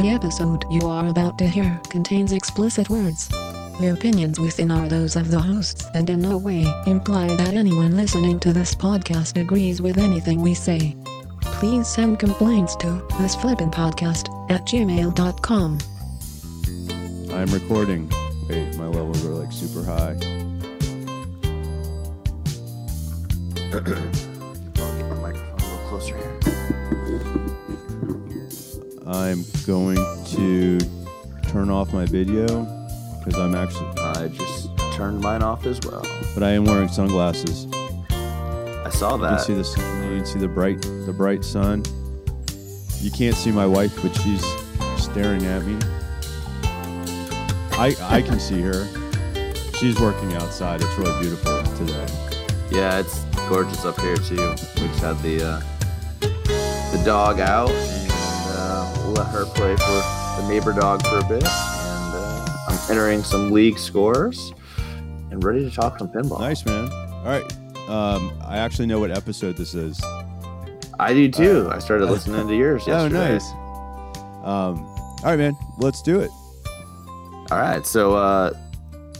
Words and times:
The 0.00 0.08
episode 0.08 0.64
you 0.70 0.88
are 0.88 1.08
about 1.08 1.36
to 1.36 1.46
hear 1.46 1.78
contains 1.90 2.32
explicit 2.32 2.88
words. 2.88 3.28
The 3.28 3.92
opinions 3.92 4.40
within 4.40 4.70
are 4.70 4.88
those 4.88 5.14
of 5.14 5.30
the 5.30 5.38
hosts 5.38 5.84
and 5.92 6.08
in 6.08 6.22
no 6.22 6.38
way 6.38 6.64
imply 6.86 7.26
that 7.36 7.52
anyone 7.52 7.98
listening 7.98 8.40
to 8.40 8.54
this 8.54 8.74
podcast 8.74 9.38
agrees 9.38 9.82
with 9.82 9.98
anything 9.98 10.40
we 10.40 10.54
say. 10.54 10.96
Please 11.42 11.86
send 11.86 12.18
complaints 12.18 12.76
to 12.76 13.06
this 13.20 13.34
flippin' 13.34 13.70
podcast 13.70 14.30
at 14.50 14.62
gmail.com. 14.62 15.78
I'm 17.34 17.52
recording. 17.52 18.10
Wait, 18.48 18.74
my 18.78 18.86
levels 18.86 19.22
are 19.26 19.34
like 19.34 19.52
super 19.52 19.84
high. 19.84 20.16
I'll 23.74 24.96
get 24.96 25.08
my 25.10 25.16
microphone 25.16 25.60
a 25.60 25.62
little 25.62 25.88
closer 25.90 26.16
here. 26.16 26.79
I'm 29.10 29.44
going 29.66 29.96
to 29.96 30.78
turn 31.48 31.68
off 31.68 31.92
my 31.92 32.06
video 32.06 32.46
because 33.18 33.38
I'm 33.40 33.54
actually, 33.54 33.88
I 34.00 34.28
just 34.28 34.68
turned 34.94 35.20
mine 35.20 35.42
off 35.42 35.66
as 35.66 35.80
well. 35.84 36.02
but 36.34 36.42
I 36.42 36.50
am 36.50 36.64
wearing 36.64 36.88
sunglasses. 36.88 37.66
I 38.10 38.88
saw 38.92 39.14
You 39.16 39.20
can 39.22 39.30
that. 39.34 39.40
see 39.40 39.54
this. 39.54 39.76
You 39.76 39.82
can 39.82 40.26
see 40.26 40.38
the 40.38 40.48
bright, 40.48 40.80
the 40.82 41.12
bright 41.16 41.44
sun. 41.44 41.82
You 43.00 43.10
can't 43.10 43.34
see 43.36 43.50
my 43.50 43.66
wife, 43.66 43.92
but 44.02 44.14
she's 44.16 44.44
staring 45.02 45.44
at 45.46 45.64
me. 45.64 45.76
I 47.72 47.96
I 48.02 48.22
can 48.22 48.38
see 48.38 48.60
her. 48.60 48.86
She's 49.74 49.98
working 49.98 50.34
outside. 50.34 50.82
It's 50.82 50.98
really 50.98 51.18
beautiful 51.20 51.62
today. 51.76 52.06
Yeah, 52.70 52.98
it's 53.00 53.24
gorgeous 53.48 53.84
up 53.84 53.98
here 54.00 54.16
too. 54.16 54.50
We 54.50 54.86
just 54.88 55.00
had 55.00 55.18
the 55.22 55.42
uh, 55.42 55.60
the 56.20 57.02
dog 57.04 57.40
out, 57.40 57.70
let 59.20 59.32
her 59.34 59.44
play 59.44 59.76
for 59.76 60.40
the 60.40 60.48
neighbor 60.48 60.72
dog 60.72 61.06
for 61.06 61.18
a 61.18 61.24
bit. 61.24 61.44
And 61.44 62.14
uh, 62.14 62.46
I'm 62.68 62.90
entering 62.90 63.22
some 63.22 63.50
league 63.50 63.78
scores 63.78 64.54
and 65.30 65.44
ready 65.44 65.62
to 65.68 65.70
talk 65.70 65.98
some 65.98 66.08
pinball. 66.08 66.40
Nice 66.40 66.64
man. 66.64 66.90
All 66.90 67.24
right. 67.24 67.44
Um, 67.90 68.32
I 68.42 68.56
actually 68.56 68.86
know 68.86 68.98
what 68.98 69.10
episode 69.10 69.58
this 69.58 69.74
is. 69.74 70.00
I 70.98 71.12
do 71.12 71.30
too. 71.30 71.68
I 71.70 71.80
started 71.80 72.06
listening 72.10 72.48
to 72.48 72.56
yours 72.56 72.86
yesterday. 72.86 73.18
Oh, 73.18 73.32
nice. 73.32 73.50
Um, 74.42 74.86
all 74.86 75.18
right, 75.24 75.36
man. 75.36 75.54
Let's 75.76 76.00
do 76.00 76.20
it. 76.20 76.30
All 77.50 77.58
right, 77.58 77.84
so 77.84 78.14
uh, 78.14 78.56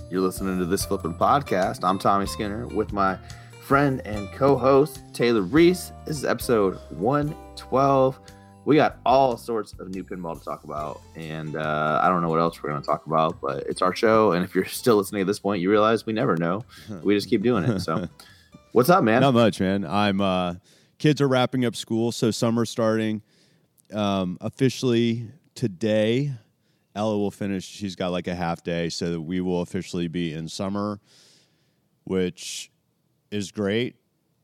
you're 0.08 0.22
listening 0.22 0.58
to 0.60 0.64
this 0.64 0.86
flipping 0.86 1.14
podcast. 1.14 1.80
I'm 1.82 1.98
Tommy 1.98 2.24
Skinner 2.24 2.66
with 2.68 2.94
my 2.94 3.18
friend 3.60 4.00
and 4.06 4.30
co-host 4.32 5.02
Taylor 5.12 5.42
Reese. 5.42 5.92
This 6.06 6.16
is 6.16 6.24
episode 6.24 6.78
112. 6.90 8.18
We 8.66 8.76
got 8.76 8.98
all 9.06 9.36
sorts 9.36 9.74
of 9.78 9.88
new 9.88 10.04
pinball 10.04 10.38
to 10.38 10.44
talk 10.44 10.64
about, 10.64 11.00
and 11.16 11.56
uh, 11.56 12.00
I 12.02 12.08
don't 12.08 12.20
know 12.20 12.28
what 12.28 12.40
else 12.40 12.62
we're 12.62 12.68
going 12.68 12.82
to 12.82 12.86
talk 12.86 13.06
about, 13.06 13.40
but 13.40 13.64
it's 13.66 13.80
our 13.80 13.94
show. 13.94 14.32
And 14.32 14.44
if 14.44 14.54
you're 14.54 14.64
still 14.66 14.96
listening 14.96 15.22
at 15.22 15.26
this 15.26 15.38
point, 15.38 15.62
you 15.62 15.70
realize 15.70 16.04
we 16.04 16.12
never 16.12 16.36
know. 16.36 16.64
We 17.02 17.14
just 17.14 17.28
keep 17.28 17.42
doing 17.42 17.64
it. 17.64 17.80
So, 17.80 18.08
what's 18.72 18.90
up, 18.90 19.02
man? 19.02 19.22
Not 19.22 19.34
much, 19.34 19.60
man. 19.60 19.84
I'm. 19.84 20.20
Uh, 20.20 20.54
kids 20.98 21.20
are 21.20 21.28
wrapping 21.28 21.64
up 21.64 21.74
school, 21.74 22.12
so 22.12 22.30
summer 22.30 22.64
starting 22.66 23.22
um, 23.92 24.36
officially 24.40 25.28
today. 25.54 26.32
Ella 26.94 27.16
will 27.16 27.30
finish. 27.30 27.64
She's 27.64 27.96
got 27.96 28.12
like 28.12 28.26
a 28.26 28.34
half 28.34 28.62
day, 28.62 28.90
so 28.90 29.12
that 29.12 29.20
we 29.20 29.40
will 29.40 29.62
officially 29.62 30.08
be 30.08 30.34
in 30.34 30.48
summer, 30.48 31.00
which 32.04 32.70
is 33.30 33.50
great. 33.52 33.96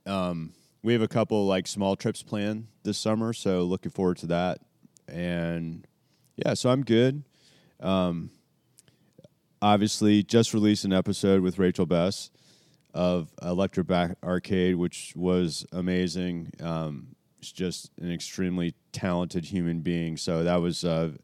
Um, 0.07 0.53
we 0.87 0.93
have 0.93 1.03
a 1.03 1.09
couple 1.09 1.45
like 1.47 1.67
small 1.67 1.97
trips 1.97 2.23
planned 2.23 2.69
this 2.85 2.97
summer, 2.97 3.33
so 3.33 3.65
looking 3.65 3.91
forward 3.91 4.19
to 4.19 4.27
that. 4.29 4.61
And 5.09 5.85
yeah, 6.37 6.55
so 6.55 6.71
I'm 6.71 6.85
good. 6.85 7.25
Um, 7.81 8.31
obviously, 9.61 10.23
just 10.23 10.55
released 10.55 10.85
an 10.85 10.93
episode 10.93 11.43
with 11.43 11.59
Rachel 11.59 11.87
Bess 11.87 12.31
of 12.95 13.33
Electric 13.43 13.89
Bat 13.89 14.19
Arcade, 14.23 14.77
which 14.77 15.13
was 15.17 15.67
amazing. 15.73 16.53
Um, 16.63 17.17
she's 17.41 17.51
just 17.51 17.91
an 18.01 18.13
extremely 18.13 18.73
talented 18.93 19.45
human 19.45 19.81
being. 19.81 20.17
So 20.17 20.45
that 20.45 20.61
was 20.61 20.85
uh, 20.85 21.15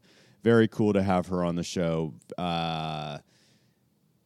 very 0.43 0.67
cool 0.67 0.91
to 0.91 1.01
have 1.01 1.27
her 1.27 1.45
on 1.45 1.55
the 1.55 1.63
show. 1.63 2.15
Uh, 2.37 3.19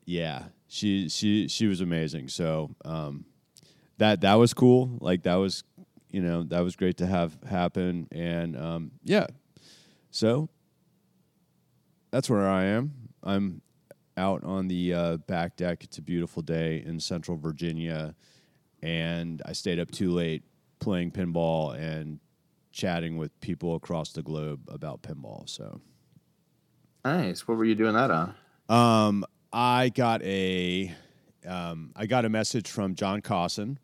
yeah, 0.04 0.46
she 0.68 1.10
she 1.10 1.48
she 1.48 1.68
was 1.68 1.80
amazing. 1.80 2.28
So 2.30 2.72
um, 2.84 3.26
that 3.98 4.22
that 4.22 4.36
was 4.36 4.54
cool. 4.54 4.98
Like 5.02 5.24
that 5.24 5.36
was 5.36 5.64
you 6.12 6.22
know 6.22 6.44
that 6.44 6.62
was 6.62 6.76
great 6.76 6.98
to 6.98 7.06
have 7.06 7.38
happen. 7.48 8.08
And 8.12 8.58
um, 8.58 8.92
yeah, 9.04 9.28
so 10.12 10.50
that's 12.12 12.30
where 12.30 12.48
I 12.48 12.66
am. 12.66 12.94
I'm 13.24 13.62
out 14.16 14.44
on 14.44 14.68
the 14.68 14.94
uh, 14.94 15.18
back 15.18 15.56
deck. 15.58 15.84
It's 15.84 15.98
a 15.98 16.02
beautiful 16.02 16.42
day 16.42 16.84
in 16.86 17.00
Central 17.00 17.38
Virginia, 17.38 18.16
and 18.82 19.42
I 19.46 19.54
stayed 19.54 19.80
up 19.80 19.92
too 19.92 20.12
late 20.12 20.44
playing 20.80 21.12
pinball 21.12 21.76
and 21.78 22.20
chatting 22.72 23.18
with 23.18 23.38
people 23.42 23.76
across 23.76 24.12
the 24.14 24.22
globe 24.22 24.62
about 24.70 25.02
pinball. 25.02 25.50
So, 25.50 25.82
Nice. 27.04 27.48
What 27.48 27.58
were 27.58 27.66
you 27.66 27.76
doing 27.76 27.94
that 27.96 28.12
on? 28.12 28.36
um, 28.70 29.26
I 29.54 29.90
got 29.90 30.22
a 30.24 30.94
um, 31.48 31.92
I 31.96 32.06
got 32.06 32.26
a 32.26 32.30
message 32.30 32.70
from 32.70 32.96
John 32.96 33.22
Cosson. 33.22 33.80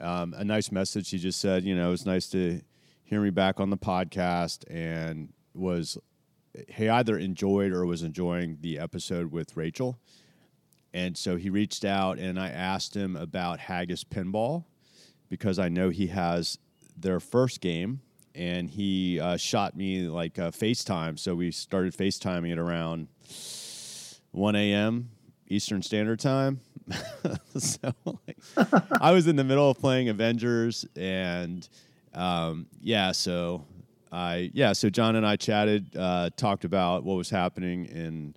Um, 0.00 0.34
a 0.36 0.44
nice 0.44 0.70
message. 0.70 1.10
He 1.10 1.18
just 1.18 1.40
said, 1.40 1.64
you 1.64 1.74
know, 1.74 1.92
it's 1.92 2.06
nice 2.06 2.28
to 2.30 2.60
hear 3.04 3.20
me 3.20 3.30
back 3.30 3.58
on 3.60 3.70
the 3.70 3.76
podcast, 3.76 4.64
and 4.70 5.32
was 5.54 5.98
he 6.68 6.88
either 6.88 7.16
enjoyed 7.16 7.72
or 7.72 7.86
was 7.86 8.02
enjoying 8.02 8.58
the 8.60 8.78
episode 8.78 9.30
with 9.30 9.56
Rachel. 9.56 9.98
And 10.92 11.16
so 11.16 11.36
he 11.36 11.50
reached 11.50 11.84
out 11.84 12.18
and 12.18 12.40
I 12.40 12.48
asked 12.48 12.96
him 12.96 13.14
about 13.14 13.60
Haggis 13.60 14.04
Pinball 14.04 14.64
because 15.28 15.58
I 15.58 15.68
know 15.68 15.90
he 15.90 16.08
has 16.08 16.58
their 16.96 17.20
first 17.20 17.60
game 17.60 18.00
and 18.34 18.70
he 18.70 19.20
uh, 19.20 19.36
shot 19.36 19.76
me 19.76 20.08
like 20.08 20.38
a 20.38 20.50
FaceTime. 20.50 21.18
So 21.18 21.34
we 21.34 21.50
started 21.50 21.94
FaceTiming 21.94 22.52
at 22.52 22.58
around 22.58 23.08
1 24.32 24.56
a.m. 24.56 25.10
Eastern 25.48 25.82
Standard 25.82 26.20
Time. 26.20 26.60
so 27.58 27.92
like, 28.04 28.38
I 29.00 29.12
was 29.12 29.26
in 29.26 29.36
the 29.36 29.44
middle 29.44 29.70
of 29.70 29.78
playing 29.78 30.08
Avengers 30.08 30.86
and 30.96 31.68
um, 32.14 32.66
yeah, 32.80 33.12
so 33.12 33.64
I 34.10 34.50
yeah, 34.54 34.72
so 34.72 34.90
John 34.90 35.16
and 35.16 35.26
I 35.26 35.36
chatted, 35.36 35.96
uh, 35.96 36.30
talked 36.36 36.64
about 36.64 37.04
what 37.04 37.16
was 37.16 37.30
happening 37.30 37.86
in 37.86 38.34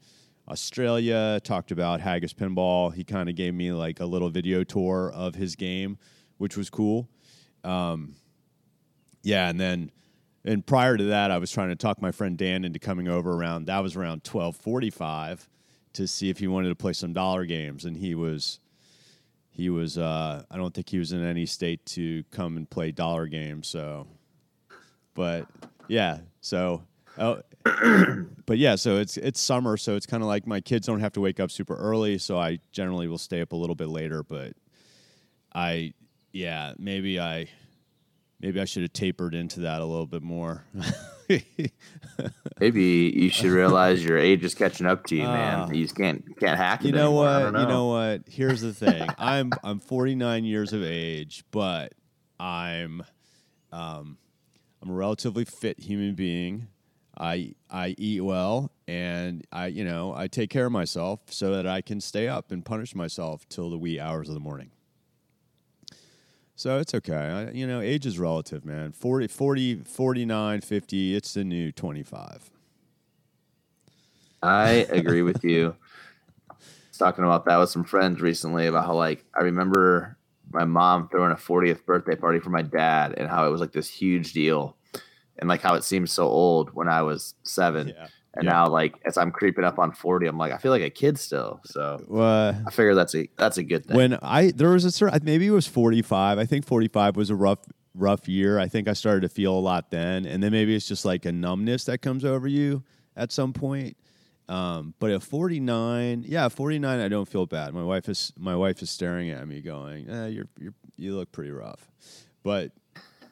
Australia, 0.47 1.39
talked 1.43 1.71
about 1.71 2.01
Haggis 2.01 2.33
Pinball. 2.33 2.93
He 2.93 3.03
kind 3.03 3.29
of 3.29 3.35
gave 3.35 3.53
me 3.53 3.71
like 3.71 3.99
a 3.99 4.05
little 4.05 4.29
video 4.29 4.63
tour 4.63 5.11
of 5.15 5.35
his 5.35 5.55
game, 5.55 5.97
which 6.37 6.57
was 6.57 6.69
cool. 6.69 7.09
Um, 7.63 8.15
yeah, 9.23 9.49
and 9.49 9.59
then 9.59 9.91
and 10.43 10.65
prior 10.65 10.97
to 10.97 11.05
that, 11.05 11.31
I 11.31 11.37
was 11.37 11.51
trying 11.51 11.69
to 11.69 11.75
talk 11.75 12.01
my 12.01 12.11
friend 12.11 12.37
Dan 12.37 12.65
into 12.65 12.79
coming 12.79 13.07
over 13.07 13.31
around. 13.31 13.65
That 13.65 13.79
was 13.79 13.95
around 13.95 14.23
twelve 14.23 14.55
forty-five 14.57 15.47
to 15.93 16.07
see 16.07 16.29
if 16.29 16.39
he 16.39 16.47
wanted 16.47 16.69
to 16.69 16.75
play 16.75 16.93
some 16.93 17.13
dollar 17.13 17.45
games, 17.45 17.85
and 17.85 17.97
he 17.97 18.15
was 18.15 18.59
he 19.51 19.69
was. 19.69 19.97
Uh, 19.97 20.43
I 20.49 20.57
don't 20.57 20.73
think 20.73 20.89
he 20.89 20.97
was 20.97 21.11
in 21.11 21.23
any 21.23 21.45
state 21.45 21.85
to 21.87 22.23
come 22.31 22.57
and 22.57 22.69
play 22.69 22.91
dollar 22.91 23.27
games. 23.27 23.67
So, 23.67 24.07
but 25.13 25.47
yeah, 25.87 26.19
so. 26.39 26.83
Oh, 27.17 27.41
but 28.45 28.57
yeah, 28.57 28.75
so 28.75 28.97
it's 28.97 29.17
it's 29.17 29.39
summer, 29.39 29.75
so 29.75 29.97
it's 29.97 30.05
kind 30.05 30.23
of 30.23 30.27
like 30.27 30.47
my 30.47 30.61
kids 30.61 30.87
don't 30.87 31.01
have 31.01 31.11
to 31.13 31.21
wake 31.21 31.41
up 31.41 31.51
super 31.51 31.75
early, 31.75 32.17
so 32.17 32.39
I 32.39 32.59
generally 32.71 33.07
will 33.07 33.17
stay 33.17 33.41
up 33.41 33.51
a 33.51 33.55
little 33.55 33.75
bit 33.75 33.89
later. 33.89 34.23
But 34.23 34.53
I, 35.53 35.93
yeah, 36.31 36.73
maybe 36.79 37.19
I, 37.19 37.47
maybe 38.39 38.61
I 38.61 38.65
should 38.65 38.83
have 38.83 38.93
tapered 38.93 39.35
into 39.35 39.59
that 39.61 39.81
a 39.81 39.85
little 39.85 40.07
bit 40.07 40.23
more. 40.23 40.63
Maybe 42.59 43.11
you 43.15 43.29
should 43.29 43.49
realize 43.51 44.03
your 44.03 44.17
age 44.17 44.43
is 44.43 44.53
catching 44.55 44.85
up 44.85 45.05
to 45.07 45.15
you, 45.15 45.23
Ah. 45.23 45.65
man. 45.67 45.73
You 45.75 45.83
just 45.83 45.95
can't 45.95 46.23
can't 46.39 46.57
hack 46.57 46.81
it. 46.83 46.87
you 46.87 46.91
know 46.93 47.07
anymore. 47.23 47.25
What? 47.25 47.51
don't 47.53 47.61
You 47.61 47.67
know 47.67 47.87
what? 47.87 48.21
Here's 48.27 48.61
the 48.61 48.73
thing. 48.73 49.07
I'm 49.17 49.51
I'm 49.63 49.79
49 49.79 50.43
years 50.43 50.73
of 50.73 50.83
age, 50.83 51.43
but 51.51 51.93
I'm 52.39 53.03
um, 53.71 54.17
I'm 54.81 54.89
a 54.89 54.93
relatively 54.93 55.45
fit 55.45 55.79
human 55.79 56.15
being. 56.15 56.67
I 57.17 57.55
I 57.69 57.95
eat 57.97 58.21
well, 58.21 58.71
and 58.87 59.45
I 59.51 59.67
you 59.67 59.83
know 59.83 60.13
I 60.15 60.27
take 60.27 60.49
care 60.49 60.65
of 60.67 60.71
myself 60.71 61.21
so 61.29 61.53
that 61.55 61.67
I 61.67 61.81
can 61.81 61.99
stay 62.01 62.27
up 62.27 62.51
and 62.51 62.63
punish 62.63 62.95
myself 62.95 63.47
till 63.49 63.69
the 63.69 63.77
wee 63.77 63.99
hours 63.99 64.27
of 64.27 64.33
the 64.33 64.39
morning. 64.39 64.71
So 66.61 66.77
it's 66.77 66.93
okay. 66.93 67.15
I, 67.15 67.49
you 67.49 67.65
know, 67.65 67.81
age 67.81 68.05
is 68.05 68.19
relative, 68.19 68.65
man. 68.65 68.91
40, 68.91 69.25
40, 69.29 69.75
49, 69.77 70.61
50, 70.61 71.15
it's 71.15 71.33
the 71.33 71.43
new 71.43 71.71
25. 71.71 72.51
I 74.43 74.67
agree 74.91 75.23
with 75.23 75.43
you. 75.43 75.75
I 76.51 76.53
was 76.89 76.99
talking 76.99 77.23
about 77.23 77.45
that 77.45 77.57
with 77.57 77.71
some 77.71 77.83
friends 77.83 78.21
recently 78.21 78.67
about 78.67 78.85
how 78.85 78.93
like 78.93 79.25
I 79.35 79.41
remember 79.41 80.19
my 80.53 80.63
mom 80.63 81.09
throwing 81.09 81.31
a 81.31 81.35
40th 81.35 81.83
birthday 81.83 82.15
party 82.15 82.37
for 82.39 82.51
my 82.51 82.61
dad 82.61 83.15
and 83.17 83.27
how 83.27 83.47
it 83.47 83.49
was 83.49 83.59
like 83.59 83.71
this 83.71 83.89
huge 83.89 84.31
deal. 84.31 84.77
and 85.39 85.49
like 85.49 85.61
how 85.61 85.73
it 85.73 85.83
seemed 85.83 86.11
so 86.11 86.27
old 86.27 86.75
when 86.75 86.87
I 86.87 87.01
was 87.01 87.33
seven. 87.41 87.87
Yeah. 87.87 88.07
And 88.33 88.45
Yeah. 88.45 88.51
now, 88.51 88.67
like 88.69 88.95
as 89.05 89.17
I'm 89.17 89.31
creeping 89.31 89.63
up 89.65 89.77
on 89.77 89.91
forty, 89.91 90.25
I'm 90.27 90.37
like, 90.37 90.53
I 90.53 90.57
feel 90.57 90.71
like 90.71 90.81
a 90.83 90.89
kid 90.89 91.19
still. 91.19 91.59
So 91.65 91.99
Uh, 92.13 92.53
I 92.65 92.71
figure 92.71 92.95
that's 92.95 93.13
a 93.15 93.27
that's 93.37 93.57
a 93.57 93.63
good 93.63 93.85
thing. 93.85 93.95
when 93.97 94.17
I 94.21 94.51
there 94.51 94.69
was 94.69 94.85
a 94.85 94.91
certain 94.91 95.19
maybe 95.23 95.47
it 95.47 95.51
was 95.51 95.67
45. 95.67 96.37
I 96.39 96.45
think 96.45 96.65
45 96.65 97.15
was 97.17 97.29
a 97.29 97.35
rough 97.35 97.59
rough 97.93 98.29
year. 98.29 98.57
I 98.57 98.67
think 98.69 98.87
I 98.87 98.93
started 98.93 99.21
to 99.21 99.29
feel 99.29 99.53
a 99.53 99.59
lot 99.59 99.91
then, 99.91 100.25
and 100.25 100.41
then 100.41 100.51
maybe 100.53 100.73
it's 100.75 100.87
just 100.87 101.03
like 101.03 101.25
a 101.25 101.31
numbness 101.31 101.83
that 101.85 102.01
comes 102.01 102.23
over 102.23 102.47
you 102.47 102.83
at 103.17 103.31
some 103.33 103.51
point. 103.51 103.97
Um, 104.47 104.93
but 104.99 105.11
at 105.11 105.23
49, 105.23 106.25
yeah, 106.27 106.49
49, 106.49 106.99
I 106.99 107.07
don't 107.07 107.27
feel 107.27 107.45
bad. 107.45 107.73
My 107.73 107.83
wife 107.83 108.07
is 108.09 108.31
my 108.37 108.55
wife 108.55 108.81
is 108.81 108.89
staring 108.89 109.29
at 109.29 109.45
me, 109.47 109.61
going, 109.61 110.09
eh, 110.09 110.27
"You're 110.27 110.47
you're 110.57 110.73
you 110.97 111.15
look 111.15 111.31
pretty 111.33 111.51
rough," 111.51 111.89
but 112.43 112.71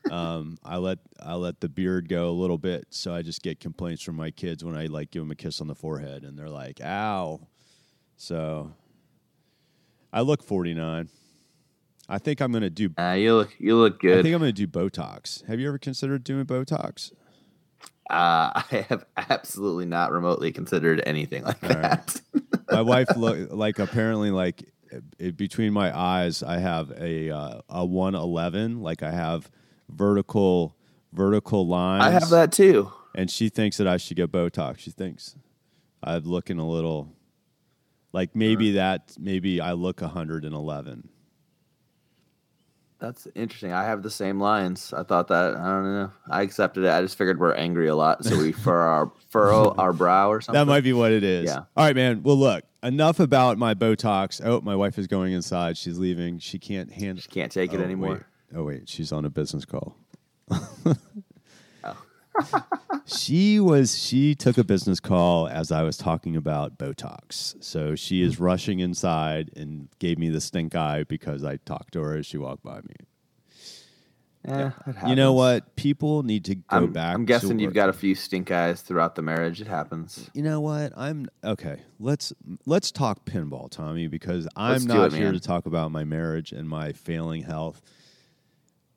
um, 0.10 0.58
I 0.64 0.78
let 0.78 1.00
I 1.24 1.36
let 1.36 1.60
the 1.62 1.70
beard 1.70 2.10
go 2.10 2.30
a 2.30 2.32
little 2.32 2.58
bit, 2.58 2.88
so 2.90 3.14
I 3.14 3.22
just 3.22 3.42
get 3.42 3.60
complaints 3.60 4.02
from 4.04 4.16
my 4.16 4.32
kids 4.32 4.64
when 4.64 4.76
I 4.76 4.86
like 4.88 5.12
give 5.12 5.22
them 5.22 5.32
a 5.32 5.36
kiss 5.36 5.62
on 5.62 5.68
the 5.68 5.76
forehead, 5.76 6.24
and 6.24 6.38
they're 6.38 6.50
like, 6.50 6.82
"Ow!" 6.82 7.42
So 8.18 8.74
I 10.12 10.22
look 10.22 10.44
49. 10.44 11.10
I 12.12 12.18
think 12.18 12.42
I'm 12.42 12.52
gonna 12.52 12.70
do. 12.70 12.90
uh, 12.98 13.12
you 13.18 13.36
look 13.36 13.52
you 13.60 13.76
look 13.78 14.00
good. 14.00 14.20
I 14.20 14.24
think 14.24 14.34
I'm 14.34 14.40
gonna 14.42 14.52
do 14.52 14.68
Botox. 14.68 15.46
Have 15.46 15.60
you 15.60 15.68
ever 15.68 15.78
considered 15.78 16.24
doing 16.24 16.46
Botox? 16.46 17.12
uh, 18.10 18.50
I 18.72 18.86
have 18.90 19.06
absolutely 19.16 19.86
not 19.86 20.12
remotely 20.12 20.52
considered 20.52 21.04
anything 21.06 21.44
like 21.44 21.62
All 21.64 21.70
right. 21.70 21.82
that. 21.82 22.22
My 22.72 22.82
wife 22.82 23.16
look 23.16 23.52
like 23.52 23.78
apparently 23.80 24.32
like 24.32 24.64
it, 25.20 25.38
between 25.38 25.72
my 25.72 25.96
eyes, 25.96 26.42
I 26.42 26.58
have 26.58 26.92
a 26.92 27.30
uh, 27.30 27.62
a 27.70 27.86
111. 27.86 28.82
Like 28.82 29.04
I 29.04 29.12
have 29.12 29.50
vertical 29.90 30.76
vertical 31.14 31.68
lines. 31.68 32.04
I 32.04 32.12
have 32.12 32.30
that 32.30 32.52
too. 32.52 32.92
and 33.16 33.30
she 33.30 33.50
thinks 33.50 33.78
that 33.78 33.88
I 33.88 33.98
should 33.98 34.18
get 34.18 34.32
Botox. 34.32 34.80
She 34.80 34.92
thinks 34.92 35.36
I'm 36.04 36.24
looking 36.24 36.60
a 36.60 36.68
little 36.68 37.14
like 38.14 38.36
maybe 38.36 38.74
that 38.74 39.16
maybe 39.20 39.60
I 39.62 39.74
look 39.74 40.02
111. 40.02 41.10
That's 43.00 43.28
interesting. 43.34 43.72
I 43.72 43.86
have 43.86 44.04
the 44.04 44.10
same 44.10 44.42
lines. 44.42 44.94
I 44.94 45.04
thought 45.04 45.30
that 45.30 45.56
I 45.56 45.66
don't 45.68 45.84
know. 45.94 46.12
I 46.30 46.42
accepted 46.42 46.84
it. 46.84 46.90
I 46.90 47.02
just 47.02 47.18
figured 47.18 47.40
we're 47.40 47.54
angry 47.54 47.88
a 47.88 47.96
lot, 47.96 48.26
so 48.26 48.38
we 48.38 48.52
furrow 48.66 48.90
our 48.92 49.12
furrow 49.30 49.74
our 49.78 49.94
brow 49.94 50.30
or 50.30 50.42
something. 50.42 50.60
That 50.60 50.66
might 50.66 50.84
be 50.84 50.92
what 50.92 51.14
it 51.14 51.24
is. 51.24 51.46
Yeah. 51.46 51.60
All 51.78 51.86
right, 51.86 51.96
man. 51.96 52.24
Well, 52.24 52.36
look, 52.36 52.66
enough 52.84 53.22
about 53.22 53.58
my 53.58 53.74
Botox. 53.74 54.42
Oh, 54.44 54.60
my 54.60 54.76
wife 54.76 55.00
is 55.00 55.08
going 55.08 55.32
inside. 55.32 55.78
She's 55.78 55.98
leaving. 55.98 56.40
She 56.40 56.60
can't 56.60 56.92
handle. 56.92 57.22
She 57.22 57.30
can't 57.30 57.52
take 57.54 57.72
it 57.72 57.80
Oh, 57.80 57.84
anymore. 57.84 58.10
wait. 58.16 58.22
Oh 58.56 58.64
wait, 58.64 58.90
she's 58.90 59.12
on 59.12 59.26
a 59.26 59.30
business 59.30 59.66
call. 59.66 59.96
Oh. 61.84 62.04
she 63.06 63.60
was 63.60 63.98
she 63.98 64.36
took 64.36 64.58
a 64.58 64.64
business 64.64 65.00
call 65.00 65.48
as 65.48 65.72
I 65.72 65.84
was 65.84 65.98
talking 65.98 66.36
about 66.36 66.78
Botox. 66.78 67.62
So 67.64 67.96
she 67.96 68.22
is 68.22 68.40
rushing 68.40 68.80
inside 68.80 69.52
and 69.56 69.90
gave 70.00 70.18
me 70.18 70.30
the 70.30 70.42
stink 70.42 70.76
eye 70.76 71.04
because 71.04 71.44
I 71.44 71.58
talked 71.58 71.94
to 71.94 72.02
her 72.02 72.18
as 72.18 72.26
she 72.26 72.38
walked 72.38 72.64
by 72.64 72.82
me. 72.82 72.96
Eh, 74.48 74.72
yeah, 74.88 75.08
You 75.10 75.16
know 75.16 75.34
what? 75.34 75.76
People 75.76 76.24
need 76.24 76.46
to 76.46 76.56
go 76.56 76.64
I'm, 76.70 76.94
back. 76.94 77.14
I'm 77.14 77.26
guessing 77.26 77.60
you've 77.60 77.74
got 77.74 77.90
a 77.90 77.94
few 77.94 78.16
stink 78.16 78.50
eyes 78.52 78.82
throughout 78.82 79.16
the 79.16 79.22
marriage. 79.22 79.60
It 79.60 79.68
happens. 79.68 80.30
You 80.34 80.44
know 80.44 80.62
what? 80.62 80.94
I'm 80.96 81.28
okay. 81.44 81.82
Let's 82.00 82.32
let's 82.66 82.92
talk 82.92 83.26
pinball, 83.26 83.70
Tommy, 83.70 84.08
because 84.08 84.48
I'm 84.56 84.74
Let's 84.74 84.86
not 84.86 85.14
it, 85.14 85.18
here 85.18 85.34
to 85.34 85.40
talk 85.42 85.66
about 85.66 85.92
my 85.92 86.06
marriage 86.06 86.54
and 86.54 86.70
my 86.70 86.94
failing 86.94 87.44
health. 87.44 87.82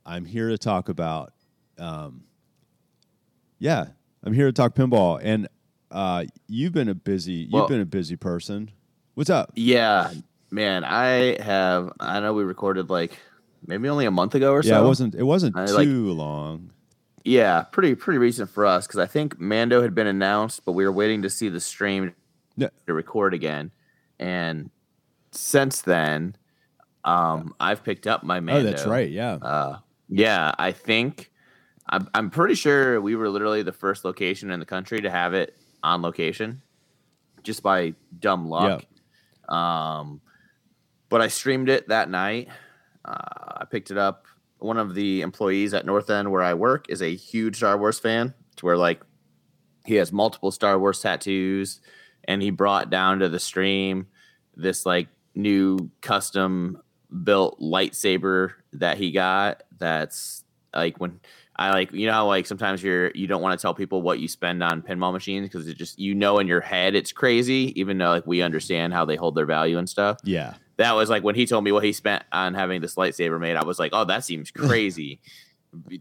I'm 0.05 0.25
here 0.25 0.49
to 0.49 0.59
talk 0.59 0.89
about, 0.89 1.33
um, 1.79 2.25
yeah, 3.59 3.87
I'm 4.25 4.33
here 4.33 4.47
to 4.47 4.53
talk 4.53 4.75
pinball, 4.75 5.21
and 5.23 5.49
uh, 5.91 6.25
you've 6.49 6.73
been 6.73 6.89
a 6.89 6.95
busy, 6.95 7.33
you've 7.33 7.53
Well- 7.53 7.69
been 7.69 7.81
a 7.81 7.87
busy 7.87 8.17
person. 8.17 8.71
What's 9.15 9.31
up? 9.31 9.53
Yeah, 9.55 10.11
man. 10.51 10.85
I 10.85 11.41
have. 11.43 11.93
I 12.01 12.19
know 12.21 12.33
we 12.33 12.45
recorded 12.45 12.89
like 12.89 13.19
maybe 13.67 13.89
only 13.91 14.07
a 14.07 14.11
month 14.11 14.35
ago 14.35 14.53
or 14.53 14.63
something. 14.63 14.73
yeah, 14.73 14.79
so. 14.81 14.85
it 14.85 14.89
wasn't 14.89 15.15
it 15.17 15.23
wasn't 15.25 15.57
I 15.57 15.67
too 15.67 15.75
like- 16.07 16.17
long. 16.19 16.71
Yeah, 17.25 17.63
pretty 17.63 17.95
pretty 17.95 18.17
recent 18.19 18.49
for 18.49 18.65
us 18.65 18.87
because 18.87 18.99
I 18.99 19.07
think 19.07 19.39
Mando 19.39 19.83
had 19.83 19.95
been 19.95 20.07
announced, 20.07 20.65
but 20.65 20.73
we 20.73 20.85
were 20.87 20.91
waiting 20.93 21.21
to 21.23 21.31
see 21.31 21.51
the 21.51 21.61
stream 21.61 22.15
Yeah. 22.57 22.69
to 22.87 22.95
record 22.95 23.35
again. 23.35 23.71
And 24.19 24.71
since 25.31 25.83
then, 25.83 26.35
um, 27.05 27.55
I've 27.61 27.85
picked 27.85 28.07
up 28.07 28.25
my 28.25 28.41
Mando. 28.41 28.67
Oh, 28.67 28.71
that's 28.73 28.87
right. 28.87 29.11
Yeah, 29.11 29.35
Uh, 29.35 29.79
yeah, 30.13 30.53
I 30.59 30.73
think 30.73 31.31
I'm, 31.89 32.09
I'm 32.15 32.31
pretty 32.31 32.55
sure 32.55 33.01
we 33.01 33.17
were 33.17 33.29
literally 33.29 33.63
the 33.63 33.73
first 33.73 34.05
location 34.05 34.51
in 34.51 34.61
the 34.61 34.67
country 34.67 35.01
to 35.01 35.11
have 35.11 35.35
it 35.35 35.57
on 35.83 36.03
location, 36.03 36.63
just 37.43 37.63
by 37.63 37.95
dumb 38.19 38.47
luck. 38.47 38.85
Um, 39.49 40.21
but 41.09 41.21
I 41.21 41.29
streamed 41.29 41.69
it 41.69 41.89
that 41.89 42.11
night. 42.11 42.49
Uh, 43.05 43.59
I 43.59 43.65
picked 43.71 43.91
it 43.91 43.99
up. 43.99 44.27
One 44.59 44.79
of 44.79 44.95
the 44.95 45.23
employees 45.23 45.75
at 45.75 45.85
North 45.85 46.09
End 46.09 46.31
where 46.31 46.43
I 46.43 46.55
work 46.55 46.87
is 46.89 47.03
a 47.03 47.15
huge 47.15 47.57
Star 47.57 47.77
Wars 47.77 47.99
fan. 47.99 48.35
To 48.57 48.67
where 48.67 48.77
like 48.77 49.01
he 49.87 49.95
has 49.95 50.13
multiple 50.13 50.51
Star 50.51 50.79
Wars 50.79 51.01
tattoos, 51.01 51.81
and 52.25 52.43
he 52.43 52.51
brought 52.51 52.91
down 52.91 53.19
to 53.21 53.29
the 53.29 53.41
stream 53.41 54.07
this 54.55 54.87
like 54.87 55.09
new 55.35 55.91
custom 56.03 56.81
built 57.25 57.59
lightsaber 57.61 58.53
that 58.75 58.99
he 58.99 59.11
got. 59.11 59.63
That's 59.83 60.45
like 60.73 60.99
when 60.99 61.21
I 61.57 61.71
like 61.71 61.93
you 61.93 62.07
know 62.07 62.13
how 62.13 62.27
like 62.27 62.47
sometimes 62.47 62.83
you're 62.83 63.11
you 63.11 63.27
don't 63.27 63.43
want 63.43 63.59
to 63.59 63.61
tell 63.61 63.75
people 63.75 64.01
what 64.01 64.21
you 64.21 64.29
spend 64.29 64.63
on 64.63 64.81
pinball 64.81 65.13
machines 65.13 65.49
because 65.49 65.69
it 65.69 65.77
just 65.77 65.99
you 65.99 66.15
know 66.15 66.39
in 66.39 66.47
your 66.47 66.61
head 66.61 66.95
it's 66.95 67.13
crazy 67.13 67.73
even 67.79 67.99
though 67.99 68.11
like 68.11 68.27
we 68.27 68.43
understand 68.43 68.93
how 68.93 69.05
they 69.05 69.17
hold 69.17 69.35
their 69.35 69.45
value 69.45 69.77
and 69.77 69.89
stuff. 69.89 70.19
Yeah. 70.25 70.55
that 70.77 70.93
was 70.93 71.11
like 71.11 71.23
when 71.23 71.35
he 71.35 71.47
told 71.47 71.65
me 71.65 71.73
what 71.73 71.85
he 71.85 71.93
spent 71.93 72.25
on 72.33 72.55
having 72.55 72.81
this 72.81 72.95
lightsaber 72.95 73.39
made 73.39 73.57
i 73.57 73.65
was 73.65 73.79
like 73.79 73.91
oh 73.93 74.05
that 74.05 74.25
seems 74.25 74.51
crazy. 74.63 75.21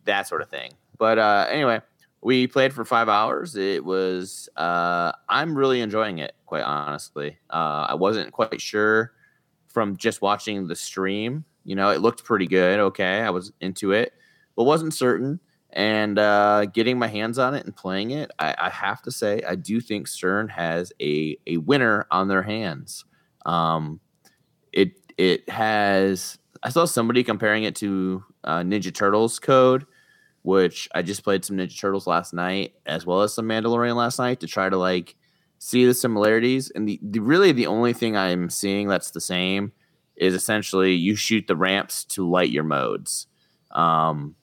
That 0.06 0.28
sort 0.28 0.42
of 0.42 0.50
thing. 0.50 0.72
But 0.98 1.18
uh 1.18 1.48
anyway 1.50 1.82
we 2.22 2.46
played 2.46 2.72
for 2.72 2.86
five 2.86 3.10
hours. 3.10 3.56
It 3.56 3.84
was 3.84 4.48
uh 4.56 5.12
i'm 5.28 5.58
really 5.58 5.82
enjoying 5.82 6.20
it 6.20 6.34
quite 6.46 6.64
honestly. 6.64 7.40
Uh 7.50 7.88
i 7.90 7.94
wasn't 7.96 8.32
quite 8.32 8.62
sure 8.62 9.12
from 9.68 9.98
just 9.98 10.22
watching 10.22 10.68
the 10.68 10.76
stream 10.76 11.44
you 11.64 11.76
know 11.76 11.90
it 11.90 12.02
looked 12.02 12.24
pretty 12.24 12.48
good 12.48 12.80
okay 12.80 13.22
i 13.22 13.30
was 13.30 13.52
into 13.62 13.92
it 13.92 14.14
but 14.56 14.64
wasn't 14.64 14.94
certain 14.94 15.40
and 15.74 16.20
uh 16.20 16.66
getting 16.66 17.00
my 17.00 17.08
hands 17.08 17.40
on 17.40 17.54
it 17.54 17.66
and 17.66 17.76
playing 17.76 18.12
it 18.12 18.32
i, 18.40 18.56
I 18.60 18.70
have 18.70 19.02
to 19.04 19.12
say 19.12 19.42
i 19.48 19.56
do 19.56 19.80
think 19.80 20.08
Stern 20.08 20.50
has 20.50 20.92
a 21.02 21.38
a 21.48 21.58
winner 21.58 22.08
on 22.12 22.28
their 22.28 22.44
hands 22.44 23.06
um 23.46 24.00
it 24.74 24.94
it 25.18 25.48
has 25.50 26.38
I 26.64 26.70
saw 26.70 26.86
somebody 26.86 27.24
comparing 27.24 27.64
it 27.64 27.76
to 27.78 28.24
uh, 28.44 28.60
Ninja 28.60 28.94
Turtles 28.94 29.40
code, 29.40 29.86
which 30.44 30.88
I 30.94 31.02
just 31.02 31.24
played 31.24 31.44
some 31.44 31.58
Ninja 31.58 31.80
Turtles 31.80 32.08
last 32.08 32.34
night 32.34 32.74
as 32.86 33.06
well 33.06 33.22
as 33.22 33.34
some 33.34 33.48
Mandalorian 33.48 33.96
last 33.96 34.20
night 34.20 34.40
to 34.42 34.48
try 34.48 34.70
to 34.70 34.78
like 34.78 35.16
see 35.58 35.86
the 35.86 35.94
similarities. 35.94 36.70
And 36.72 36.88
the, 36.88 37.00
the 37.02 37.20
really 37.20 37.52
the 37.52 37.68
only 37.68 37.94
thing 37.94 38.16
I'm 38.16 38.50
seeing 38.50 38.88
that's 38.88 39.12
the 39.12 39.22
same 39.22 39.72
is 40.22 40.36
essentially 40.36 40.94
you 40.94 41.16
shoot 41.16 41.48
the 41.48 41.56
ramps 41.56 42.06
to 42.06 42.30
light 42.30 42.52
your 42.52 42.64
modes. 42.64 43.26
Um, 43.72 44.36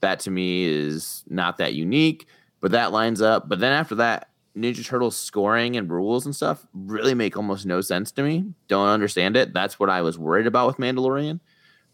that 0.00 0.20
to 0.20 0.30
me 0.30 0.64
is 0.64 1.24
not 1.28 1.58
that 1.58 1.74
unique, 1.74 2.28
but 2.60 2.70
that 2.70 2.92
lines 2.92 3.20
up. 3.20 3.48
But 3.48 3.58
then 3.58 3.72
after 3.72 3.96
that, 3.96 4.30
Ninja 4.56 4.86
Turtles 4.86 5.16
scoring 5.16 5.76
and 5.76 5.90
rules 5.90 6.24
and 6.24 6.34
stuff 6.34 6.64
really 6.72 7.14
make 7.14 7.36
almost 7.36 7.66
no 7.66 7.80
sense 7.80 8.12
to 8.12 8.22
me. 8.22 8.54
Don't 8.68 8.88
understand 8.88 9.36
it. 9.36 9.52
That's 9.52 9.80
what 9.80 9.90
I 9.90 10.00
was 10.00 10.16
worried 10.16 10.46
about 10.46 10.68
with 10.68 10.76
Mandalorian. 10.76 11.40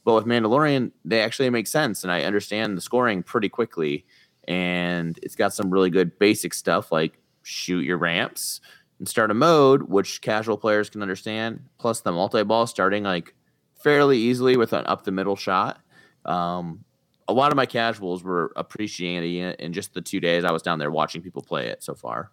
But 0.05 0.15
with 0.15 0.27
Mandalorian, 0.27 0.93
they 1.07 1.23
actually 1.23 1.49
make 1.49 1.67
sense, 1.67 2.03
and 2.03 2.13
I 2.13 2.25
understand 2.25 2.77
the 2.77 2.83
scoring 2.83 3.23
pretty 3.23 3.49
quickly. 3.49 4.05
And 4.47 5.19
it's 5.23 5.37
got 5.37 5.55
some 5.55 5.71
really 5.71 5.89
good 5.89 6.19
basic 6.19 6.53
stuff 6.53 6.93
like 6.93 7.19
shoot 7.43 7.81
your 7.81 7.97
ramps 7.97 8.61
and 8.99 9.09
start 9.09 9.31
a 9.31 9.35
mode, 9.35 9.83
which 9.85 10.21
casual 10.21 10.57
players 10.57 10.91
can 10.91 11.03
understand. 11.03 11.61
Plus 11.79 12.01
the 12.01 12.13
multi 12.13 12.43
ball 12.45 12.67
starting 12.67 13.05
like 13.05 13.35
fairly 13.83 14.19
easily 14.19 14.57
with 14.57 14.73
an 14.73 14.87
up 14.87 15.05
the 15.05 15.13
middle 15.13 15.37
shot. 15.37 15.81
Um, 16.25 16.85
a 17.29 17.33
lot 17.33 17.53
of 17.53 17.57
my 17.57 17.67
casuals 17.67 18.23
were 18.23 18.53
appreciating 18.57 19.37
it 19.37 19.61
in 19.61 19.73
just 19.73 19.95
the 19.95 20.01
two 20.01 20.21
days 20.21 20.45
I 20.45 20.53
was 20.53 20.63
down 20.63 20.79
there 20.79 20.91
watching 20.91 21.23
people 21.23 21.43
play 21.43 21.67
it 21.69 21.83
so 21.83 21.95
far. 21.95 22.31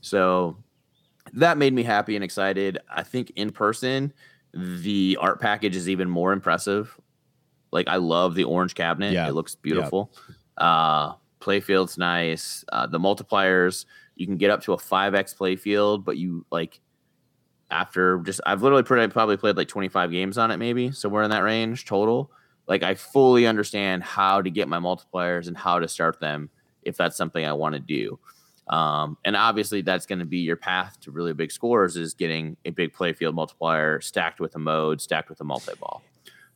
So 0.00 0.56
that 1.32 1.58
made 1.58 1.72
me 1.72 1.82
happy 1.82 2.14
and 2.14 2.24
excited. 2.24 2.78
I 2.88 3.02
think 3.02 3.32
in 3.36 3.50
person, 3.50 4.12
the 4.52 5.16
art 5.20 5.40
package 5.40 5.76
is 5.76 5.88
even 5.88 6.08
more 6.08 6.32
impressive. 6.32 6.98
Like 7.72 7.88
I 7.88 7.96
love 7.96 8.34
the 8.34 8.44
orange 8.44 8.74
cabinet. 8.74 9.12
Yeah. 9.12 9.28
It 9.28 9.34
looks 9.34 9.54
beautiful. 9.54 10.12
Uh 10.56 11.14
playfield's 11.40 11.96
nice. 11.98 12.64
Uh 12.72 12.86
the 12.86 12.98
multipliers, 12.98 13.84
you 14.20 14.26
can 14.26 14.36
get 14.36 14.50
up 14.50 14.62
to 14.64 14.74
a 14.74 14.76
5x 14.76 15.34
playfield, 15.34 16.04
but 16.04 16.18
you 16.18 16.44
like 16.52 16.78
after 17.70 18.18
just 18.18 18.42
I've 18.44 18.62
literally 18.62 18.82
pretty, 18.82 19.10
probably 19.10 19.38
played 19.38 19.56
like 19.56 19.68
25 19.68 20.10
games 20.10 20.36
on 20.36 20.50
it 20.50 20.58
maybe. 20.58 20.92
somewhere 20.92 21.22
in 21.22 21.30
that 21.30 21.42
range 21.42 21.86
total. 21.86 22.30
Like 22.68 22.82
I 22.82 22.94
fully 22.94 23.46
understand 23.46 24.02
how 24.02 24.42
to 24.42 24.50
get 24.50 24.68
my 24.68 24.78
multipliers 24.78 25.48
and 25.48 25.56
how 25.56 25.78
to 25.78 25.88
start 25.88 26.20
them 26.20 26.50
if 26.82 26.98
that's 26.98 27.16
something 27.16 27.46
I 27.46 27.54
want 27.54 27.74
to 27.76 27.80
do. 27.80 28.18
Um, 28.68 29.16
and 29.24 29.36
obviously, 29.36 29.80
that's 29.80 30.04
going 30.04 30.18
to 30.18 30.26
be 30.26 30.38
your 30.38 30.56
path 30.56 31.00
to 31.00 31.10
really 31.10 31.32
big 31.32 31.50
scores 31.50 31.96
is 31.96 32.12
getting 32.12 32.58
a 32.66 32.70
big 32.70 32.92
playfield 32.92 33.32
multiplier 33.32 34.02
stacked 34.02 34.38
with 34.38 34.54
a 34.54 34.58
mode, 34.58 35.00
stacked 35.00 35.30
with 35.30 35.40
a 35.40 35.44
multi 35.44 35.72
ball. 35.80 36.02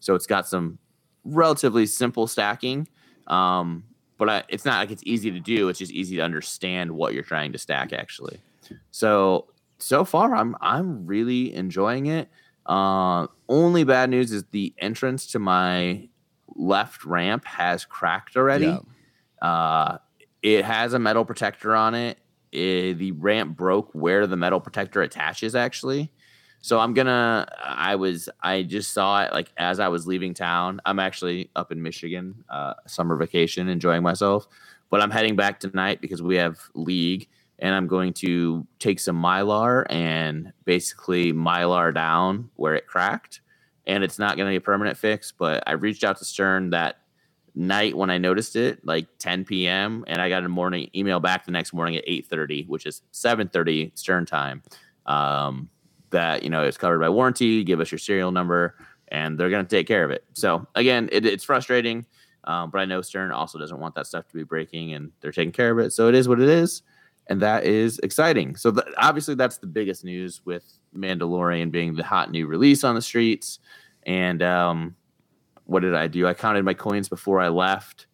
So 0.01 0.15
it's 0.15 0.27
got 0.27 0.47
some 0.47 0.79
relatively 1.25 1.87
simple 1.87 2.27
stacking, 2.27 2.89
um, 3.27 3.85
but 4.25 4.33
I, 4.33 4.43
it's 4.49 4.65
not 4.65 4.79
like 4.79 4.91
it's 4.91 5.03
easy 5.05 5.31
to 5.31 5.41
do. 5.41 5.69
It's 5.69 5.79
just 5.79 5.93
easy 5.93 6.17
to 6.17 6.23
understand 6.23 6.93
what 6.93 7.15
you're 7.15 7.23
trying 7.23 7.53
to 7.53 7.59
stack 7.59 7.93
actually. 7.93 8.39
So 8.91 9.47
so 9.79 10.05
far, 10.05 10.35
I'm 10.35 10.57
I'm 10.61 11.07
really 11.07 11.55
enjoying 11.55 12.07
it. 12.07 12.29
Uh, 12.65 13.27
only 13.49 13.85
bad 13.85 14.09
news 14.11 14.33
is 14.33 14.45
the 14.51 14.73
entrance 14.79 15.27
to 15.33 15.39
my 15.39 16.09
left 16.57 17.05
ramp 17.05 17.45
has 17.45 17.85
cracked 17.85 18.37
already. 18.37 18.67
Yeah. 18.67 18.79
Uh, 19.47 19.99
it 20.43 20.65
has 20.65 20.95
a 20.95 20.99
metal 20.99 21.25
protector 21.25 21.75
on 21.75 21.95
it. 21.95 22.19
It- 22.53 22.99
the 22.99 23.13
ramp 23.13 23.57
broke 23.57 23.91
where 23.95 24.27
the 24.27 24.37
metal 24.37 24.61
protector 24.61 25.03
attaches, 25.03 25.55
actually. 25.55 26.11
So 26.65 26.81
I'm 26.81 26.95
gonna. 26.95 27.47
I 27.63 27.95
was. 27.95 28.31
I 28.43 28.63
just 28.63 28.95
saw 28.95 29.23
it 29.23 29.35
like 29.35 29.53
as 29.59 29.81
I 29.81 29.89
was 29.89 30.07
leaving 30.07 30.33
town. 30.33 30.81
I'm 30.87 30.99
actually 30.99 31.51
up 31.55 31.71
in 31.71 31.83
Michigan, 31.83 32.43
uh, 32.49 32.73
summer 32.87 33.17
vacation, 33.17 33.69
enjoying 33.69 34.03
myself. 34.03 34.49
But 34.89 35.03
I'm 35.03 35.11
heading 35.11 35.37
back 35.37 35.61
tonight 35.61 36.01
because 36.01 36.23
we 36.23 36.37
have 36.37 36.59
league, 36.73 37.29
and 37.59 37.75
I'm 37.75 37.87
going 37.87 38.15
to 38.15 38.67
take 38.79 38.99
some 38.99 39.23
mylar 39.23 39.85
and 39.91 40.55
basically 40.65 41.35
mylar 41.35 41.93
down 41.93 42.49
where 42.57 42.75
it 42.75 42.87
cracked. 42.87 43.43
And 43.87 44.03
it's 44.03 44.19
not 44.19 44.39
going 44.39 44.47
to 44.47 44.53
be 44.53 44.57
a 44.57 44.61
permanent 44.63 44.97
fix, 44.97 45.33
but 45.33 45.63
I 45.67 45.73
reached 45.73 46.03
out 46.03 46.17
to 46.17 46.25
Stern 46.25 46.71
that 46.71 47.01
night 47.55 47.95
when 47.95 48.09
I 48.09 48.17
noticed 48.17 48.57
it, 48.57 48.87
like 48.87 49.07
10 49.19 49.45
p.m., 49.45 50.03
and 50.07 50.19
I 50.19 50.31
got 50.31 50.43
a 50.43 50.49
morning 50.49 50.89
email 50.97 51.21
back 51.21 51.45
the 51.45 51.53
next 51.53 51.75
morning 51.75 51.97
at 51.97 52.07
8:30, 52.07 52.67
which 52.69 52.87
is 52.87 53.03
7:30 53.13 53.93
Stern 53.99 54.25
time. 54.25 54.63
Um, 55.05 55.69
that 56.15 56.43
you 56.43 56.49
know 56.49 56.63
it's 56.63 56.79
covered 56.79 57.01
by 57.01 57.09
warranty. 57.09 57.63
Give 57.63 57.81
us 57.81 57.91
your 57.93 57.99
serial 57.99 58.33
number, 58.33 58.77
and 59.09 59.39
they're 59.39 59.51
going 59.51 59.65
to 59.65 59.77
take 59.77 59.87
care 59.87 60.05
of 60.05 60.11
it. 60.11 60.25
So 60.33 60.67
again, 60.75 61.09
it, 61.13 61.27
it's 61.27 61.45
frustrating, 61.45 62.07
um, 62.45 62.71
but 62.71 62.81
I 62.81 62.85
know 62.85 63.03
Stern 63.03 63.33
also 63.33 63.59
doesn't 63.59 63.79
want 63.79 63.95
that 63.97 64.07
stuff 64.07 64.27
to 64.29 64.35
be 64.35 64.45
breaking, 64.45 64.95
and 64.95 65.13
they're 65.21 65.33
taking 65.33 65.53
care 65.53 65.71
of 65.71 65.79
it. 65.79 65.93
So 65.93 66.09
it 66.09 66.15
is 66.15 66.29
what 66.29 66.41
it 66.41 66.49
is, 66.49 66.83
and 67.27 67.43
that 67.43 67.65
is 67.65 67.99
exciting. 68.01 68.57
So 68.57 68.71
th- 68.71 68.87
obviously, 68.97 69.35
that's 69.35 69.59
the 69.59 69.67
biggest 69.67 70.05
news 70.05 70.41
with 70.45 70.65
Mandalorian 70.97 71.71
being 71.71 71.95
the 71.95 72.05
hot 72.05 72.31
new 72.31 72.47
release 72.47 72.85
on 72.85 72.95
the 72.95 73.03
streets, 73.03 73.59
and 74.05 74.43
um, 74.43 74.97
what 75.65 75.81
did 75.81 75.95
I 75.95 76.07
do? 76.07 76.27
I 76.27 76.35
counted 76.35 76.65
my 76.65 76.75
coins 76.75 77.09
before 77.09 77.41
I 77.41 77.49
left 77.49 78.07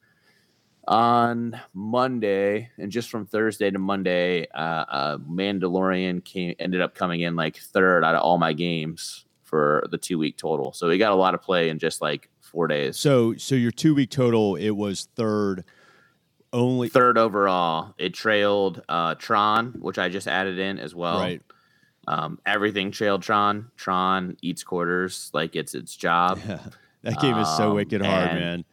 on 0.89 1.61
Monday, 1.75 2.71
and 2.79 2.91
just 2.91 3.11
from 3.11 3.27
Thursday 3.27 3.71
to 3.71 3.79
Monday, 3.79 4.47
uh, 4.55 4.85
uh, 4.89 5.19
Mandalorian 5.19 6.25
came 6.25 6.55
ended 6.59 6.81
up 6.81 6.95
coming 6.95 7.21
in 7.21 7.37
like 7.37 7.57
third 7.59 8.05
out 8.05 8.15
of 8.15 8.23
all 8.23 8.39
my 8.39 8.53
games 8.53 9.25
for 9.45 9.87
the 9.91 9.99
two 9.99 10.19
week 10.19 10.37
total. 10.37 10.73
So 10.73 10.89
we 10.89 10.99
got 10.99 11.13
a 11.13 11.17
lot 11.17 11.35
of 11.35 11.43
play 11.43 11.69
in 11.69 11.79
just 11.79 12.01
like 12.01 12.29
four 12.41 12.67
days. 12.67 12.97
So 12.99 13.35
so 13.37 13.55
your 13.55 13.71
two 13.73 13.95
week 13.95 14.11
total, 14.11 14.57
it 14.57 14.71
was 14.71 15.09
third. 15.17 15.65
Only 16.53 16.89
Third 16.89 17.17
overall, 17.17 17.95
it 17.97 18.13
trailed 18.13 18.83
uh, 18.89 19.15
Tron, 19.15 19.77
which 19.79 20.01
I 20.01 20.09
just 20.09 20.27
added 20.27 20.59
in 20.59 20.81
as 20.81 20.93
well. 20.97 21.21
right. 21.21 21.41
Um, 22.09 22.41
everything 22.45 22.91
trailed 22.91 23.23
Tron. 23.23 23.71
Tron 23.77 24.37
eats 24.43 24.65
quarters 24.65 25.31
like 25.33 25.55
it's 25.55 25.77
its 25.77 25.95
job. 25.95 26.41
that 27.03 27.21
game 27.21 27.37
is 27.39 27.49
so 27.57 27.71
Um, 27.71 27.77
wicked 27.77 28.05
hard, 28.05 28.35
man. 28.35 28.65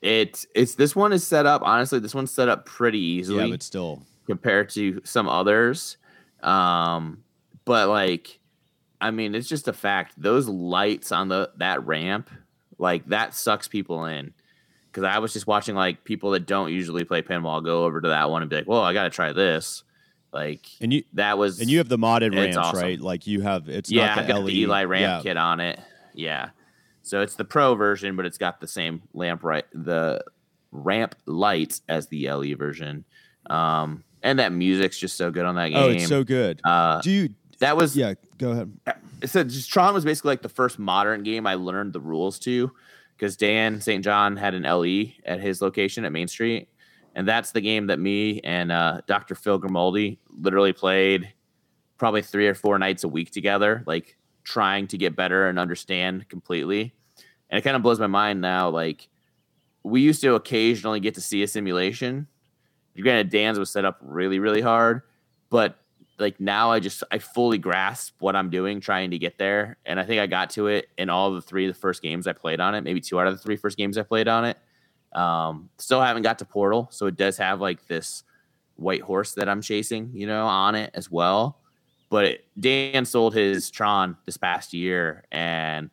It's 0.00 0.46
it's 0.54 0.74
this 0.74 0.94
one 0.94 1.12
is 1.12 1.26
set 1.26 1.46
up 1.46 1.62
honestly. 1.64 1.98
This 1.98 2.14
one's 2.14 2.30
set 2.30 2.48
up 2.48 2.66
pretty 2.66 3.00
easily. 3.00 3.44
Yeah, 3.44 3.50
but 3.50 3.62
still. 3.62 4.02
compared 4.26 4.70
to 4.70 5.00
some 5.04 5.28
others. 5.28 5.96
Um, 6.42 7.24
but 7.64 7.88
like, 7.88 8.38
I 9.00 9.10
mean, 9.10 9.34
it's 9.34 9.48
just 9.48 9.68
a 9.68 9.72
fact. 9.72 10.14
Those 10.16 10.48
lights 10.48 11.12
on 11.12 11.28
the 11.28 11.50
that 11.56 11.84
ramp, 11.86 12.30
like 12.78 13.06
that 13.06 13.34
sucks 13.34 13.68
people 13.68 14.04
in. 14.04 14.32
Because 14.86 15.04
I 15.04 15.18
was 15.18 15.32
just 15.32 15.46
watching 15.46 15.74
like 15.74 16.04
people 16.04 16.30
that 16.30 16.46
don't 16.46 16.72
usually 16.72 17.04
play 17.04 17.22
pinball 17.22 17.64
go 17.64 17.84
over 17.84 18.00
to 18.00 18.08
that 18.08 18.30
one 18.30 18.42
and 18.42 18.50
be 18.50 18.56
like, 18.56 18.68
"Well, 18.68 18.82
I 18.82 18.92
got 18.92 19.04
to 19.04 19.10
try 19.10 19.32
this." 19.32 19.82
Like 20.32 20.66
And 20.80 20.92
you 20.92 21.04
that 21.14 21.38
was 21.38 21.60
and 21.60 21.70
you 21.70 21.78
have 21.78 21.88
the 21.88 21.96
modded 21.98 22.34
ramps, 22.34 22.56
awesome. 22.56 22.80
right? 22.80 23.00
Like 23.00 23.26
you 23.26 23.40
have 23.40 23.68
it's 23.68 23.90
yeah, 23.90 24.06
not 24.06 24.18
I 24.18 24.22
the 24.22 24.28
got 24.28 24.42
LED. 24.44 24.46
the 24.46 24.66
LE 24.66 24.84
ramp 24.84 25.00
yeah. 25.00 25.20
kit 25.22 25.36
on 25.36 25.60
it. 25.60 25.80
Yeah, 26.14 26.50
so 27.08 27.20
it's 27.22 27.34
the 27.34 27.44
pro 27.44 27.74
version, 27.74 28.16
but 28.16 28.26
it's 28.26 28.38
got 28.38 28.60
the 28.60 28.66
same 28.68 29.02
lamp 29.14 29.42
right 29.42 29.64
the 29.72 30.22
ramp 30.70 31.14
lights 31.26 31.82
as 31.88 32.06
the 32.08 32.30
LE 32.30 32.54
version. 32.54 33.04
Um, 33.48 34.04
and 34.22 34.38
that 34.38 34.52
music's 34.52 34.98
just 34.98 35.16
so 35.16 35.30
good 35.30 35.44
on 35.44 35.54
that 35.54 35.68
game. 35.68 35.78
Oh, 35.78 35.88
it's 35.88 36.08
so 36.08 36.24
good. 36.24 36.60
uh, 36.64 37.00
Do 37.00 37.10
you 37.10 37.28
that 37.60 37.76
was 37.76 37.96
Yeah, 37.96 38.14
go 38.36 38.52
ahead. 38.52 38.72
it 39.22 39.30
said 39.30 39.48
just 39.48 39.70
Tron 39.70 39.94
was 39.94 40.04
basically 40.04 40.30
like 40.30 40.42
the 40.42 40.48
first 40.48 40.78
modern 40.78 41.22
game 41.22 41.46
I 41.46 41.54
learned 41.54 41.92
the 41.92 42.00
rules 42.00 42.38
to 42.40 42.70
because 43.16 43.36
Dan 43.36 43.80
St. 43.80 44.04
John 44.04 44.36
had 44.36 44.54
an 44.54 44.62
LE 44.62 45.12
at 45.24 45.40
his 45.40 45.60
location 45.60 46.04
at 46.04 46.12
Main 46.12 46.28
Street. 46.28 46.68
And 47.14 47.26
that's 47.26 47.50
the 47.50 47.60
game 47.60 47.88
that 47.88 47.98
me 47.98 48.40
and 48.44 48.70
uh, 48.70 49.00
Dr. 49.06 49.34
Phil 49.34 49.58
Grimaldi 49.58 50.20
literally 50.40 50.72
played 50.72 51.32
probably 51.96 52.22
three 52.22 52.46
or 52.46 52.54
four 52.54 52.78
nights 52.78 53.02
a 53.02 53.08
week 53.08 53.32
together, 53.32 53.82
like 53.86 54.16
trying 54.44 54.86
to 54.86 54.96
get 54.98 55.16
better 55.16 55.48
and 55.48 55.58
understand 55.58 56.28
completely. 56.28 56.94
And 57.50 57.58
it 57.58 57.62
kind 57.62 57.76
of 57.76 57.82
blows 57.82 57.98
my 57.98 58.06
mind 58.06 58.40
now. 58.40 58.68
Like, 58.68 59.08
we 59.82 60.00
used 60.00 60.20
to 60.22 60.34
occasionally 60.34 61.00
get 61.00 61.14
to 61.14 61.20
see 61.20 61.42
a 61.42 61.48
simulation. 61.48 62.26
Granted, 63.00 63.30
Dan's 63.30 63.58
was 63.58 63.70
set 63.70 63.84
up 63.84 63.98
really, 64.02 64.38
really 64.38 64.60
hard, 64.60 65.02
but 65.50 65.78
like 66.18 66.40
now 66.40 66.70
I 66.72 66.80
just 66.80 67.04
I 67.10 67.18
fully 67.18 67.58
grasp 67.58 68.14
what 68.18 68.34
I'm 68.34 68.50
doing 68.50 68.80
trying 68.80 69.12
to 69.12 69.18
get 69.18 69.38
there. 69.38 69.76
And 69.86 70.00
I 70.00 70.04
think 70.04 70.20
I 70.20 70.26
got 70.26 70.50
to 70.50 70.66
it 70.66 70.88
in 70.98 71.08
all 71.08 71.32
the 71.32 71.40
three 71.40 71.68
of 71.68 71.74
the 71.74 71.80
first 71.80 72.02
games 72.02 72.26
I 72.26 72.32
played 72.32 72.60
on 72.60 72.74
it, 72.74 72.82
maybe 72.82 73.00
two 73.00 73.20
out 73.20 73.28
of 73.28 73.34
the 73.34 73.42
three 73.42 73.56
first 73.56 73.76
games 73.76 73.96
I 73.96 74.02
played 74.02 74.26
on 74.28 74.44
it. 74.44 74.58
Um, 75.12 75.70
still 75.78 76.00
haven't 76.00 76.22
got 76.22 76.38
to 76.40 76.44
Portal, 76.44 76.88
so 76.90 77.06
it 77.06 77.16
does 77.16 77.38
have 77.38 77.60
like 77.60 77.86
this 77.86 78.24
white 78.76 79.00
horse 79.02 79.32
that 79.34 79.48
I'm 79.48 79.62
chasing, 79.62 80.10
you 80.12 80.26
know, 80.26 80.44
on 80.44 80.74
it 80.74 80.90
as 80.94 81.10
well. 81.10 81.60
But 82.10 82.40
Dan 82.58 83.04
sold 83.04 83.34
his 83.34 83.70
Tron 83.70 84.16
this 84.26 84.36
past 84.36 84.74
year, 84.74 85.24
and 85.30 85.90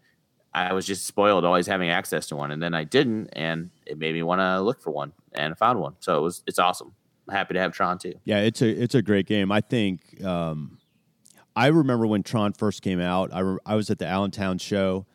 I 0.56 0.72
was 0.72 0.86
just 0.86 1.06
spoiled 1.06 1.44
always 1.44 1.68
having 1.68 1.90
access 1.90 2.28
to 2.28 2.38
one, 2.38 2.52
and 2.52 2.64
then 2.64 2.74
I 2.74 2.86
didn't, 2.86 3.28
and 3.34 3.72
it 3.86 3.98
made 3.98 4.16
me 4.16 4.24
want 4.24 4.40
to 4.40 4.62
look 4.62 4.82
for 4.82 4.90
one, 4.90 5.12
and 5.34 5.52
I 5.52 5.56
found 5.56 5.82
one. 5.82 5.96
So 6.00 6.18
it 6.18 6.22
was 6.22 6.44
it's 6.48 6.60
awesome. 6.60 6.94
I'm 7.28 7.36
happy 7.36 7.56
to 7.56 7.60
have 7.60 7.74
Tron 7.74 7.98
too. 7.98 8.14
Yeah, 8.24 8.40
it's 8.40 8.62
a 8.62 8.70
it's 8.70 8.96
a 8.96 9.02
great 9.02 9.28
game. 9.28 9.52
I 9.52 9.60
think 9.60 10.24
um, 10.24 10.78
I 11.58 11.68
remember 11.68 12.08
when 12.08 12.24
Tron 12.24 12.54
first 12.54 12.82
came 12.82 13.02
out. 13.02 13.34
I 13.34 13.40
re- 13.40 13.58
I 13.66 13.76
was 13.76 13.90
at 13.90 14.00
the 14.00 14.08
Allentown 14.08 14.58
show 14.58 15.06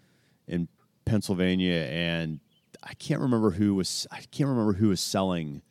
in 0.47 0.69
Pennsylvania, 1.07 1.89
and 1.91 2.41
I 2.83 2.93
can't 2.93 3.23
remember 3.23 3.51
who 3.51 3.75
was 3.75 4.07
I 4.11 4.21
can't 4.31 4.51
remember 4.51 4.75
who 4.75 4.89
was 4.89 5.01
selling 5.01 5.63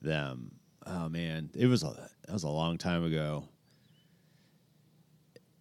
them. 0.00 0.56
Oh 0.84 1.08
man, 1.08 1.50
it 1.54 1.66
was 1.66 1.84
a 1.84 2.10
that 2.26 2.32
was 2.32 2.42
a 2.42 2.48
long 2.48 2.76
time 2.76 3.04
ago. 3.04 3.44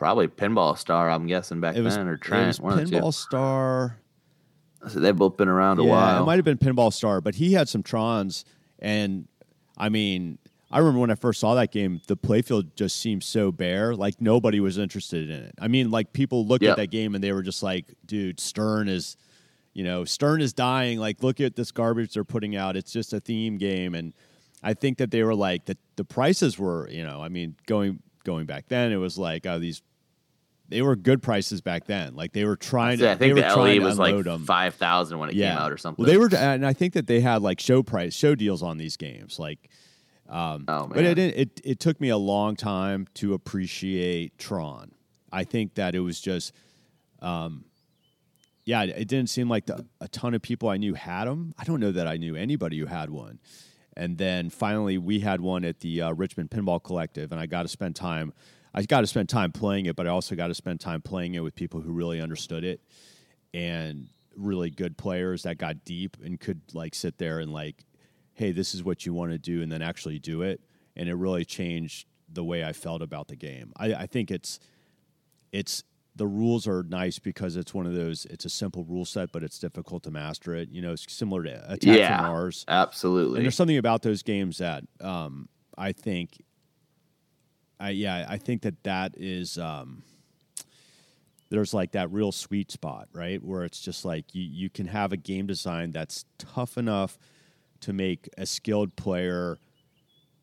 Probably 0.01 0.27
Pinball 0.27 0.75
Star, 0.79 1.11
I'm 1.11 1.27
guessing 1.27 1.61
back 1.61 1.75
was 1.75 1.95
then, 1.95 2.07
or 2.07 2.17
Trent. 2.17 2.47
was 2.47 2.59
one 2.59 2.73
of 2.73 2.79
the 2.79 2.85
two. 2.87 2.95
Pinball 3.03 3.13
Star. 3.13 3.99
So 4.87 4.99
they've 4.99 5.15
both 5.15 5.37
been 5.37 5.47
around 5.47 5.77
a 5.79 5.83
yeah, 5.83 5.89
while. 5.91 6.23
it 6.23 6.25
might 6.25 6.37
have 6.37 6.43
been 6.43 6.57
Pinball 6.57 6.91
Star, 6.91 7.21
but 7.21 7.35
he 7.35 7.53
had 7.53 7.69
some 7.69 7.83
Trons, 7.83 8.43
and 8.79 9.27
I 9.77 9.89
mean, 9.89 10.39
I 10.71 10.79
remember 10.79 11.01
when 11.01 11.11
I 11.11 11.13
first 11.13 11.39
saw 11.39 11.53
that 11.53 11.71
game, 11.71 12.01
the 12.07 12.17
playfield 12.17 12.73
just 12.75 12.95
seemed 12.95 13.23
so 13.23 13.51
bare, 13.51 13.95
like 13.95 14.19
nobody 14.19 14.59
was 14.59 14.79
interested 14.79 15.29
in 15.29 15.35
it. 15.43 15.53
I 15.61 15.67
mean, 15.67 15.91
like 15.91 16.13
people 16.13 16.47
looked 16.47 16.63
Yep. 16.63 16.71
at 16.71 16.77
that 16.77 16.87
game 16.87 17.13
and 17.13 17.23
they 17.23 17.31
were 17.31 17.43
just 17.43 17.61
like, 17.61 17.93
"Dude, 18.03 18.39
Stern 18.39 18.89
is, 18.89 19.17
you 19.75 19.83
know, 19.83 20.03
Stern 20.03 20.41
is 20.41 20.51
dying. 20.51 20.97
Like, 20.97 21.21
look 21.21 21.39
at 21.39 21.55
this 21.55 21.71
garbage 21.71 22.15
they're 22.15 22.23
putting 22.23 22.55
out. 22.55 22.75
It's 22.75 22.91
just 22.91 23.13
a 23.13 23.19
theme 23.19 23.59
game." 23.59 23.93
And 23.93 24.15
I 24.63 24.73
think 24.73 24.97
that 24.97 25.11
they 25.11 25.21
were 25.21 25.35
like 25.35 25.65
the 25.65 25.77
the 25.95 26.03
prices 26.05 26.57
were, 26.57 26.89
you 26.89 27.03
know, 27.03 27.21
I 27.21 27.29
mean, 27.29 27.55
going 27.67 27.99
going 28.23 28.47
back 28.47 28.65
then, 28.67 28.91
it 28.91 28.97
was 28.97 29.19
like, 29.19 29.45
oh, 29.45 29.59
these. 29.59 29.83
They 30.71 30.81
were 30.81 30.95
good 30.95 31.21
prices 31.21 31.61
back 31.61 31.85
then. 31.85 32.15
Like 32.15 32.33
they 32.33 32.45
were 32.45 32.55
trying 32.55 32.97
to. 32.99 33.11
I 33.11 33.15
think 33.15 33.35
they 33.35 33.41
the 33.41 33.55
LE 33.55 33.79
was 33.83 33.99
like 33.99 34.11
unload 34.15 34.27
'em 34.27 34.45
five 34.45 34.73
thousand 34.75 35.19
when 35.19 35.29
it 35.29 35.33
came 35.33 35.43
out 35.43 35.71
or 35.71 35.77
something. 35.77 36.03
well, 36.03 36.11
they 36.11 36.17
were, 36.17 36.29
and 36.35 36.65
I 36.65 36.73
think 36.73 36.93
that 36.93 37.05
they 37.07 37.19
had 37.19 37.41
like 37.41 37.59
show 37.59 37.83
price, 37.83 38.13
show 38.15 38.33
deals 38.35 38.63
on 38.63 38.77
these 38.77 38.97
games. 38.97 39.37
Like, 39.37 39.69
um, 40.29 40.65
Oh, 40.67 40.87
but 40.87 41.03
it 41.05 41.13
didn't. 41.15 41.39
It 41.39 41.61
it 41.63 41.79
took 41.79 42.01
me 42.01 42.09
a 42.09 42.17
long 42.17 42.55
time 42.55 43.07
to 43.15 43.33
appreciate 43.33 44.37
Tron. 44.39 44.91
I 45.31 45.43
think 45.43 45.75
that 45.75 45.93
it 45.95 45.99
was 45.99 46.19
just, 46.19 46.51
um, 47.21 47.65
yeah, 48.65 48.83
it 48.83 49.07
didn't 49.07 49.29
seem 49.29 49.49
like 49.49 49.65
the, 49.65 49.85
a 49.99 50.07
ton 50.07 50.33
of 50.33 50.41
people 50.41 50.69
I 50.69 50.77
knew 50.77 50.93
had 50.93 51.25
them. 51.25 51.53
I 51.57 51.63
don't 51.63 51.79
know 51.79 51.91
that 51.91 52.07
I 52.07 52.17
knew 52.17 52.35
anybody 52.35 52.77
who 52.79 52.85
had 52.85 53.09
one. 53.09 53.39
And 53.97 54.17
then 54.17 54.49
finally, 54.49 54.97
we 54.97 55.19
had 55.19 55.41
one 55.41 55.65
at 55.65 55.81
the 55.81 56.01
uh, 56.01 56.11
Richmond 56.13 56.49
Pinball 56.49 56.81
Collective, 56.81 57.31
and 57.31 57.41
I 57.41 57.45
got 57.45 57.63
to 57.63 57.67
spend 57.67 57.95
time. 57.95 58.33
I 58.73 58.83
got 58.83 59.01
to 59.01 59.07
spend 59.07 59.29
time 59.29 59.51
playing 59.51 59.85
it, 59.85 59.95
but 59.95 60.07
I 60.07 60.09
also 60.11 60.35
got 60.35 60.47
to 60.47 60.55
spend 60.55 60.79
time 60.79 61.01
playing 61.01 61.35
it 61.35 61.41
with 61.41 61.55
people 61.55 61.81
who 61.81 61.91
really 61.91 62.21
understood 62.21 62.63
it 62.63 62.81
and 63.53 64.07
really 64.35 64.69
good 64.69 64.97
players 64.97 65.43
that 65.43 65.57
got 65.57 65.83
deep 65.83 66.15
and 66.23 66.39
could 66.39 66.61
like 66.73 66.95
sit 66.95 67.17
there 67.17 67.39
and 67.39 67.51
like 67.51 67.85
hey, 68.33 68.51
this 68.51 68.73
is 68.73 68.83
what 68.83 69.05
you 69.05 69.13
want 69.13 69.31
to 69.31 69.37
do, 69.37 69.61
and 69.61 69.71
then 69.71 69.81
actually 69.83 70.17
do 70.17 70.41
it. 70.41 70.61
And 70.95 71.07
it 71.07 71.13
really 71.13 71.45
changed 71.45 72.07
the 72.31 72.43
way 72.43 72.63
I 72.63 72.73
felt 72.73 73.01
about 73.03 73.27
the 73.27 73.35
game. 73.35 73.71
I, 73.77 73.93
I 73.93 74.05
think 74.07 74.31
it's 74.31 74.59
it's 75.51 75.83
the 76.15 76.25
rules 76.25 76.67
are 76.67 76.83
nice 76.83 77.19
because 77.19 77.55
it's 77.55 77.73
one 77.73 77.85
of 77.85 77.93
those. 77.93 78.25
It's 78.25 78.45
a 78.45 78.49
simple 78.49 78.83
rule 78.83 79.05
set, 79.05 79.31
but 79.31 79.43
it's 79.43 79.59
difficult 79.59 80.03
to 80.03 80.11
master 80.11 80.55
it. 80.55 80.69
You 80.69 80.81
know, 80.81 80.93
it's 80.93 81.11
similar 81.13 81.43
to 81.43 81.73
Attack 81.73 81.97
Yeah. 81.99 82.17
from 82.17 82.27
Mars. 82.27 82.65
Absolutely. 82.67 83.37
And 83.37 83.45
there's 83.45 83.55
something 83.55 83.77
about 83.77 84.01
those 84.01 84.23
games 84.23 84.57
that 84.57 84.83
um, 85.01 85.47
I 85.77 85.91
think, 85.91 86.41
I 87.81 87.89
yeah, 87.89 88.25
I 88.29 88.37
think 88.37 88.61
that 88.61 88.83
that 88.83 89.15
is 89.17 89.57
um, 89.57 90.03
there's 91.49 91.73
like 91.73 91.91
that 91.93 92.11
real 92.11 92.31
sweet 92.31 92.71
spot, 92.71 93.09
right, 93.11 93.43
where 93.43 93.63
it's 93.63 93.81
just 93.81 94.05
like 94.05 94.33
you 94.33 94.43
you 94.43 94.69
can 94.69 94.87
have 94.87 95.11
a 95.11 95.17
game 95.17 95.47
design 95.47 95.91
that's 95.91 96.25
tough 96.37 96.77
enough 96.77 97.17
to 97.81 97.91
make 97.91 98.29
a 98.37 98.45
skilled 98.45 98.95
player 98.95 99.57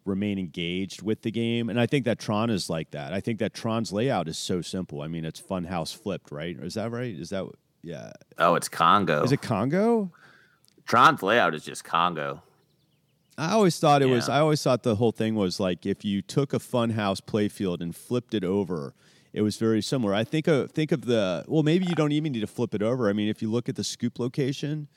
remain 0.04 0.38
engaged 0.38 1.02
with 1.02 1.22
the 1.22 1.30
game, 1.30 1.70
and 1.70 1.80
I 1.80 1.86
think 1.86 2.04
that 2.06 2.18
Tron 2.18 2.50
is 2.50 2.68
like 2.68 2.90
that. 2.90 3.12
I 3.12 3.20
think 3.20 3.38
that 3.38 3.54
Tron's 3.54 3.92
layout 3.92 4.26
is 4.26 4.36
so 4.36 4.60
simple. 4.60 5.00
I 5.00 5.06
mean, 5.06 5.24
it's 5.24 5.40
Funhouse 5.40 5.96
flipped, 5.96 6.32
right? 6.32 6.56
Is 6.58 6.74
that 6.74 6.90
right? 6.90 7.14
Is 7.14 7.30
that 7.30 7.46
yeah? 7.82 8.12
oh, 8.38 8.56
it's 8.56 8.68
Congo. 8.68 9.22
Is 9.22 9.30
it 9.30 9.42
Congo? 9.42 10.10
Tron's 10.86 11.22
layout 11.22 11.54
is 11.54 11.64
just 11.64 11.84
Congo. 11.84 12.42
I 13.38 13.52
always 13.52 13.78
thought 13.78 14.02
it 14.02 14.06
was. 14.06 14.28
I 14.28 14.40
always 14.40 14.62
thought 14.62 14.82
the 14.82 14.96
whole 14.96 15.12
thing 15.12 15.34
was 15.36 15.60
like 15.60 15.86
if 15.86 16.04
you 16.04 16.20
took 16.22 16.52
a 16.52 16.58
funhouse 16.58 17.20
playfield 17.20 17.80
and 17.80 17.94
flipped 17.94 18.34
it 18.34 18.42
over, 18.44 18.94
it 19.32 19.42
was 19.42 19.56
very 19.56 19.80
similar. 19.80 20.12
I 20.12 20.24
think 20.24 20.48
of 20.48 20.72
think 20.72 20.90
of 20.90 21.04
the 21.06 21.44
well, 21.46 21.62
maybe 21.62 21.86
you 21.88 21.94
don't 21.94 22.12
even 22.12 22.32
need 22.32 22.40
to 22.40 22.46
flip 22.48 22.74
it 22.74 22.82
over. 22.82 23.08
I 23.08 23.12
mean, 23.12 23.28
if 23.28 23.40
you 23.40 23.50
look 23.50 23.68
at 23.68 23.76
the 23.76 23.84
scoop 23.84 24.18
location, 24.18 24.88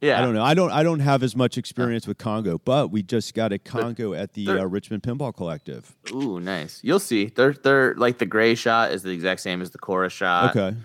Yeah. 0.00 0.18
I 0.18 0.24
don't 0.24 0.34
know. 0.34 0.42
I 0.42 0.54
don't. 0.54 0.72
I 0.72 0.82
don't 0.82 0.98
have 1.00 1.22
as 1.22 1.36
much 1.36 1.56
experience 1.56 2.08
with 2.08 2.18
Congo, 2.18 2.58
but 2.58 2.90
we 2.90 3.04
just 3.04 3.32
got 3.34 3.52
a 3.52 3.58
Congo 3.58 4.12
at 4.14 4.32
the 4.32 4.48
uh, 4.48 4.64
Richmond 4.64 5.04
Pinball 5.04 5.32
Collective. 5.32 5.94
Ooh, 6.10 6.40
nice. 6.40 6.80
You'll 6.82 6.98
see. 6.98 7.26
They're 7.26 7.52
they're 7.52 7.94
like 7.94 8.18
the 8.18 8.26
gray 8.26 8.56
shot 8.56 8.90
is 8.90 9.04
the 9.04 9.10
exact 9.10 9.40
same 9.40 9.62
as 9.62 9.70
the 9.70 9.78
Quorra 9.78 10.10
shot. 10.10 10.56
Okay. 10.56 10.76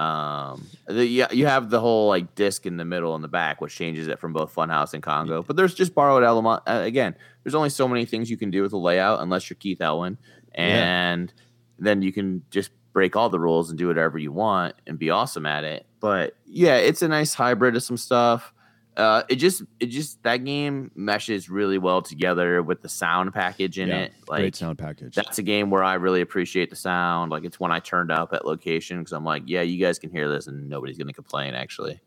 Um, 0.00 0.66
the, 0.86 1.04
yeah, 1.04 1.30
you 1.30 1.44
have 1.44 1.68
the 1.68 1.78
whole 1.78 2.08
like 2.08 2.34
disc 2.34 2.64
in 2.64 2.78
the 2.78 2.86
middle 2.86 3.14
and 3.14 3.22
the 3.22 3.28
back, 3.28 3.60
which 3.60 3.74
changes 3.74 4.08
it 4.08 4.18
from 4.18 4.32
both 4.32 4.54
Funhouse 4.54 4.94
and 4.94 5.02
Congo. 5.02 5.42
But 5.42 5.56
there's 5.56 5.74
just 5.74 5.94
borrowed 5.94 6.24
element. 6.24 6.62
Uh, 6.66 6.80
again, 6.84 7.14
there's 7.44 7.54
only 7.54 7.68
so 7.68 7.86
many 7.86 8.06
things 8.06 8.30
you 8.30 8.38
can 8.38 8.50
do 8.50 8.62
with 8.62 8.72
a 8.72 8.78
layout 8.78 9.20
unless 9.20 9.50
you're 9.50 9.58
Keith 9.58 9.82
Elwin, 9.82 10.16
and 10.54 11.30
then 11.78 12.00
you 12.00 12.14
can 12.14 12.42
just 12.50 12.70
break 12.94 13.14
all 13.14 13.28
the 13.28 13.38
rules 13.38 13.68
and 13.68 13.78
do 13.78 13.88
whatever 13.88 14.16
you 14.18 14.32
want 14.32 14.74
and 14.86 14.98
be 14.98 15.10
awesome 15.10 15.44
at 15.44 15.64
it. 15.64 15.84
But 16.00 16.34
yeah, 16.46 16.76
it's 16.76 17.02
a 17.02 17.08
nice 17.08 17.34
hybrid 17.34 17.76
of 17.76 17.82
some 17.82 17.98
stuff. 17.98 18.54
Uh, 18.96 19.22
it 19.28 19.36
just 19.36 19.62
it 19.78 19.86
just 19.86 20.22
that 20.24 20.44
game 20.44 20.90
meshes 20.94 21.48
really 21.48 21.78
well 21.78 22.02
together 22.02 22.62
with 22.62 22.82
the 22.82 22.88
sound 22.88 23.32
package 23.32 23.78
in 23.78 23.88
yeah. 23.88 23.98
it. 24.00 24.12
Like 24.28 24.40
Great 24.40 24.56
sound 24.56 24.78
package. 24.78 25.14
that's 25.14 25.38
a 25.38 25.42
game 25.42 25.70
where 25.70 25.84
I 25.84 25.94
really 25.94 26.20
appreciate 26.20 26.70
the 26.70 26.76
sound. 26.76 27.30
Like 27.30 27.44
it's 27.44 27.60
when 27.60 27.70
I 27.70 27.78
turned 27.78 28.10
up 28.10 28.32
at 28.32 28.44
location 28.44 28.98
because 28.98 29.12
I'm 29.12 29.24
like, 29.24 29.44
yeah, 29.46 29.62
you 29.62 29.82
guys 29.82 29.98
can 29.98 30.10
hear 30.10 30.28
this 30.28 30.48
and 30.48 30.68
nobody's 30.68 30.98
gonna 30.98 31.12
complain. 31.12 31.54
Actually, 31.54 32.00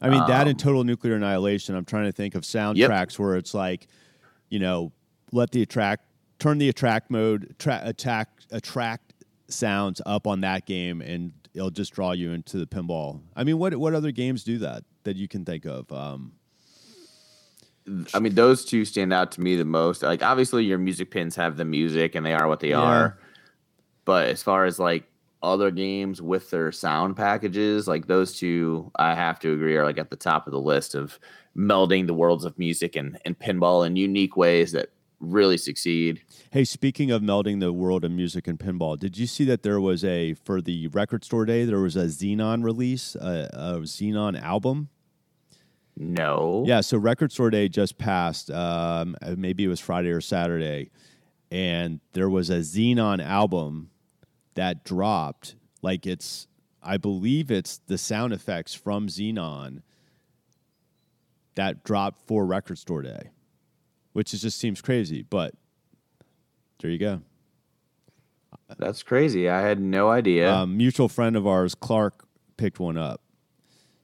I 0.00 0.08
mean, 0.08 0.20
that 0.28 0.42
Um, 0.42 0.48
and 0.48 0.58
Total 0.58 0.84
Nuclear 0.84 1.16
Annihilation. 1.16 1.74
I'm 1.74 1.84
trying 1.84 2.06
to 2.06 2.12
think 2.12 2.34
of 2.34 2.42
soundtracks 2.42 3.18
where 3.18 3.36
it's 3.36 3.52
like, 3.52 3.88
you 4.48 4.58
know, 4.58 4.92
let 5.32 5.50
the 5.50 5.62
attract, 5.62 6.04
turn 6.38 6.58
the 6.58 6.68
attract 6.68 7.10
mode, 7.10 7.56
tra- 7.58 7.82
attack, 7.84 8.28
attract 8.52 9.12
sounds 9.48 10.00
up 10.06 10.26
on 10.26 10.40
that 10.42 10.66
game, 10.66 11.00
and 11.00 11.32
it'll 11.52 11.70
just 11.70 11.92
draw 11.92 12.12
you 12.12 12.30
into 12.30 12.58
the 12.58 12.66
pinball. 12.66 13.20
I 13.34 13.44
mean, 13.44 13.58
what 13.58 13.74
what 13.76 13.94
other 13.94 14.12
games 14.12 14.44
do 14.44 14.58
that 14.58 14.84
that 15.08 15.16
you 15.16 15.26
can 15.28 15.44
think 15.44 15.64
of? 15.64 15.90
Um, 15.92 16.32
I 18.12 18.18
mean 18.18 18.34
those 18.34 18.64
two 18.64 18.84
stand 18.84 19.12
out 19.12 19.32
to 19.32 19.40
me 19.40 19.56
the 19.56 19.64
most. 19.64 20.02
Like 20.02 20.22
obviously 20.22 20.64
your 20.64 20.78
music 20.78 21.10
pins 21.10 21.34
have 21.36 21.56
the 21.56 21.64
music 21.64 22.14
and 22.14 22.24
they 22.24 22.34
are 22.34 22.46
what 22.46 22.60
they 22.60 22.70
Yeah. 22.70 22.80
are, 22.80 23.18
but 24.04 24.28
as 24.28 24.42
far 24.42 24.66
as 24.66 24.78
like 24.78 25.04
other 25.42 25.70
games 25.70 26.20
with 26.20 26.50
their 26.50 26.70
sound 26.72 27.16
packages, 27.16 27.88
like 27.88 28.06
those 28.06 28.36
two, 28.36 28.90
I 28.96 29.14
have 29.14 29.38
to 29.40 29.52
agree 29.52 29.76
are 29.76 29.84
like 29.84 29.98
at 29.98 30.10
the 30.10 30.16
top 30.16 30.46
of 30.46 30.52
the 30.52 30.60
list 30.60 30.94
of 30.94 31.18
melding 31.56 32.06
the 32.06 32.14
worlds 32.14 32.44
of 32.44 32.58
music 32.58 32.94
and, 32.94 33.18
and 33.24 33.38
pinball 33.38 33.86
in 33.86 33.96
unique 33.96 34.36
ways 34.36 34.72
that 34.72 34.90
really 35.20 35.56
succeed. 35.56 36.20
hey, 36.52 36.64
speaking 36.64 37.10
of 37.10 37.22
melding 37.22 37.58
the 37.58 37.72
world 37.72 38.04
of 38.04 38.10
music 38.10 38.46
and 38.46 38.58
pinball, 38.58 38.98
did 38.98 39.16
you 39.16 39.26
see 39.26 39.44
that 39.46 39.62
there 39.62 39.80
was 39.80 40.04
a 40.04 40.34
for 40.34 40.60
the 40.60 40.88
record 40.88 41.24
store 41.24 41.44
day 41.46 41.64
there 41.64 41.80
was 41.80 41.96
a 41.96 42.04
Xenon 42.04 42.62
release, 42.62 43.14
a, 43.14 43.48
a 43.52 43.72
Xenon 43.80 44.40
album? 44.40 44.90
No. 45.98 46.64
Yeah, 46.66 46.80
so 46.80 46.96
Record 46.96 47.32
Store 47.32 47.50
Day 47.50 47.68
just 47.68 47.98
passed. 47.98 48.50
Um, 48.50 49.16
uh, 49.20 49.34
maybe 49.36 49.64
it 49.64 49.68
was 49.68 49.80
Friday 49.80 50.10
or 50.10 50.20
Saturday, 50.20 50.90
and 51.50 52.00
there 52.12 52.30
was 52.30 52.50
a 52.50 52.58
Xenon 52.58 53.24
album 53.24 53.90
that 54.54 54.84
dropped. 54.84 55.56
Like 55.82 56.06
it's, 56.06 56.46
I 56.82 56.96
believe 56.96 57.50
it's 57.50 57.78
the 57.86 57.98
sound 57.98 58.32
effects 58.32 58.74
from 58.74 59.08
Xenon 59.08 59.82
that 61.56 61.82
dropped 61.82 62.26
for 62.26 62.46
Record 62.46 62.78
Store 62.78 63.02
Day, 63.02 63.30
which 64.12 64.32
is, 64.32 64.42
just 64.42 64.58
seems 64.58 64.80
crazy, 64.80 65.22
but 65.22 65.54
there 66.80 66.90
you 66.90 66.98
go. 66.98 67.22
That's 68.78 69.02
crazy. 69.02 69.48
I 69.48 69.62
had 69.62 69.80
no 69.80 70.10
idea. 70.10 70.52
Um, 70.52 70.76
mutual 70.76 71.08
friend 71.08 71.34
of 71.36 71.46
ours, 71.46 71.74
Clark, 71.74 72.26
picked 72.56 72.78
one 72.78 72.96
up. 72.96 73.22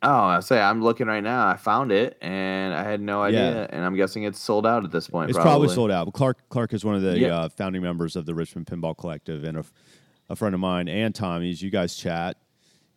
Oh, 0.06 0.24
I 0.24 0.40
say 0.40 0.60
I'm 0.60 0.82
looking 0.82 1.06
right 1.06 1.22
now. 1.22 1.46
I 1.48 1.56
found 1.56 1.90
it 1.90 2.18
and 2.20 2.74
I 2.74 2.82
had 2.84 3.00
no 3.00 3.22
idea, 3.22 3.54
Yeah. 3.62 3.66
and 3.70 3.84
I'm 3.84 3.96
guessing 3.96 4.24
it's 4.24 4.38
sold 4.38 4.66
out 4.66 4.84
at 4.84 4.90
this 4.92 5.08
point. 5.08 5.30
It's 5.30 5.38
probably 5.38 5.68
sold 5.68 5.90
out. 5.90 6.12
Clark 6.12 6.48
Clark 6.50 6.74
is 6.74 6.84
one 6.84 6.94
of 6.94 7.02
the 7.02 7.18
Yeah. 7.18 7.34
uh, 7.36 7.48
founding 7.48 7.82
members 7.82 8.14
of 8.14 8.26
the 8.26 8.34
Richmond 8.34 8.66
Pinball 8.66 8.96
Collective, 8.96 9.44
and 9.44 9.64
a 10.28 10.36
friend 10.36 10.54
of 10.54 10.60
mine 10.60 10.88
and 10.88 11.14
Tommy's. 11.14 11.62
You 11.62 11.70
guys 11.70 11.96
chat. 11.96 12.36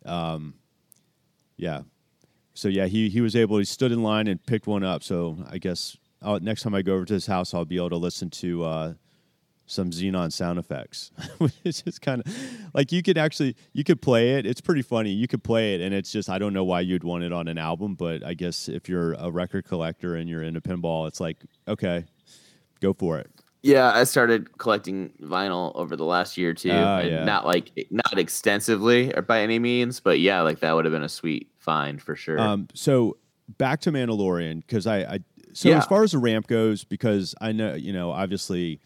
Um, 0.04 0.54
yeah. 1.56 1.82
So 2.54 2.68
yeah, 2.68 2.86
he 2.86 3.08
he 3.08 3.20
was 3.20 3.34
able. 3.34 3.56
He 3.58 3.64
stood 3.64 3.90
in 3.92 4.02
line 4.02 4.26
and 4.26 4.44
picked 4.44 4.66
one 4.66 4.82
up. 4.84 5.02
So 5.02 5.38
I 5.50 5.58
guess 5.58 5.96
I'll, 6.20 6.40
next 6.40 6.62
time 6.62 6.74
I 6.74 6.82
go 6.82 6.94
over 6.94 7.04
to 7.06 7.14
his 7.14 7.26
house, 7.26 7.54
I'll 7.54 7.64
be 7.64 7.76
able 7.76 7.90
to 7.90 7.96
listen 7.96 8.28
to 8.30 8.64
uh, 8.64 8.94
some 9.68 9.90
Xenon 9.90 10.32
sound 10.32 10.58
effects, 10.58 11.12
which 11.38 11.52
is 11.64 11.82
just 11.82 12.00
kind 12.02 12.22
of 12.24 12.34
like 12.74 12.90
you 12.90 13.02
could 13.02 13.16
actually 13.18 13.54
you 13.72 13.84
could 13.84 14.02
play 14.02 14.34
it. 14.34 14.46
It's 14.46 14.60
pretty 14.60 14.82
funny. 14.82 15.10
You 15.10 15.28
could 15.28 15.44
play 15.44 15.74
it, 15.74 15.80
and 15.80 15.94
it's 15.94 16.10
just 16.10 16.28
I 16.28 16.38
don't 16.38 16.52
know 16.52 16.64
why 16.64 16.80
you'd 16.80 17.04
want 17.04 17.22
it 17.24 17.32
on 17.32 17.46
an 17.48 17.58
album, 17.58 17.94
but 17.94 18.24
I 18.24 18.34
guess 18.34 18.68
if 18.68 18.88
you're 18.88 19.12
a 19.12 19.30
record 19.30 19.64
collector 19.66 20.16
and 20.16 20.28
you're 20.28 20.42
into 20.42 20.60
pinball, 20.60 21.06
it's 21.06 21.20
like 21.20 21.36
okay, 21.68 22.04
go 22.80 22.92
for 22.92 23.18
it. 23.18 23.30
Yeah, 23.62 23.90
I 23.92 24.04
started 24.04 24.56
collecting 24.58 25.10
vinyl 25.20 25.72
over 25.74 25.96
the 25.96 26.04
last 26.04 26.36
year 26.38 26.50
or 26.50 26.54
two, 26.54 26.70
Ah, 26.72 26.98
and 27.00 27.10
yeah. 27.10 27.24
not 27.24 27.44
like 27.44 27.72
not 27.90 28.18
extensively 28.18 29.12
or 29.14 29.22
by 29.22 29.40
any 29.42 29.58
means, 29.58 30.00
but 30.00 30.20
yeah, 30.20 30.40
like 30.42 30.60
that 30.60 30.72
would 30.72 30.84
have 30.84 30.92
been 30.92 31.02
a 31.02 31.08
sweet 31.08 31.50
find 31.58 32.00
for 32.00 32.14
sure. 32.16 32.38
Um, 32.40 32.68
so 32.72 33.18
back 33.58 33.80
to 33.80 33.90
Mandalorian 33.92 34.60
because 34.60 34.86
I, 34.86 34.98
I 35.00 35.18
so 35.52 35.70
Yeah. 35.70 35.78
as 35.78 35.86
far 35.86 36.04
as 36.04 36.12
the 36.12 36.18
ramp 36.18 36.46
goes, 36.46 36.84
because 36.84 37.34
I 37.40 37.50
know 37.52 37.74
you 37.74 37.92
know 37.92 38.12
obviously 38.12 38.80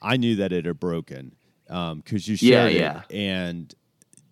I 0.00 0.16
knew 0.16 0.36
that 0.36 0.52
it 0.52 0.64
had 0.64 0.78
broken 0.80 1.34
because 1.66 2.28
you 2.28 2.36
Yeah, 2.40 2.68
shared 2.68 2.72
it. 2.72 2.78
yeah. 2.78 3.02
And 3.10 3.74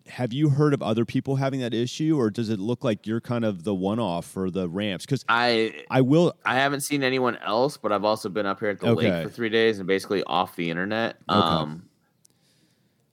have 0.06 0.32
you 0.32 0.50
heard 0.50 0.72
of 0.72 0.82
other 0.82 1.04
people 1.04 1.36
having 1.36 1.60
that 1.60 1.74
issue, 1.74 2.16
or 2.16 2.30
does 2.30 2.48
it 2.48 2.60
look 2.60 2.84
like 2.84 3.06
you're 3.06 3.20
kind 3.20 3.44
of 3.44 3.64
the 3.64 3.74
one 3.74 3.98
off 3.98 4.24
for 4.24 4.50
the 4.50 4.68
ramps? 4.68 5.04
Because 5.04 5.24
I 5.28 5.84
I 5.90 6.00
will. 6.02 6.32
I 6.44 6.54
haven't 6.54 6.82
seen 6.82 7.02
anyone 7.02 7.36
else, 7.38 7.76
but 7.76 7.90
I've 7.92 8.04
also 8.04 8.28
been 8.28 8.46
up 8.46 8.60
here 8.60 8.68
at 8.70 8.78
the 8.80 8.86
Okay. 8.86 9.10
lake 9.10 9.22
for 9.24 9.28
three 9.34 9.48
days 9.48 9.78
and 9.78 9.86
basically 9.86 10.22
off 10.24 10.54
the 10.54 10.70
internet. 10.70 11.16
Okay. 11.28 11.38
Um, 11.38 11.88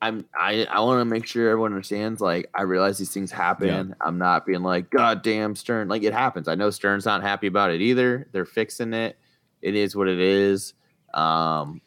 I'm 0.02 0.26
I 0.38 0.66
I 0.66 0.82
want 0.82 1.00
to 1.00 1.06
make 1.06 1.26
sure 1.26 1.50
everyone 1.50 1.72
understands. 1.72 2.20
Like 2.22 2.50
I 2.54 2.64
realize 2.64 2.98
these 2.98 3.14
things 3.14 3.32
happen. 3.32 3.96
I'm 4.02 4.18
not 4.18 4.46
being 4.46 4.62
like 4.62 4.90
God 4.90 5.24
damn 5.24 5.56
Stern. 5.56 5.88
Like 5.88 6.04
it 6.04 6.14
happens. 6.14 6.48
I 6.50 6.56
know 6.56 6.70
Stern's 6.72 7.06
not 7.06 7.22
happy 7.22 7.48
about 7.48 7.72
it 7.72 7.82
either. 7.82 8.28
They're 8.34 8.46
fixing 8.46 8.94
it. 8.94 9.18
It 9.62 9.76
is 9.76 9.96
what 9.96 10.10
it 10.10 10.20
is. 10.20 10.74
Um, 11.14 11.82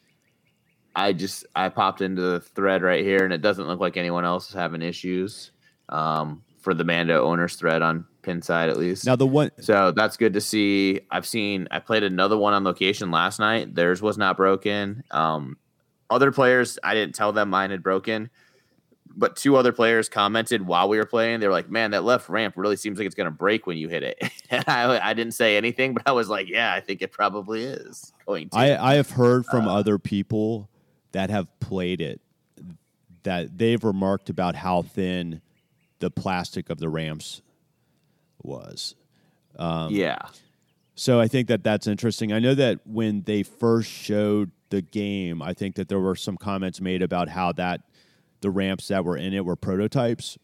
I 0.96 1.12
just 1.12 1.46
I 1.54 1.68
popped 1.68 2.00
into 2.00 2.22
the 2.22 2.40
thread 2.40 2.82
right 2.82 3.04
here, 3.04 3.22
and 3.22 3.32
it 3.32 3.42
doesn't 3.42 3.68
look 3.68 3.78
like 3.78 3.96
anyone 3.96 4.24
else 4.24 4.48
is 4.48 4.54
having 4.54 4.82
issues. 4.82 5.52
Um, 5.88 6.42
for 6.66 6.74
the 6.74 6.82
Mando 6.82 7.24
owners 7.24 7.54
thread 7.54 7.80
on 7.80 8.04
Pinside 8.24 8.68
at 8.68 8.76
least. 8.76 9.06
Now 9.06 9.14
the 9.14 9.24
one 9.24 9.52
So 9.60 9.92
that's 9.92 10.16
good 10.16 10.32
to 10.32 10.40
see. 10.40 11.00
I've 11.12 11.24
seen. 11.24 11.68
I 11.70 11.78
played 11.78 12.02
another 12.02 12.36
one 12.36 12.54
on 12.54 12.64
location 12.64 13.12
last 13.12 13.38
night. 13.38 13.76
Theirs 13.76 14.02
was 14.02 14.18
not 14.18 14.36
broken. 14.36 15.04
Um, 15.12 15.58
other 16.10 16.32
players, 16.32 16.76
I 16.82 16.94
didn't 16.94 17.14
tell 17.14 17.32
them 17.32 17.50
mine 17.50 17.70
had 17.70 17.84
broken, 17.84 18.30
but 19.14 19.36
two 19.36 19.54
other 19.54 19.70
players 19.70 20.08
commented 20.08 20.66
while 20.66 20.88
we 20.88 20.98
were 20.98 21.06
playing. 21.06 21.38
They 21.38 21.46
were 21.46 21.52
like, 21.52 21.70
"Man, 21.70 21.92
that 21.92 22.02
left 22.02 22.28
ramp 22.28 22.54
really 22.56 22.74
seems 22.74 22.98
like 22.98 23.06
it's 23.06 23.14
going 23.14 23.26
to 23.26 23.30
break 23.30 23.68
when 23.68 23.78
you 23.78 23.88
hit 23.88 24.02
it." 24.02 24.18
And 24.50 24.64
I, 24.68 25.10
I 25.10 25.14
didn't 25.14 25.34
say 25.34 25.56
anything, 25.56 25.94
but 25.94 26.02
I 26.06 26.12
was 26.12 26.28
like, 26.28 26.48
"Yeah, 26.48 26.72
I 26.72 26.80
think 26.80 27.00
it 27.00 27.12
probably 27.12 27.62
is 27.62 28.12
going 28.26 28.48
to." 28.50 28.56
I, 28.56 28.92
I 28.92 28.94
have 28.94 29.10
heard 29.10 29.44
Uh, 29.46 29.50
from 29.52 29.68
other 29.68 29.98
people 29.98 30.68
that 31.16 31.30
have 31.30 31.48
played 31.60 32.02
it 32.02 32.20
that 33.22 33.56
they've 33.56 33.82
remarked 33.82 34.28
about 34.28 34.54
how 34.54 34.82
thin 34.82 35.40
the 35.98 36.10
plastic 36.10 36.68
of 36.68 36.78
the 36.78 36.90
ramps 36.90 37.40
was. 38.42 38.94
Um, 39.58 39.94
yeah, 39.94 40.18
So 40.94 41.20
I 41.20 41.28
think 41.28 41.48
that 41.48 41.62
that's 41.62 41.86
interesting. 41.86 42.32
I 42.32 42.38
know 42.38 42.54
that 42.54 42.80
when 42.86 43.22
they 43.22 43.42
first 43.42 43.90
showed 43.90 44.50
the 44.70 44.82
game, 44.82 45.42
I 45.42 45.52
think 45.52 45.76
that 45.76 45.88
there 45.88 46.00
were 46.00 46.16
some 46.16 46.36
comments 46.36 46.80
made 46.80 47.02
about 47.02 47.28
how 47.28 47.52
that 47.52 47.82
the 48.40 48.50
ramps 48.50 48.88
that 48.88 49.04
were 49.04 49.16
in 49.16 49.32
it 49.34 49.44
were 49.44 49.56
prototypes. 49.56 50.38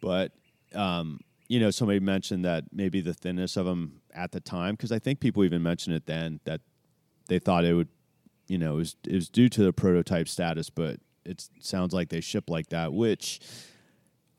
But 0.00 0.32
um, 0.74 1.20
you 1.48 1.58
know, 1.60 1.70
somebody 1.70 2.00
mentioned 2.00 2.44
that 2.44 2.64
maybe 2.72 3.00
the 3.00 3.14
thinness 3.14 3.56
of 3.56 3.66
them 3.66 4.02
at 4.12 4.32
the 4.32 4.40
time, 4.40 4.74
because 4.74 4.92
I 4.92 4.98
think 4.98 5.20
people 5.20 5.44
even 5.44 5.62
mentioned 5.62 5.96
it 5.96 6.06
then 6.06 6.40
that 6.44 6.60
they 7.28 7.38
thought 7.38 7.64
it 7.64 7.74
would, 7.74 7.88
you 8.48 8.58
know, 8.58 8.74
it 8.74 8.78
was, 8.78 8.96
it 9.06 9.14
was 9.14 9.28
due 9.28 9.48
to 9.50 9.62
the 9.62 9.72
prototype 9.72 10.26
status, 10.28 10.70
but 10.70 10.98
it 11.24 11.48
sounds 11.60 11.92
like 11.92 12.08
they 12.08 12.20
ship 12.20 12.48
like 12.48 12.68
that, 12.70 12.92
which 12.92 13.40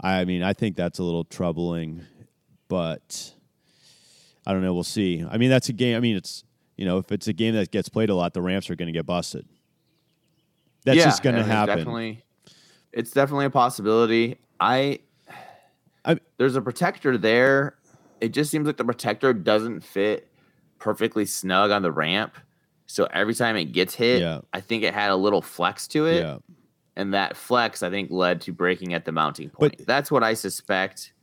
I 0.01 0.25
mean, 0.25 0.43
I 0.43 0.53
think 0.53 0.75
that's 0.75 0.99
a 0.99 1.03
little 1.03 1.23
troubling, 1.23 2.01
but 2.67 3.33
I 4.45 4.53
don't 4.53 4.61
know. 4.61 4.73
We'll 4.73 4.83
see. 4.83 5.23
I 5.29 5.37
mean, 5.37 5.49
that's 5.49 5.69
a 5.69 5.73
game. 5.73 5.95
I 5.95 5.99
mean, 5.99 6.15
it's 6.15 6.43
you 6.77 6.85
know, 6.85 6.97
if 6.97 7.11
it's 7.11 7.27
a 7.27 7.33
game 7.33 7.55
that 7.55 7.71
gets 7.71 7.89
played 7.89 8.09
a 8.09 8.15
lot, 8.15 8.33
the 8.33 8.41
ramps 8.41 8.69
are 8.69 8.75
going 8.75 8.87
to 8.87 8.93
get 8.93 9.05
busted. 9.05 9.45
That's 10.85 10.97
Yeah, 10.97 11.03
just 11.05 11.21
going 11.23 11.35
to 11.35 11.43
happen. 11.43 11.77
Definitely, 11.77 12.23
it's 12.93 13.11
definitely 13.11 13.45
a 13.45 13.49
possibility. 13.49 14.39
I, 14.59 14.99
I- 16.05 16.19
there's 16.37 16.55
a 16.55 16.61
protector 16.61 17.17
there. 17.17 17.75
It 18.21 18.29
just 18.29 18.49
seems 18.49 18.65
like 18.65 18.77
the 18.77 18.85
protector 18.85 19.33
doesn't 19.33 19.81
fit 19.81 20.27
perfectly 20.79 21.25
snug 21.25 21.71
on 21.71 21.81
the 21.81 21.91
ramp. 21.91 22.35
So 22.91 23.07
every 23.13 23.35
time 23.35 23.55
it 23.55 23.65
gets 23.65 23.93
hit, 23.93 24.21
Yeah. 24.21 24.39
I 24.51 24.61
think 24.61 24.83
it 24.83 24.93
had 24.95 25.11
a 25.11 25.15
little 25.15 25.41
flex 25.43 25.87
to 25.89 26.07
it. 26.07 26.21
Yeah. 26.21 26.37
and 26.95 27.13
that 27.13 27.37
flex 27.37 27.81
I 27.81 27.89
think 27.89 28.09
led 28.11 28.41
to 28.41 28.51
breaking 28.51 28.93
at 28.93 29.05
the 29.05 29.11
mounting 29.13 29.49
point. 29.51 29.75
But- 29.77 29.87
That's 29.87 30.11
what 30.11 30.21
I 30.23 30.33
suspect. 30.33 31.13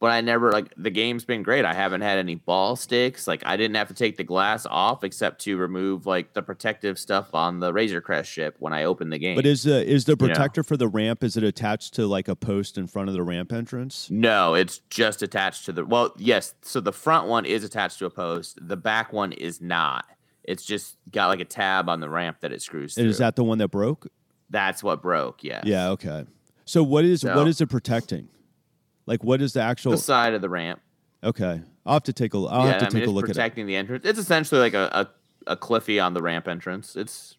But 0.00 0.12
I 0.12 0.20
never 0.20 0.52
like 0.52 0.72
the 0.76 0.90
game's 0.90 1.24
been 1.24 1.42
great. 1.42 1.64
I 1.64 1.74
haven't 1.74 2.02
had 2.02 2.18
any 2.20 2.36
ball 2.36 2.76
sticks. 2.76 3.26
Like 3.26 3.42
I 3.44 3.56
didn't 3.56 3.74
have 3.76 3.88
to 3.88 3.94
take 3.94 4.16
the 4.16 4.22
glass 4.22 4.64
off 4.70 5.02
except 5.02 5.40
to 5.40 5.56
remove 5.56 6.06
like 6.06 6.34
the 6.34 6.42
protective 6.42 7.00
stuff 7.00 7.34
on 7.34 7.58
the 7.58 7.72
Razor 7.72 8.00
Crest 8.00 8.30
ship 8.30 8.54
when 8.60 8.72
I 8.72 8.84
opened 8.84 9.12
the 9.12 9.18
game. 9.18 9.34
But 9.34 9.44
is 9.46 9.64
the 9.64 9.84
is 9.84 10.04
the 10.04 10.12
You 10.12 10.28
know. 10.28 10.34
protector 10.34 10.62
for 10.62 10.76
the 10.76 10.86
ramp? 10.86 11.24
Is 11.24 11.36
it 11.36 11.42
attached 11.42 11.94
to 11.94 12.06
like 12.06 12.28
a 12.28 12.36
post 12.36 12.78
in 12.78 12.86
front 12.86 13.08
of 13.08 13.14
the 13.16 13.24
ramp 13.24 13.52
entrance? 13.52 14.08
no, 14.08 14.54
it's 14.54 14.78
just 14.88 15.20
attached 15.22 15.64
to 15.64 15.72
the 15.72 15.84
well, 15.84 16.12
yes. 16.16 16.54
So 16.62 16.78
the 16.80 16.92
front 16.92 17.26
one 17.26 17.44
is 17.44 17.64
attached 17.64 17.98
to 17.98 18.06
a 18.06 18.10
post. 18.10 18.58
The 18.62 18.76
back 18.76 19.12
one 19.12 19.32
is 19.32 19.60
not. 19.60 20.04
It's 20.48 20.64
just 20.64 20.96
got 21.12 21.26
like 21.26 21.40
a 21.40 21.44
tab 21.44 21.90
on 21.90 22.00
the 22.00 22.08
ramp 22.08 22.38
that 22.40 22.52
it 22.52 22.62
screws 22.62 22.94
through. 22.94 23.04
Is 23.04 23.18
that 23.18 23.36
the 23.36 23.44
one 23.44 23.58
that 23.58 23.68
broke? 23.68 24.08
That's 24.48 24.82
what 24.82 25.02
broke. 25.02 25.44
Yes. 25.44 25.64
Yeah. 25.66 25.90
Okay. 25.90 26.24
So 26.64 26.82
what 26.82 27.04
is 27.04 27.20
So- 27.20 27.36
what 27.36 27.46
is 27.46 27.60
it 27.60 27.66
protecting? 27.68 28.28
Like 29.06 29.22
what 29.22 29.42
is 29.42 29.52
the 29.52 29.60
actual? 29.60 29.92
The 29.92 29.98
side 29.98 30.32
of 30.32 30.40
the 30.40 30.48
ramp. 30.48 30.80
Okay, 31.22 31.60
I'll 31.84 31.94
have 31.94 32.04
to 32.04 32.12
take 32.12 32.32
a. 32.32 32.38
I'll 32.38 32.64
yeah, 32.64 32.72
have 32.72 32.78
to 32.80 32.86
I 32.86 32.88
mean, 32.88 32.92
take 32.92 33.00
a 33.00 33.04
it's 33.04 33.12
look 33.12 33.24
at 33.24 33.30
it. 33.30 33.34
protecting 33.34 33.66
the 33.66 33.76
entrance. 33.76 34.04
It's 34.06 34.18
essentially 34.18 34.60
like 34.60 34.74
a, 34.74 35.08
a, 35.46 35.52
a 35.52 35.56
cliffy 35.56 35.98
on 35.98 36.14
the 36.14 36.22
ramp 36.22 36.46
entrance. 36.48 36.94
It's 36.96 37.36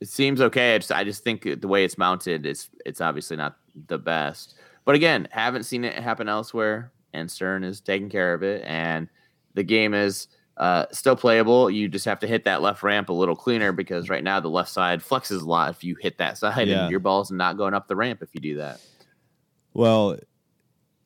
it 0.00 0.08
seems 0.08 0.40
okay. 0.40 0.74
It's, 0.76 0.90
I 0.90 1.04
just 1.04 1.22
think 1.22 1.60
the 1.60 1.68
way 1.68 1.84
it's 1.84 1.98
mounted 1.98 2.46
is 2.46 2.68
it's 2.84 3.00
obviously 3.00 3.36
not 3.36 3.56
the 3.88 3.98
best. 3.98 4.54
But 4.84 4.94
again, 4.94 5.28
haven't 5.30 5.64
seen 5.64 5.84
it 5.84 5.94
happen 5.94 6.28
elsewhere, 6.28 6.92
and 7.12 7.30
Stern 7.30 7.62
is 7.64 7.80
taking 7.80 8.08
care 8.08 8.32
of 8.34 8.42
it, 8.42 8.62
and 8.64 9.08
the 9.54 9.62
game 9.64 9.94
is 9.94 10.28
uh, 10.56 10.86
still 10.92 11.16
playable. 11.16 11.70
You 11.70 11.88
just 11.88 12.04
have 12.06 12.18
to 12.20 12.26
hit 12.26 12.44
that 12.44 12.62
left 12.62 12.82
ramp 12.82 13.08
a 13.08 13.12
little 13.12 13.36
cleaner 13.36 13.72
because 13.72 14.08
right 14.08 14.24
now 14.24 14.40
the 14.40 14.48
left 14.48 14.70
side 14.70 15.00
flexes 15.00 15.42
a 15.42 15.44
lot 15.44 15.70
if 15.70 15.84
you 15.84 15.96
hit 16.00 16.18
that 16.18 16.38
side, 16.38 16.68
Yeah. 16.68 16.82
and 16.82 16.90
your 16.90 17.00
ball's 17.00 17.30
not 17.30 17.56
going 17.56 17.74
up 17.74 17.88
the 17.88 17.96
ramp 17.96 18.22
if 18.22 18.30
you 18.34 18.40
do 18.40 18.56
that. 18.56 18.80
Well, 19.74 20.18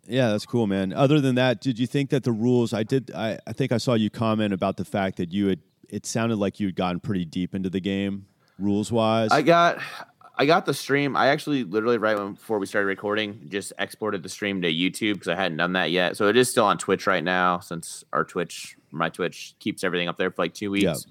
yeah, 0.06 0.28
that's 0.30 0.46
cool, 0.46 0.66
man. 0.66 0.92
Other 0.92 1.20
than 1.20 1.34
that, 1.36 1.60
did 1.60 1.78
you 1.78 1.86
think 1.86 2.10
that 2.10 2.24
the 2.24 2.32
rules? 2.32 2.72
I 2.72 2.82
did. 2.82 3.10
I, 3.14 3.38
I 3.46 3.52
think 3.52 3.72
I 3.72 3.78
saw 3.78 3.94
you 3.94 4.10
comment 4.10 4.52
about 4.52 4.76
the 4.76 4.84
fact 4.84 5.16
that 5.18 5.32
you 5.32 5.48
had. 5.48 5.60
It 5.88 6.06
sounded 6.06 6.36
like 6.36 6.60
you 6.60 6.68
had 6.68 6.76
gotten 6.76 7.00
pretty 7.00 7.24
deep 7.24 7.52
into 7.54 7.68
the 7.68 7.80
game, 7.80 8.26
rules 8.60 8.92
wise. 8.92 9.30
I 9.32 9.42
got 9.42 9.78
I 10.38 10.46
got 10.46 10.64
the 10.64 10.72
stream. 10.74 11.16
I 11.16 11.26
actually 11.28 11.64
literally 11.64 11.98
right 11.98 12.16
before 12.16 12.60
we 12.60 12.66
started 12.66 12.86
recording, 12.86 13.46
just 13.48 13.72
exported 13.78 14.22
the 14.22 14.28
stream 14.28 14.62
to 14.62 14.72
YouTube 14.72 15.14
because 15.14 15.28
I 15.28 15.34
hadn't 15.34 15.58
done 15.58 15.72
that 15.72 15.90
yet. 15.90 16.16
So 16.16 16.28
it 16.28 16.36
is 16.36 16.48
still 16.48 16.64
on 16.64 16.78
Twitch 16.78 17.06
right 17.08 17.24
now 17.24 17.58
since 17.58 18.04
our 18.12 18.24
Twitch, 18.24 18.76
my 18.92 19.08
Twitch 19.08 19.54
keeps 19.58 19.84
everything 19.84 20.08
up 20.08 20.18
there 20.18 20.30
for 20.30 20.42
like 20.42 20.54
two 20.54 20.70
weeks. 20.70 21.06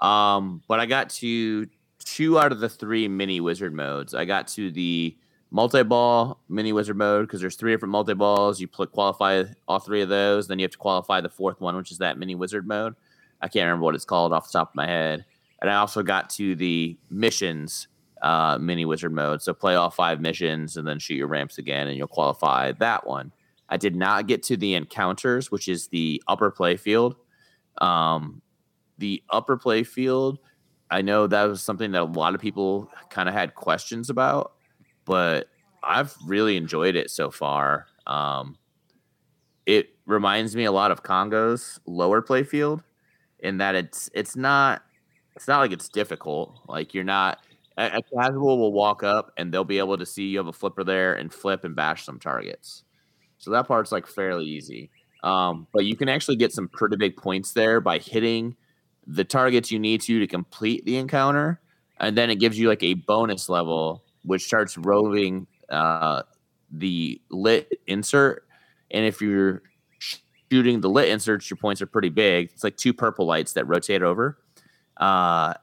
Um, 0.00 0.62
but 0.68 0.80
I 0.80 0.86
got 0.86 1.10
to 1.10 1.66
two 1.98 2.38
out 2.38 2.52
of 2.52 2.60
the 2.60 2.68
three 2.68 3.08
mini 3.08 3.40
wizard 3.40 3.74
modes. 3.74 4.14
I 4.14 4.24
got 4.24 4.48
to 4.48 4.70
the 4.70 5.16
multi-ball 5.50 6.40
mini 6.48 6.72
wizard 6.72 6.96
mode 6.96 7.26
because 7.26 7.40
there's 7.40 7.56
three 7.56 7.72
different 7.72 7.92
multi-balls. 7.92 8.60
You 8.60 8.68
pl- 8.68 8.86
qualify 8.86 9.44
all 9.66 9.78
three 9.78 10.02
of 10.02 10.08
those, 10.08 10.48
then 10.48 10.58
you 10.58 10.64
have 10.64 10.72
to 10.72 10.78
qualify 10.78 11.20
the 11.20 11.28
fourth 11.28 11.60
one, 11.60 11.76
which 11.76 11.90
is 11.90 11.98
that 11.98 12.18
mini 12.18 12.34
wizard 12.34 12.66
mode. 12.66 12.94
I 13.40 13.48
can't 13.48 13.64
remember 13.64 13.84
what 13.84 13.94
it's 13.94 14.04
called 14.04 14.32
off 14.32 14.46
the 14.50 14.58
top 14.58 14.70
of 14.70 14.74
my 14.74 14.86
head. 14.86 15.24
And 15.60 15.70
I 15.70 15.76
also 15.76 16.02
got 16.02 16.30
to 16.30 16.54
the 16.54 16.96
missions 17.10 17.88
uh, 18.22 18.58
mini 18.60 18.84
wizard 18.84 19.12
mode. 19.12 19.42
So 19.42 19.54
play 19.54 19.74
all 19.74 19.90
five 19.90 20.20
missions 20.20 20.76
and 20.76 20.86
then 20.86 20.98
shoot 20.98 21.14
your 21.14 21.28
ramps 21.28 21.58
again, 21.58 21.88
and 21.88 21.96
you'll 21.96 22.08
qualify 22.08 22.72
that 22.72 23.06
one. 23.06 23.32
I 23.68 23.76
did 23.76 23.96
not 23.96 24.26
get 24.26 24.42
to 24.44 24.56
the 24.56 24.74
encounters, 24.74 25.50
which 25.50 25.68
is 25.68 25.88
the 25.88 26.22
upper 26.28 26.50
play 26.50 26.76
field. 26.76 27.16
Um, 27.78 28.42
the 28.98 29.22
upper 29.30 29.56
play 29.56 29.82
field, 29.82 30.38
I 30.90 31.02
know 31.02 31.26
that 31.26 31.44
was 31.44 31.62
something 31.62 31.90
that 31.92 32.02
a 32.02 32.04
lot 32.04 32.34
of 32.34 32.40
people 32.40 32.90
kind 33.10 33.28
of 33.28 33.34
had 33.34 33.54
questions 33.54 34.08
about, 34.08 34.52
but 35.04 35.48
I've 35.82 36.14
really 36.24 36.56
enjoyed 36.56 36.96
it 36.96 37.10
so 37.10 37.30
far. 37.30 37.86
Um, 38.06 38.56
it 39.66 39.90
reminds 40.06 40.54
me 40.54 40.64
a 40.64 40.72
lot 40.72 40.90
of 40.90 41.02
Congo's 41.02 41.80
lower 41.86 42.22
play 42.22 42.44
field 42.44 42.82
in 43.40 43.58
that 43.58 43.74
it's 43.74 44.08
it's 44.14 44.36
not 44.36 44.82
it's 45.34 45.48
not 45.48 45.60
like 45.60 45.72
it's 45.72 45.88
difficult. 45.88 46.60
Like 46.68 46.94
you're 46.94 47.04
not 47.04 47.40
a 47.78 48.02
casual 48.14 48.58
will 48.58 48.72
walk 48.72 49.02
up 49.02 49.32
and 49.36 49.52
they'll 49.52 49.64
be 49.64 49.78
able 49.78 49.98
to 49.98 50.06
see 50.06 50.24
you 50.28 50.38
have 50.38 50.46
a 50.46 50.52
flipper 50.52 50.82
there 50.82 51.14
and 51.14 51.32
flip 51.32 51.62
and 51.64 51.76
bash 51.76 52.04
some 52.04 52.18
targets. 52.18 52.84
So 53.38 53.50
that 53.50 53.68
part's 53.68 53.92
like 53.92 54.06
fairly 54.06 54.44
easy. 54.44 54.90
Um, 55.22 55.66
but 55.72 55.84
you 55.84 55.96
can 55.96 56.08
actually 56.08 56.36
get 56.36 56.52
some 56.52 56.68
pretty 56.68 56.96
big 56.96 57.16
points 57.16 57.52
there 57.52 57.80
by 57.80 57.98
hitting 57.98 58.56
the 59.06 59.24
targets 59.24 59.70
you 59.70 59.78
need 59.78 60.00
to 60.02 60.18
to 60.20 60.26
complete 60.26 60.84
the 60.84 60.96
encounter, 60.96 61.60
and 61.98 62.16
then 62.16 62.30
it 62.30 62.36
gives 62.36 62.58
you 62.58 62.68
like 62.68 62.82
a 62.82 62.94
bonus 62.94 63.48
level 63.48 64.02
which 64.26 64.44
starts 64.44 64.76
roving 64.76 65.46
uh, 65.70 66.22
the 66.70 67.20
lit 67.30 67.80
insert. 67.86 68.44
And 68.90 69.06
if 69.06 69.20
you're 69.20 69.62
shooting 69.98 70.80
the 70.80 70.90
lit 70.90 71.08
inserts, 71.08 71.48
your 71.48 71.56
points 71.56 71.80
are 71.80 71.86
pretty 71.86 72.08
big. 72.08 72.50
It's 72.52 72.64
like 72.64 72.76
two 72.76 72.92
purple 72.92 73.26
lights 73.26 73.52
that 73.54 73.66
rotate 73.66 74.02
over. 74.02 74.38
Uh, 74.96 75.54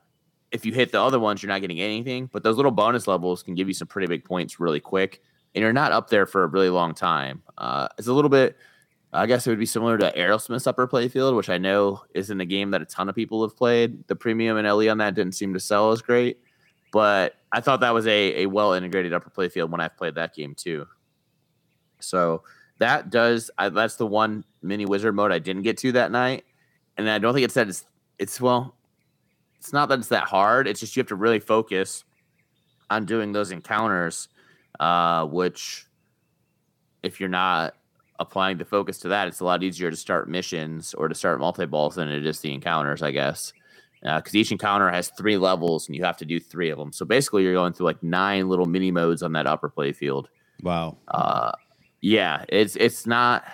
if 0.52 0.66
you 0.66 0.72
hit 0.72 0.92
the 0.92 1.02
other 1.02 1.20
ones, 1.20 1.42
you're 1.42 1.52
not 1.52 1.62
getting 1.62 1.82
anything, 1.82 2.30
but 2.32 2.44
those 2.44 2.56
little 2.56 2.72
bonus 2.72 3.08
levels 3.08 3.44
can 3.44 3.56
give 3.56 3.68
you 3.68 3.74
some 3.74 3.88
pretty 3.88 4.08
big 4.08 4.24
points 4.24 4.60
really 4.60 4.80
quick, 4.80 5.22
and 5.56 5.62
you're 5.62 5.74
not 5.74 5.92
up 5.92 6.10
there 6.10 6.26
for 6.26 6.44
a 6.44 6.48
really 6.48 6.70
long 6.70 6.94
time. 6.94 7.44
Uh, 7.58 7.88
it's 7.98 8.08
a 8.08 8.14
little 8.14 8.30
bit, 8.30 8.58
I 9.12 9.26
guess 9.26 9.46
it 9.46 9.50
would 9.50 9.60
be 9.60 9.66
similar 9.66 9.98
to 9.98 10.12
Aerosmith's 10.18 10.66
upper 10.66 10.88
playfield, 10.88 11.36
which 11.36 11.50
I 11.50 11.58
know 11.58 12.02
isn't 12.16 12.42
a 12.42 12.46
game 12.46 12.72
that 12.72 12.82
a 12.82 12.86
ton 12.86 13.10
of 13.10 13.16
people 13.16 13.42
have 13.44 13.56
played. 13.56 14.08
The 14.08 14.16
premium 14.16 14.58
and 14.58 14.68
LE 14.68 14.90
on 14.90 14.98
that 14.98 15.14
didn't 15.14 15.36
seem 15.36 15.54
to 15.54 15.60
sell 15.60 15.92
as 15.92 16.02
great, 16.02 16.40
but 16.92 17.36
I 17.52 17.62
thought 17.62 17.82
that 17.82 17.94
was 17.94 18.08
a, 18.08 18.44
a 18.44 18.46
well 18.48 18.74
integrated 18.74 19.14
upper 19.14 19.30
playfield 19.30 19.70
when 19.70 19.82
I've 19.82 19.96
played 19.96 20.16
that 20.16 20.34
game 20.34 20.56
too. 20.56 20.88
So 22.00 22.44
that 22.80 23.10
does 23.10 23.52
I, 23.58 23.70
that's 23.70 23.96
the 23.96 24.08
one 24.08 24.44
mini 24.62 24.86
wizard 24.86 25.16
mode 25.16 25.32
I 25.32 25.40
didn't 25.40 25.62
get 25.62 25.78
to 25.80 25.92
that 25.94 26.12
night, 26.12 26.44
and 26.98 27.10
I 27.10 27.20
don't 27.20 27.34
think 27.34 27.46
it's 27.46 27.54
that 27.54 27.70
it's 27.70 27.86
it's 28.18 28.42
well, 28.42 28.76
it's 29.60 29.72
not 29.72 29.90
that 29.90 30.00
it's 30.00 30.08
that 30.10 30.24
hard. 30.24 30.68
It's 30.68 30.80
just 30.80 30.96
you 30.96 31.02
have 31.02 31.08
to 31.08 31.16
really 31.16 31.40
focus 31.40 32.04
on 32.90 33.06
doing 33.06 33.32
those 33.32 33.52
encounters, 33.52 34.28
uh, 34.80 35.26
which 35.26 35.86
if 37.02 37.20
you're 37.20 37.30
not 37.30 37.76
applying 38.20 38.58
the 38.58 38.66
focus 38.66 39.00
to 39.00 39.10
that, 39.10 39.28
it's 39.28 39.40
a 39.40 39.46
lot 39.46 39.64
easier 39.64 39.92
to 39.92 39.98
start 39.98 40.30
missions 40.30 40.94
or 40.94 41.08
to 41.08 41.16
start 41.16 41.40
multi 41.40 41.66
balls 41.66 41.96
than 41.96 42.10
it 42.10 42.26
is 42.26 42.40
the 42.40 42.54
encounters, 42.54 43.02
I 43.02 43.12
guess. 43.12 43.54
Because 44.02 44.36
each 44.36 44.52
encounter 44.52 44.90
has 44.90 45.10
three 45.18 45.38
levels 45.38 45.88
and 45.88 45.96
you 45.96 46.04
have 46.04 46.18
to 46.18 46.26
do 46.26 46.38
three 46.38 46.70
of 46.70 46.78
them. 46.78 46.92
So 46.92 47.06
basically, 47.06 47.44
you're 47.44 47.54
going 47.54 47.72
through 47.72 47.86
like 47.86 48.04
nine 48.04 48.50
little 48.50 48.66
mini 48.66 48.92
modes 48.92 49.24
on 49.24 49.32
that 49.34 49.48
upper 49.48 49.70
play 49.70 49.94
field. 49.94 50.30
wow. 50.62 50.98
Uh, 51.08 51.52
yeah, 52.02 52.44
it's 52.50 52.76
it's 52.76 53.08
not 53.08 53.46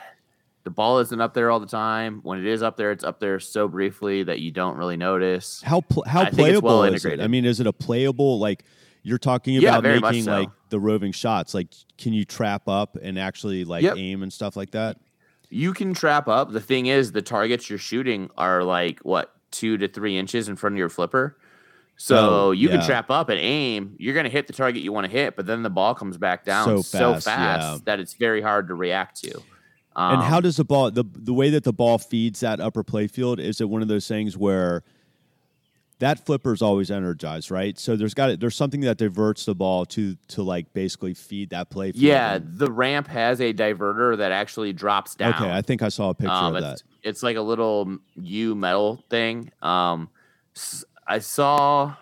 the 0.64 0.72
ball 0.72 1.00
isn't 1.00 1.22
up 1.22 1.36
there 1.36 1.52
all 1.52 1.60
the 1.60 1.68
time. 1.68 2.20
When 2.24 2.40
it 2.40 2.48
is 2.48 2.64
up 2.64 2.78
there, 2.78 2.92
it's 2.92 3.04
up 3.04 3.20
there 3.20 3.40
so 3.40 3.68
briefly 3.68 4.24
that 4.24 4.40
you 4.40 4.52
don't 4.52 4.76
really 4.76 4.98
notice. 4.98 5.62
How 5.64 5.82
pl- 5.82 6.06
how 6.08 6.22
I 6.22 6.32
playable 6.32 6.70
well 6.70 6.84
is 6.84 7.06
it? 7.06 7.20
I 7.20 7.28
mean, 7.28 7.46
is 7.46 7.60
it 7.60 7.68
a 7.68 7.74
playable 7.74 8.40
like 8.40 8.66
you're 9.04 9.18
talking 9.18 9.58
about 9.58 9.84
much 9.84 10.02
making 10.02 10.24
so. 10.24 10.32
like 10.40 10.50
the 10.70 10.80
roving 10.80 11.12
shots? 11.12 11.54
Like, 11.54 11.68
can 11.98 12.14
you 12.14 12.26
trap 12.26 12.68
up 12.68 12.98
and 13.02 13.18
actually 13.18 13.64
like 13.66 13.84
Yep. 13.84 13.98
aim 13.98 14.24
and 14.24 14.32
stuff 14.32 14.56
like 14.56 14.72
that? 14.72 14.98
You 15.50 15.74
can 15.74 15.94
trap 15.94 16.28
up. 16.28 16.52
The 16.52 16.60
thing 16.60 16.86
is, 16.88 17.12
the 17.12 17.22
targets 17.22 17.70
you're 17.70 17.80
shooting 17.80 18.30
are 18.38 18.64
like 18.64 19.00
what 19.00 19.34
two 19.52 19.78
to 19.78 19.88
three 19.88 20.18
inches 20.18 20.48
in 20.48 20.56
front 20.56 20.76
of 20.76 20.78
your 20.78 20.90
flipper. 20.90 21.38
So 21.98 22.16
Oh, 22.48 22.52
you 22.52 22.70
yeah. 22.70 22.78
can 22.78 22.86
trap 22.86 23.10
up 23.10 23.30
and 23.30 23.40
aim. 23.40 23.96
You're 23.98 24.14
going 24.14 24.24
to 24.26 24.30
hit 24.30 24.48
the 24.48 24.54
target 24.54 24.82
you 24.84 24.94
want 24.94 25.06
to 25.06 25.12
hit, 25.12 25.36
but 25.36 25.46
then 25.48 25.64
the 25.64 25.70
ball 25.70 25.96
comes 25.96 26.18
back 26.18 26.46
down 26.46 26.66
So 26.66 26.82
so 26.82 27.14
fast, 27.14 27.26
fast, 27.26 27.62
yeah. 27.62 27.78
that 27.86 28.00
it's 28.00 28.14
very 28.14 28.42
hard 28.42 28.68
to 28.70 28.74
react 28.76 29.22
to. 29.24 29.42
and 29.96 30.22
how 30.22 30.38
Um, 30.38 30.44
does 30.44 30.58
the 30.58 30.64
ball 30.64 30.92
the 30.92 31.04
the 31.14 31.34
way 31.34 31.50
that 31.50 31.64
the 31.64 31.74
ball 31.74 31.98
feeds 31.98 32.40
that 32.42 32.60
upper 32.62 32.84
playfield? 32.84 33.40
Is 33.40 33.60
it 33.60 33.70
one 33.70 33.82
of 33.82 33.88
those 33.88 34.08
things 34.08 34.38
where 34.38 34.84
that 36.00 36.26
flipper 36.26 36.54
is 36.54 36.62
always 36.62 36.90
energized, 36.92 37.52
right? 37.52 37.78
So 37.78 37.96
there's 37.96 38.14
got 38.14 38.40
there's 38.40 38.56
something 38.56 38.82
that 38.82 38.98
diverts 38.98 39.46
the 39.46 39.54
ball 39.56 39.86
to 39.88 40.16
to 40.30 40.44
like 40.44 40.74
basically 40.74 41.14
feed 41.14 41.50
that 41.52 41.70
playfield. 41.70 41.94
Yeah, 41.96 42.40
the 42.42 42.72
ramp 42.72 43.08
has 43.08 43.40
a 43.42 43.54
diverter 43.54 44.18
that 44.18 44.32
actually 44.32 44.74
drops 44.74 45.16
down. 45.16 45.34
Okay, 45.36 45.52
I 45.52 45.62
think 45.62 45.82
I 45.82 45.90
saw 45.90 46.10
a 46.10 46.14
picture 46.16 46.32
Um, 46.34 46.56
of 46.56 46.62
that. 46.64 46.74
it's, 46.74 46.84
it's 47.04 47.24
like 47.24 47.36
a 47.36 47.42
little 47.42 47.98
U 48.16 48.56
metal 48.56 49.04
thing. 49.10 49.52
Um, 49.62 50.10
I 51.08 51.20
saw 51.20 51.96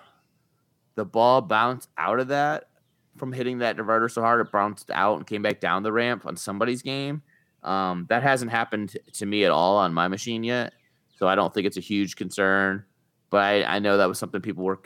the 0.96 1.06
ball 1.06 1.42
bounce 1.42 1.88
out 1.98 2.20
of 2.20 2.28
that 2.30 2.70
from 3.18 3.32
hitting 3.34 3.60
that 3.60 3.78
diverter 3.78 4.12
so 4.12 4.22
hard 4.22 4.46
it 4.46 4.52
bounced 4.52 4.92
out 4.92 5.18
and 5.18 5.26
came 5.28 5.42
back 5.42 5.60
down 5.60 5.82
the 5.84 5.92
ramp 5.92 6.26
on 6.26 6.36
somebody's 6.36 6.82
game. 6.84 7.22
Um, 7.64 8.06
that 8.10 8.22
hasn't 8.22 8.52
happened 8.52 8.96
to 9.14 9.26
me 9.26 9.44
at 9.44 9.52
all 9.52 9.78
on 9.78 9.94
my 9.94 10.08
machine 10.08 10.44
yet, 10.44 10.74
so 11.18 11.28
I 11.28 11.34
don't 11.36 11.52
think 11.54 11.66
it's 11.66 11.78
a 11.78 11.82
huge 11.82 12.16
concern. 12.16 12.84
But 13.30 13.44
I, 13.44 13.64
I 13.64 13.80
know 13.80 13.98
that 13.98 14.08
was 14.08 14.20
something 14.20 14.42
people 14.42 14.64
were 14.64 14.80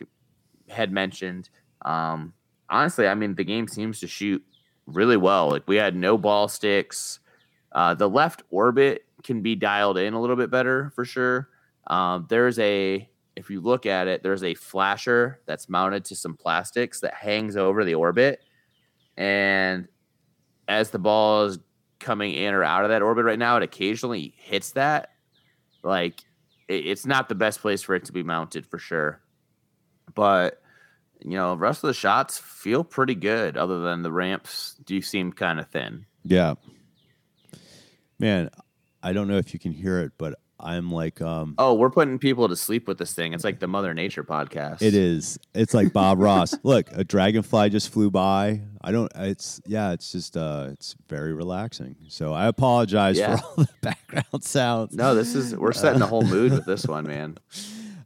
had 0.69 0.91
mentioned. 0.91 1.49
Um, 1.83 2.33
honestly, 2.69 3.07
I 3.07 3.13
mean 3.15 3.35
the 3.35 3.43
game 3.43 3.67
seems 3.67 3.99
to 3.99 4.07
shoot 4.07 4.43
really 4.85 5.17
well. 5.17 5.49
Like 5.49 5.67
we 5.67 5.75
had 5.75 5.95
no 5.95 6.17
ball 6.17 6.47
sticks. 6.47 7.19
Uh, 7.71 7.93
the 7.93 8.09
left 8.09 8.43
orbit 8.49 9.05
can 9.23 9.41
be 9.41 9.55
dialed 9.55 9.97
in 9.97 10.13
a 10.13 10.21
little 10.21 10.35
bit 10.35 10.49
better 10.49 10.91
for 10.95 11.05
sure. 11.05 11.49
Um, 11.87 12.25
there's 12.29 12.59
a, 12.59 13.07
if 13.35 13.49
you 13.49 13.61
look 13.61 13.85
at 13.85 14.07
it, 14.07 14.23
there's 14.23 14.43
a 14.43 14.53
flasher 14.55 15.39
that's 15.45 15.69
mounted 15.69 16.05
to 16.05 16.15
some 16.15 16.35
plastics 16.35 16.99
that 17.01 17.13
hangs 17.13 17.55
over 17.55 17.85
the 17.85 17.95
orbit. 17.95 18.41
And 19.17 19.87
as 20.67 20.89
the 20.89 20.99
ball 20.99 21.45
is 21.45 21.59
coming 21.99 22.33
in 22.33 22.53
or 22.53 22.63
out 22.63 22.83
of 22.83 22.89
that 22.89 23.01
orbit 23.01 23.25
right 23.25 23.39
now, 23.39 23.57
it 23.57 23.63
occasionally 23.63 24.33
hits 24.37 24.71
that. 24.71 25.09
Like, 25.83 26.23
it's 26.79 27.05
not 27.05 27.29
the 27.29 27.35
best 27.35 27.61
place 27.61 27.81
for 27.81 27.95
it 27.95 28.05
to 28.05 28.13
be 28.13 28.23
mounted 28.23 28.65
for 28.65 28.79
sure. 28.79 29.21
But, 30.13 30.61
you 31.23 31.31
know, 31.31 31.51
the 31.51 31.57
rest 31.57 31.83
of 31.83 31.87
the 31.87 31.93
shots 31.93 32.37
feel 32.37 32.83
pretty 32.83 33.15
good, 33.15 33.57
other 33.57 33.81
than 33.81 34.01
the 34.01 34.11
ramps 34.11 34.75
do 34.85 35.01
seem 35.01 35.31
kind 35.31 35.59
of 35.59 35.67
thin. 35.69 36.05
Yeah. 36.23 36.55
Man, 38.19 38.49
I 39.01 39.13
don't 39.13 39.27
know 39.27 39.37
if 39.37 39.53
you 39.53 39.59
can 39.59 39.71
hear 39.71 39.99
it, 39.99 40.11
but 40.17 40.39
I'm 40.61 40.91
like 40.91 41.21
um 41.21 41.55
Oh, 41.57 41.73
we're 41.73 41.89
putting 41.89 42.19
people 42.19 42.47
to 42.47 42.55
sleep 42.55 42.87
with 42.87 42.97
this 42.97 43.13
thing. 43.13 43.33
It's 43.33 43.43
like 43.43 43.59
the 43.59 43.67
Mother 43.67 43.93
Nature 43.93 44.23
podcast. 44.23 44.81
it 44.81 44.93
is. 44.93 45.39
It's 45.53 45.73
like 45.73 45.91
Bob 45.93 46.19
Ross. 46.21 46.55
Look, 46.63 46.87
a 46.91 47.03
dragonfly 47.03 47.69
just 47.69 47.89
flew 47.91 48.11
by. 48.11 48.61
I 48.81 48.91
don't 48.91 49.11
it's 49.15 49.61
yeah, 49.65 49.91
it's 49.91 50.11
just 50.11 50.37
uh 50.37 50.67
it's 50.71 50.95
very 51.09 51.33
relaxing. 51.33 51.95
So 52.07 52.33
I 52.33 52.47
apologize 52.47 53.17
Yeah. 53.17 53.37
for 53.37 53.43
all 53.45 53.53
the 53.57 53.69
background 53.81 54.43
sounds. 54.43 54.95
No, 54.95 55.15
this 55.15 55.35
is 55.35 55.55
we're 55.55 55.71
setting 55.71 55.99
the 55.99 56.07
whole 56.07 56.23
mood 56.23 56.51
with 56.51 56.65
this 56.65 56.85
one, 56.85 57.05
man. 57.07 57.37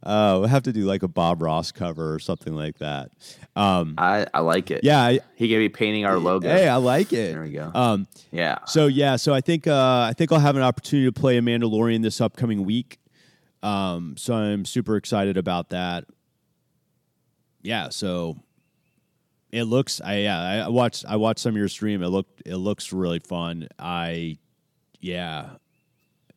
Uh 0.02 0.36
we'll 0.40 0.48
have 0.48 0.62
to 0.64 0.72
do 0.72 0.84
like 0.84 1.02
a 1.02 1.08
Bob 1.08 1.42
Ross 1.42 1.72
cover 1.72 2.14
or 2.14 2.18
something 2.18 2.54
like 2.54 2.78
that. 2.78 3.10
Um 3.54 3.94
I 3.98 4.26
I 4.34 4.40
like 4.40 4.70
it. 4.70 4.84
yeah, 4.84 5.00
I, 5.02 5.20
he 5.34 5.48
could 5.48 5.58
be 5.58 5.68
painting 5.68 6.04
our 6.04 6.18
logo. 6.18 6.48
hey, 6.48 6.68
I 6.68 6.76
like 6.76 7.12
it. 7.12 7.32
There 7.32 7.42
we 7.42 7.50
go. 7.50 7.70
Um 7.74 8.06
yeah, 8.32 8.58
So 8.66 8.86
yeah, 8.86 9.16
so 9.16 9.32
I 9.34 9.40
think 9.40 9.66
uh, 9.66 10.06
I 10.08 10.12
think 10.16 10.32
I'll 10.32 10.38
have 10.40 10.56
an 10.56 10.62
opportunity 10.62 11.06
to 11.08 11.12
play 11.12 11.36
a 11.38 11.40
Mandalorian 11.42 12.02
this 12.02 12.20
upcoming 12.20 12.64
week. 12.64 12.98
Um, 13.62 14.16
so 14.16 14.34
I'm 14.34 14.64
super 14.64 14.96
excited 14.96 15.36
about 15.36 15.70
that. 15.70 16.04
Yeah, 17.62 17.88
so 17.88 18.36
it 19.50 19.64
looks. 19.64 20.00
I 20.00 20.18
yeah, 20.18 20.64
I 20.66 20.68
watched 20.68 21.04
I 21.08 21.16
watched 21.16 21.40
some 21.40 21.50
of 21.54 21.56
your 21.56 21.68
stream. 21.68 22.02
It 22.02 22.08
looked 22.08 22.42
it 22.46 22.56
looks 22.56 22.92
really 22.92 23.18
fun. 23.18 23.68
I 23.78 24.38
yeah. 25.00 25.50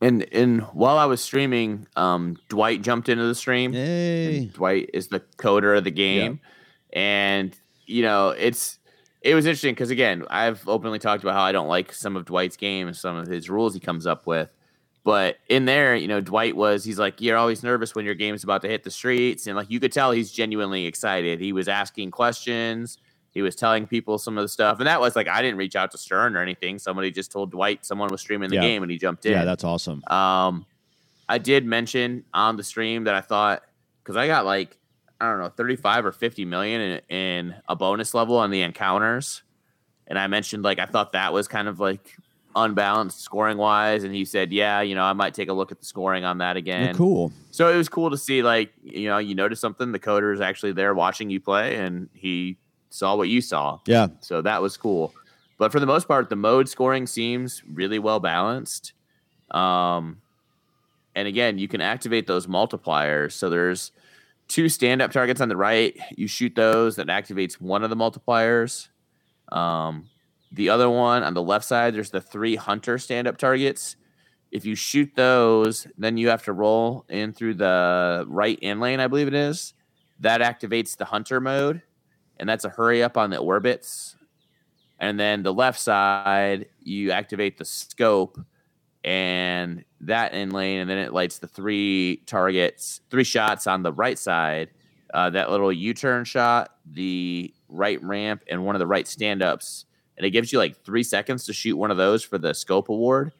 And 0.00 0.26
and 0.32 0.62
while 0.72 0.98
I 0.98 1.06
was 1.06 1.22
streaming, 1.22 1.86
um, 1.96 2.36
Dwight 2.48 2.82
jumped 2.82 3.08
into 3.08 3.24
the 3.24 3.34
stream. 3.34 3.72
Hey. 3.72 4.50
Dwight 4.52 4.90
is 4.94 5.08
the 5.08 5.20
coder 5.38 5.76
of 5.76 5.84
the 5.84 5.90
game, 5.90 6.40
and 6.92 7.56
you 7.86 8.02
know 8.02 8.30
it's 8.30 8.78
it 9.22 9.34
was 9.34 9.46
interesting 9.46 9.74
because 9.74 9.90
again, 9.90 10.24
I've 10.30 10.66
openly 10.68 10.98
talked 10.98 11.22
about 11.22 11.34
how 11.34 11.42
I 11.42 11.52
don't 11.52 11.68
like 11.68 11.92
some 11.92 12.16
of 12.16 12.24
Dwight's 12.24 12.56
games, 12.56 12.98
some 12.98 13.16
of 13.16 13.26
his 13.26 13.50
rules 13.50 13.74
he 13.74 13.80
comes 13.80 14.06
up 14.06 14.26
with. 14.26 14.48
But 15.02 15.38
in 15.48 15.64
there, 15.64 15.94
you 15.96 16.08
know, 16.08 16.20
Dwight 16.20 16.56
was 16.56 16.84
he's 16.84 16.98
like, 16.98 17.20
You're 17.20 17.36
always 17.36 17.62
nervous 17.62 17.94
when 17.94 18.04
your 18.04 18.14
game's 18.14 18.44
about 18.44 18.62
to 18.62 18.68
hit 18.68 18.84
the 18.84 18.90
streets. 18.90 19.46
And 19.46 19.56
like 19.56 19.70
you 19.70 19.80
could 19.80 19.92
tell 19.92 20.12
he's 20.12 20.32
genuinely 20.32 20.86
excited. 20.86 21.40
He 21.40 21.52
was 21.52 21.68
asking 21.68 22.10
questions, 22.10 22.98
he 23.32 23.42
was 23.42 23.54
telling 23.54 23.86
people 23.86 24.18
some 24.18 24.36
of 24.38 24.42
the 24.42 24.48
stuff. 24.48 24.78
And 24.78 24.86
that 24.86 25.00
was 25.00 25.14
like 25.16 25.28
I 25.28 25.40
didn't 25.42 25.56
reach 25.58 25.76
out 25.76 25.90
to 25.92 25.98
Stern 25.98 26.36
or 26.36 26.42
anything. 26.42 26.78
Somebody 26.78 27.10
just 27.10 27.30
told 27.30 27.50
Dwight 27.50 27.84
someone 27.86 28.08
was 28.10 28.20
streaming 28.20 28.50
the 28.50 28.56
Yeah. 28.56 28.62
game 28.62 28.82
and 28.82 28.90
he 28.90 28.98
jumped 28.98 29.24
in. 29.26 29.32
Yeah, 29.32 29.44
that's 29.44 29.64
awesome. 29.64 30.02
Um, 30.08 30.66
I 31.28 31.38
did 31.38 31.64
mention 31.64 32.24
on 32.34 32.56
the 32.56 32.64
stream 32.64 33.04
that 33.04 33.14
I 33.14 33.20
thought 33.20 33.62
because 34.02 34.16
I 34.16 34.26
got 34.26 34.44
like 34.46 34.76
I 35.20 35.28
don't 35.30 35.38
know 35.38 35.48
35 35.50 36.06
or 36.06 36.12
50 36.12 36.44
million 36.46 36.80
in, 36.80 37.00
in 37.16 37.54
a 37.68 37.76
bonus 37.76 38.14
level 38.14 38.36
on 38.38 38.50
the 38.50 38.62
encounters, 38.62 39.42
and 40.06 40.18
I 40.18 40.26
mentioned 40.28 40.62
like 40.64 40.78
I 40.78 40.86
thought 40.86 41.12
that 41.12 41.32
was 41.32 41.46
kind 41.46 41.68
of 41.68 41.78
like 41.78 42.16
unbalanced 42.56 43.20
scoring 43.20 43.58
wise, 43.58 44.02
and 44.02 44.12
he 44.14 44.24
said, 44.24 44.50
yeah, 44.52 44.80
you 44.80 44.94
know, 44.94 45.04
I 45.04 45.12
might 45.12 45.34
take 45.34 45.48
a 45.48 45.52
look 45.52 45.70
at 45.70 45.78
the 45.78 45.84
scoring 45.84 46.24
on 46.24 46.38
that 46.38 46.56
again. 46.56 46.96
cool. 46.96 47.30
So 47.52 47.72
it 47.72 47.76
was 47.76 47.88
cool 47.88 48.10
to 48.10 48.16
see 48.18 48.42
like 48.42 48.72
you 48.82 49.08
know 49.08 49.18
you 49.18 49.34
notice 49.34 49.60
something, 49.60 49.92
the 49.92 49.98
coder 50.00 50.32
is 50.34 50.40
actually 50.40 50.72
there 50.72 50.94
watching 50.94 51.30
you 51.30 51.38
play, 51.40 51.76
and 51.76 52.08
he 52.14 52.56
saw 52.90 53.16
what 53.16 53.28
you 53.28 53.40
saw. 53.40 53.78
Yeah. 53.86 54.08
So 54.20 54.42
that 54.42 54.60
was 54.60 54.76
cool. 54.76 55.14
But 55.58 55.72
for 55.72 55.80
the 55.80 55.86
most 55.86 56.06
part, 56.08 56.28
the 56.28 56.36
mode 56.36 56.68
scoring 56.68 57.06
seems 57.06 57.62
really 57.70 57.98
well 57.98 58.20
balanced. 58.20 58.92
Um, 59.50 60.20
and 61.14 61.26
again, 61.26 61.58
you 61.58 61.68
can 61.68 61.80
activate 61.80 62.26
those 62.26 62.46
multipliers. 62.46 63.32
So 63.32 63.50
there's 63.50 63.92
two 64.48 64.68
stand 64.68 65.02
up 65.02 65.12
targets 65.12 65.40
on 65.40 65.48
the 65.48 65.56
right. 65.56 65.96
You 66.16 66.26
shoot 66.26 66.54
those, 66.54 66.96
that 66.96 67.06
activates 67.08 67.60
one 67.60 67.84
of 67.84 67.90
the 67.90 67.96
multipliers. 67.96 68.88
Um, 69.52 70.08
the 70.52 70.68
other 70.68 70.90
one 70.90 71.22
on 71.22 71.34
the 71.34 71.42
left 71.42 71.64
side, 71.64 71.94
there's 71.94 72.10
the 72.10 72.20
three 72.20 72.56
hunter 72.56 72.98
stand 72.98 73.28
up 73.28 73.36
targets. 73.36 73.96
If 74.50 74.64
you 74.64 74.74
shoot 74.74 75.12
those, 75.14 75.86
then 75.96 76.16
you 76.16 76.28
have 76.28 76.42
to 76.44 76.52
roll 76.52 77.04
in 77.08 77.32
through 77.32 77.54
the 77.54 78.24
right 78.28 78.58
in 78.60 78.80
lane, 78.80 78.98
I 78.98 79.06
believe 79.06 79.28
it 79.28 79.34
is. 79.34 79.74
That 80.18 80.40
activates 80.40 80.96
the 80.96 81.04
hunter 81.04 81.40
mode, 81.40 81.82
and 82.40 82.48
that's 82.48 82.64
a 82.64 82.70
hurry 82.70 83.02
up 83.02 83.16
on 83.16 83.30
the 83.30 83.36
orbits. 83.36 84.16
And 84.98 85.20
then 85.20 85.42
the 85.42 85.52
left 85.52 85.78
side, 85.78 86.66
you 86.82 87.12
activate 87.12 87.58
the 87.58 87.64
scope 87.64 88.38
and 89.04 89.84
that 90.00 90.34
in 90.34 90.50
lane, 90.50 90.80
and 90.80 90.90
then 90.90 90.98
it 90.98 91.12
lights 91.12 91.38
the 91.38 91.46
three 91.46 92.22
targets, 92.26 93.00
three 93.10 93.24
shots 93.24 93.66
on 93.66 93.82
the 93.82 93.92
right 93.92 94.18
side. 94.18 94.70
Uh, 95.12 95.30
that 95.30 95.50
little 95.50 95.72
U 95.72 95.94
turn 95.94 96.24
shot, 96.24 96.76
the 96.90 97.52
right 97.68 98.02
ramp, 98.02 98.42
and 98.48 98.64
one 98.64 98.74
of 98.74 98.78
the 98.78 98.86
right 98.86 99.06
stand 99.06 99.42
ups. 99.42 99.86
And 100.16 100.26
it 100.26 100.30
gives 100.30 100.52
you 100.52 100.58
like 100.58 100.84
three 100.84 101.02
seconds 101.02 101.46
to 101.46 101.52
shoot 101.52 101.76
one 101.76 101.90
of 101.90 101.96
those 101.96 102.22
for 102.22 102.38
the 102.38 102.52
scope 102.54 102.88
award. 102.90 103.32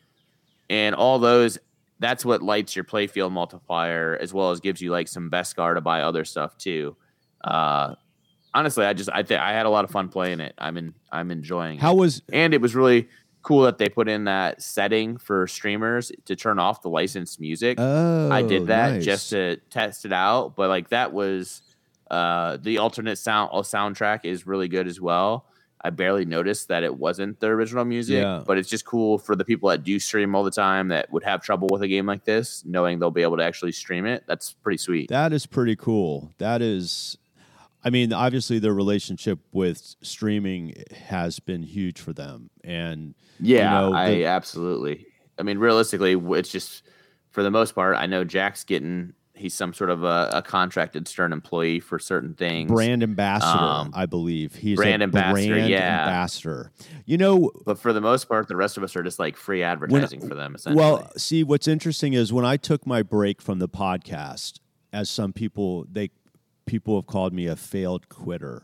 And 0.68 0.94
all 0.94 1.18
those, 1.18 1.58
that's 1.98 2.24
what 2.24 2.42
lights 2.42 2.74
your 2.74 2.84
playfield 2.84 3.32
multiplier, 3.32 4.16
as 4.20 4.32
well 4.32 4.50
as 4.50 4.60
gives 4.60 4.80
you 4.80 4.90
like 4.90 5.08
some 5.08 5.30
Beskar 5.30 5.74
to 5.74 5.80
buy 5.80 6.02
other 6.02 6.24
stuff 6.24 6.56
too. 6.56 6.96
Uh, 7.44 7.94
honestly, 8.54 8.84
I 8.84 8.92
just 8.92 9.10
I 9.12 9.22
think 9.22 9.40
I 9.40 9.52
had 9.52 9.66
a 9.66 9.70
lot 9.70 9.84
of 9.84 9.90
fun 9.90 10.08
playing 10.08 10.40
it. 10.40 10.54
I'm 10.58 10.76
in 10.76 10.94
I'm 11.12 11.30
enjoying 11.30 11.78
it 11.78 11.80
How 11.80 11.94
was 11.94 12.22
and 12.32 12.52
it 12.54 12.60
was 12.60 12.74
really 12.74 13.08
cool 13.42 13.62
that 13.62 13.78
they 13.78 13.88
put 13.88 14.06
in 14.08 14.24
that 14.24 14.60
setting 14.62 15.16
for 15.16 15.46
streamers 15.46 16.12
to 16.26 16.36
turn 16.36 16.58
off 16.58 16.82
the 16.82 16.90
licensed 16.90 17.40
music. 17.40 17.76
Oh, 17.80 18.30
I 18.30 18.42
did 18.42 18.66
that 18.66 18.92
nice. 18.94 19.04
just 19.04 19.30
to 19.30 19.56
test 19.70 20.04
it 20.04 20.12
out, 20.12 20.56
but 20.56 20.68
like 20.68 20.90
that 20.90 21.12
was 21.12 21.62
uh, 22.10 22.58
the 22.60 22.78
alternate 22.78 23.16
sound 23.16 23.50
uh, 23.52 23.60
soundtrack 23.62 24.20
is 24.24 24.46
really 24.46 24.68
good 24.68 24.86
as 24.86 25.00
well. 25.00 25.46
I 25.82 25.88
barely 25.88 26.26
noticed 26.26 26.68
that 26.68 26.82
it 26.82 26.94
wasn't 26.94 27.40
the 27.40 27.46
original 27.46 27.86
music, 27.86 28.20
Yeah. 28.20 28.42
but 28.46 28.58
it's 28.58 28.68
just 28.68 28.84
cool 28.84 29.16
for 29.16 29.34
the 29.34 29.46
people 29.46 29.70
that 29.70 29.82
do 29.84 29.98
stream 29.98 30.34
all 30.34 30.44
the 30.44 30.50
time 30.50 30.88
that 30.88 31.10
would 31.10 31.24
have 31.24 31.40
trouble 31.42 31.68
with 31.72 31.80
a 31.80 31.88
game 31.88 32.04
like 32.04 32.24
this, 32.24 32.62
knowing 32.66 32.98
they'll 32.98 33.10
be 33.10 33.22
able 33.22 33.38
to 33.38 33.42
actually 33.44 33.72
stream 33.72 34.04
it. 34.04 34.24
That's 34.26 34.52
pretty 34.52 34.76
sweet. 34.76 35.08
That 35.08 35.32
is 35.32 35.46
pretty 35.46 35.76
cool. 35.76 36.34
That 36.36 36.60
is, 36.60 37.16
I 37.82 37.90
mean, 37.90 38.12
obviously 38.12 38.58
their 38.58 38.74
relationship 38.74 39.38
with 39.52 39.78
streaming 40.02 40.74
has 41.08 41.40
been 41.40 41.62
huge 41.62 41.98
for 42.00 42.12
them, 42.12 42.50
and 42.62 43.14
Yeah, 43.38 43.70
know, 43.70 43.92
I 43.94 44.10
the- 44.10 44.24
absolutely. 44.26 45.06
I 45.38 45.42
mean, 45.42 45.58
realistically, 45.58 46.12
it's 46.38 46.50
just 46.50 46.82
for 47.30 47.42
the 47.42 47.50
most 47.50 47.74
part. 47.74 47.96
I 47.96 48.06
know 48.06 48.24
Jack's 48.24 48.64
getting 48.64 49.14
he's 49.34 49.54
some 49.54 49.72
sort 49.72 49.88
of 49.88 50.04
a, 50.04 50.28
a 50.34 50.42
contracted 50.42 51.08
Stern 51.08 51.32
employee 51.32 51.80
for 51.80 51.98
certain 51.98 52.34
things. 52.34 52.70
brand 52.70 53.02
ambassador, 53.02 53.58
Um, 53.58 53.90
I 53.94 54.04
believe 54.04 54.54
he's 54.54 54.76
brand 54.76 55.00
a 55.00 55.04
ambassador, 55.04 55.54
brand 55.54 55.70
yeah. 55.70 56.00
ambassador. 56.00 56.70
You 57.06 57.16
know, 57.16 57.50
but 57.64 57.78
for 57.78 57.94
the 57.94 58.02
most 58.02 58.28
part, 58.28 58.48
the 58.48 58.56
rest 58.56 58.76
of 58.76 58.82
us 58.82 58.94
are 58.96 59.02
just 59.02 59.18
like 59.18 59.38
free 59.38 59.62
advertising 59.62 60.20
for 60.28 60.34
them. 60.34 60.54
Essentially, 60.54 60.76
Well, 60.84 61.10
see, 61.16 61.42
what's 61.42 61.66
interesting 61.66 62.12
is 62.12 62.34
when 62.34 62.44
I 62.44 62.58
took 62.58 62.86
my 62.86 63.02
break 63.02 63.40
from 63.40 63.60
the 63.60 63.68
podcast, 63.68 64.60
as 64.92 65.08
some 65.08 65.32
people 65.32 65.86
they 65.90 66.10
people 66.70 66.94
have 66.94 67.06
called 67.06 67.33
me 67.33 67.48
a 67.48 67.56
failed 67.56 68.09
quitter. 68.09 68.62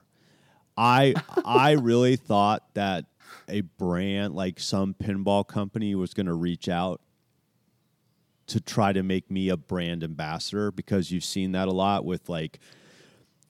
I 0.76 1.14
I 1.44 1.72
really 1.72 2.14
thought 2.14 2.62
that 2.74 3.06
a 3.48 3.62
brand 3.62 4.32
like 4.32 4.60
some 4.60 4.94
pinball 4.94 5.44
company 5.44 5.92
was 5.96 6.14
going 6.14 6.26
to 6.26 6.34
reach 6.34 6.68
out 6.68 7.00
to 8.46 8.60
try 8.60 8.92
to 8.92 9.02
make 9.02 9.28
me 9.28 9.48
a 9.48 9.56
brand 9.56 10.04
ambassador 10.04 10.70
because 10.70 11.10
you've 11.10 11.24
seen 11.24 11.50
that 11.50 11.66
a 11.66 11.72
lot 11.72 12.04
with 12.04 12.28
like 12.28 12.60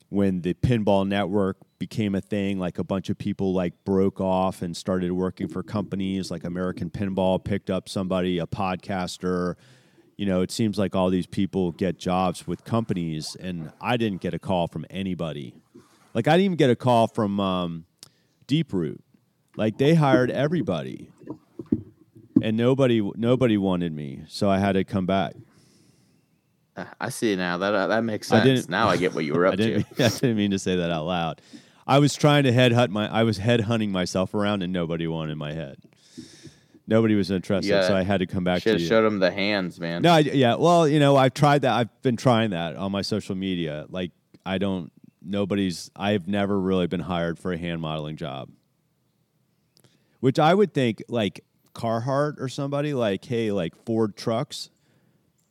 when 0.09 0.41
the 0.41 0.55
pinball 0.55 1.07
network 1.07 1.57
became 1.77 2.15
a 2.15 2.21
thing 2.21 2.57
like 2.57 2.79
a 2.79 2.83
bunch 2.83 3.11
of 3.11 3.17
people 3.19 3.53
like 3.53 3.73
broke 3.85 4.19
off 4.19 4.63
and 4.63 4.75
started 4.75 5.11
working 5.11 5.47
for 5.47 5.61
companies 5.61 6.31
like 6.31 6.43
American 6.43 6.89
Pinball 6.89 7.43
picked 7.43 7.69
up 7.69 7.87
somebody 7.87 8.39
a 8.39 8.47
podcaster 8.47 9.53
you 10.17 10.25
know 10.25 10.41
it 10.41 10.51
seems 10.51 10.77
like 10.77 10.95
all 10.95 11.09
these 11.09 11.27
people 11.27 11.71
get 11.71 11.97
jobs 11.97 12.45
with 12.47 12.63
companies 12.65 13.37
and 13.39 13.71
I 13.79 13.95
didn't 13.97 14.21
get 14.21 14.33
a 14.33 14.39
call 14.39 14.67
from 14.67 14.85
anybody 14.89 15.53
like 16.13 16.27
I 16.27 16.31
didn't 16.31 16.45
even 16.45 16.57
get 16.57 16.69
a 16.69 16.75
call 16.75 17.07
from 17.07 17.39
um, 17.39 17.85
Deeproot 18.47 18.99
like 19.55 19.77
they 19.77 19.93
hired 19.95 20.29
everybody 20.31 21.09
and 22.41 22.55
nobody 22.57 23.01
nobody 23.15 23.57
wanted 23.57 23.91
me, 23.93 24.21
so 24.27 24.47
I 24.49 24.59
had 24.59 24.73
to 24.73 24.83
come 24.83 25.05
back. 25.07 25.33
Uh, 26.75 26.85
I 27.01 27.09
see 27.09 27.35
now. 27.35 27.57
That 27.57 27.73
uh, 27.73 27.87
that 27.87 28.03
makes 28.03 28.31
I 28.31 28.37
sense. 28.37 28.45
didn't- 28.45 28.69
now 28.69 28.87
I 28.89 28.97
get 28.97 29.15
what 29.15 29.25
you 29.25 29.33
were 29.33 29.45
up 29.47 29.55
didn't, 29.55 29.87
to. 29.95 30.03
I 30.05 30.09
didn't 30.09 30.37
mean 30.37 30.51
to 30.51 30.59
say 30.59 30.75
that 30.75 30.91
out 30.91 31.05
loud. 31.05 31.41
I 31.87 31.97
was 31.99 32.13
trying 32.15 32.43
to 32.43 32.51
head 32.51 32.73
hunt 32.73 32.91
my 32.91 33.07
I 33.11 33.23
was 33.23 33.37
head 33.39 33.61
hunting 33.61 33.91
myself 33.91 34.33
around, 34.35 34.61
and 34.61 34.71
nobody 34.71 35.07
wanted 35.07 35.35
my 35.37 35.53
head. 35.53 35.77
Nobody 36.87 37.15
was 37.15 37.29
interested, 37.31 37.69
Yeah. 37.69 37.85
so 37.87 37.95
I 37.95 38.03
had 38.03 38.19
to 38.21 38.25
come 38.25 38.43
back 38.45 38.61
Should 38.61 38.77
to 38.77 38.81
you. 38.81 38.87
showed 38.87 39.05
him 39.05 39.19
the 39.19 39.29
hands, 39.31 39.77
man. 39.79 40.01
No, 40.01 40.13
I, 40.13 40.19
yeah. 40.19 40.55
Well, 40.55 40.87
you 40.87 40.99
know, 40.99 41.17
I've 41.17 41.33
tried 41.33 41.63
that. 41.63 41.73
I've 41.73 42.01
been 42.01 42.15
trying 42.15 42.51
that 42.51 42.77
on 42.77 42.91
my 42.93 43.01
social 43.01 43.35
media. 43.35 43.85
Like, 43.89 44.11
I 44.45 44.57
don't. 44.57 44.91
Nobody's. 45.21 45.91
I've 45.97 46.27
never 46.29 46.57
really 46.57 46.87
been 46.87 47.01
hired 47.01 47.37
for 47.37 47.51
a 47.51 47.57
hand 47.57 47.81
modeling 47.81 48.15
job. 48.15 48.49
Which 50.19 50.39
I 50.39 50.53
would 50.53 50.73
think, 50.73 51.03
like 51.09 51.43
Carhartt 51.75 52.39
or 52.39 52.47
somebody, 52.49 52.93
like, 52.93 53.23
hey, 53.25 53.51
like 53.51 53.75
Ford 53.85 54.15
trucks. 54.15 54.69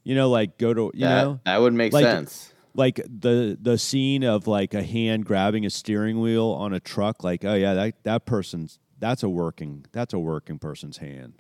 You 0.03 0.15
know, 0.15 0.31
like 0.31 0.57
go 0.59 0.73
to 0.73 0.91
you 0.95 1.01
that, 1.01 1.23
know, 1.25 1.41
that 1.45 1.61
would 1.61 1.75
make 1.75 1.93
like- 1.93 2.05
sense. 2.05 2.53
like 2.75 2.97
the 3.07 3.59
the 3.61 3.77
scene 3.77 4.25
of 4.25 4.47
like 4.47 4.73
a 4.73 4.83
hand 4.83 5.25
grabbing 5.27 5.67
a 5.67 5.71
steering 5.71 6.21
wheel 6.21 6.47
on 6.47 6.73
a 6.73 6.81
truck. 6.81 7.23
Like, 7.25 7.45
oh 7.45 7.55
yeah, 7.55 7.75
that 7.75 8.03
that 8.05 8.25
person's 8.27 8.79
that's 8.99 9.23
a 9.23 9.29
working 9.29 9.87
that's 9.93 10.15
a 10.15 10.19
working 10.19 10.59
person's 10.59 10.99
hand, 10.99 11.35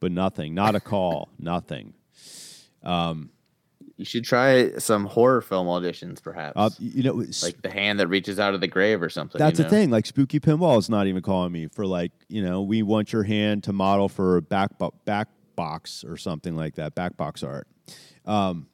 but 0.00 0.12
nothing, 0.12 0.54
not 0.54 0.74
a 0.74 0.80
call, 0.80 1.30
nothing. 1.38 1.94
You 3.96 4.04
should 4.04 4.24
try 4.24 4.78
some 4.78 5.06
horror 5.06 5.40
film 5.40 5.66
auditions, 5.66 6.22
perhaps. 6.22 6.54
Uh, 6.56 6.70
you 6.78 7.02
know, 7.02 7.24
like 7.42 7.60
the 7.62 7.70
hand 7.70 8.00
that 8.00 8.08
reaches 8.08 8.40
out 8.40 8.54
of 8.54 8.60
the 8.60 8.66
grave 8.66 9.02
or 9.02 9.08
something. 9.08 9.38
That's 9.38 9.58
you 9.58 9.64
the 9.64 9.70
thing. 9.70 9.90
Like 9.90 10.06
Spooky 10.06 10.40
Pinball 10.40 10.78
is 10.78 10.88
not 10.88 11.06
even 11.06 11.22
calling 11.22 11.52
me 11.52 11.68
for 11.68 11.86
like 11.86 12.12
you 12.28 12.42
know 12.42 12.62
we 12.62 12.82
want 12.82 13.12
your 13.12 13.22
hand 13.22 13.64
to 13.64 13.72
model 13.72 14.08
for 14.08 14.40
back 14.40 14.78
bo- 14.78 14.94
back 15.04 15.28
box 15.54 16.04
or 16.04 16.16
something 16.16 16.56
like 16.56 16.74
that 16.76 16.94
back 16.94 17.16
box 17.16 17.42
art. 17.42 17.68
Um, 18.24 18.66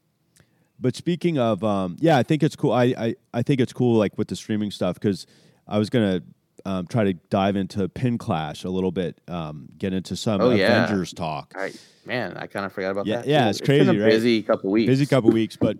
but 0.80 0.94
speaking 0.94 1.38
of 1.38 1.64
um, 1.64 1.96
yeah, 2.00 2.16
I 2.16 2.22
think 2.22 2.42
it's 2.42 2.56
cool. 2.56 2.72
I, 2.72 2.84
I 2.84 3.14
I 3.34 3.42
think 3.42 3.60
it's 3.60 3.72
cool 3.72 3.98
like 3.98 4.16
with 4.16 4.28
the 4.28 4.36
streaming 4.36 4.70
stuff 4.70 4.94
because 4.94 5.26
I 5.66 5.78
was 5.78 5.90
gonna 5.90 6.22
um, 6.68 6.86
try 6.86 7.04
to 7.04 7.14
dive 7.30 7.56
into 7.56 7.88
Pin 7.88 8.18
Clash 8.18 8.64
a 8.64 8.68
little 8.68 8.90
bit, 8.92 9.18
um, 9.26 9.68
get 9.78 9.94
into 9.94 10.14
some 10.16 10.40
Oh, 10.42 10.50
yeah. 10.50 10.84
Avengers 10.84 11.14
talk. 11.14 11.52
All 11.56 11.62
right, 11.62 11.74
man, 12.04 12.36
I 12.36 12.46
kind 12.46 12.66
of 12.66 12.72
forgot 12.74 12.90
about 12.90 13.06
Yeah, 13.06 13.16
that. 13.16 13.26
yeah, 13.26 13.48
it's, 13.48 13.58
it's 13.60 13.66
been 13.66 13.86
crazy, 13.86 13.98
a 13.98 14.02
right? 14.04 14.10
busy 14.10 14.42
couple 14.42 14.70
weeks. 14.70 14.86
busy 14.86 15.06
couple 15.06 15.30
weeks, 15.30 15.56
but 15.56 15.78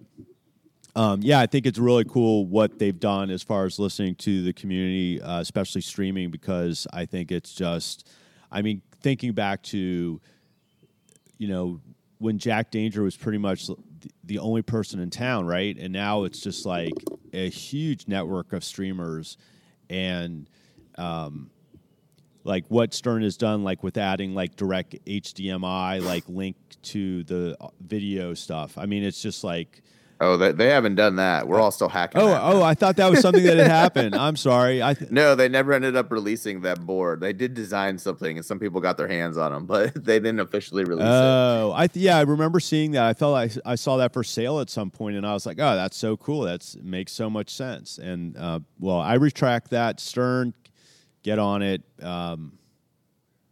um, 0.96 1.20
yeah, 1.22 1.40
I 1.40 1.46
think 1.46 1.66
it's 1.66 1.78
really 1.78 2.04
cool 2.04 2.46
what 2.46 2.78
they've 2.78 2.98
done 2.98 3.28
as 3.30 3.42
far 3.42 3.66
as 3.66 3.78
listening 3.78 4.14
to 4.16 4.42
the 4.42 4.52
community, 4.54 5.20
uh, 5.20 5.40
especially 5.40 5.82
streaming, 5.82 6.30
because 6.30 6.86
I 6.90 7.04
think 7.04 7.30
it's 7.32 7.52
just, 7.54 8.08
I 8.50 8.62
mean, 8.62 8.80
thinking 9.02 9.32
back 9.32 9.62
to, 9.64 10.20
you 11.36 11.48
know, 11.48 11.80
when 12.16 12.38
Jack 12.38 12.70
Danger 12.70 13.02
was 13.02 13.14
pretty 13.14 13.38
much 13.38 13.68
the 14.24 14.38
only 14.38 14.62
person 14.62 15.00
in 15.00 15.10
town, 15.10 15.46
right? 15.46 15.76
And 15.78 15.92
now 15.92 16.24
it's 16.24 16.40
just 16.40 16.64
like 16.64 16.94
a 17.34 17.48
huge 17.50 18.08
network 18.08 18.52
of 18.54 18.64
streamers 18.64 19.36
and, 19.90 20.48
um, 20.98 21.50
like 22.44 22.64
what 22.68 22.94
Stern 22.94 23.22
has 23.22 23.36
done, 23.36 23.64
like 23.64 23.82
with 23.82 23.96
adding 23.96 24.34
like 24.34 24.56
direct 24.56 24.96
HDMI, 25.04 26.02
like 26.02 26.28
link 26.28 26.56
to 26.82 27.24
the 27.24 27.56
uh, 27.60 27.68
video 27.80 28.34
stuff. 28.34 28.78
I 28.78 28.86
mean, 28.86 29.04
it's 29.04 29.20
just 29.20 29.44
like, 29.44 29.82
Oh, 30.20 30.36
they, 30.36 30.50
they 30.50 30.66
haven't 30.66 30.96
done 30.96 31.16
that. 31.16 31.46
We're 31.46 31.60
all 31.60 31.70
still 31.70 31.88
hacking. 31.88 32.20
oh, 32.20 32.26
that 32.28 32.40
oh. 32.42 32.62
I 32.62 32.74
thought 32.74 32.96
that 32.96 33.08
was 33.08 33.20
something 33.20 33.44
that 33.44 33.56
had 33.56 33.68
happened. 33.68 34.16
I'm 34.16 34.34
sorry. 34.50 34.82
I 34.82 34.94
th- 34.94 35.12
no, 35.12 35.36
they 35.36 35.48
never 35.48 35.72
ended 35.72 35.94
up 35.94 36.10
releasing 36.10 36.62
that 36.62 36.80
board. 36.84 37.20
They 37.20 37.32
did 37.32 37.54
design 37.54 37.98
something, 37.98 38.36
and 38.36 38.44
some 38.44 38.58
people 38.58 38.80
got 38.80 38.96
their 38.96 39.06
hands 39.06 39.38
on 39.38 39.52
them, 39.52 39.66
but 39.66 39.94
they 40.04 40.18
didn't 40.18 40.40
officially 40.40 40.82
release 40.84 41.04
it. 41.04 41.08
oh, 41.08 41.72
I 41.74 41.86
th- 41.86 42.02
yeah, 42.02 42.18
I 42.18 42.22
remember 42.22 42.58
seeing 42.58 42.92
that. 42.92 43.04
I 43.04 43.14
felt 43.14 43.36
I, 43.36 43.50
I 43.64 43.76
saw 43.76 43.96
that 43.98 44.12
for 44.12 44.24
sale 44.24 44.58
at 44.58 44.70
some 44.70 44.90
point, 44.90 45.16
and 45.16 45.24
I 45.24 45.34
was 45.34 45.46
like, 45.46 45.60
oh, 45.60 45.76
that's 45.76 45.96
so 45.96 46.16
cool. 46.16 46.40
That's 46.40 46.76
makes 46.82 47.12
so 47.12 47.30
much 47.30 47.50
sense. 47.50 47.98
And 47.98 48.36
uh, 48.36 48.58
well, 48.80 48.98
I 48.98 49.14
retract 49.14 49.70
that. 49.70 50.00
Stern, 50.00 50.52
get 51.22 51.38
on 51.38 51.62
it. 51.62 51.82
Um, 52.02 52.58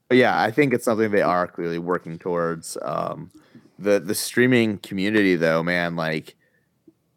But 0.08 0.18
yeah, 0.18 0.40
I 0.40 0.50
think 0.50 0.72
it's 0.72 0.84
something 0.84 1.10
they 1.10 1.22
are 1.22 1.46
clearly 1.46 1.78
working 1.78 2.18
towards. 2.18 2.76
Um, 2.82 3.30
the 3.78 4.00
the 4.00 4.14
streaming 4.14 4.78
community, 4.78 5.36
though, 5.36 5.62
man, 5.62 5.96
like 5.96 6.36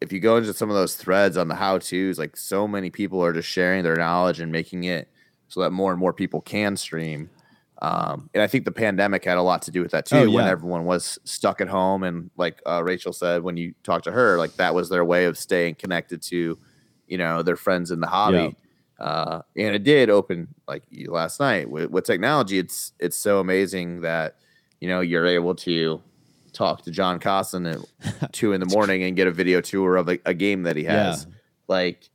if 0.00 0.12
you 0.12 0.20
go 0.20 0.36
into 0.36 0.52
some 0.54 0.70
of 0.70 0.76
those 0.76 0.96
threads 0.96 1.36
on 1.36 1.48
the 1.48 1.54
how 1.54 1.78
tos, 1.78 2.18
like 2.18 2.36
so 2.36 2.66
many 2.66 2.90
people 2.90 3.22
are 3.22 3.32
just 3.32 3.48
sharing 3.48 3.84
their 3.84 3.96
knowledge 3.96 4.40
and 4.40 4.50
making 4.50 4.84
it 4.84 5.08
so 5.48 5.60
that 5.60 5.70
more 5.70 5.90
and 5.92 6.00
more 6.00 6.12
people 6.12 6.40
can 6.40 6.76
stream. 6.76 7.28
Um, 7.82 8.28
and 8.34 8.42
I 8.42 8.46
think 8.46 8.66
the 8.66 8.72
pandemic 8.72 9.24
had 9.24 9.38
a 9.38 9.42
lot 9.42 9.62
to 9.62 9.70
do 9.70 9.80
with 9.80 9.92
that 9.92 10.04
too. 10.04 10.16
Oh, 10.16 10.30
When 10.30 10.44
everyone 10.50 10.84
was 10.84 11.18
stuck 11.24 11.60
at 11.62 11.68
home, 11.68 12.02
and 12.02 12.30
like 12.36 12.60
uh, 12.66 12.82
Rachel 12.84 13.12
said, 13.12 13.42
when 13.42 13.56
you 13.56 13.74
talked 13.82 14.04
to 14.04 14.12
her, 14.12 14.36
like 14.36 14.54
that 14.56 14.74
was 14.74 14.88
their 14.90 15.04
way 15.04 15.24
of 15.24 15.38
staying 15.38 15.76
connected 15.76 16.20
to, 16.22 16.58
you 17.06 17.18
know, 17.18 17.42
their 17.42 17.56
friends 17.56 17.90
in 17.90 18.00
the 18.00 18.06
hobby. 18.06 18.54
Uh, 19.00 19.40
and 19.56 19.74
it 19.74 19.82
did 19.82 20.10
open 20.10 20.48
like 20.68 20.82
last 21.06 21.40
night 21.40 21.70
with, 21.70 21.90
with 21.90 22.04
technology. 22.04 22.58
It's 22.58 22.92
it's 22.98 23.16
so 23.16 23.40
amazing 23.40 24.02
that 24.02 24.36
you 24.80 24.88
know 24.88 25.00
you're 25.00 25.26
able 25.26 25.54
to 25.56 26.02
talk 26.52 26.82
to 26.82 26.90
John 26.90 27.18
Costin 27.18 27.66
at 27.66 28.32
two 28.32 28.52
in 28.52 28.60
the 28.60 28.66
morning 28.66 29.02
and 29.04 29.16
get 29.16 29.26
a 29.26 29.30
video 29.30 29.60
tour 29.60 29.96
of 29.96 30.08
a, 30.08 30.18
a 30.26 30.34
game 30.34 30.64
that 30.64 30.76
he 30.76 30.84
has. 30.84 31.26
Like, 31.68 32.08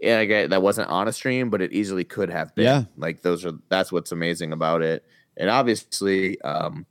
yeah, 0.00 0.18
I 0.18 0.46
that 0.48 0.62
wasn't 0.62 0.88
on 0.88 1.06
a 1.06 1.12
stream, 1.12 1.50
but 1.50 1.62
it 1.62 1.72
easily 1.72 2.04
could 2.04 2.30
have 2.30 2.54
been. 2.54 2.64
Yeah. 2.64 2.84
Like 2.96 3.22
those 3.22 3.44
are 3.44 3.52
that's 3.68 3.92
what's 3.92 4.10
amazing 4.12 4.52
about 4.52 4.82
it. 4.82 5.04
And 5.36 5.48
obviously, 5.48 6.40
um, 6.42 6.86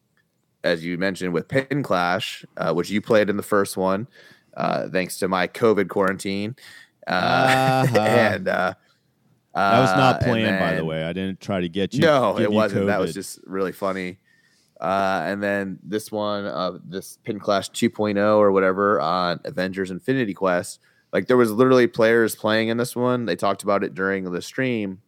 as 0.63 0.83
you 0.85 0.97
mentioned 0.97 1.33
with 1.33 1.47
Pin 1.47 1.83
Clash, 1.83 2.45
uh, 2.57 2.73
which 2.73 2.89
you 2.89 3.01
played 3.01 3.29
in 3.29 3.37
the 3.37 3.43
first 3.43 3.75
one, 3.77 4.07
uh, 4.55 4.87
thanks 4.89 5.17
to 5.17 5.27
my 5.27 5.47
COVID 5.47 5.89
quarantine. 5.89 6.55
Uh, 7.07 7.85
Uh-huh. 7.91 7.99
and 7.99 8.47
uh, 8.47 8.73
that 9.53 9.79
was 9.79 9.91
not 9.91 10.21
uh, 10.21 10.25
planned, 10.25 10.59
by 10.59 10.75
the 10.75 10.85
way. 10.85 11.03
I 11.03 11.13
didn't 11.13 11.39
try 11.39 11.59
to 11.59 11.69
get 11.69 11.93
you. 11.93 12.01
no, 12.01 12.37
it 12.37 12.43
you 12.43 12.51
wasn't. 12.51 12.87
That 12.87 12.99
was 12.99 13.13
just 13.13 13.39
really 13.45 13.71
funny. 13.71 14.17
Uh, 14.79 15.21
and 15.25 15.43
then 15.43 15.77
this 15.83 16.11
one, 16.11 16.45
uh, 16.45 16.79
this 16.83 17.19
Pin 17.23 17.39
Clash 17.39 17.69
2.0 17.69 18.17
or 18.37 18.51
whatever 18.51 18.99
on 18.99 19.39
Avengers 19.45 19.91
Infinity 19.91 20.33
Quest. 20.33 20.79
Like 21.13 21.27
there 21.27 21.37
was 21.37 21.51
literally 21.51 21.85
players 21.85 22.35
playing 22.35 22.69
in 22.69 22.77
this 22.77 22.95
one. 22.95 23.25
They 23.25 23.35
talked 23.35 23.61
about 23.61 23.83
it 23.83 23.93
during 23.93 24.23
the 24.31 24.41
stream 24.41 25.01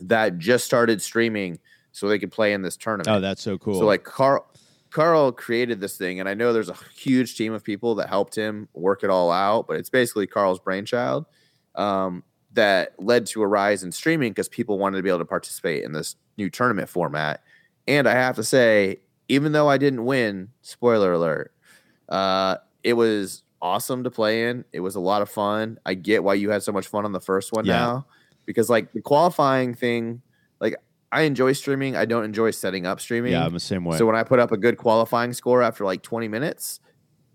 that 0.00 0.38
just 0.38 0.64
started 0.64 1.00
streaming 1.00 1.58
so 1.92 2.08
they 2.08 2.18
could 2.18 2.32
play 2.32 2.52
in 2.52 2.62
this 2.62 2.76
tournament. 2.76 3.08
Oh, 3.08 3.20
that's 3.20 3.42
so 3.42 3.56
cool. 3.58 3.78
So 3.78 3.86
like 3.86 4.02
Carl 4.02 4.46
Carl 4.90 5.30
created 5.30 5.80
this 5.80 5.96
thing, 5.96 6.20
and 6.20 6.28
I 6.28 6.34
know 6.34 6.52
there's 6.52 6.68
a 6.68 6.76
huge 6.96 7.36
team 7.36 7.52
of 7.52 7.62
people 7.62 7.94
that 7.96 8.08
helped 8.08 8.34
him 8.34 8.68
work 8.72 9.04
it 9.04 9.10
all 9.10 9.30
out, 9.30 9.66
but 9.66 9.76
it's 9.76 9.90
basically 9.90 10.26
Carl's 10.26 10.58
brainchild 10.58 11.26
um, 11.74 12.22
that 12.56 12.92
led 12.98 13.24
to 13.26 13.42
a 13.42 13.46
rise 13.46 13.82
in 13.82 13.92
streaming 13.92 14.32
because 14.32 14.48
people 14.48 14.78
wanted 14.78 14.96
to 14.98 15.02
be 15.02 15.08
able 15.08 15.20
to 15.20 15.24
participate 15.24 15.84
in 15.84 15.92
this 15.92 16.16
new 16.36 16.50
tournament 16.50 16.88
format. 16.88 17.42
And 17.88 18.06
I 18.08 18.12
have 18.12 18.36
to 18.36 18.44
say, 18.44 18.98
even 19.28 19.52
though 19.52 19.68
I 19.68 19.78
didn't 19.78 20.04
win, 20.04 20.48
spoiler 20.62 21.12
alert, 21.12 21.52
uh, 22.08 22.56
it 22.82 22.92
was 22.94 23.42
awesome 23.62 24.04
to 24.04 24.10
play 24.10 24.48
in. 24.48 24.64
It 24.72 24.80
was 24.80 24.94
a 24.96 25.00
lot 25.00 25.22
of 25.22 25.30
fun. 25.30 25.78
I 25.86 25.94
get 25.94 26.22
why 26.24 26.34
you 26.34 26.50
had 26.50 26.62
so 26.62 26.72
much 26.72 26.86
fun 26.88 27.04
on 27.04 27.12
the 27.12 27.20
first 27.20 27.52
one 27.52 27.64
Yeah. 27.64 27.76
now 27.78 28.06
because 28.44 28.68
like 28.70 28.92
the 28.92 29.00
qualifying 29.00 29.74
thing, 29.74 30.22
like 30.60 30.76
I 31.12 31.22
enjoy 31.22 31.52
streaming. 31.52 31.96
I 31.96 32.04
don't 32.04 32.24
enjoy 32.24 32.50
setting 32.50 32.86
up 32.86 33.00
streaming. 33.00 33.32
yeah, 33.32 33.44
I'm 33.44 33.52
the 33.52 33.60
same 33.60 33.84
way. 33.84 33.96
So 33.96 34.06
when 34.06 34.16
I 34.16 34.22
put 34.24 34.38
up 34.38 34.52
a 34.52 34.56
good 34.56 34.76
qualifying 34.76 35.32
score 35.32 35.62
after 35.62 35.84
like 35.84 36.02
20 36.02 36.28
minutes, 36.28 36.80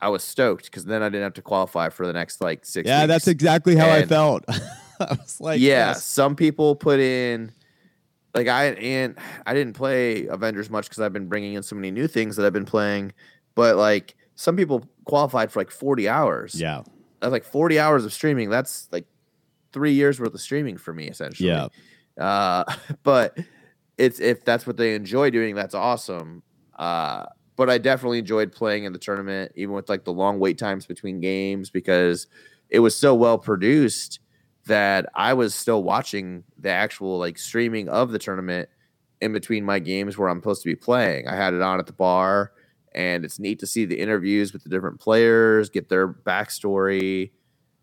I 0.01 0.09
was 0.09 0.23
stoked 0.23 0.65
because 0.65 0.85
then 0.85 1.03
I 1.03 1.07
didn't 1.09 1.23
have 1.23 1.33
to 1.35 1.41
qualify 1.41 1.89
for 1.89 2.07
the 2.07 2.13
next 2.13 2.41
like 2.41 2.65
six. 2.65 2.87
yeah, 2.87 3.01
weeks. 3.01 3.07
that's 3.07 3.27
exactly 3.27 3.75
how 3.75 3.89
I 3.89 4.05
felt. 4.05 4.45
I 5.09 5.13
was 5.15 5.39
like, 5.41 5.59
yeah. 5.59 5.89
yes. 5.89 6.05
Some 6.05 6.35
people 6.35 6.75
put 6.75 6.99
in 6.99 7.51
like 8.33 8.47
I 8.47 8.67
and 8.67 9.17
I 9.45 9.53
didn't 9.53 9.73
play 9.73 10.27
Avengers 10.27 10.69
much 10.69 10.85
because 10.85 10.99
I've 10.99 11.13
been 11.13 11.27
bringing 11.27 11.53
in 11.53 11.63
so 11.63 11.75
many 11.75 11.91
new 11.91 12.07
things 12.07 12.35
that 12.35 12.45
I've 12.45 12.53
been 12.53 12.65
playing. 12.65 13.13
But 13.55 13.75
like 13.75 14.15
some 14.35 14.55
people 14.55 14.87
qualified 15.05 15.51
for 15.51 15.59
like 15.59 15.71
40 15.71 16.07
hours. 16.07 16.55
yeah, 16.55 16.81
That's 17.19 17.31
like 17.31 17.43
40 17.43 17.79
hours 17.79 18.05
of 18.05 18.13
streaming. 18.13 18.49
That's 18.49 18.87
like 18.91 19.05
three 19.73 19.93
years 19.93 20.19
worth 20.19 20.33
of 20.33 20.41
streaming 20.41 20.77
for 20.77 20.93
me 20.93 21.07
essentially. 21.07 21.49
yeah. 21.49 21.67
Uh, 22.17 22.63
but 23.03 23.37
it's 23.97 24.19
if 24.19 24.43
that's 24.45 24.65
what 24.65 24.77
they 24.77 24.95
enjoy 24.95 25.29
doing, 25.29 25.55
that's 25.55 25.75
awesome. 25.75 26.43
Uh, 26.77 27.25
but 27.57 27.69
I 27.69 27.77
definitely 27.77 28.19
enjoyed 28.19 28.51
playing 28.51 28.85
in 28.85 28.93
the 28.93 28.97
tournament, 28.97 29.51
even 29.55 29.75
with 29.75 29.89
like 29.89 30.05
the 30.05 30.13
long 30.13 30.39
wait 30.39 30.57
times 30.57 30.85
between 30.85 31.19
games, 31.19 31.69
because 31.69 32.27
it 32.69 32.79
was 32.79 32.95
so 32.95 33.13
well 33.13 33.37
produced 33.37 34.20
that 34.67 35.07
I 35.15 35.33
was 35.33 35.55
still 35.55 35.83
watching 35.83 36.43
the 36.57 36.69
actual 36.69 37.17
like 37.17 37.37
streaming 37.37 37.89
of 37.89 38.11
the 38.11 38.19
tournament 38.19 38.69
in 39.21 39.33
between 39.33 39.63
my 39.65 39.79
games 39.79 40.17
where 40.17 40.29
I'm 40.29 40.39
supposed 40.39 40.63
to 40.63 40.69
be 40.69 40.75
playing. 40.75 41.27
I 41.27 41.35
had 41.35 41.53
it 41.53 41.61
on 41.61 41.79
at 41.79 41.87
the 41.87 41.93
bar, 41.93 42.53
and 42.93 43.23
it's 43.23 43.39
neat 43.39 43.59
to 43.59 43.67
see 43.67 43.85
the 43.85 43.99
interviews 43.99 44.53
with 44.53 44.63
the 44.63 44.69
different 44.69 44.99
players, 44.99 45.69
get 45.69 45.89
their 45.89 46.07
backstory, 46.07 47.31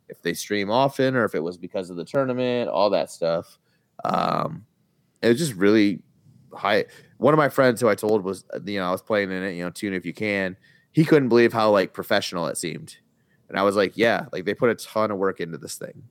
if 0.09 0.22
they 0.22 0.35
stream 0.35 0.70
often 0.70 1.14
or 1.16 1.24
if 1.24 1.35
it 1.35 1.43
was 1.43 1.57
because 1.57 1.91
of 1.91 1.97
the 1.97 2.05
tournament, 2.05 2.70
all 2.70 2.91
that 2.91 3.11
stuff. 3.11 3.59
Um, 4.05 4.64
it 5.22 5.29
was 5.29 5.39
just 5.39 5.55
really 5.55 6.03
high. 6.55 6.87
One 7.18 7.35
of 7.35 7.39
my 7.39 7.49
friends 7.49 7.81
who 7.81 7.89
I 7.89 7.95
told 7.95 8.24
was, 8.24 8.45
you 8.64 8.79
know, 8.79 8.89
I 8.89 8.91
was 8.91 9.03
playing 9.03 9.31
in 9.31 9.43
it, 9.43 9.53
you 9.53 9.64
know, 9.64 9.70
tune 9.70 9.93
if 9.93 10.07
you 10.07 10.14
can. 10.14 10.57
He 10.93 11.05
couldn't 11.05 11.29
believe 11.29 11.53
how 11.53 11.70
like 11.70 11.93
professional 11.93 12.47
it 12.47 12.57
seemed, 12.57 12.97
and 13.49 13.59
I 13.59 13.62
was 13.62 13.76
like, 13.76 13.93
yeah, 13.97 14.26
like 14.33 14.45
they 14.47 14.55
put 14.55 14.70
a 14.70 14.74
ton 14.74 15.11
of 15.11 15.18
work 15.18 15.39
into 15.39 15.59
this 15.59 15.76
thing, 15.76 16.03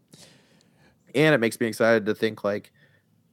and 1.18 1.36
it 1.36 1.40
makes 1.40 1.60
me 1.60 1.68
excited 1.68 2.06
to 2.06 2.16
think 2.16 2.44
like 2.44 2.72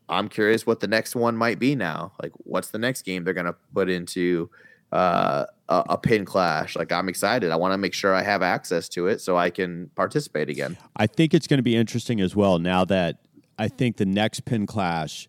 I'm 0.08 0.28
curious 0.28 0.66
what 0.66 0.80
the 0.80 0.86
next 0.86 1.16
one 1.16 1.36
might 1.36 1.58
be 1.58 1.74
now. 1.74 2.12
Like, 2.22 2.32
what's 2.38 2.68
the 2.68 2.78
next 2.78 3.02
game 3.02 3.24
they're 3.24 3.34
gonna 3.34 3.54
put 3.72 3.88
into 3.88 4.50
uh, 4.92 5.46
a, 5.68 5.84
a 5.90 5.98
pin 5.98 6.24
clash? 6.24 6.76
Like, 6.76 6.92
I'm 6.92 7.08
excited. 7.08 7.50
I 7.50 7.56
want 7.56 7.72
to 7.72 7.78
make 7.78 7.94
sure 7.94 8.14
I 8.14 8.22
have 8.22 8.42
access 8.42 8.88
to 8.90 9.06
it 9.06 9.20
so 9.20 9.36
I 9.36 9.50
can 9.50 9.90
participate 9.94 10.48
again. 10.48 10.76
I 10.96 11.06
think 11.06 11.32
it's 11.32 11.46
going 11.46 11.58
to 11.58 11.62
be 11.62 11.76
interesting 11.76 12.20
as 12.20 12.36
well 12.36 12.58
now 12.58 12.84
that 12.86 13.18
I 13.58 13.68
think 13.68 13.96
the 13.96 14.06
next 14.06 14.44
pin 14.44 14.66
clash 14.66 15.28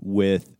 with 0.00 0.56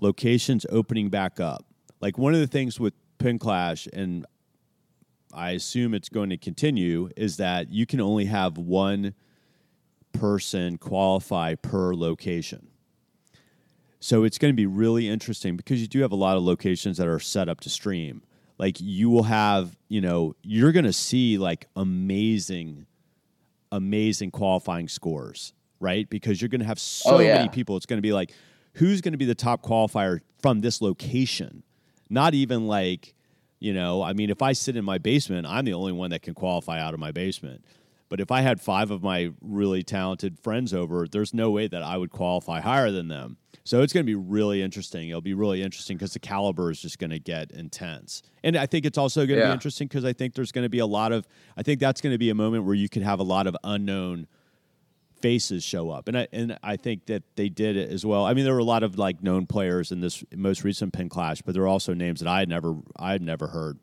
locations 0.00 0.66
opening 0.70 1.08
back 1.08 1.40
up. 1.40 1.64
Like 2.00 2.18
one 2.18 2.34
of 2.34 2.40
the 2.40 2.46
things 2.46 2.78
with 2.78 2.94
pin 3.18 3.38
clash 3.38 3.88
and 3.92 4.26
I 5.32 5.50
assume 5.52 5.94
it's 5.94 6.08
going 6.08 6.30
to 6.30 6.36
continue 6.36 7.10
is 7.16 7.36
that 7.38 7.70
you 7.70 7.86
can 7.86 8.00
only 8.00 8.26
have 8.26 8.58
one 8.58 9.14
person 10.12 10.78
qualify 10.78 11.54
per 11.54 11.94
location. 11.94 12.68
So 14.00 14.24
it's 14.24 14.38
going 14.38 14.52
to 14.52 14.56
be 14.56 14.66
really 14.66 15.08
interesting 15.08 15.56
because 15.56 15.80
you 15.80 15.88
do 15.88 16.00
have 16.02 16.12
a 16.12 16.16
lot 16.16 16.36
of 16.36 16.42
locations 16.42 16.98
that 16.98 17.08
are 17.08 17.18
set 17.18 17.48
up 17.48 17.60
to 17.60 17.70
stream. 17.70 18.22
Like 18.56 18.80
you 18.80 19.10
will 19.10 19.24
have, 19.24 19.76
you 19.88 20.00
know, 20.00 20.34
you're 20.42 20.72
going 20.72 20.84
to 20.84 20.92
see 20.92 21.38
like 21.38 21.66
amazing, 21.76 22.86
amazing 23.72 24.30
qualifying 24.30 24.88
scores, 24.88 25.52
right? 25.80 26.08
Because 26.08 26.40
you're 26.40 26.48
going 26.48 26.60
to 26.60 26.66
have 26.66 26.78
oh, 26.78 26.80
so 26.80 27.16
Oh, 27.16 27.18
yeah. 27.20 27.38
many 27.38 27.48
people. 27.48 27.76
It's 27.76 27.86
going 27.86 27.98
to 27.98 28.02
be 28.02 28.12
like, 28.12 28.32
who's 28.74 29.00
going 29.00 29.12
to 29.12 29.18
be 29.18 29.24
the 29.24 29.34
top 29.34 29.62
qualifier 29.62 30.20
from 30.40 30.60
this 30.60 30.80
location? 30.80 31.62
Not 32.08 32.34
even 32.34 32.66
like, 32.66 33.14
you 33.58 33.74
know, 33.74 34.02
I 34.02 34.12
mean, 34.12 34.30
if 34.30 34.42
I 34.42 34.52
sit 34.52 34.76
in 34.76 34.84
my 34.84 34.98
basement, 34.98 35.46
I'm 35.46 35.64
the 35.64 35.74
only 35.74 35.92
one 35.92 36.10
that 36.10 36.22
can 36.22 36.34
qualify 36.34 36.80
out 36.80 36.94
of 36.94 37.00
my 37.00 37.10
basement. 37.10 37.64
But 38.08 38.20
if 38.20 38.30
I 38.30 38.40
had 38.40 38.60
five 38.60 38.90
of 38.90 39.02
my 39.02 39.32
really 39.40 39.82
talented 39.82 40.38
friends 40.38 40.72
over, 40.72 41.06
there's 41.06 41.34
no 41.34 41.50
way 41.50 41.68
that 41.68 41.82
I 41.82 41.96
would 41.96 42.10
qualify 42.10 42.60
higher 42.60 42.90
than 42.90 43.08
them. 43.08 43.36
So 43.64 43.82
it's 43.82 43.92
going 43.92 44.04
to 44.04 44.10
be 44.10 44.14
really 44.14 44.62
interesting. 44.62 45.10
It'll 45.10 45.20
be 45.20 45.34
really 45.34 45.62
interesting 45.62 45.98
because 45.98 46.14
the 46.14 46.18
caliber 46.18 46.70
is 46.70 46.80
just 46.80 46.98
going 46.98 47.10
to 47.10 47.18
get 47.18 47.50
intense. 47.50 48.22
And 48.42 48.56
I 48.56 48.64
think 48.64 48.86
it's 48.86 48.96
also 48.96 49.26
going 49.26 49.38
to 49.40 49.46
be 49.46 49.52
interesting 49.52 49.88
because 49.88 50.06
I 50.06 50.14
think 50.14 50.34
there's 50.34 50.52
going 50.52 50.64
to 50.64 50.70
be 50.70 50.78
a 50.78 50.86
lot 50.86 51.12
of, 51.12 51.28
I 51.56 51.62
think 51.62 51.80
that's 51.80 52.00
going 52.00 52.12
to 52.14 52.18
be 52.18 52.30
a 52.30 52.34
moment 52.34 52.64
where 52.64 52.74
you 52.74 52.88
could 52.88 53.02
have 53.02 53.20
a 53.20 53.24
lot 53.24 53.46
of 53.46 53.54
unknown 53.62 54.26
faces 55.20 55.62
show 55.62 55.90
up. 55.90 56.08
And 56.08 56.16
I, 56.16 56.28
and 56.32 56.58
I 56.62 56.76
think 56.76 57.06
that 57.06 57.24
they 57.36 57.50
did 57.50 57.76
it 57.76 57.90
as 57.90 58.06
well. 58.06 58.24
I 58.24 58.32
mean, 58.32 58.44
there 58.44 58.54
were 58.54 58.60
a 58.60 58.64
lot 58.64 58.82
of 58.82 58.96
like 58.96 59.22
known 59.22 59.46
players 59.46 59.92
in 59.92 60.00
this 60.00 60.24
most 60.34 60.64
recent 60.64 60.94
pin 60.94 61.10
clash, 61.10 61.42
but 61.42 61.52
there 61.52 61.62
were 61.62 61.68
also 61.68 61.92
names 61.92 62.20
that 62.20 62.28
I 62.28 62.38
had 62.38 62.48
never, 62.48 62.76
I 62.96 63.12
had 63.12 63.20
never 63.20 63.48
heard. 63.48 63.78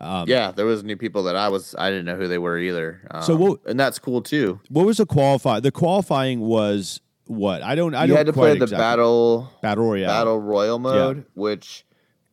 Um, 0.00 0.28
yeah, 0.28 0.52
there 0.52 0.66
was 0.66 0.84
new 0.84 0.96
people 0.96 1.24
that 1.24 1.34
I 1.36 1.48
was 1.48 1.74
I 1.78 1.90
didn't 1.90 2.04
know 2.04 2.16
who 2.16 2.28
they 2.28 2.38
were 2.38 2.58
either. 2.58 3.00
Um, 3.10 3.22
So 3.22 3.34
what- 3.36 3.60
and 3.66 3.78
that's 3.78 3.98
cool 3.98 4.22
too. 4.22 4.60
What 4.68 4.86
was 4.86 4.98
the 4.98 5.06
qualify? 5.06 5.60
The 5.60 5.72
qualifying 5.72 6.40
was 6.40 7.00
what? 7.26 7.62
I 7.62 7.74
don't. 7.74 7.94
I 7.94 8.02
you 8.04 8.08
don't 8.08 8.16
had 8.18 8.26
to 8.26 8.32
play 8.32 8.50
the 8.56 8.64
exactly- 8.64 8.78
battle 8.78 9.52
battle 9.62 9.84
royale. 9.84 10.08
battle 10.08 10.40
royal 10.40 10.78
mode, 10.78 11.24
which 11.34 11.84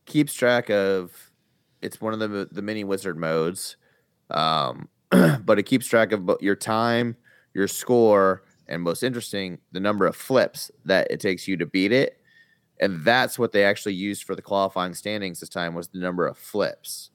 keeps 0.06 0.32
track 0.32 0.70
of. 0.70 1.12
It's 1.82 2.00
one 2.00 2.12
of 2.14 2.18
the 2.20 2.48
the 2.50 2.62
mini 2.62 2.84
wizard 2.84 3.16
modes, 3.18 3.76
um, 4.30 4.88
but 5.44 5.58
it 5.58 5.64
keeps 5.64 5.86
track 5.86 6.12
of 6.12 6.30
your 6.40 6.56
time, 6.56 7.16
your 7.54 7.68
score, 7.68 8.42
and 8.68 8.82
most 8.82 9.02
interesting, 9.02 9.58
the 9.72 9.80
number 9.80 10.06
of 10.06 10.16
flips 10.16 10.70
that 10.84 11.08
it 11.10 11.20
takes 11.20 11.46
you 11.46 11.56
to 11.58 11.66
beat 11.66 11.92
it. 11.92 12.18
And 12.80 13.04
that's 13.04 13.38
what 13.38 13.52
they 13.52 13.64
actually 13.64 13.94
used 13.94 14.24
for 14.24 14.34
the 14.34 14.42
qualifying 14.42 14.94
standings 14.94 15.40
this 15.40 15.48
time 15.48 15.74
was 15.74 15.88
the 15.88 15.98
number 15.98 16.26
of 16.26 16.36
flips. 16.36 17.10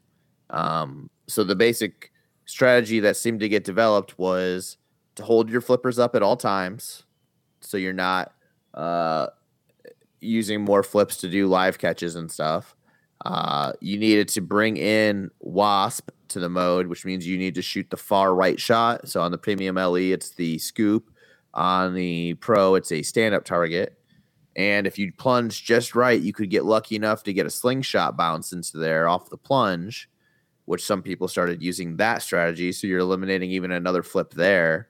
Um, 0.52 1.10
so 1.28 1.44
the 1.44 1.56
basic 1.56 2.12
strategy 2.46 3.00
that 3.00 3.18
seemed 3.18 3.40
to 3.40 3.50
get 3.50 3.64
developed 3.64 4.20
was 4.20 4.78
to 5.16 5.24
hold 5.24 5.50
your 5.50 5.62
flippers 5.62 5.98
up 5.98 6.16
at 6.16 6.24
all 6.24 6.38
times, 6.38 7.04
so 7.62 7.78
you're 7.78 7.94
not 7.94 8.34
uh, 8.74 9.28
using 10.20 10.62
more 10.62 10.84
flips 10.84 11.18
to 11.18 11.30
do 11.30 11.48
live 11.48 11.80
catches 11.80 12.16
and 12.16 12.32
stuff. 12.32 12.76
Uh, 13.26 13.74
you 13.82 13.98
needed 13.98 14.28
to 14.30 14.42
bring 14.42 14.78
in 14.78 15.30
Wasp 15.40 16.10
to 16.30 16.40
the 16.40 16.50
mode, 16.50 16.88
which 16.88 17.06
means 17.06 17.28
you 17.28 17.38
need 17.38 17.56
to 17.56 17.62
shoot 17.62 17.90
the 17.90 17.98
far 17.98 18.34
right 18.34 18.60
shot. 18.60 19.08
So 19.08 19.22
on 19.22 19.32
the 19.32 19.38
premium 19.38 19.76
LE, 19.76 20.12
it's 20.12 20.32
the 20.32 20.58
scoop. 20.58 21.12
On 21.54 21.94
the 21.94 22.36
pro, 22.36 22.76
it's 22.76 22.92
a 22.92 23.02
stand 23.02 23.36
up 23.36 23.44
target. 23.44 23.98
And 24.56 24.88
if 24.88 24.98
you 24.98 25.12
plunge 25.14 25.64
just 25.64 25.96
right, 25.96 26.20
you 26.20 26.34
could 26.34 26.50
get 26.50 26.66
lucky 26.66 26.96
enough 26.96 27.24
to 27.24 27.34
get 27.34 27.46
a 27.46 27.50
slingshot 27.50 28.18
bounce 28.18 28.52
into 28.54 28.78
there 28.78 29.08
off 29.08 29.30
the 29.30 29.38
plunge, 29.38 30.10
which 30.66 30.86
some 30.86 31.02
people 31.02 31.28
started 31.28 31.62
using 31.62 31.98
that 31.98 32.22
strategy. 32.22 32.72
So 32.72 32.88
you're 32.88 33.00
eliminating 33.00 33.52
even 33.52 33.72
another 33.72 34.04
flip 34.04 34.34
there. 34.34 34.88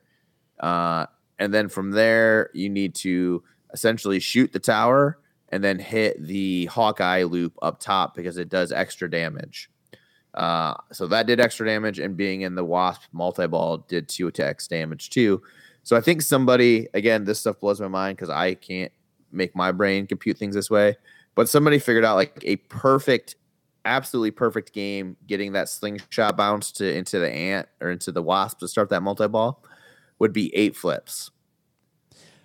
Uh, 0.59 1.05
and 1.39 1.53
then 1.53 1.69
from 1.69 1.91
there, 1.91 2.49
you 2.53 2.69
need 2.69 2.93
to 2.95 3.43
essentially 3.73 4.19
shoot 4.19 4.51
the 4.51 4.59
tower 4.59 5.17
and 5.49 5.63
then 5.63 5.79
hit 5.79 6.21
the 6.25 6.65
Hawkeye 6.67 7.23
loop 7.23 7.57
up 7.61 7.79
top 7.79 8.15
because 8.15 8.37
it 8.37 8.49
does 8.49 8.71
extra 8.71 9.09
damage. 9.09 9.69
Uh, 10.33 10.75
so 10.91 11.07
that 11.07 11.27
did 11.27 11.39
extra 11.39 11.65
damage, 11.65 11.99
and 11.99 12.15
being 12.15 12.41
in 12.41 12.55
the 12.55 12.63
Wasp 12.63 13.01
multi 13.11 13.47
ball 13.47 13.79
did 13.89 14.07
two 14.07 14.27
attacks 14.27 14.67
damage 14.67 15.09
too. 15.09 15.41
So 15.83 15.97
I 15.97 16.01
think 16.01 16.21
somebody, 16.21 16.87
again, 16.93 17.25
this 17.25 17.39
stuff 17.39 17.59
blows 17.59 17.81
my 17.81 17.87
mind 17.87 18.17
because 18.17 18.29
I 18.29 18.53
can't 18.53 18.91
make 19.31 19.55
my 19.55 19.71
brain 19.71 20.07
compute 20.07 20.37
things 20.37 20.55
this 20.55 20.69
way, 20.69 20.95
but 21.35 21.49
somebody 21.49 21.79
figured 21.79 22.05
out 22.05 22.15
like 22.15 22.39
a 22.43 22.57
perfect, 22.57 23.35
absolutely 23.85 24.31
perfect 24.31 24.73
game 24.73 25.17
getting 25.27 25.53
that 25.53 25.69
slingshot 25.69 26.37
bounce 26.37 26.71
to 26.73 26.93
into 26.95 27.19
the 27.19 27.29
ant 27.31 27.67
or 27.81 27.89
into 27.91 28.11
the 28.11 28.21
wasp 28.21 28.59
to 28.59 28.67
start 28.67 28.89
that 28.89 29.01
multi 29.01 29.27
ball 29.27 29.63
would 30.19 30.33
be 30.33 30.55
eight 30.55 30.75
flips. 30.75 31.31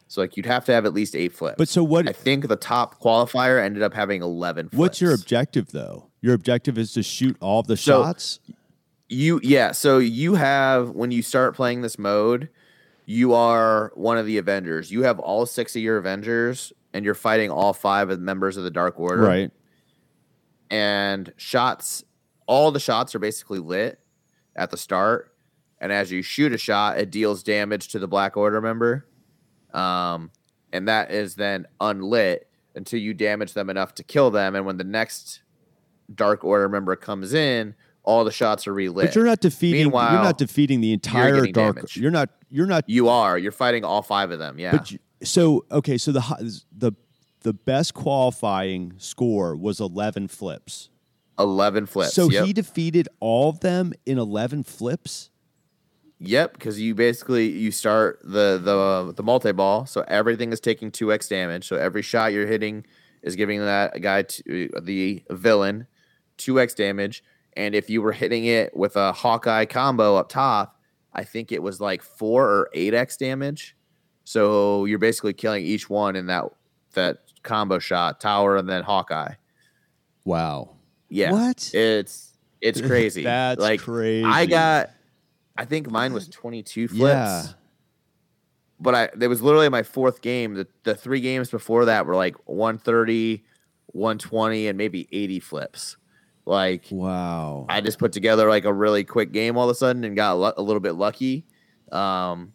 So 0.08 0.20
like 0.20 0.36
you'd 0.36 0.46
have 0.46 0.64
to 0.66 0.72
have 0.72 0.86
at 0.86 0.94
least 0.94 1.16
eight 1.16 1.32
flips. 1.32 1.56
But 1.58 1.68
so 1.68 1.82
what? 1.82 2.08
I 2.08 2.12
think 2.12 2.48
the 2.48 2.56
top 2.56 3.00
qualifier 3.02 3.60
ended 3.62 3.82
up 3.82 3.92
having 3.92 4.22
11 4.22 4.68
flips. 4.68 4.78
What's 4.78 5.00
your 5.00 5.12
objective 5.12 5.72
though? 5.72 6.10
Your 6.22 6.34
objective 6.34 6.78
is 6.78 6.92
to 6.92 7.02
shoot 7.02 7.36
all 7.40 7.62
the 7.62 7.76
So- 7.76 8.02
shots. 8.02 8.40
You 9.08 9.38
yeah, 9.44 9.70
so 9.70 9.98
you 9.98 10.34
have 10.34 10.90
when 10.90 11.12
you 11.12 11.22
start 11.22 11.54
playing 11.54 11.82
this 11.82 11.96
mode, 11.96 12.48
you 13.04 13.34
are 13.34 13.92
one 13.94 14.18
of 14.18 14.26
the 14.26 14.36
Avengers. 14.38 14.90
You 14.90 15.02
have 15.04 15.20
all 15.20 15.46
six 15.46 15.76
of 15.76 15.82
your 15.82 15.96
Avengers 15.96 16.72
and 16.92 17.04
you're 17.04 17.14
fighting 17.14 17.48
all 17.50 17.72
five 17.72 18.10
of 18.10 18.18
the 18.18 18.24
members 18.24 18.56
of 18.56 18.64
the 18.64 18.70
Dark 18.70 18.98
Order. 18.98 19.22
Right. 19.22 19.52
And 20.70 21.32
shots 21.36 22.04
all 22.46 22.70
the 22.70 22.80
shots 22.80 23.14
are 23.14 23.18
basically 23.18 23.58
lit 23.58 24.00
at 24.54 24.70
the 24.70 24.76
start. 24.76 25.32
And 25.80 25.92
as 25.92 26.10
you 26.10 26.22
shoot 26.22 26.52
a 26.52 26.58
shot, 26.58 26.98
it 26.98 27.10
deals 27.10 27.42
damage 27.42 27.88
to 27.88 27.98
the 27.98 28.08
Black 28.08 28.36
Order 28.36 28.60
member. 28.60 29.06
Um, 29.74 30.30
and 30.72 30.88
that 30.88 31.10
is 31.10 31.34
then 31.34 31.66
unlit 31.80 32.48
until 32.74 33.00
you 33.00 33.14
damage 33.14 33.52
them 33.52 33.68
enough 33.68 33.94
to 33.96 34.02
kill 34.04 34.30
them. 34.30 34.54
And 34.54 34.64
when 34.64 34.78
the 34.78 34.84
next 34.84 35.42
Dark 36.14 36.44
Order 36.44 36.68
member 36.68 36.96
comes 36.96 37.34
in, 37.34 37.74
all 38.04 38.24
the 38.24 38.32
shots 38.32 38.66
are 38.66 38.72
relit. 38.72 39.06
But 39.06 39.14
you're 39.16 39.24
not 39.24 39.40
defeating. 39.40 39.82
Meanwhile, 39.82 40.12
you're 40.12 40.22
not 40.22 40.38
defeating 40.38 40.80
the 40.80 40.92
entire 40.92 41.34
getting 41.34 41.52
dark. 41.52 41.76
damage. 41.76 41.96
You're 41.96 42.12
not. 42.12 42.30
You're 42.48 42.66
not. 42.66 42.88
You 42.88 43.08
are. 43.08 43.36
You're 43.36 43.52
fighting 43.52 43.84
all 43.84 44.02
five 44.02 44.30
of 44.30 44.38
them. 44.38 44.58
Yeah. 44.58 44.72
But 44.72 44.92
you, 44.92 44.98
so 45.24 45.66
okay. 45.70 45.98
So 45.98 46.12
the 46.12 46.62
the 46.76 46.92
the 47.46 47.52
best 47.52 47.94
qualifying 47.94 48.92
score 48.98 49.54
was 49.54 49.78
11 49.78 50.26
flips. 50.26 50.90
11 51.38 51.86
flips. 51.86 52.12
So 52.12 52.28
yep. 52.28 52.44
he 52.44 52.52
defeated 52.52 53.08
all 53.20 53.50
of 53.50 53.60
them 53.60 53.92
in 54.04 54.18
11 54.18 54.64
flips. 54.64 55.30
Yep, 56.18 56.54
because 56.54 56.80
you 56.80 56.96
basically 56.96 57.46
you 57.46 57.70
start 57.70 58.18
the 58.24 58.58
the 58.60 59.12
the 59.14 59.22
multi 59.22 59.52
ball, 59.52 59.86
so 59.86 60.02
everything 60.08 60.52
is 60.52 60.58
taking 60.58 60.90
two 60.90 61.12
x 61.12 61.28
damage. 61.28 61.68
So 61.68 61.76
every 61.76 62.02
shot 62.02 62.32
you're 62.32 62.48
hitting 62.48 62.84
is 63.22 63.36
giving 63.36 63.60
that 63.60 64.00
guy 64.00 64.22
to, 64.22 64.70
uh, 64.74 64.80
the 64.82 65.22
villain 65.30 65.86
two 66.38 66.58
x 66.58 66.74
damage. 66.74 67.22
And 67.56 67.76
if 67.76 67.88
you 67.88 68.02
were 68.02 68.12
hitting 68.12 68.46
it 68.46 68.76
with 68.76 68.96
a 68.96 69.12
Hawkeye 69.12 69.66
combo 69.66 70.16
up 70.16 70.30
top, 70.30 70.80
I 71.12 71.22
think 71.22 71.52
it 71.52 71.62
was 71.62 71.80
like 71.80 72.02
four 72.02 72.44
or 72.44 72.70
eight 72.72 72.92
x 72.92 73.16
damage. 73.16 73.76
So 74.24 74.84
you're 74.86 74.98
basically 74.98 75.34
killing 75.34 75.64
each 75.64 75.88
one 75.88 76.16
in 76.16 76.26
that 76.26 76.46
that 76.96 77.25
combo 77.46 77.78
shot, 77.78 78.20
tower, 78.20 78.56
and 78.58 78.68
then 78.68 78.82
Hawkeye. 78.82 79.34
Wow. 80.26 80.76
Yeah, 81.08 81.32
What? 81.32 81.70
it's 81.72 82.36
it's 82.60 82.80
crazy. 82.86 83.22
That's 83.22 83.60
like 83.60 83.80
crazy. 83.80 84.24
I 84.24 84.44
got, 84.46 84.90
I 85.56 85.64
think 85.64 85.90
mine 85.90 86.12
was 86.12 86.28
twenty 86.28 86.62
two 86.62 86.88
flips. 86.88 87.00
Yeah. 87.00 87.42
but 88.80 88.94
I 88.94 89.08
there 89.14 89.28
was 89.28 89.40
literally 89.40 89.68
my 89.68 89.82
fourth 89.84 90.20
game. 90.20 90.54
The 90.54 90.66
the 90.82 90.94
three 90.94 91.20
games 91.20 91.48
before 91.50 91.84
that 91.86 92.06
were 92.06 92.16
like 92.16 92.34
130, 92.48 93.44
120, 93.86 94.66
and 94.68 94.76
maybe 94.76 95.08
80 95.12 95.40
flips. 95.40 95.96
Like 96.44 96.84
Wow. 96.90 97.66
I 97.68 97.80
just 97.80 97.98
put 97.98 98.12
together 98.12 98.48
like 98.48 98.64
a 98.64 98.72
really 98.72 99.04
quick 99.04 99.32
game 99.32 99.56
all 99.56 99.64
of 99.64 99.70
a 99.70 99.74
sudden 99.74 100.04
and 100.04 100.14
got 100.16 100.34
lu- 100.38 100.52
a 100.56 100.62
little 100.62 100.80
bit 100.80 100.92
lucky. 100.92 101.44
Um, 101.92 102.52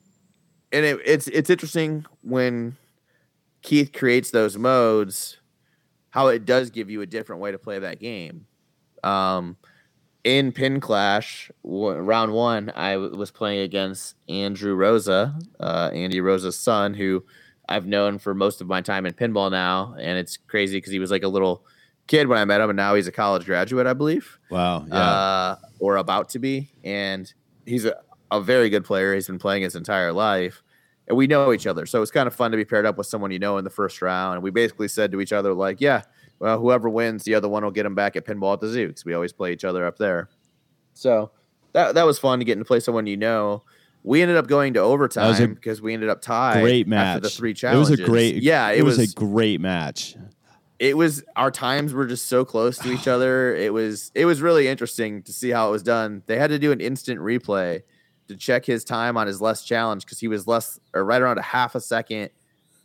and 0.74 0.86
it, 0.86 1.00
it's 1.06 1.28
it's 1.30 1.50
interesting 1.50 2.06
when 2.22 2.76
Keith 3.62 3.94
creates 3.94 4.32
those 4.32 4.58
modes, 4.58 5.38
how 6.10 6.28
it 6.28 6.46
does 6.46 6.70
give 6.70 6.90
you 6.90 7.02
a 7.02 7.06
different 7.06 7.42
way 7.42 7.52
to 7.52 7.58
play 7.58 7.80
that 7.80 8.00
game. 8.00 8.46
Um, 9.04 9.58
in 10.24 10.52
Pin 10.52 10.80
Clash, 10.80 11.52
w- 11.64 11.98
round 11.98 12.34
one, 12.34 12.70
I 12.76 12.94
w- 12.94 13.16
was 13.16 13.32
playing 13.32 13.62
against 13.62 14.16
Andrew 14.30 14.76
Rosa, 14.76 15.38
uh, 15.60 15.90
Andy 15.94 16.22
Rosa's 16.22 16.58
son, 16.58 16.94
who 16.94 17.24
I've 17.68 17.86
known 17.86 18.20
for 18.20 18.34
most 18.34 18.62
of 18.62 18.68
my 18.68 18.82
time 18.82 19.06
in 19.06 19.14
pinball 19.14 19.50
now, 19.50 19.96
and 20.00 20.18
it's 20.18 20.38
crazy 20.38 20.78
because 20.78 20.92
he 20.92 21.00
was 21.00 21.12
like 21.12 21.24
a 21.24 21.28
little 21.28 21.66
kid 22.08 22.28
when 22.28 22.38
I 22.38 22.46
met 22.46 22.62
him, 22.62 22.70
and 22.70 22.78
now 22.78 22.96
he's 22.96 23.08
a 23.08 23.12
college 23.12 23.46
graduate, 23.46 23.88
I 23.88 23.94
believe 23.94 24.38
wow. 24.50 24.86
Yeah. 24.88 24.96
uh, 24.96 25.56
or 25.80 25.98
about 25.98 26.30
to 26.30 26.40
be. 26.40 26.70
And 26.84 27.32
he's 27.66 27.86
a, 27.86 27.96
a 28.30 28.42
very 28.42 28.70
good 28.70 28.84
player. 28.84 29.16
He's 29.16 29.28
been 29.28 29.40
playing 29.40 29.64
his 29.64 29.76
entire 29.76 30.12
life. 30.12 30.62
And 31.08 31.18
we 31.18 31.28
know 31.28 31.52
each 31.52 31.68
other. 31.68 31.86
So 31.86 32.02
it's 32.02 32.12
kind 32.12 32.28
of 32.28 32.34
fun 32.36 32.52
to 32.52 32.58
be 32.58 32.64
paired 32.64 32.86
up 32.86 32.98
with 32.98 33.08
someone 33.08 33.32
you 33.32 33.40
know 33.40 33.58
in 33.58 33.64
the 33.64 33.70
first 33.70 34.02
round. 34.02 34.36
And 34.36 34.44
we 34.44 34.52
basically 34.52 34.88
said 34.88 35.12
to 35.12 35.20
each 35.22 35.34
other, 35.34 35.54
like, 35.54 35.82
yeah, 35.82 36.04
well, 36.40 36.60
whoever 36.60 36.90
wins, 36.90 37.24
the 37.24 37.36
other 37.36 37.50
one 37.50 37.64
will 37.64 37.72
get 37.72 37.86
him 37.86 37.96
back 37.96 38.16
at 38.16 38.26
pinball 38.26 38.54
at 38.54 38.60
the 38.62 38.68
zoo 38.70 38.88
because 38.88 39.04
we 39.04 39.14
always 39.14 39.34
play 39.34 39.52
each 39.52 39.66
other 39.66 39.86
up 39.86 39.98
there. 39.98 40.30
So 40.94 41.32
that, 41.74 41.96
that 41.96 42.06
was 42.06 42.20
fun 42.20 42.40
to 42.40 42.46
get 42.46 42.58
to 42.60 42.66
play 42.66 42.80
someone 42.80 43.08
you 43.08 43.18
know. 43.18 43.64
We 44.04 44.22
ended 44.22 44.38
up 44.38 44.48
going 44.48 44.74
to 44.76 44.80
overtime 44.80 45.54
because 45.54 45.82
we 45.82 45.94
ended 45.94 46.10
up 46.10 46.22
tied 46.22 46.62
great 46.62 46.88
match. 46.88 47.18
after 47.18 47.22
the 47.22 47.30
three 47.30 47.54
challenges. 47.54 47.90
It 47.90 48.00
was 48.00 48.00
a 48.00 48.04
great. 48.10 48.42
yeah. 48.42 48.70
It, 48.70 48.80
It, 48.80 48.84
was, 48.84 48.98
was 48.98 49.12
a 49.12 49.16
great 49.16 49.62
match. 49.62 50.16
it 50.80 50.98
was 50.98 51.24
our 51.36 51.52
times 51.52 51.94
were 51.94 52.08
just 52.08 52.26
so 52.28 52.44
close 52.44 52.80
to 52.80 52.92
each 52.92 53.08
other. 53.08 53.56
It 53.56 53.74
was 53.74 54.12
it 54.16 54.26
was 54.26 54.42
really 54.42 54.68
interesting 54.68 55.22
to 55.24 55.34
see 55.34 55.50
how 55.52 55.68
it 55.68 55.72
was 55.72 55.84
done. 55.84 56.24
They 56.26 56.38
had 56.40 56.50
to 56.50 56.58
do 56.58 56.72
an 56.72 56.82
instant 56.82 57.20
replay 57.20 57.84
to 58.32 58.38
check 58.38 58.66
his 58.66 58.84
time 58.84 59.18
on 59.18 59.28
his 59.28 59.42
less 59.42 59.64
challenge 59.64 60.06
because 60.06 60.20
he 60.20 60.28
was 60.28 60.48
less 60.48 60.80
or 60.94 61.04
right 61.06 61.22
around 61.22 61.38
a 61.38 61.44
half 61.44 61.76
a 61.76 61.82
second 61.82 62.30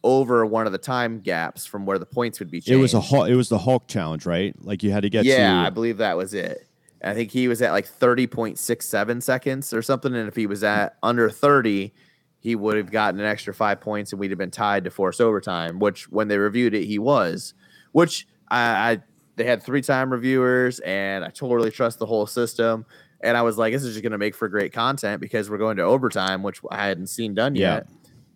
over 0.05 0.47
one 0.47 0.67
of 0.67 0.73
the 0.73 0.79
time 0.79 1.21
gaps 1.21 1.67
from 1.67 1.85
where 1.85 1.99
the 1.99 2.07
points 2.07 2.39
would 2.39 2.51
be 2.51 2.61
changed. 2.61 2.79
It 2.79 2.81
was 2.81 2.95
a 2.95 3.01
Hulk, 3.01 3.29
it 3.29 3.35
was 3.35 3.49
the 3.49 3.59
Hulk 3.59 3.89
challenge, 3.89 4.27
right? 4.27 4.55
Like 4.63 4.83
you 4.83 4.93
had 4.93 5.03
to 5.03 5.11
get 5.11 5.25
yeah, 5.25 5.63
I 5.63 5.71
believe 5.71 5.99
that 5.99 6.17
was 6.17 6.35
it. 6.35 6.67
I 7.03 7.15
think 7.15 7.31
he 7.31 7.49
was 7.49 7.61
at 7.63 7.73
like 7.73 7.87
thirty 7.87 8.27
point 8.27 8.59
six 8.59 8.87
seven 8.87 9.21
seconds 9.21 9.73
or 9.73 9.83
something, 9.83 10.15
and 10.15 10.29
if 10.29 10.37
he 10.37 10.47
was 10.47 10.65
at 10.65 10.97
under 11.03 11.31
thirty, 11.31 11.95
he 12.41 12.55
would 12.55 12.77
have 12.77 12.91
gotten 12.91 13.21
an 13.21 13.27
extra 13.27 13.53
five 13.53 13.81
points, 13.81 14.13
and 14.13 14.21
we'd 14.21 14.31
have 14.31 14.39
been 14.39 14.51
tied 14.51 14.85
to 14.85 14.91
force 14.91 15.21
overtime. 15.21 15.79
Which, 15.79 16.09
when 16.11 16.29
they 16.29 16.39
reviewed 16.39 16.75
it, 16.75 16.85
he 16.85 16.99
was. 16.99 17.55
Which 17.93 18.27
I, 18.49 18.61
I 18.93 19.03
they 19.37 19.45
had 19.45 19.63
three 19.63 19.83
time 19.83 20.11
reviewers, 20.11 20.79
and 20.81 21.25
I 21.25 21.31
totally 21.31 21.71
trust 21.71 21.99
the 21.99 22.07
whole 22.07 22.27
system. 22.27 22.87
And 23.23 23.37
I 23.37 23.43
was 23.43 23.57
like, 23.59 23.73
this 23.73 23.83
is 23.83 23.95
just 23.95 24.03
going 24.03 24.13
to 24.13 24.19
make 24.19 24.35
for 24.35 24.49
great 24.49 24.73
content 24.73 25.21
because 25.21 25.49
we're 25.49 25.59
going 25.59 25.79
to 25.79 25.83
overtime, 25.83 26.43
which 26.43 26.61
I 26.71 26.87
hadn't 26.87 27.07
seen 27.09 27.35
done 27.35 27.55
Yeah. 27.55 27.75
yet. 27.77 27.87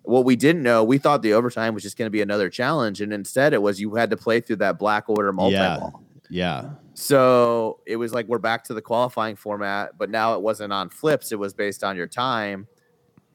What 0.03 0.25
we 0.25 0.35
didn't 0.35 0.63
know, 0.63 0.83
we 0.83 0.97
thought 0.99 1.21
the 1.23 1.35
overtime 1.35 1.75
was 1.75 1.83
just 1.83 1.99
going 1.99 2.07
to 2.07 2.11
be 2.11 2.23
another 2.23 2.49
challenge, 2.49 3.01
and 3.03 3.13
instead 3.13 3.53
it 3.53 3.61
was 3.61 3.79
you 3.81 3.95
had 3.95 4.11
to 4.11 4.17
play 4.17 4.41
through 4.41 4.57
that 4.57 4.79
black 4.79 5.09
order 5.09 5.33
multi 5.33 5.57
ball. 5.57 6.03
yeah. 6.31 6.71
So 6.95 7.81
it 7.87 7.97
was 7.97 8.13
like 8.13 8.27
we're 8.27 8.39
back 8.39 8.65
to 8.65 8.75
the 8.75 8.83
qualifying 8.83 9.37
format, 9.37 9.97
but 9.99 10.11
now 10.11 10.35
it 10.35 10.41
wasn't 10.43 10.73
on 10.73 10.89
flips; 10.89 11.33
it 11.33 11.39
was 11.39 11.53
based 11.53 11.85
on 11.85 11.97
your 11.97 12.07
time. 12.09 12.67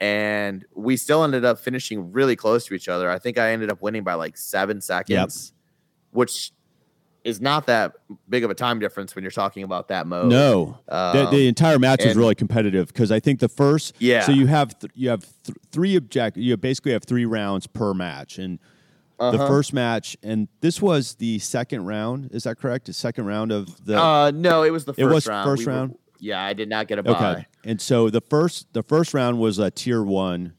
And 0.01 0.65
we 0.73 0.97
still 0.97 1.23
ended 1.23 1.45
up 1.45 1.57
finishing 1.59 2.11
really 2.11 2.35
close 2.35 2.65
to 2.65 2.73
each 2.73 2.89
other. 2.89 3.09
I 3.09 3.17
think 3.19 3.37
I 3.37 3.51
ended 3.51 3.71
up 3.71 3.81
winning 3.81 4.03
by 4.03 4.15
like 4.15 4.35
seven 4.35 4.81
seconds, 4.81 5.53
which 6.11 6.51
is 7.25 7.41
not 7.41 7.65
that 7.65 7.93
big 8.29 8.43
of 8.45 8.51
a 8.51 8.53
time 8.53 8.79
difference 8.79 9.15
when 9.15 9.23
you're 9.23 9.31
talking 9.31 9.63
about 9.63 9.87
that 9.89 10.05
mode. 10.07 10.27
No, 10.29 10.77
the, 10.87 10.95
Um, 11.25 11.31
the 11.31 11.47
entire 11.47 11.79
match 11.79 11.99
was 12.03 12.11
and- 12.11 12.19
really 12.19 12.35
competitive 12.35 12.87
because 12.87 13.11
I 13.11 13.19
think 13.19 13.39
the 13.41 13.49
first, 13.49 13.95
Yeah. 13.99 14.21
So 14.21 14.31
you 14.31 14.45
have 14.47 14.77
th- 14.79 14.91
you 14.95 15.09
have 15.09 15.25
th- 15.43 15.57
three 15.71 15.95
object. 15.97 16.37
You 16.37 16.55
basically 16.55 16.91
have 16.93 17.03
three 17.03 17.25
rounds 17.25 17.65
per 17.67 17.93
match, 17.95 18.37
and 18.37 18.59
the 19.17 19.25
Uh-huh. 19.25 19.47
first 19.47 19.73
match, 19.73 20.15
and 20.23 20.47
this 20.61 20.81
was 20.81 21.15
the 21.15 21.39
second 21.39 21.85
round. 21.85 22.29
Is 22.31 22.43
that 22.43 22.59
correct? 22.59 22.85
The 22.85 22.93
second 22.93 23.25
round 23.25 23.51
of 23.51 23.83
the 23.85 23.99
Uh, 23.99 24.31
no, 24.33 24.61
it 24.63 24.69
was 24.71 24.85
the 24.85 24.93
first 24.93 24.99
It 25.01 25.05
was 25.05 25.27
round. 25.27 25.45
first 25.47 25.61
We 25.61 25.65
were- 25.65 25.77
round? 25.79 25.97
yeah, 26.19 26.43
I 26.43 26.53
did 26.53 26.69
not 26.69 26.87
get 26.87 26.99
a 26.99 27.03
buy. 27.03 27.31
okay. 27.31 27.45
And 27.65 27.81
so 27.81 28.09
the 28.11 28.21
first 28.21 28.67
the 28.73 28.83
first 28.83 29.13
round 29.15 29.39
was 29.39 29.57
a 29.57 29.71
tier 29.71 30.03
one 30.03 30.53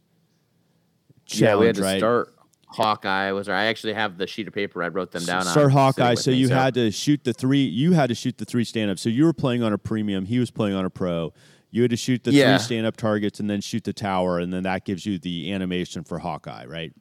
challenge, 1.27 1.41
Yeah, 1.43 1.57
we 1.61 1.67
had 1.67 1.77
to 1.77 1.83
right? 1.83 1.99
start. 1.99 2.33
Hawkeye 2.77 3.33
was. 3.33 3.47
There. 3.47 3.55
I 3.57 3.66
actually 3.66 3.95
have 3.95 4.18
the 4.18 4.27
sheet 4.27 4.47
of 4.49 4.55
paper. 4.55 4.83
I 4.83 4.89
wrote 4.89 5.11
them 5.12 5.24
down. 5.24 5.47
on, 5.47 5.53
Sir 5.55 5.68
Hawkeye. 5.68 6.14
So 6.14 6.31
me, 6.31 6.37
you 6.39 6.49
had 6.49 6.74
to 6.74 6.91
shoot 6.91 7.24
the 7.24 7.33
three. 7.33 7.64
You 7.64 7.93
had 7.93 8.09
to 8.09 8.14
shoot 8.14 8.39
the 8.39 8.45
three 8.45 8.64
stand 8.64 8.91
up. 8.91 8.99
So 8.99 9.09
you 9.09 9.24
were 9.24 9.33
playing 9.33 9.62
on 9.62 9.72
a 9.72 9.79
premium. 9.79 10.24
He 10.27 10.39
was 10.39 10.51
playing 10.51 10.74
on 10.77 10.85
a 10.85 10.91
pro. 10.91 11.33
You 11.70 11.83
had 11.83 11.91
to 11.91 11.97
shoot 11.97 12.24
the 12.24 12.33
Yeah. 12.33 12.57
three 12.57 12.64
stand 12.64 12.87
up 12.87 12.97
targets 12.97 13.41
and 13.41 13.51
then 13.51 13.61
shoot 13.61 13.85
the 13.85 13.93
tower, 13.93 14.39
and 14.39 14.53
then 14.53 14.62
that 14.62 14.85
gives 14.85 15.05
you 15.05 15.18
the 15.18 15.53
animation 15.53 16.05
for 16.05 16.18
Hawkeye, 16.20 16.64
right? 16.66 16.93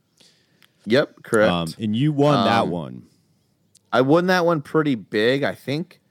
Yep, 0.85 1.23
correct. 1.23 1.51
Um, 1.51 1.73
and 1.79 1.95
you 1.95 2.11
won 2.11 2.45
that 2.45 2.63
Um, 2.63 2.69
one. 2.71 3.03
I 3.93 4.01
won 4.01 4.27
that 4.27 4.45
one 4.45 4.61
pretty 4.61 4.95
big, 4.95 5.43
I 5.43 5.55
think, 5.55 6.01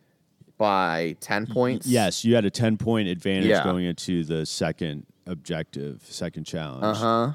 by 0.57 1.17
10 1.21 1.47
points. 1.47 1.87
Yes, 1.87 2.25
you 2.25 2.35
had 2.35 2.45
a 2.45 2.51
ten 2.51 2.77
point 2.79 3.09
advantage 3.09 3.49
Yeah. 3.51 3.63
going 3.65 3.85
into 3.85 4.25
the 4.25 4.47
second 4.47 5.05
objective, 5.27 6.03
second 6.09 6.45
challenge. 6.45 6.85
Uh 6.85 6.95
huh. 6.95 7.33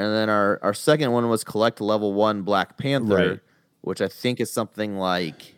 And 0.00 0.14
then 0.14 0.30
our, 0.30 0.58
our 0.62 0.72
second 0.74 1.12
one 1.12 1.28
was 1.28 1.44
collect 1.44 1.80
level 1.80 2.12
one 2.14 2.42
Black 2.42 2.78
Panther, 2.78 3.14
Right. 3.14 3.40
which 3.82 4.00
I 4.00 4.08
think 4.08 4.40
is 4.40 4.50
something 4.50 4.96
like 4.96 5.54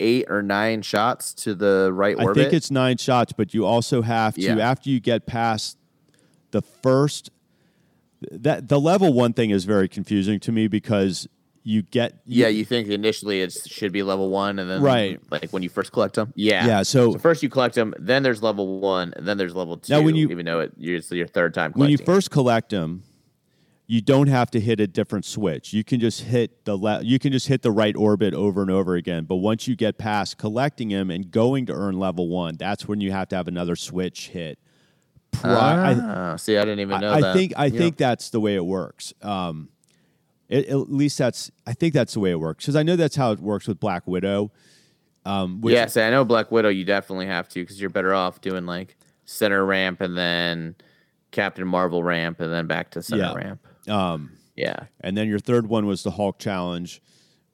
eight 0.00 0.24
or 0.28 0.42
nine 0.42 0.80
shots 0.82 1.34
to 1.34 1.54
the 1.54 1.90
right 1.92 2.18
I 2.18 2.24
orbit. 2.24 2.42
think 2.44 2.54
it's 2.54 2.70
nine 2.70 2.96
shots, 2.96 3.32
but 3.32 3.52
you 3.54 3.66
also 3.66 4.00
have 4.02 4.34
to 4.36 4.40
Yeah. 4.40 4.56
after 4.58 4.88
you 4.90 4.98
get 4.98 5.26
past 5.26 5.76
the 6.52 6.62
first 6.62 7.30
that 8.30 8.68
the 8.68 8.80
level 8.80 9.12
one 9.12 9.32
thing 9.32 9.50
is 9.50 9.64
very 9.64 9.88
confusing 9.88 10.40
to 10.40 10.52
me 10.52 10.68
because 10.68 11.28
you 11.64 11.82
get 11.82 12.20
yeah, 12.26 12.48
you 12.48 12.64
think 12.64 12.88
initially 12.88 13.40
it 13.42 13.52
should 13.52 13.92
be 13.92 14.02
level 14.02 14.30
one, 14.30 14.58
and 14.58 14.68
then 14.70 14.80
Right. 14.82 15.20
like 15.30 15.50
when 15.50 15.62
you 15.62 15.68
first 15.68 15.92
collect 15.92 16.14
them. 16.14 16.32
Yeah. 16.34 16.66
yeah 16.66 16.82
so 16.82 17.12
So 17.12 17.18
first 17.18 17.42
you 17.42 17.48
collect 17.48 17.74
them, 17.74 17.94
then 17.98 18.22
there's 18.22 18.42
level 18.42 18.80
one, 18.80 19.12
and 19.16 19.26
then 19.28 19.38
there's 19.38 19.54
level 19.54 19.76
two. 19.76 19.92
Now, 19.92 20.00
when 20.02 20.16
you- 20.16 20.28
even 20.30 20.46
though 20.46 20.60
it, 20.60 20.72
it's 20.80 21.10
your 21.12 21.26
third 21.28 21.52
time 21.54 21.72
when 21.74 21.90
you 21.90 21.98
first 21.98 22.30
collect 22.30 22.70
them 22.70 23.02
you 23.86 24.00
don't 24.00 24.28
have 24.28 24.50
to 24.50 24.60
hit 24.60 24.80
a 24.80 24.86
different 24.86 25.24
switch 25.24 25.72
you 25.72 25.82
can 25.84 26.00
just 26.00 26.22
hit 26.22 26.64
the 26.64 26.76
le- 26.76 27.02
you 27.02 27.18
can 27.18 27.32
just 27.32 27.48
hit 27.48 27.62
the 27.62 27.70
right 27.72 27.96
orbit 27.96 28.32
over 28.32 28.62
and 28.62 28.70
over 28.70 28.94
again 28.94 29.24
but 29.24 29.36
once 29.36 29.66
you 29.68 29.74
get 29.76 29.98
past 29.98 30.38
collecting 30.38 30.88
them 30.88 31.10
and 31.10 31.30
going 31.30 31.66
to 31.66 31.72
earn 31.72 31.98
level 31.98 32.28
one 32.28 32.56
that's 32.56 32.86
when 32.88 33.00
you 33.00 33.10
have 33.12 33.28
to 33.28 33.36
have 33.36 33.48
another 33.48 33.76
switch 33.76 34.28
hit 34.28 34.58
Pri- 35.32 35.50
I- 35.52 35.94
Ah, 35.94 36.36
see, 36.36 36.56
I 36.58 36.64
didn't 36.64 36.80
even 36.80 37.00
know 37.00 37.10
I, 37.12 37.20
that. 37.20 37.30
I 37.30 37.34
think 37.34 37.52
I 37.56 37.64
Yeah. 37.66 37.78
think 37.78 37.96
that's 37.96 38.28
the 38.30 38.38
way 38.38 38.54
it 38.54 38.64
works. 38.66 39.14
Um, 39.22 39.70
it, 40.50 40.68
at 40.68 40.90
least 40.92 41.16
that's 41.16 41.50
I 41.66 41.72
think 41.72 41.94
that's 41.94 42.12
the 42.12 42.20
way 42.20 42.30
it 42.32 42.38
works 42.38 42.64
because 42.64 42.76
I 42.76 42.82
know 42.82 42.96
that's 42.96 43.16
how 43.16 43.32
it 43.32 43.40
works 43.40 43.66
with 43.66 43.80
Black 43.80 44.06
Widow. 44.06 44.52
Um, 45.24 45.62
which, 45.62 45.72
yeah, 45.74 45.88
I 45.96 46.10
know 46.10 46.26
Black 46.26 46.52
Widow. 46.52 46.68
You 46.68 46.84
definitely 46.84 47.26
have 47.28 47.48
to 47.50 47.60
because 47.60 47.80
you're 47.80 47.88
better 47.88 48.12
off 48.14 48.42
doing 48.42 48.66
like 48.66 48.96
center 49.24 49.64
ramp 49.64 50.02
and 50.02 50.18
then 50.18 50.74
Captain 51.30 51.66
Marvel 51.66 52.02
ramp 52.02 52.38
and 52.40 52.52
then 52.52 52.66
back 52.66 52.90
to 52.90 53.02
center 53.02 53.22
Yeah. 53.22 53.32
ramp. 53.34 53.66
Um, 53.88 54.32
Yeah, 54.56 54.84
and 55.00 55.16
then 55.16 55.28
your 55.28 55.38
third 55.38 55.66
one 55.66 55.86
was 55.86 56.02
the 56.02 56.10
Hulk 56.12 56.38
challenge, 56.38 57.00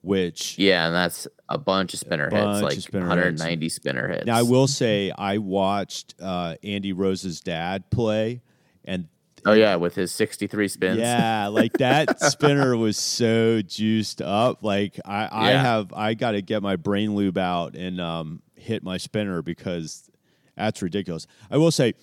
which 0.01 0.57
yeah, 0.57 0.85
and 0.87 0.95
that's 0.95 1.27
a 1.47 1.57
bunch 1.57 1.93
of 1.93 1.99
spinner 1.99 2.29
bunch 2.29 2.47
hits, 2.47 2.57
of 2.57 2.63
like 2.63 2.79
spinner 2.79 3.07
190 3.07 3.69
spinner 3.69 4.07
hits. 4.07 4.25
now 4.25 4.37
I 4.37 4.43
will 4.43 4.67
say 4.67 5.11
I 5.17 5.37
watched 5.39 6.15
uh, 6.21 6.55
Andy 6.63 6.93
Rosa's 6.93 7.41
dad 7.41 7.89
play, 7.89 8.41
and 8.85 9.07
Oh 9.45 9.53
yeah, 9.53 9.75
with 9.77 9.95
his 9.95 10.11
63 10.11 10.67
spins. 10.67 10.97
Yeah, 10.97 11.47
like 11.47 11.71
that 11.77 12.19
spinner 12.31 12.75
was 12.75 12.97
so 12.97 13.61
juiced 13.61 14.21
up. 14.21 14.63
Like 14.63 14.99
I, 15.05 15.29
I 15.31 15.51
Yeah. 15.51 15.61
have, 15.61 15.93
I 15.93 16.13
got 16.13 16.31
to 16.31 16.41
get 16.41 16.61
my 16.61 16.75
brain 16.75 17.15
lube 17.15 17.37
out 17.37 17.73
and 17.73 18.01
um, 18.01 18.41
hit 18.55 18.83
my 18.83 18.97
spinner 18.97 19.41
because 19.41 20.09
that's 20.57 20.81
ridiculous. 20.81 21.25
I 21.49 21.55
will 21.55 21.71
say, 21.71 21.93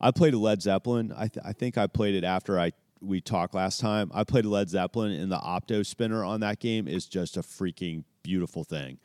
I 0.00 0.12
played 0.12 0.34
a 0.34 0.38
Led 0.38 0.62
Zeppelin. 0.62 1.12
I, 1.16 1.26
th- 1.26 1.44
I 1.44 1.52
think 1.52 1.76
I 1.76 1.88
played 1.88 2.14
it 2.14 2.22
after 2.22 2.56
I 2.56 2.70
we 3.00 3.20
talked 3.20 3.54
last 3.54 3.80
time. 3.80 4.10
I 4.14 4.24
played 4.24 4.46
Led 4.46 4.68
Zeppelin, 4.70 5.12
and 5.12 5.30
the 5.30 5.36
Opto 5.38 5.84
spinner 5.84 6.24
on 6.24 6.40
that 6.40 6.58
game 6.58 6.88
is 6.88 7.06
just 7.06 7.36
a 7.36 7.42
freaking 7.42 8.04
beautiful 8.22 8.64
thing. 8.64 8.98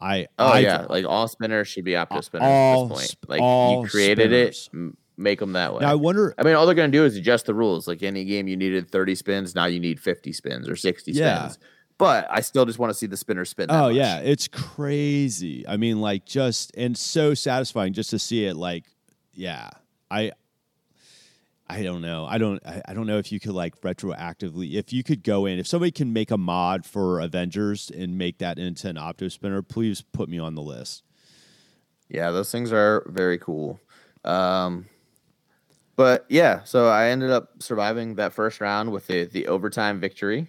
I 0.00 0.26
Oh 0.38 0.46
I, 0.48 0.58
yeah, 0.60 0.86
like 0.88 1.04
all 1.04 1.26
spinners 1.26 1.66
should 1.66 1.84
be 1.84 1.92
opto 1.92 2.22
spinners 2.22 2.46
all 2.46 2.84
at 2.84 2.88
this 2.88 2.98
point. 2.98 3.10
sp- 3.10 3.26
Like 3.28 3.40
all 3.42 3.82
you 3.82 3.88
created 3.88 4.30
spinners. 4.30 4.70
it, 4.72 4.94
make 5.16 5.40
them 5.40 5.54
that 5.54 5.74
way. 5.74 5.80
Now 5.80 5.90
I 5.90 5.96
wonder. 5.96 6.34
I 6.38 6.44
mean, 6.44 6.54
all 6.54 6.66
they're 6.66 6.74
going 6.76 6.92
to 6.92 6.96
do 6.96 7.04
is 7.04 7.16
adjust 7.16 7.46
the 7.46 7.54
rules. 7.54 7.88
Like 7.88 8.02
any 8.04 8.24
game, 8.24 8.46
you 8.46 8.56
needed 8.56 8.90
30 8.92 9.14
spins. 9.16 9.54
Now 9.56 9.64
you 9.66 9.80
need 9.80 9.98
50 9.98 10.32
spins 10.32 10.68
or 10.68 10.76
60 10.76 11.10
Yeah. 11.12 11.48
spins. 11.48 11.58
but 11.98 12.28
I 12.30 12.42
still 12.42 12.64
just 12.64 12.78
want 12.78 12.90
to 12.90 12.94
see 12.94 13.06
the 13.06 13.16
spinner 13.16 13.44
spin. 13.44 13.66
that 13.66 13.74
Oh 13.74 13.88
much. 13.88 13.96
yeah, 13.96 14.18
it's 14.20 14.46
crazy. 14.46 15.66
I 15.66 15.76
mean, 15.76 16.00
like 16.00 16.24
just 16.24 16.70
and 16.76 16.96
so 16.96 17.34
satisfying 17.34 17.92
just 17.92 18.10
to 18.10 18.20
see 18.20 18.44
it. 18.44 18.54
Like, 18.54 18.84
yeah, 19.32 19.68
I, 20.12 20.30
I 21.70 21.82
don't 21.82 22.00
know. 22.00 22.24
I 22.24 22.38
don't. 22.38 22.62
I, 22.64 22.94
don't 22.94 23.06
know 23.06 23.18
if 23.18 23.30
you 23.30 23.38
could 23.38 23.52
like 23.52 23.78
retroactively. 23.82 24.74
If 24.74 24.90
you 24.90 25.04
could 25.04 25.22
go 25.22 25.44
in, 25.44 25.58
if 25.58 25.66
somebody 25.66 25.90
can 25.90 26.14
make 26.14 26.30
a 26.30 26.38
mod 26.38 26.86
for 26.86 27.20
Avengers 27.20 27.90
and 27.90 28.16
make 28.16 28.38
that 28.38 28.58
into 28.58 28.88
an 28.88 28.96
opto 28.96 29.30
spinner, 29.30 29.60
please 29.60 30.00
put 30.00 30.30
me 30.30 30.38
on 30.38 30.54
the 30.54 30.62
list. 30.62 31.02
Yeah, 32.08 32.30
those 32.30 32.50
things 32.50 32.72
are 32.72 33.04
very 33.08 33.36
cool. 33.36 33.78
Um, 34.24 34.86
but 35.94 36.24
yeah, 36.30 36.64
so 36.64 36.88
I 36.88 37.08
ended 37.08 37.30
up 37.30 37.62
surviving 37.62 38.14
that 38.14 38.32
first 38.32 38.62
round 38.62 38.90
with 38.90 39.06
the 39.06 39.24
the 39.24 39.46
overtime 39.48 40.00
victory, 40.00 40.46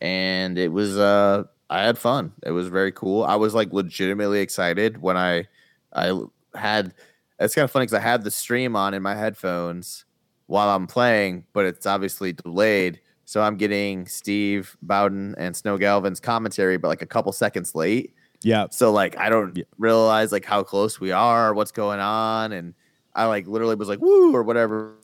and 0.00 0.58
it 0.58 0.72
was 0.72 0.98
uh 0.98 1.44
I 1.68 1.84
had 1.84 1.96
fun. 1.96 2.32
It 2.42 2.50
was 2.50 2.66
very 2.66 2.90
cool. 2.90 3.22
I 3.22 3.36
was 3.36 3.54
like 3.54 3.72
legitimately 3.72 4.40
excited 4.40 5.00
when 5.00 5.16
I 5.16 5.46
I 5.92 6.20
had. 6.56 6.92
It's 7.38 7.54
kind 7.54 7.64
of 7.64 7.70
funny 7.70 7.84
because 7.84 7.94
I 7.94 8.00
had 8.00 8.24
the 8.24 8.30
stream 8.32 8.74
on 8.74 8.94
in 8.94 9.02
my 9.02 9.14
headphones 9.14 10.04
while 10.50 10.68
I'm 10.68 10.88
playing, 10.88 11.44
but 11.52 11.64
it's 11.64 11.86
obviously 11.86 12.32
delayed. 12.32 13.00
So 13.24 13.40
I'm 13.40 13.56
getting 13.56 14.04
Steve 14.06 14.76
Bowden 14.82 15.36
and 15.38 15.54
Snow 15.54 15.78
Galvin's 15.78 16.18
commentary, 16.18 16.76
but 16.76 16.88
like 16.88 17.02
a 17.02 17.06
couple 17.06 17.30
seconds 17.30 17.76
late. 17.76 18.14
Yeah, 18.42 18.66
So 18.70 18.90
like 18.90 19.16
I 19.16 19.28
don't 19.28 19.56
Yeah. 19.56 19.64
realize 19.78 20.32
like 20.32 20.44
how 20.44 20.64
close 20.64 20.98
we 20.98 21.12
are, 21.12 21.54
what's 21.54 21.70
going 21.70 22.00
on, 22.00 22.50
and 22.52 22.74
I 23.14 23.26
like 23.26 23.46
literally 23.46 23.76
was 23.76 23.88
like 23.88 24.00
woo 24.00 24.34
or 24.34 24.42
whatever 24.42 24.96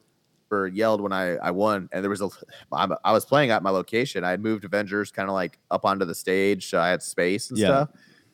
or 0.51 0.67
yelled 0.67 1.01
when 1.01 1.13
I 1.13 1.37
I 1.37 1.53
won. 1.53 1.89
And 1.93 2.03
there 2.03 2.11
was 2.11 2.23
a 2.23 2.29
I'm- 2.73 2.95
I 3.05 3.13
was 3.13 3.25
playing 3.25 3.51
at 3.51 3.63
my 3.63 3.71
location. 3.71 4.25
I 4.25 4.31
had 4.31 4.41
moved 4.43 4.65
Avengers 4.65 5.13
kind 5.13 5.29
of 5.29 5.35
like 5.35 5.59
up 5.71 5.85
onto 5.85 6.05
the 6.05 6.15
stage, 6.15 6.69
so 6.71 6.81
I 6.81 6.89
had 6.89 7.03
space 7.03 7.51
and 7.51 7.59
Yeah. 7.59 7.67
stuff. 7.67 7.91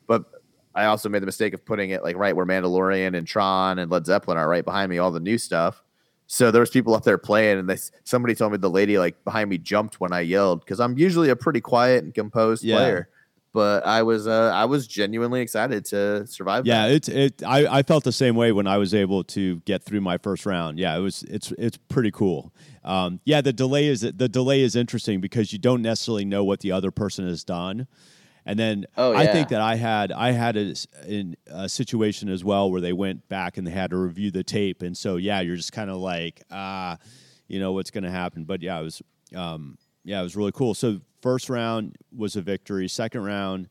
But 0.07 0.23
I 0.73 0.85
also 0.85 1.09
made 1.09 1.21
the 1.21 1.27
mistake 1.27 1.53
of 1.53 1.63
putting 1.63 1.91
it 1.91 2.01
like 2.01 2.15
right 2.15 2.35
where 2.35 2.45
Mandalorian 2.47 3.15
and 3.15 3.27
Tron 3.27 3.77
and 3.77 3.91
Led 3.91 4.07
Zeppelin 4.07 4.37
are 4.37 4.49
right 4.49 4.65
behind 4.65 4.89
me, 4.89 4.97
all 4.97 5.11
the 5.11 5.19
new 5.19 5.37
stuff. 5.37 5.82
So 6.27 6.51
there 6.51 6.61
was 6.61 6.69
people 6.69 6.95
up 6.95 7.03
there 7.03 7.17
playing, 7.17 7.59
and 7.59 7.69
they 7.69 7.77
somebody 8.03 8.33
told 8.35 8.51
me 8.53 8.57
the 8.57 8.69
lady 8.69 8.97
like 8.97 9.23
behind 9.23 9.49
me 9.49 9.57
jumped 9.57 9.99
when 9.99 10.13
I 10.13 10.21
yelled 10.21 10.61
because 10.61 10.79
I'm 10.79 10.97
usually 10.97 11.29
a 11.29 11.35
pretty 11.35 11.61
quiet 11.61 12.03
and 12.03 12.13
composed 12.13 12.63
Yeah. 12.63 12.77
player 12.77 13.09
but 13.53 13.85
I 13.85 14.01
was 14.01 14.25
uh, 14.27 14.51
I 14.53 14.65
was 14.65 14.87
genuinely 14.87 15.41
excited 15.41 15.85
to 15.85 16.25
survive. 16.25 16.65
yeah. 16.65 16.87
that. 16.87 17.07
It 17.07 17.09
it 17.09 17.43
I, 17.43 17.67
I 17.79 17.83
felt 17.83 18.03
the 18.03 18.11
same 18.11 18.35
way 18.35 18.51
when 18.51 18.65
I 18.65 18.77
was 18.77 18.95
able 18.95 19.23
to 19.25 19.57
get 19.57 19.83
through 19.83 20.01
my 20.01 20.17
first 20.17 20.45
round. 20.47 20.79
Yeah, 20.79 20.97
it 20.97 21.01
was 21.01 21.21
it's 21.23 21.51
it's 21.59 21.77
pretty 21.77 22.09
cool. 22.09 22.51
Um, 22.83 23.19
yeah, 23.25 23.41
the 23.41 23.53
delay 23.53 23.85
is 23.85 24.01
the 24.01 24.27
delay 24.27 24.61
is 24.61 24.75
interesting 24.75 25.21
because 25.21 25.53
you 25.53 25.59
don't 25.59 25.83
necessarily 25.83 26.25
know 26.25 26.43
what 26.43 26.61
the 26.61 26.71
other 26.71 26.89
person 26.89 27.27
has 27.27 27.43
done. 27.43 27.87
And 28.45 28.59
then 28.59 28.85
Oh, 28.97 29.13
I 29.15 29.25
think 29.27 29.49
that 29.49 29.61
I 29.61 29.75
had 29.75 30.11
I 30.11 30.31
had 30.31 30.57
a, 30.57 30.75
in 31.07 31.35
a 31.47 31.69
situation 31.69 32.27
as 32.29 32.43
well 32.43 32.69
where 32.69 32.81
they 32.81 32.91
went 32.93 33.29
back 33.29 33.57
and 33.57 33.65
they 33.65 33.71
had 33.71 33.91
to 33.91 33.97
review 33.97 34.31
the 34.31 34.43
tape, 34.43 34.81
and 34.81 34.97
so 34.97 35.15
yeah, 35.15 35.39
you're 35.39 35.55
just 35.55 35.71
kind 35.71 35.89
of 35.89 35.97
like 35.97 36.43
ah, 36.51 36.97
you 37.47 37.59
know 37.59 37.71
what's 37.71 37.89
going 37.91 38.03
to 38.03 38.11
happen. 38.11 38.43
But 38.43 38.61
yeah, 38.61 38.79
it 38.79 38.83
was 38.83 39.01
um, 39.35 39.77
yeah, 40.03 40.19
it 40.19 40.23
was 40.23 40.35
really 40.35 40.51
cool. 40.51 40.73
So 40.73 40.99
first 41.21 41.49
round 41.49 41.95
was 42.13 42.35
a 42.35 42.41
victory. 42.41 42.89
Second 42.89 43.23
round, 43.23 43.69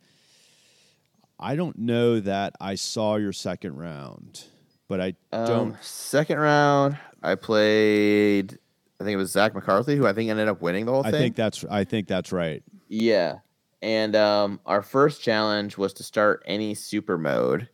I 1.38 1.56
don't 1.56 1.76
know 1.78 2.20
that 2.20 2.54
I 2.60 2.76
saw 2.76 3.16
your 3.16 3.32
second 3.34 3.76
round, 3.76 4.44
but 4.88 5.00
I 5.00 5.14
Um, 5.32 5.46
don't. 5.46 5.84
second 5.84 6.38
round, 6.38 6.96
I 7.22 7.34
played. 7.34 8.58
I 9.00 9.04
think 9.04 9.14
it 9.14 9.18
was 9.18 9.32
Zach 9.32 9.52
McCarthy, 9.54 9.96
who 9.96 10.06
I 10.06 10.12
think 10.12 10.30
ended 10.30 10.48
up 10.48 10.62
winning 10.62 10.86
the 10.86 10.92
whole 10.92 11.04
I 11.04 11.10
thing. 11.10 11.20
think 11.20 11.36
that's 11.36 11.64
I 11.68 11.84
think 11.84 12.06
that's 12.08 12.30
right. 12.32 12.62
Yeah. 12.88 13.38
And 13.82 14.14
um, 14.14 14.60
our 14.64 14.80
first 14.80 15.22
challenge 15.22 15.76
was 15.76 15.92
to 15.94 16.04
start 16.04 16.42
any 16.46 16.74
super 16.74 17.18
mode. 17.18 17.68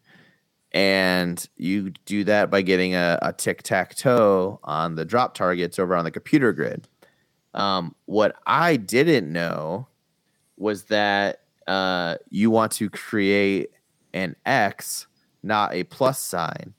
And 0.72 1.46
you 1.56 1.90
do 2.06 2.24
that 2.24 2.50
by 2.50 2.62
getting 2.62 2.94
a, 2.94 3.18
a 3.22 3.32
tic 3.32 3.62
tac 3.62 3.94
toe 3.94 4.58
on 4.64 4.94
the 4.94 5.04
drop 5.04 5.34
targets 5.34 5.78
over 5.78 5.94
on 5.94 6.04
the 6.04 6.10
computer 6.10 6.52
grid. 6.52 6.88
Um, 7.54 7.94
what 8.06 8.36
I 8.46 8.76
didn't 8.76 9.32
know 9.32 9.88
was 10.56 10.84
that 10.84 11.40
uh, 11.66 12.16
you 12.30 12.50
want 12.50 12.72
to 12.72 12.90
create 12.90 13.70
an 14.14 14.34
X, 14.46 15.06
not 15.42 15.74
a 15.74 15.84
plus 15.84 16.18
sign, 16.18 16.74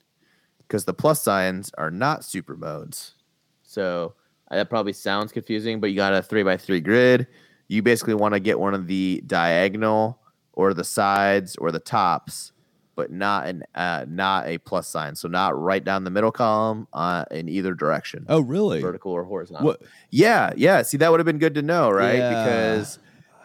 because 0.60 0.86
the 0.86 0.94
plus 0.94 1.22
signs 1.22 1.72
are 1.78 1.92
not 1.92 2.26
super 2.26 2.56
modes. 2.56 3.14
So 3.64 4.16
that 4.50 4.70
probably 4.70 4.94
sounds 4.94 5.32
confusing, 5.32 5.80
but 5.80 5.92
you 5.92 5.96
got 5.96 6.14
a 6.14 6.22
three 6.22 6.44
by 6.44 6.58
three 6.58 6.80
grid. 6.80 7.28
You 7.70 7.82
basically 7.82 8.16
want 8.16 8.34
to 8.34 8.40
get 8.42 8.60
one 8.60 8.74
of 8.74 8.88
the 8.88 9.24
diagonal 9.26 10.20
or 10.54 10.74
the 10.74 10.84
sides 10.84 11.56
or 11.56 11.72
the 11.72 11.80
tops, 11.80 12.52
but 12.96 13.12
not 13.12 13.48
an 13.48 13.64
uh, 13.76 14.06
not 14.10 14.48
a 14.48 14.58
plus 14.58 14.88
sign. 14.90 15.16
So 15.16 15.28
not 15.30 15.58
right 15.58 15.82
down 15.84 16.04
the 16.04 16.10
middle 16.12 16.32
column 16.32 16.88
uh, 16.92 17.24
in 17.32 17.48
either 17.48 17.74
direction, 17.74 18.26
Oh, 18.28 18.40
really? 18.42 18.82
vertical 18.82 19.12
or 19.14 19.24
horizontal. 19.24 19.68
What? 19.68 19.82
Yeah, 20.10 20.52
yeah. 20.58 20.82
See, 20.82 20.98
that 20.98 21.10
would 21.12 21.20
have 21.22 21.26
been 21.26 21.38
good 21.40 21.56
to 21.56 21.62
know, 21.62 21.90
right? 21.92 22.18
Yeah. 22.18 22.30
Because 22.44 23.00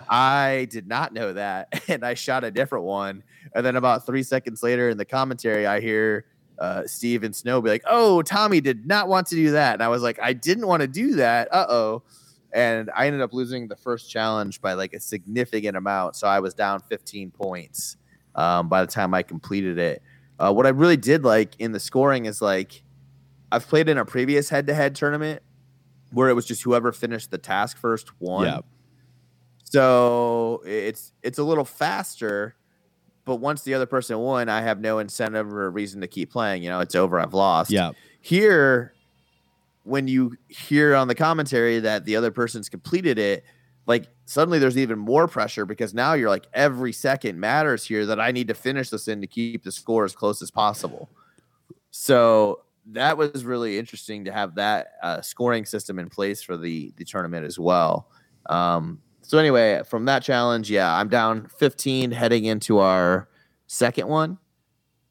I 0.09 0.67
did 0.71 0.89
not 0.89 1.13
know 1.13 1.35
that, 1.35 1.85
and 1.89 2.05
I 2.05 2.15
shot 2.15 2.43
a 2.45 2.51
different 2.51 2.85
one. 2.85 3.23
And 3.55 3.65
then 3.65 3.77
about 3.77 4.07
three 4.07 4.23
seconds 4.23 4.63
later, 4.63 4.89
in 4.89 4.97
the 4.99 5.05
commentary, 5.05 5.67
I 5.67 5.81
hear 5.81 6.25
uh, 6.59 6.83
Steve 6.87 7.25
and 7.25 7.37
Snow 7.37 7.61
be 7.61 7.69
like, 7.71 7.83
"Oh, 7.87 8.23
Tommy 8.23 8.61
did 8.63 8.87
not 8.87 9.09
want 9.09 9.27
to 9.29 9.35
do 9.35 9.51
that," 9.53 9.75
and 9.75 9.83
I 9.83 9.89
was 9.89 10.03
like, 10.03 10.19
"I 10.21 10.33
didn't 10.33 10.67
want 10.67 10.81
to 10.81 10.89
do 10.89 11.17
that." 11.17 11.53
Uh 11.53 11.67
oh. 11.69 12.03
And 12.55 12.89
I 12.95 13.07
ended 13.07 13.21
up 13.21 13.33
losing 13.35 13.69
the 13.69 13.77
first 13.77 14.09
challenge 14.09 14.63
by 14.63 14.75
like 14.75 14.95
a 14.95 15.01
significant 15.01 15.77
amount, 15.77 16.15
so 16.17 16.29
I 16.29 16.39
was 16.39 16.55
down 16.55 16.81
15 16.89 17.33
points 17.33 17.97
um, 18.37 18.69
by 18.69 18.85
the 18.85 18.91
time 18.91 19.13
I 19.13 19.23
completed 19.23 19.77
it. 19.77 20.03
Uh, 20.39 20.53
what 20.53 20.65
I 20.65 20.71
really 20.71 20.97
did 20.97 21.25
like 21.25 21.55
in 21.59 21.73
the 21.73 21.81
scoring 21.81 22.27
is 22.27 22.41
like 22.41 22.85
I've 23.51 23.67
played 23.67 23.89
in 23.89 23.99
a 23.99 24.05
previous 24.05 24.49
head-to-head 24.49 24.95
tournament 24.95 25.43
where 26.13 26.29
it 26.29 26.35
was 26.35 26.47
just 26.47 26.63
whoever 26.63 26.93
finished 26.93 27.31
the 27.31 27.39
task 27.39 27.77
first 27.77 28.09
won. 28.21 28.47
Yeah. 28.47 28.61
So 29.65 30.63
it's 30.65 31.13
it's 31.23 31.39
a 31.39 31.45
little 31.45 31.65
faster, 31.65 32.55
but 33.25 33.37
once 33.37 33.63
the 33.63 33.75
other 33.75 33.87
person 33.87 34.19
won, 34.19 34.49
I 34.49 34.63
have 34.63 34.81
no 34.81 35.01
incentive 35.01 35.53
or 35.53 35.69
reason 35.71 36.01
to 36.03 36.07
keep 36.07 36.31
playing. 36.31 36.63
You 36.63 36.71
know, 36.71 36.81
it's 36.81 36.95
over. 36.95 37.19
I've 37.19 37.35
lost. 37.35 37.71
Yeah. 37.71 37.91
Here, 38.21 38.94
when 39.85 40.09
you 40.09 40.37
hear 40.49 40.95
on 40.95 41.09
the 41.09 41.15
commentary 41.15 41.79
that 41.79 42.05
the 42.05 42.17
other 42.17 42.31
person's 42.31 42.69
completed 42.69 43.19
it, 43.19 43.45
like 43.87 44.09
suddenly 44.25 44.59
there's 44.59 44.79
even 44.79 44.99
more 44.99 45.29
pressure 45.29 45.67
because 45.67 45.95
now 45.95 46.15
you're 46.15 46.31
like 46.31 46.47
every 46.55 46.93
second 46.93 47.39
matters 47.39 47.85
here 47.85 48.07
that 48.07 48.19
I 48.19 48.33
need 48.33 48.49
to 48.49 48.55
finish 48.55 48.91
this 48.91 49.09
in 49.09 49.21
to 49.21 49.27
keep 49.27 49.63
the 49.63 49.73
score 49.73 50.05
as 50.05 50.15
close 50.15 50.41
as 50.43 50.51
possible. 50.51 51.11
So 51.91 52.63
that 52.93 53.17
was 53.17 53.45
really 53.45 53.79
interesting 53.79 54.25
to 54.25 54.33
have 54.33 54.55
that 54.57 54.93
uh, 55.03 55.21
scoring 55.21 55.65
system 55.65 55.99
in 55.99 56.09
place 56.09 56.43
for 56.43 56.57
the 56.57 56.93
the 56.97 57.05
tournament 57.05 57.47
as 57.47 57.59
well. 57.59 58.09
Um, 58.47 59.01
so 59.23 59.39
anyway, 59.39 59.83
from 59.87 60.05
that 60.07 60.23
challenge, 60.23 60.71
yeah, 60.71 60.95
I'm 60.95 61.09
down 61.09 61.49
15 61.59 62.11
heading 62.11 62.45
into 62.45 62.79
our 62.79 63.29
second 63.67 64.09
one, 64.09 64.39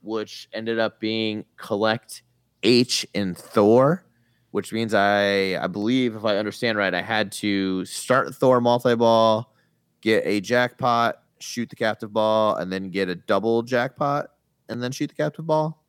which 0.01 0.49
ended 0.53 0.77
up 0.77 0.99
being 0.99 1.45
collect 1.57 2.21
H 2.61 3.07
in 3.13 3.33
Thor, 3.33 4.05
which 4.53 4.71
means 4.71 4.93
I 4.93 5.57
I 5.59 5.65
believe 5.65 6.15
if 6.15 6.23
I 6.25 6.37
understand 6.37 6.77
right, 6.77 6.93
I 6.93 7.01
had 7.01 7.31
to 7.33 7.83
start 7.85 8.35
Thor 8.35 8.61
multi 8.61 8.93
ball, 8.93 9.51
get 9.99 10.21
a 10.27 10.41
jackpot, 10.41 11.23
shoot 11.39 11.71
the 11.71 11.75
captive 11.75 12.13
ball, 12.13 12.57
and 12.57 12.71
then 12.71 12.91
get 12.91 13.09
a 13.09 13.15
double 13.15 13.63
jackpot, 13.63 14.27
and 14.69 14.81
then 14.81 14.91
shoot 14.91 15.07
the 15.07 15.15
captive 15.15 15.47
ball. 15.47 15.83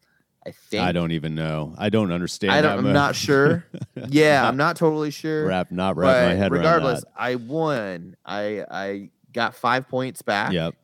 I 0.47 0.53
think 0.53 0.83
I 0.83 0.93
don't 0.93 1.13
even 1.13 1.35
know. 1.35 1.75
I 1.77 1.91
don't 1.91 2.11
understand. 2.11 2.55
I 2.55 2.63
don't, 2.63 2.79
I'm 2.79 2.85
much. 2.85 2.95
not 2.95 3.15
sure. 3.15 3.67
Yeah, 4.09 4.49
I'm 4.49 4.57
not 4.57 4.77
totally 4.77 5.11
sure. 5.11 5.47
Wrap 5.47 5.71
not 5.71 5.97
wrap 5.97 6.31
my 6.31 6.35
head 6.35 6.51
regardless, 6.51 7.05
I 7.15 7.35
won. 7.35 8.17
I 8.25 8.65
I 8.71 9.11
got 9.35 9.55
five 9.55 9.89
points 9.91 10.23
back. 10.23 10.53
Yep. 10.53 10.75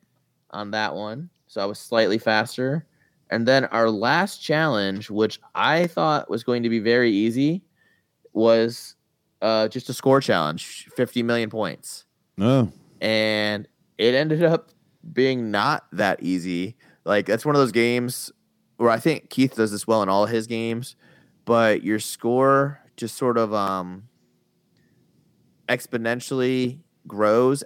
on 0.51 0.72
that 0.72 0.95
one, 0.95 1.31
so 1.47 1.62
I 1.62 1.64
was 1.64 1.78
slightly 1.78 2.18
faster. 2.18 2.87
And 3.31 3.49
then 3.49 3.64
our 3.66 3.89
last 3.89 4.43
challenge, 4.43 5.09
which 5.09 5.41
I 5.55 5.87
thought 5.87 6.28
was 6.28 6.45
going 6.45 6.62
to 6.64 6.68
be 6.68 6.81
very 6.81 7.11
easy, 7.11 7.62
was 8.33 8.97
uh, 9.43 9.68
just 9.68 9.89
a 9.89 9.95
score 9.95 10.20
challenge, 10.20 10.89
50 10.97 11.22
million 11.22 11.51
points, 11.51 12.05
Oh. 12.41 12.70
and 13.01 13.66
it 13.99 14.14
ended 14.14 14.43
up 14.45 14.70
being 15.12 15.51
not 15.51 15.87
that 15.93 16.22
easy. 16.22 16.76
Like 17.05 17.26
that's 17.26 17.45
one 17.47 17.55
of 17.55 17.61
those 17.61 17.72
games 17.72 18.31
where 18.76 18.91
I 18.91 18.99
think 18.99 19.31
Keith 19.31 19.55
does 19.57 19.70
this 19.70 19.87
well 19.87 20.03
in 20.03 20.09
all 20.09 20.26
his 20.26 20.47
games, 20.47 20.97
but 21.45 21.83
your 21.83 21.99
score 21.99 22.81
just 22.97 23.16
sort 23.16 23.39
of 23.39 23.53
um 23.55 24.05
exponentially 25.68 26.78
grows 27.07 27.64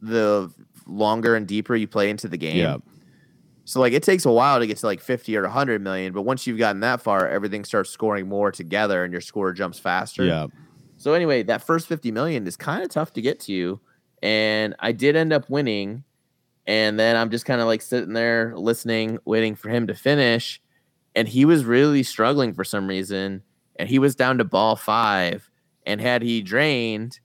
the 0.00 0.50
longer 0.86 1.34
and 1.34 1.46
deeper 1.46 1.74
you 1.74 1.86
play 1.86 2.10
into 2.10 2.28
the 2.28 2.36
game. 2.36 2.56
Yeah. 2.56 2.76
So 3.64 3.80
like 3.80 3.92
it 3.92 4.02
takes 4.02 4.24
a 4.26 4.32
while 4.32 4.58
to 4.58 4.66
get 4.66 4.76
to 4.78 4.86
like 4.86 5.00
50 5.00 5.36
or 5.36 5.42
100 5.42 5.80
million, 5.82 6.12
but 6.12 6.22
once 6.22 6.46
you've 6.46 6.58
gotten 6.58 6.80
that 6.80 7.00
far, 7.00 7.28
everything 7.28 7.64
starts 7.64 7.90
scoring 7.90 8.28
more 8.28 8.52
together 8.52 9.04
and 9.04 9.12
your 9.12 9.22
score 9.22 9.52
jumps 9.52 9.78
faster. 9.78 10.24
Yeah. 10.24 10.46
So 10.96 11.14
anyway, 11.14 11.42
that 11.44 11.62
first 11.62 11.86
50 11.86 12.12
million 12.12 12.46
is 12.46 12.56
kind 12.56 12.82
of 12.82 12.90
tough 12.90 13.12
to 13.14 13.22
get 13.22 13.40
to 13.40 13.80
and 14.24 14.74
I 14.80 14.92
did 14.92 15.16
end 15.16 15.34
up 15.34 15.50
winning. 15.50 16.02
And 16.66 16.98
then 16.98 17.14
I'm 17.14 17.30
just 17.30 17.44
kind 17.44 17.60
of 17.60 17.66
like 17.66 17.82
sitting 17.82 18.14
there 18.14 18.54
listening, 18.56 19.18
waiting 19.26 19.54
for 19.54 19.68
him 19.68 19.86
to 19.88 19.94
finish. 19.94 20.62
And 21.14 21.28
he 21.28 21.44
was 21.44 21.66
really 21.66 22.02
struggling 22.02 22.54
for 22.54 22.64
some 22.64 22.88
reason. 22.88 23.42
And 23.76 23.86
he 23.86 23.98
was 23.98 24.16
down 24.16 24.38
to 24.38 24.44
ball 24.44 24.76
five. 24.76 25.50
And 25.84 26.00
had 26.00 26.22
he 26.22 26.40
drained, 26.40 27.20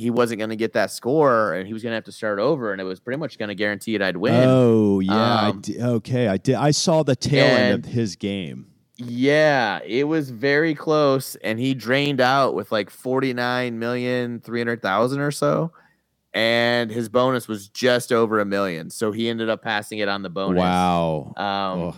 he 0.00 0.10
wasn't 0.10 0.38
going 0.38 0.50
to 0.50 0.56
get 0.56 0.72
that 0.72 0.90
score 0.90 1.54
and 1.54 1.66
he 1.66 1.72
was 1.72 1.82
going 1.82 1.90
to 1.92 1.94
have 1.96 2.04
to 2.04 2.12
start 2.12 2.38
over. 2.38 2.72
And 2.72 2.80
it 2.80 2.84
was 2.84 2.98
pretty 3.00 3.18
much 3.18 3.38
going 3.38 3.48
to 3.50 3.54
guarantee 3.54 3.94
it 3.94 4.02
I'd 4.02 4.16
win. 4.16 4.34
Oh 4.34 5.00
yeah, 5.00 5.12
I 5.14 5.48
Um, 5.50 5.60
di- 5.60 5.80
okay. 5.80 6.28
I 6.28 6.36
did. 6.36 6.54
I 6.56 6.70
saw 6.72 7.02
the 7.02 7.14
tail 7.16 7.44
end 7.46 7.84
of 7.84 7.90
his 7.92 8.16
game. 8.16 8.66
Yeah, 8.96 9.80
it 9.86 10.04
was 10.04 10.30
very 10.30 10.74
close, 10.74 11.34
and 11.36 11.58
he 11.58 11.72
drained 11.72 12.20
out 12.20 12.54
with 12.54 12.70
like 12.70 12.90
forty 12.90 13.32
nine 13.32 13.78
million 13.78 14.40
three 14.40 14.60
hundred 14.60 14.82
thousand 14.82 15.20
or 15.20 15.30
so, 15.30 15.72
and 16.34 16.90
his 16.90 17.08
bonus 17.08 17.48
was 17.48 17.68
just 17.68 18.12
over 18.12 18.40
a 18.40 18.44
million. 18.44 18.90
So 18.90 19.10
he 19.10 19.28
ended 19.30 19.48
up 19.48 19.62
passing 19.62 20.00
it 20.00 20.08
on 20.08 20.20
the 20.22 20.28
bonus. 20.28 20.60
Wow. 20.60 21.32
Um, 21.38 21.44
Oh. 21.80 21.96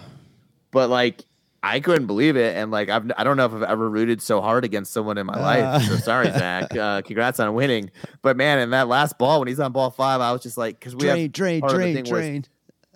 but 0.70 0.90
like 0.90 1.24
I 1.64 1.78
couldn't 1.80 2.06
believe 2.06 2.36
it, 2.36 2.56
and 2.56 2.70
like 2.72 2.88
I've 2.88 3.10
I 3.16 3.22
don't 3.24 3.36
know 3.36 3.46
if 3.46 3.52
I've 3.52 3.62
ever 3.62 3.88
rooted 3.88 4.20
so 4.20 4.40
hard 4.40 4.64
against 4.64 4.92
someone 4.92 5.16
in 5.18 5.26
my 5.26 5.38
life. 5.40 5.82
So 5.84 5.96
sorry, 5.96 6.26
Zach. 6.32 6.76
Uh, 6.76 7.02
congrats 7.02 7.38
on 7.38 7.54
winning. 7.54 7.90
But 8.20 8.36
man, 8.36 8.58
in 8.58 8.70
that 8.70 8.88
last 8.88 9.16
ball 9.18 9.38
when 9.38 9.46
he's 9.48 9.60
on 9.60 9.70
ball 9.72 9.90
five, 9.90 10.20
I 10.20 10.32
was 10.32 10.42
just 10.42 10.58
like, 10.58 10.78
because 10.80 10.96
we 10.96 11.06
have 11.06 11.32
drain, 11.32 11.60
drain, 11.60 11.94
the 11.94 12.02
drain, 12.02 12.02
was- 12.02 12.10
drain. 12.10 12.44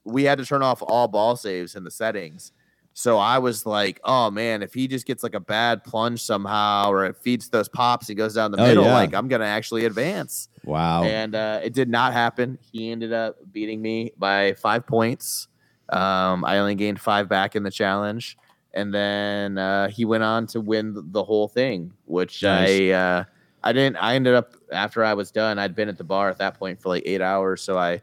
we 0.05 0.25
had 0.25 0.39
to 0.39 0.45
turn 0.45 0.63
off 0.63 0.83
all 0.83 1.07
ball 1.07 1.37
saves 1.37 1.77
in 1.77 1.85
the 1.85 1.91
settings. 1.93 2.51
So 2.99 3.19
I 3.19 3.39
was 3.39 3.67
like, 3.67 4.01
oh 4.05 4.31
man, 4.31 4.63
if 4.63 4.73
he 4.73 4.89
just 4.89 5.07
gets 5.07 5.23
like 5.23 5.35
a 5.35 5.41
bad 5.41 5.85
plunge 5.85 6.23
somehow 6.23 6.91
or 6.91 7.05
it 7.05 7.17
feeds 7.19 7.49
those 7.51 7.69
pops, 7.69 8.09
he 8.09 8.15
goes 8.15 8.35
down 8.35 8.53
the 8.53 8.59
Oh, 8.61 8.67
middle, 8.67 8.85
yeah. 8.85 8.95
like 8.95 9.15
I'm 9.15 9.29
gonna 9.29 9.45
actually 9.45 9.85
advance. 9.85 10.49
Wow. 10.65 11.05
And 11.05 11.35
uh, 11.37 11.61
it 11.63 11.73
did 11.75 11.89
not 11.91 12.15
happen. 12.15 12.59
He 12.73 12.91
ended 12.91 13.13
up 13.13 13.37
beating 13.53 13.81
me 13.83 14.13
by 14.19 14.55
five 14.55 14.87
points. 14.87 15.47
Um, 15.91 16.45
I 16.45 16.59
only 16.59 16.75
gained 16.75 16.99
five 16.99 17.29
back 17.29 17.55
in 17.55 17.63
the 17.63 17.71
challenge. 17.71 18.37
And 18.77 18.95
then 18.95 19.57
uh, 19.57 19.89
he 19.89 20.05
went 20.05 20.23
on 20.23 20.47
to 20.49 20.61
win 20.61 20.95
the 21.11 21.25
whole 21.25 21.49
thing, 21.49 21.93
which 22.05 22.43
Nice. 22.43 22.69
I 22.69 22.89
uh, 22.91 23.25
I 23.65 23.73
didn't. 23.73 23.97
I 23.97 24.15
ended 24.15 24.35
up 24.35 24.55
after 24.71 25.03
I 25.03 25.15
was 25.15 25.33
done. 25.33 25.59
I'd 25.59 25.75
been 25.75 25.89
at 25.89 25.97
the 25.97 26.05
bar 26.05 26.29
at 26.29 26.39
that 26.39 26.59
point 26.59 26.81
for 26.81 26.91
like 26.91 27.03
eight 27.07 27.23
hours, 27.23 27.63
so 27.63 27.79
I 27.79 28.03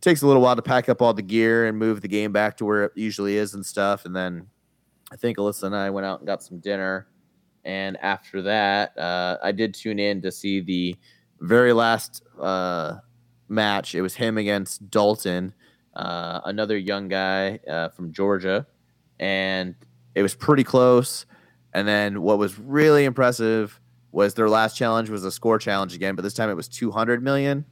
takes 0.00 0.22
a 0.22 0.26
little 0.26 0.42
while 0.42 0.56
to 0.56 0.62
pack 0.62 0.88
up 0.88 1.02
all 1.02 1.12
the 1.12 1.22
gear 1.22 1.66
and 1.66 1.78
move 1.78 2.00
the 2.00 2.08
game 2.08 2.32
back 2.32 2.56
to 2.56 2.64
where 2.64 2.84
it 2.84 2.92
usually 2.94 3.36
is 3.36 3.54
and 3.54 3.64
stuff. 3.64 4.04
And 4.04 4.16
then 4.16 4.46
I 5.12 5.16
think 5.16 5.36
Alyssa 5.38 5.64
and 5.64 5.76
I 5.76 5.90
went 5.90 6.06
out 6.06 6.20
and 6.20 6.26
got 6.26 6.42
some 6.42 6.60
dinner. 6.60 7.06
And 7.64 7.96
after 7.98 8.42
that, 8.42 8.96
uh, 8.96 9.38
I 9.42 9.52
did 9.52 9.74
tune 9.74 9.98
in 9.98 10.22
to 10.22 10.30
see 10.30 10.60
the 10.60 10.96
very 11.40 11.72
last 11.72 12.22
uh, 12.40 12.98
match. 13.48 13.94
It 13.94 14.02
was 14.02 14.14
him 14.14 14.38
against 14.38 14.90
Dalton, 14.90 15.52
uh, 15.94 16.40
another 16.44 16.78
young 16.78 17.08
guy 17.08 17.58
uh, 17.68 17.88
from 17.88 18.12
Georgia, 18.12 18.66
and 19.18 19.74
it 20.16 20.22
was 20.22 20.34
pretty 20.34 20.64
close. 20.64 21.26
And 21.74 21.86
then 21.86 22.22
what 22.22 22.38
was 22.38 22.58
really 22.58 23.04
impressive 23.04 23.78
was 24.10 24.32
their 24.32 24.48
last 24.48 24.76
challenge 24.76 25.10
was 25.10 25.24
a 25.24 25.30
score 25.30 25.58
challenge 25.58 25.94
again, 25.94 26.16
but 26.16 26.22
this 26.22 26.32
time 26.32 26.48
it 26.48 26.54
was 26.54 26.68
200 26.68 27.22
million. 27.22 27.66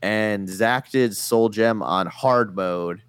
And 0.00 0.48
Zach 0.48 0.90
did 0.90 1.14
Soul 1.14 1.50
Gem 1.50 1.82
on 1.82 2.06
hard 2.06 2.56
mode, 2.56 3.02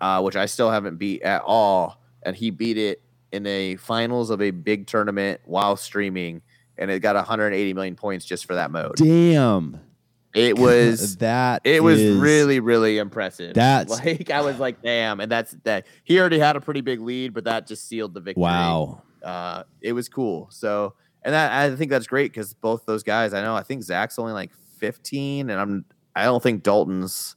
uh, 0.00 0.20
which 0.22 0.34
I 0.34 0.46
still 0.46 0.70
haven't 0.70 0.96
beat 0.96 1.22
at 1.22 1.42
all. 1.42 2.02
And 2.24 2.34
he 2.34 2.50
beat 2.50 2.76
it 2.76 3.00
in 3.30 3.46
a 3.46 3.76
finals 3.76 4.30
of 4.30 4.42
a 4.42 4.50
big 4.50 4.88
tournament 4.88 5.40
while 5.44 5.76
streaming, 5.76 6.42
and 6.76 6.90
it 6.90 6.98
got 6.98 7.14
180 7.14 7.72
million 7.74 7.94
points 7.94 8.24
just 8.24 8.44
for 8.44 8.56
that 8.56 8.72
mode. 8.72 8.96
Damn. 8.96 9.80
It 10.34 10.58
was 10.58 11.16
that. 11.16 11.62
it 11.64 11.82
was 11.82 12.00
is- 12.00 12.16
really 12.18 12.60
really 12.60 12.98
impressive. 12.98 13.54
That's- 13.54 13.90
like 14.04 14.30
I 14.30 14.40
was 14.42 14.58
like, 14.58 14.82
damn, 14.82 15.20
and 15.20 15.30
that's 15.30 15.52
that. 15.64 15.86
He 16.04 16.18
already 16.20 16.38
had 16.38 16.56
a 16.56 16.60
pretty 16.60 16.80
big 16.82 17.00
lead, 17.00 17.34
but 17.34 17.44
that 17.44 17.66
just 17.66 17.88
sealed 17.88 18.14
the 18.14 18.20
victory. 18.20 18.42
Wow. 18.42 19.02
uh, 19.24 19.64
it 19.80 19.92
was 19.92 20.08
cool. 20.08 20.48
So, 20.50 20.94
and 21.22 21.34
that 21.34 21.52
I 21.52 21.74
think 21.76 21.90
that's 21.90 22.06
great 22.06 22.32
because 22.32 22.54
both 22.54 22.86
those 22.86 23.02
guys, 23.02 23.34
I 23.34 23.42
know, 23.42 23.54
I 23.56 23.62
think 23.62 23.82
Zach's 23.82 24.18
only 24.18 24.32
like 24.32 24.52
15, 24.78 25.50
and 25.50 25.60
I'm 25.60 25.84
I 26.14 26.24
don't 26.24 26.42
think 26.42 26.62
Dalton's. 26.62 27.36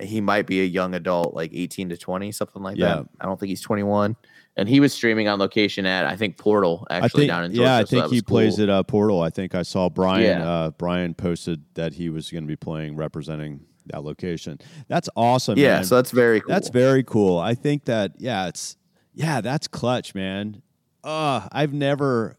He 0.00 0.20
might 0.20 0.46
be 0.48 0.60
a 0.60 0.64
young 0.64 0.92
adult, 0.94 1.34
like 1.34 1.52
18 1.54 1.90
to 1.90 1.96
20, 1.96 2.32
something 2.32 2.62
like 2.62 2.76
Yeah. 2.76 2.96
that. 2.96 3.06
I 3.20 3.26
don't 3.26 3.38
think 3.38 3.50
he's 3.50 3.60
21. 3.60 4.16
And 4.56 4.68
he 4.68 4.78
was 4.78 4.92
streaming 4.92 5.26
on 5.26 5.38
location 5.40 5.84
at 5.84 6.06
I 6.06 6.16
think 6.16 6.38
Portal 6.38 6.86
actually 6.88 7.22
think. 7.22 7.28
down 7.28 7.44
in 7.44 7.52
Georgia. 7.52 7.62
yeah, 7.64 7.76
I 7.76 7.84
so 7.84 7.86
think 7.86 8.04
he 8.10 8.16
was 8.16 8.22
plays 8.22 8.60
at 8.60 8.68
uh, 8.68 8.82
Portal. 8.84 9.20
I 9.20 9.30
think 9.30 9.54
I 9.54 9.62
saw 9.62 9.88
Brian. 9.88 10.40
Yeah. 10.40 10.48
Uh, 10.48 10.70
Brian 10.70 11.12
posted 11.14 11.64
that 11.74 11.94
he 11.94 12.08
was 12.08 12.30
going 12.30 12.44
to 12.44 12.48
be 12.48 12.56
playing 12.56 12.94
representing 12.94 13.60
that 13.86 14.04
location. 14.04 14.60
That's 14.88 15.08
awesome. 15.16 15.58
Yeah, 15.58 15.76
man. 15.76 15.84
so 15.84 15.96
that's 15.96 16.12
very 16.12 16.40
cool. 16.40 16.48
That's 16.48 16.68
very 16.68 17.02
cool. 17.02 17.38
I 17.38 17.54
think 17.54 17.86
that 17.86 18.12
yeah, 18.18 18.46
it's 18.46 18.76
yeah, 19.12 19.40
that's 19.40 19.66
clutch, 19.66 20.14
man. 20.14 20.62
Uh, 21.02 21.48
I've 21.50 21.72
never 21.72 22.38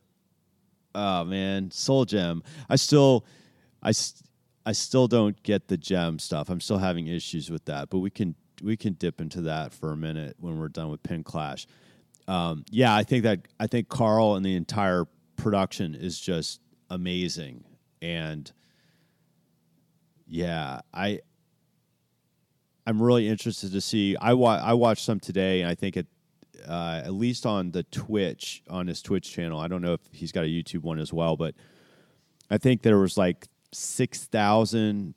oh 0.96 1.24
man, 1.26 1.72
Soul 1.72 2.06
Gem. 2.06 2.44
I 2.70 2.78
still 2.78 3.26
I, 3.84 3.92
I 4.66 4.72
still 4.72 5.08
don't 5.08 5.42
get 5.44 5.68
the 5.68 5.78
gem 5.78 6.18
stuff. 6.18 6.50
I'm 6.50 6.62
still 6.62 6.80
having 6.80 7.08
issues 7.08 7.52
with 7.52 7.66
that, 7.66 7.90
but 7.90 8.00
we 8.00 8.10
can 8.10 8.36
we 8.64 8.76
can 8.78 8.94
dip 8.94 9.22
into 9.22 9.42
that 9.42 9.74
for 9.74 9.92
a 9.92 9.98
minute 9.98 10.38
when 10.40 10.58
we're 10.58 10.70
done 10.70 10.90
with 10.90 11.04
Pin 11.04 11.24
Clash. 11.24 11.68
Um, 12.28 12.66
yeah, 12.72 12.96
I 12.96 13.04
think 13.04 13.24
that 13.24 13.48
I 13.60 13.68
think 13.68 13.88
Carl 13.90 14.36
and 14.36 14.46
the 14.46 14.56
entire 14.56 15.06
production 15.38 15.94
is 15.96 16.20
just 16.20 16.60
amazing, 16.90 17.64
and 18.02 18.52
yeah, 20.28 20.82
I 20.94 21.20
I'm 22.88 23.02
really 23.02 23.28
interested 23.28 23.72
to 23.72 23.82
see. 23.82 24.16
I 24.18 24.34
wa- 24.34 24.62
I 24.64 24.74
watched 24.74 25.04
some 25.04 25.20
today, 25.20 25.62
and 25.62 25.70
I 25.70 25.76
think 25.76 25.98
it 25.98 26.08
uh, 26.68 27.02
at 27.04 27.14
least 27.14 27.46
on 27.46 27.72
the 27.72 27.84
Twitch 27.84 28.64
on 28.70 28.88
his 28.88 29.02
Twitch 29.02 29.32
channel. 29.32 29.60
I 29.60 29.68
don't 29.68 29.82
know 29.82 29.94
if 29.94 30.02
he's 30.12 30.32
got 30.32 30.44
a 30.46 30.48
YouTube 30.48 30.82
one 30.84 31.00
as 31.00 31.14
well, 31.14 31.36
but 31.38 31.54
I 32.50 32.58
think 32.58 32.82
there 32.82 32.98
was 32.98 33.18
like 33.18 33.48
6,000, 33.72 35.14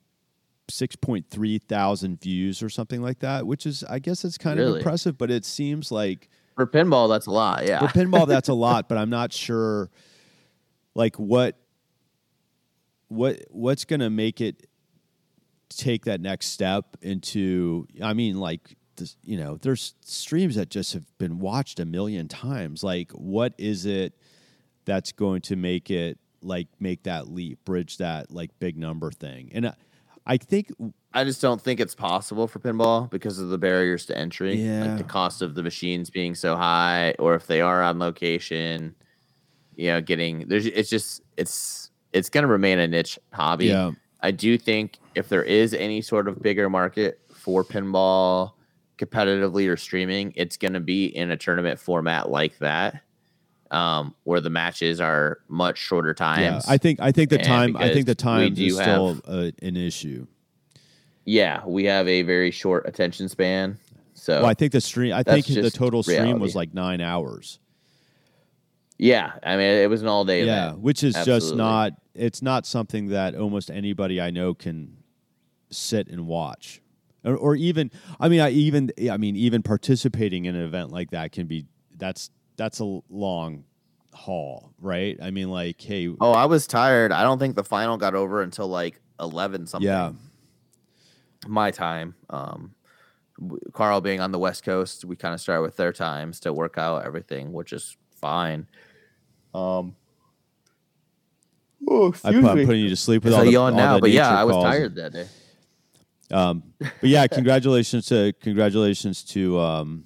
6.3 0.70 1.62
thousand 1.62 2.20
views 2.20 2.62
or 2.62 2.68
something 2.68 3.00
like 3.00 3.20
that, 3.20 3.46
which 3.46 3.66
is 3.66 3.84
I 3.84 3.98
guess 3.98 4.24
it's 4.24 4.36
kind 4.38 4.58
of 4.60 4.66
impressive, 4.78 5.16
but 5.16 5.30
it 5.30 5.44
seems 5.44 5.90
like 5.92 6.28
for 6.58 6.66
pinball. 6.66 7.08
That's 7.08 7.26
a 7.26 7.30
lot. 7.30 7.66
Yeah. 7.66 7.86
for 7.86 7.86
pinball 7.86 8.26
that's 8.26 8.48
a 8.48 8.54
lot, 8.66 8.88
but 8.88 8.98
I'm 8.98 9.10
not 9.10 9.32
sure 9.32 9.90
like 10.94 11.16
what 11.16 11.56
what 13.06 13.44
what's 13.50 13.84
going 13.84 14.00
to 14.00 14.10
make 14.10 14.40
it 14.40 14.66
take 15.68 16.06
that 16.06 16.20
next 16.20 16.46
step 16.46 16.96
into 17.00 17.86
I 18.02 18.12
mean 18.12 18.38
like 18.40 18.76
this, 18.96 19.16
you 19.22 19.38
know 19.38 19.56
there's 19.56 19.94
streams 20.00 20.56
that 20.56 20.70
just 20.70 20.94
have 20.94 21.04
been 21.18 21.38
watched 21.38 21.78
a 21.78 21.84
million 21.84 22.26
times 22.26 22.82
like 22.82 23.12
what 23.12 23.54
is 23.58 23.86
it 23.86 24.14
that's 24.84 25.12
going 25.12 25.42
to 25.42 25.56
make 25.56 25.90
it 25.90 26.18
like 26.42 26.66
make 26.80 27.04
that 27.04 27.28
leap 27.28 27.64
bridge 27.64 27.98
that 27.98 28.30
like 28.32 28.50
big 28.58 28.76
number 28.76 29.10
thing 29.10 29.50
and 29.54 29.68
I, 29.68 29.74
I 30.26 30.36
think 30.38 30.72
I 31.14 31.24
just 31.24 31.40
don't 31.40 31.60
think 31.60 31.80
it's 31.80 31.94
possible 31.94 32.46
for 32.46 32.58
pinball 32.58 33.08
because 33.10 33.38
of 33.38 33.48
the 33.48 33.58
barriers 33.58 34.04
to 34.06 34.16
entry. 34.18 34.54
Yeah. 34.56 34.84
Like 34.84 34.98
the 34.98 35.04
cost 35.04 35.40
of 35.42 35.54
the 35.54 35.62
machines 35.62 36.10
being 36.10 36.34
so 36.34 36.54
high, 36.56 37.14
or 37.18 37.34
if 37.34 37.46
they 37.46 37.60
are 37.60 37.82
on 37.82 37.98
location, 37.98 38.94
you 39.74 39.88
know, 39.88 40.00
getting 40.00 40.46
there's 40.48 40.66
it's 40.66 40.90
just 40.90 41.22
it's 41.36 41.90
it's 42.12 42.28
gonna 42.28 42.46
remain 42.46 42.78
a 42.78 42.86
niche 42.86 43.18
hobby. 43.32 43.66
yeah 43.66 43.92
I 44.20 44.32
do 44.32 44.58
think 44.58 44.98
if 45.14 45.28
there 45.28 45.44
is 45.44 45.72
any 45.74 46.02
sort 46.02 46.26
of 46.28 46.42
bigger 46.42 46.68
market 46.68 47.20
for 47.32 47.62
pinball 47.64 48.52
competitively 48.98 49.68
or 49.68 49.76
streaming, 49.76 50.32
it's 50.36 50.56
gonna 50.56 50.80
be 50.80 51.06
in 51.06 51.30
a 51.30 51.36
tournament 51.36 51.78
format 51.78 52.28
like 52.30 52.58
that. 52.58 53.02
Um, 53.70 54.14
where 54.24 54.40
the 54.40 54.48
matches 54.50 54.98
are 54.98 55.40
much 55.48 55.76
shorter 55.76 56.14
times. 56.14 56.64
yeah 56.66 56.72
I 56.72 56.78
think 56.78 57.00
I 57.00 57.12
think 57.12 57.28
the 57.30 57.36
And 57.38 57.46
time 57.46 57.76
I 57.76 57.92
think 57.92 58.06
the 58.06 58.14
time 58.14 58.54
is 58.56 58.74
still 58.76 59.08
have- 59.14 59.22
uh, 59.28 59.50
an 59.62 59.76
issue 59.76 60.26
yeah, 61.30 61.62
we 61.66 61.84
have 61.84 62.08
a 62.08 62.22
very 62.22 62.50
short 62.50 62.88
attention 62.88 63.28
span. 63.28 63.78
So 64.14 64.40
well 64.40 64.46
I 64.50 64.54
think 64.54 64.72
the 64.72 64.80
stream 64.80 65.12
I 65.12 65.22
think 65.22 65.46
the 65.46 65.70
total 65.70 66.02
stream 66.02 66.38
was 66.40 66.54
like 66.56 66.74
nine 66.74 67.00
hours 67.00 67.60
Yeah, 68.98 69.32
I 69.44 69.56
mean 69.56 69.66
it 69.66 69.88
was 69.88 70.02
an 70.02 70.08
all 70.08 70.24
day 70.24 70.40
event. 70.40 70.56
yeah 70.56 70.66
event. 70.70 70.80
which 70.82 71.04
is 71.04 71.14
just 71.24 71.54
not 71.54 71.92
it's 72.14 72.42
not 72.42 72.66
something 72.66 73.08
that 73.08 73.36
almost 73.36 73.70
anybody 73.70 74.20
i 74.20 74.30
know 74.30 74.54
can 74.54 74.96
sit 75.70 76.08
and 76.08 76.26
watch 76.26 76.80
or, 77.24 77.36
or 77.36 77.54
even 77.54 77.92
i 78.18 78.28
mean 78.28 78.40
i 78.40 78.50
even 78.50 78.90
i 79.10 79.16
mean 79.16 79.36
even 79.36 79.62
participating 79.62 80.46
in 80.46 80.56
an 80.56 80.64
event 80.64 80.90
like 80.90 81.10
that 81.10 81.30
can 81.30 81.46
be 81.46 81.64
that's 81.96 82.30
that's 82.56 82.80
a 82.80 83.00
long 83.08 83.62
haul 84.14 84.72
right 84.80 85.16
i 85.22 85.30
mean 85.30 85.48
like 85.48 85.80
hey 85.80 86.08
Oh, 86.20 86.32
I 86.32 86.46
was 86.46 86.66
tired. 86.66 87.12
I 87.12 87.22
don't 87.22 87.38
think 87.38 87.54
the 87.54 87.62
final 87.62 87.96
got 87.98 88.16
over 88.16 88.42
until 88.42 88.66
like 88.66 89.00
eleven 89.20 89.66
something. 89.68 89.86
yeah 89.86 90.10
my 91.46 91.70
time. 91.70 92.14
Um, 92.30 92.74
Carl 93.72 94.00
being 94.00 94.20
on 94.20 94.32
the 94.32 94.38
West 94.38 94.64
Coast, 94.64 95.04
we 95.04 95.14
kind 95.14 95.32
of 95.34 95.40
start 95.40 95.62
with 95.62 95.76
their 95.76 95.92
times 95.92 96.40
to 96.40 96.52
work 96.52 96.76
out 96.76 97.06
everything, 97.06 97.52
which 97.52 97.72
is 97.72 97.96
fine. 98.16 98.66
Um, 99.54 99.94
Oh, 101.86 102.08
I 102.24 102.32
put, 102.32 102.44
I'm 102.44 102.66
putting 102.66 102.82
you 102.82 102.88
to 102.88 102.96
sleep 102.96 103.24
with 103.24 103.32
so 103.32 103.38
all 103.38 103.44
the, 103.44 103.52
yawn 103.52 103.72
all 103.74 103.78
now, 103.78 103.94
the 103.94 104.00
but 104.00 104.10
yeah, 104.10 104.28
I 104.28 104.44
was 104.44 104.54
calls. 104.54 104.64
tired 104.64 104.94
that 104.96 105.12
day. 105.12 105.26
Um, 106.30 106.62
but 106.78 107.08
yeah, 107.08 107.26
congratulations 107.26 108.06
to 108.06 108.32
congratulations 108.42 109.22
to 109.26 109.58
um, 109.58 110.04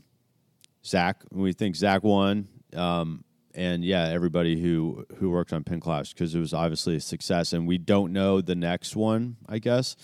Zach. 0.84 1.22
We 1.32 1.52
think 1.52 1.74
Zach 1.74 2.04
won, 2.04 2.46
um, 2.74 3.24
and 3.54 3.84
yeah, 3.84 4.08
everybody 4.08 4.60
who 4.60 5.06
who 5.16 5.30
worked 5.30 5.52
on 5.52 5.64
Pin 5.64 5.80
Clash 5.80 6.12
because 6.12 6.34
it 6.34 6.38
was 6.38 6.52
obviously 6.54 6.96
a 6.96 7.00
success, 7.00 7.52
and 7.52 7.66
we 7.66 7.78
don't 7.78 8.12
know 8.12 8.40
the 8.40 8.54
next 8.54 8.94
one. 8.94 9.36
I 9.48 9.58
guess. 9.58 9.96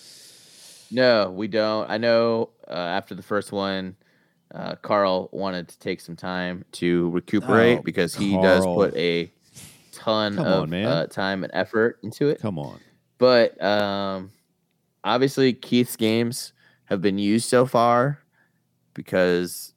No, 0.91 1.31
we 1.31 1.49
don't. 1.49 1.89
I 1.91 1.99
know 1.99 2.51
uh, 2.69 2.73
after 2.73 3.15
the 3.15 3.23
first 3.23 3.53
one, 3.53 3.97
uh, 4.55 4.77
Carl 4.77 5.29
wanted 5.33 5.69
to 5.69 5.79
take 5.79 6.01
some 6.01 6.17
time 6.17 6.65
to 6.73 7.11
recuperate 7.11 7.79
Oh, 7.79 7.83
because 7.83 8.15
he 8.15 8.37
does 8.41 8.65
put 8.65 8.97
a 8.97 9.31
ton 9.93 10.37
Come 10.37 10.47
of 10.47 10.63
on. 10.65 10.75
Uh, 10.75 11.07
time 11.07 11.45
and 11.45 11.53
effort 11.55 11.99
into 12.03 12.29
it. 12.29 12.41
Come 12.41 12.59
on. 12.59 12.81
But 13.19 13.61
um, 13.63 14.31
obviously, 15.05 15.53
Keith's 15.53 15.97
games 15.97 16.53
have 16.87 17.03
been 17.03 17.19
used 17.19 17.49
so 17.49 17.67
far 17.67 18.21
because 18.95 19.75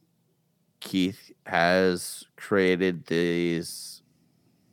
Keith 0.79 1.31
has 1.45 2.23
created 2.37 3.05
these 3.07 4.03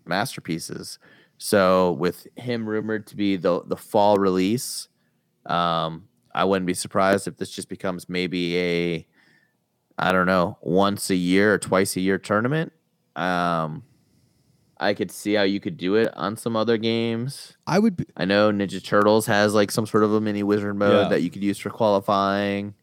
masterpieces. 0.04 0.98
So, 1.38 1.92
with 1.92 2.26
him 2.36 2.68
rumored 2.68 3.06
to 3.08 3.16
be 3.16 3.36
the 3.36 3.62
the 3.64 3.76
fall 3.76 4.18
release, 4.18 4.88
um, 5.46 6.08
I 6.38 6.44
wouldn't 6.44 6.66
be 6.66 6.74
surprised 6.74 7.26
if 7.26 7.36
this 7.36 7.50
just 7.50 7.68
becomes 7.68 8.08
maybe 8.08 8.56
a, 8.58 9.06
I 9.98 10.12
don't 10.12 10.26
know, 10.26 10.56
once 10.60 11.10
a 11.10 11.16
year 11.16 11.54
or 11.54 11.58
twice 11.58 11.96
a 11.96 12.00
year 12.00 12.16
tournament. 12.16 12.72
Um, 13.16 13.82
I 14.78 14.94
could 14.94 15.10
see 15.10 15.34
how 15.34 15.42
you 15.42 15.58
could 15.58 15.76
do 15.76 15.96
it 15.96 16.14
on 16.14 16.36
some 16.36 16.54
other 16.54 16.76
games. 16.76 17.56
I 17.66 17.80
would. 17.80 17.96
Be, 17.96 18.06
I 18.16 18.24
know 18.24 18.52
Ninja 18.52 18.82
Turtles 18.82 19.26
has 19.26 19.52
like 19.52 19.72
some 19.72 19.84
sort 19.86 20.04
of 20.04 20.12
a 20.12 20.20
mini 20.20 20.44
wizard 20.44 20.76
mode 20.76 21.02
Yeah. 21.04 21.08
that 21.08 21.22
you 21.22 21.30
could 21.30 21.42
use 21.42 21.58
for 21.58 21.70
qualifying. 21.70 22.74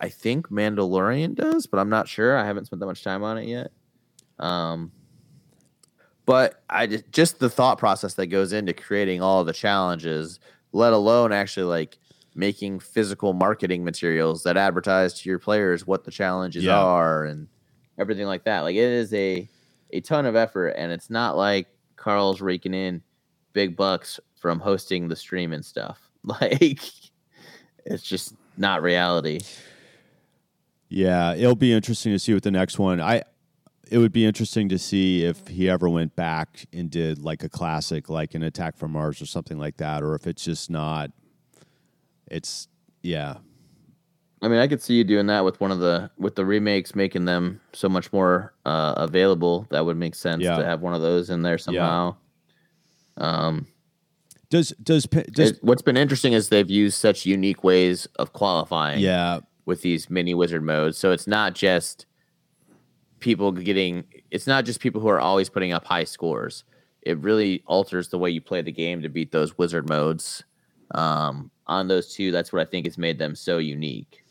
I 0.00 0.08
think 0.08 0.48
Mandalorian 0.50 1.34
does, 1.34 1.66
but 1.66 1.78
I'm 1.80 1.88
not 1.88 2.06
sure. 2.06 2.36
I 2.36 2.46
haven't 2.46 2.66
spent 2.66 2.78
that 2.78 2.86
much 2.86 3.02
time 3.02 3.24
on 3.24 3.38
it 3.38 3.48
yet. 3.48 3.72
Um, 4.38 4.92
but 6.26 6.62
I 6.70 6.86
just 6.86 7.10
just 7.10 7.38
the 7.40 7.50
thought 7.50 7.78
process 7.78 8.14
that 8.14 8.26
goes 8.28 8.52
into 8.52 8.72
creating 8.72 9.20
all 9.20 9.42
the 9.44 9.52
challenges, 9.52 10.38
let 10.72 10.92
alone 10.92 11.32
actually 11.32 11.64
like 11.66 11.98
making 12.34 12.80
physical 12.80 13.32
marketing 13.32 13.84
materials 13.84 14.42
that 14.42 14.56
advertise 14.56 15.14
to 15.14 15.28
your 15.28 15.38
players 15.38 15.86
what 15.86 16.04
the 16.04 16.10
challenges 16.10 16.64
Yeah. 16.64 16.78
are 16.78 17.24
and 17.24 17.46
everything 17.98 18.26
like 18.26 18.44
that. 18.44 18.60
Like 18.60 18.74
it 18.76 18.90
is 18.90 19.12
a 19.14 19.48
a 19.90 20.00
ton 20.00 20.26
of 20.26 20.34
effort, 20.34 20.70
and 20.70 20.90
it's 20.90 21.08
not 21.10 21.36
like 21.36 21.68
Carl's 21.96 22.40
raking 22.40 22.74
in 22.74 23.02
big 23.52 23.76
bucks 23.76 24.18
from 24.40 24.58
hosting 24.58 25.06
the 25.08 25.16
stream 25.16 25.52
and 25.52 25.64
stuff. 25.64 26.00
Like 26.24 26.80
it's 27.84 28.02
just 28.02 28.34
not 28.56 28.82
reality. 28.82 29.40
yeah, 30.88 31.34
it'll 31.34 31.54
be 31.56 31.72
interesting 31.72 32.12
to 32.12 32.18
see 32.18 32.34
what 32.34 32.42
the 32.42 32.50
next 32.50 32.78
one. 32.78 33.00
I. 33.00 33.22
It 33.90 33.98
would 33.98 34.12
be 34.12 34.24
interesting 34.24 34.70
to 34.70 34.78
see 34.78 35.24
if 35.24 35.46
he 35.48 35.68
ever 35.68 35.90
went 35.90 36.16
back 36.16 36.66
and 36.72 36.90
did 36.90 37.18
like 37.18 37.44
a 37.44 37.50
classic, 37.50 38.08
like 38.08 38.34
an 38.34 38.42
Attack 38.42 38.78
from 38.78 38.92
Mars 38.92 39.20
or 39.20 39.26
something 39.26 39.58
like 39.58 39.76
that, 39.76 40.02
or 40.02 40.14
if 40.14 40.26
it's 40.26 40.42
just 40.42 40.70
not. 40.70 41.10
It's 42.30 42.68
yeah, 43.02 43.36
I 44.42 44.48
mean, 44.48 44.58
I 44.58 44.66
could 44.66 44.80
see 44.82 44.94
you 44.94 45.04
doing 45.04 45.26
that 45.26 45.44
with 45.44 45.60
one 45.60 45.70
of 45.70 45.78
the 45.78 46.10
with 46.18 46.34
the 46.36 46.44
remakes, 46.44 46.94
making 46.94 47.24
them 47.26 47.60
so 47.72 47.88
much 47.88 48.12
more 48.12 48.54
uh, 48.64 48.94
available. 48.96 49.66
That 49.70 49.84
would 49.84 49.96
make 49.96 50.14
sense 50.14 50.42
Yeah. 50.42 50.56
to 50.56 50.64
have 50.64 50.80
one 50.80 50.94
of 50.94 51.02
those 51.02 51.30
in 51.30 51.42
there 51.42 51.58
somehow. 51.58 52.16
Um, 53.16 53.66
Does 54.50 54.70
does 54.82 55.04
does 55.06 55.50
it- 55.52 55.58
what's 55.62 55.82
been 55.82 55.96
interesting 55.96 56.32
is 56.32 56.48
they've 56.48 56.68
used 56.70 56.98
such 56.98 57.26
unique 57.26 57.62
ways 57.64 58.06
of 58.16 58.32
qualifying. 58.32 59.00
yeah 59.00 59.40
with 59.66 59.80
these 59.80 60.10
mini 60.10 60.34
wizard 60.34 60.62
modes. 60.62 60.98
So 60.98 61.10
it's 61.10 61.26
not 61.26 61.54
just 61.54 62.04
people 63.20 63.50
getting 63.50 64.04
it's 64.30 64.46
not 64.46 64.66
just 64.66 64.78
people 64.80 65.00
who 65.00 65.08
are 65.08 65.20
always 65.20 65.48
putting 65.48 65.72
up 65.72 65.84
high 65.86 66.04
scores. 66.04 66.64
It 67.00 67.18
really 67.18 67.62
alters 67.66 68.08
the 68.08 68.18
way 68.18 68.28
you 68.30 68.40
play 68.42 68.60
the 68.62 68.72
game 68.72 69.00
to 69.02 69.08
beat 69.08 69.32
those 69.32 69.56
wizard 69.56 69.88
modes. 69.88 70.44
Um, 70.94 71.50
on 71.66 71.88
those 71.88 72.12
two, 72.12 72.30
that's 72.30 72.52
what 72.52 72.62
I 72.62 72.64
think 72.64 72.86
has 72.86 72.98
made 72.98 73.18
them 73.18 73.34
so 73.34 73.58
unique. 73.58 74.24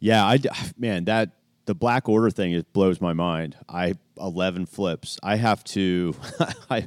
Yeah, 0.00 0.24
I 0.24 0.38
man, 0.78 1.04
that 1.04 1.30
the 1.66 1.74
black 1.74 2.08
order 2.08 2.30
thing 2.30 2.52
it 2.52 2.72
blows 2.72 3.00
my 3.00 3.12
mind. 3.12 3.56
I 3.68 3.94
eleven 4.18 4.66
flips. 4.66 5.18
I 5.22 5.36
have 5.36 5.62
to. 5.64 6.14
I 6.70 6.86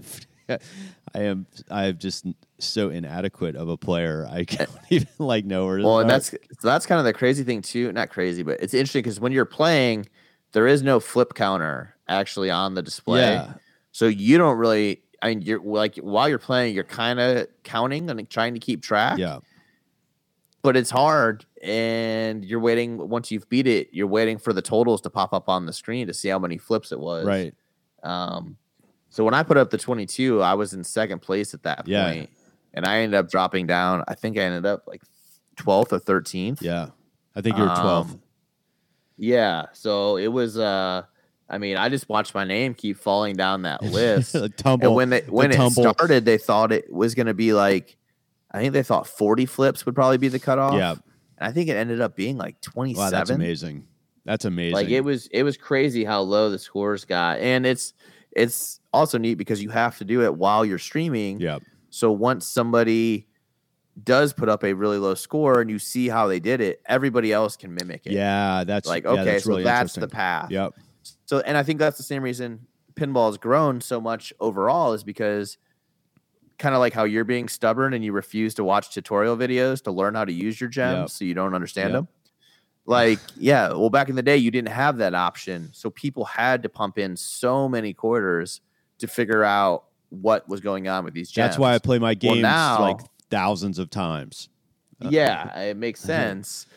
I 0.49 1.21
am. 1.21 1.45
I 1.69 1.86
am 1.86 1.97
just 1.97 2.25
so 2.59 2.89
inadequate 2.89 3.55
of 3.55 3.69
a 3.69 3.77
player. 3.77 4.27
I 4.29 4.43
can't 4.45 4.69
even 4.89 5.07
like 5.19 5.45
know 5.45 5.65
where. 5.65 5.77
to 5.77 5.84
Well, 5.84 5.99
and 5.99 6.09
that's 6.09 6.31
so 6.31 6.38
that's 6.61 6.86
kind 6.86 6.99
of 6.99 7.05
the 7.05 7.13
crazy 7.13 7.43
thing 7.43 7.61
too. 7.61 7.91
Not 7.91 8.09
crazy, 8.09 8.43
but 8.43 8.59
it's 8.61 8.73
interesting 8.73 9.03
because 9.03 9.19
when 9.19 9.31
you're 9.31 9.45
playing, 9.45 10.07
there 10.53 10.67
is 10.67 10.81
no 10.81 10.99
flip 10.99 11.34
counter 11.34 11.95
actually 12.07 12.49
on 12.49 12.73
the 12.73 12.81
display. 12.81 13.21
yeah, 13.21 13.53
So 13.91 14.07
you 14.07 14.38
don't 14.38 14.57
really. 14.57 15.03
I 15.24 15.30
mean, 15.30 15.41
you're 15.41 15.61
like 15.61 15.95
while 15.97 16.28
you're 16.30 16.38
playing, 16.38 16.76
you're 16.76 16.84
kind 16.84 17.19
of 17.19 17.47
counting 17.63 18.09
and 18.09 18.30
trying 18.30 18.53
to 18.53 18.59
keep 18.59 18.82
track. 18.84 19.17
yeah, 19.17 19.39
but 20.61 20.78
it's 20.78 20.89
hard 20.89 21.45
and 21.61 22.43
you're 22.45 22.59
waiting 22.59 23.09
once 23.09 23.32
you've 23.32 23.47
beat 23.49 23.67
it 23.67 23.89
you're 23.93 24.07
waiting 24.07 24.38
for 24.38 24.51
the 24.53 24.61
totals 24.61 24.99
to 25.01 25.09
pop 25.09 25.34
up 25.34 25.47
on 25.49 25.65
the 25.65 25.71
screen 25.74 26.07
to 26.07 26.13
see 26.13 26.28
how 26.30 26.38
many 26.39 26.57
flips 26.57 26.91
it 26.91 26.99
was 26.99 27.26
right. 27.26 27.53
um 28.03 28.57
so 29.09 29.24
when 29.24 29.34
i 29.34 29.41
put 29.43 29.55
up 29.55 29.69
the 29.69 29.78
22 29.78 30.41
i 30.41 30.53
was 30.53 30.74
in 30.74 30.84
second 30.84 31.19
place 31.21 31.53
at 31.53 31.63
that 31.63 31.88
Yeah. 31.88 32.11
point 32.11 32.30
and 32.74 32.86
i 32.86 32.97
ended 32.99 33.17
up 33.17 33.30
dropping 33.30 33.65
down 33.67 34.03
i 34.09 34.13
think 34.15 34.38
i 34.38 34.41
ended 34.41 34.65
up 34.65 34.84
like 34.88 35.01
12th 35.57 35.93
or 35.93 35.99
13th 35.99 36.61
Yeah, 36.61 36.88
I 37.36 37.41
think 37.41 37.57
you're 37.57 37.67
twelfth. 37.67 38.11
Um, 38.11 38.21
yeah 39.17 39.65
so 39.74 40.17
it 40.17 40.28
was 40.32 40.57
uh 40.57 41.03
i 41.49 41.57
mean 41.57 41.77
i 41.77 41.89
just 41.89 42.09
watched 42.09 42.33
my 42.33 42.43
name 42.43 42.73
keep 42.73 42.97
falling 42.97 43.35
down 43.35 43.61
that 43.63 43.81
list 43.83 44.35
tumble. 44.57 44.87
and 44.87 44.95
when 44.95 45.09
they 45.09 45.21
when 45.21 45.51
it 45.51 45.55
tumble. 45.55 45.83
started 45.93 46.25
they 46.25 46.37
thought 46.37 46.71
it 46.71 46.91
was 46.91 47.15
going 47.15 47.27
to 47.27 47.33
be 47.33 47.53
like 47.53 47.97
i 48.51 48.59
think 48.59 48.73
they 48.73 48.83
thought 48.83 49.07
40 49.07 49.45
flips 49.45 49.85
would 49.85 49.95
probably 49.95 50.17
be 50.17 50.27
the 50.27 50.39
cutoff 50.39 50.73
yeah, 50.75 50.95
and 51.37 51.49
I 51.49 51.51
think 51.51 51.69
it 51.69 51.75
ended 51.75 51.99
up 52.01 52.15
being 52.15 52.37
like 52.37 52.61
27. 52.61 53.03
wow, 53.03 53.09
that's 53.09 53.29
amazing. 53.29 53.85
That's 54.25 54.45
amazing. 54.45 54.75
Like 54.75 54.89
it 54.89 55.01
was 55.01 55.27
it 55.27 55.43
was 55.43 55.57
crazy 55.57 56.05
how 56.05 56.21
low 56.21 56.49
the 56.49 56.59
scores 56.59 57.05
got. 57.05 57.39
And 57.39 57.65
it's 57.65 57.93
it's 58.31 58.79
also 58.93 59.17
neat 59.17 59.35
because 59.35 59.61
you 59.61 59.69
have 59.69 59.97
to 59.97 60.05
do 60.05 60.23
it 60.23 60.35
while 60.35 60.63
you're 60.63 60.79
streaming. 60.79 61.39
yeah, 61.39 61.59
So 61.89 62.11
once 62.11 62.47
somebody 62.47 63.27
does 64.03 64.33
put 64.33 64.49
up 64.49 64.63
a 64.63 64.73
really 64.73 64.97
low 64.97 65.13
score 65.13 65.59
and 65.59 65.69
you 65.69 65.77
see 65.79 66.07
how 66.07 66.27
they 66.27 66.39
did 66.39 66.61
it, 66.61 66.81
everybody 66.85 67.33
else 67.33 67.57
can 67.57 67.73
mimic 67.73 68.05
it. 68.05 68.13
yeah. 68.13 68.63
That's 68.63 68.87
Like 68.87 69.03
yeah, 69.03 69.09
okay, 69.11 69.23
that's 69.25 69.43
so 69.43 69.49
really 69.49 69.63
that's 69.63 69.93
the 69.95 70.07
path. 70.07 70.49
Yep. 70.49 70.73
So 71.26 71.39
and 71.41 71.58
I 71.58 71.64
think 71.64 71.80
that's 71.80 71.97
the 71.97 72.04
same 72.04 72.24
reason 72.24 72.68
pinball 72.95 73.28
has 73.28 73.38
grown 73.38 73.82
so 73.82 73.99
much 73.99 74.32
overall 74.39 74.93
is 74.93 75.04
because 75.04 75.58
kind 76.60 76.76
of 76.76 76.80
like 76.80 76.93
how 76.93 77.04
you're 77.04 77.24
being 77.24 77.47
stubborn 77.49 77.93
and 77.93 78.06
you 78.06 78.12
refuse 78.14 78.54
to 78.54 78.64
watch 78.64 78.93
tutorial 78.93 79.36
videos 79.36 79.84
to 79.84 79.91
learn 79.91 80.14
how 80.14 80.24
to 80.24 80.32
use 80.32 80.62
your 80.62 80.70
gems 80.70 80.99
Yep. 80.99 81.10
so 81.10 81.26
you 81.26 81.34
don't 81.34 81.56
understand 81.56 81.89
Yep. 81.93 81.93
them. 81.93 82.08
Like, 82.86 83.20
yeah, 83.36 83.70
well, 83.70 83.89
back 83.89 84.10
in 84.10 84.16
the 84.16 84.22
day, 84.22 84.38
you 84.38 84.51
didn't 84.51 84.68
have 84.70 84.97
that 84.97 85.16
option. 85.16 85.70
So 85.74 85.89
people 85.89 86.26
had 86.26 86.62
to 86.64 86.70
pump 86.70 86.97
in 86.99 87.16
so 87.18 87.68
many 87.68 87.93
quarters 87.93 88.62
to 88.99 89.08
figure 89.08 89.43
out 89.43 89.86
what 90.10 90.47
was 90.47 90.60
going 90.60 90.88
on 90.88 91.04
with 91.06 91.14
these 91.16 91.32
gems. 91.32 91.51
That's 91.51 91.58
why 91.60 91.74
I 91.74 91.80
play 91.80 91.97
my 91.97 92.08
Well, 92.10 92.34
games 92.36 92.41
now- 92.43 92.80
like 92.80 92.99
thousands 93.32 93.80
of 93.80 93.89
times. 93.89 94.49
yeah, 94.99 95.58
it 95.62 95.78
makes 95.78 95.99
sense. 96.14 96.68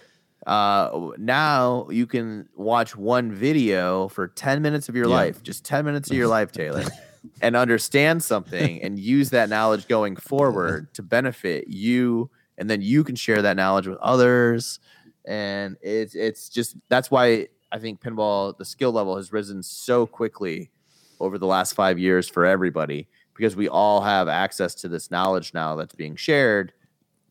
Uh, 0.46 1.10
now 1.18 1.88
you 1.90 2.06
can 2.06 2.48
watch 2.54 2.96
one 2.96 3.32
video 3.32 4.08
for 4.08 4.28
10 4.28 4.62
minutes 4.62 4.88
of 4.88 4.94
your 4.94 5.08
Yeah. 5.08 5.14
life, 5.16 5.42
just 5.42 5.64
10 5.64 5.84
minutes 5.84 6.08
of 6.10 6.16
your 6.16 6.28
life, 6.28 6.52
Taylor, 6.52 6.84
and 7.42 7.56
understand 7.56 8.22
something 8.22 8.80
and 8.82 8.98
use 8.98 9.30
that 9.30 9.48
knowledge 9.48 9.88
going 9.88 10.14
forward 10.16 10.94
to 10.94 11.02
benefit 11.02 11.66
you. 11.68 12.30
And 12.58 12.70
then 12.70 12.80
you 12.80 13.02
can 13.02 13.16
share 13.16 13.42
that 13.42 13.56
knowledge 13.56 13.88
with 13.88 13.98
others. 13.98 14.78
And 15.26 15.76
it's, 15.82 16.14
it's 16.14 16.48
just 16.48 16.76
that's 16.88 17.10
why 17.10 17.48
I 17.72 17.78
think 17.80 18.00
pinball, 18.00 18.56
the 18.56 18.64
skill 18.64 18.92
level 18.92 19.16
has 19.16 19.32
risen 19.32 19.62
so 19.64 20.06
quickly 20.06 20.70
over 21.18 21.38
the 21.38 21.46
last 21.46 21.72
five 21.74 21.98
years 21.98 22.28
for 22.28 22.46
everybody 22.46 23.08
because 23.34 23.56
we 23.56 23.68
all 23.68 24.00
have 24.00 24.28
access 24.28 24.74
to 24.76 24.88
this 24.88 25.10
knowledge 25.10 25.52
now 25.52 25.74
that's 25.74 25.94
being 25.94 26.14
shared 26.14 26.72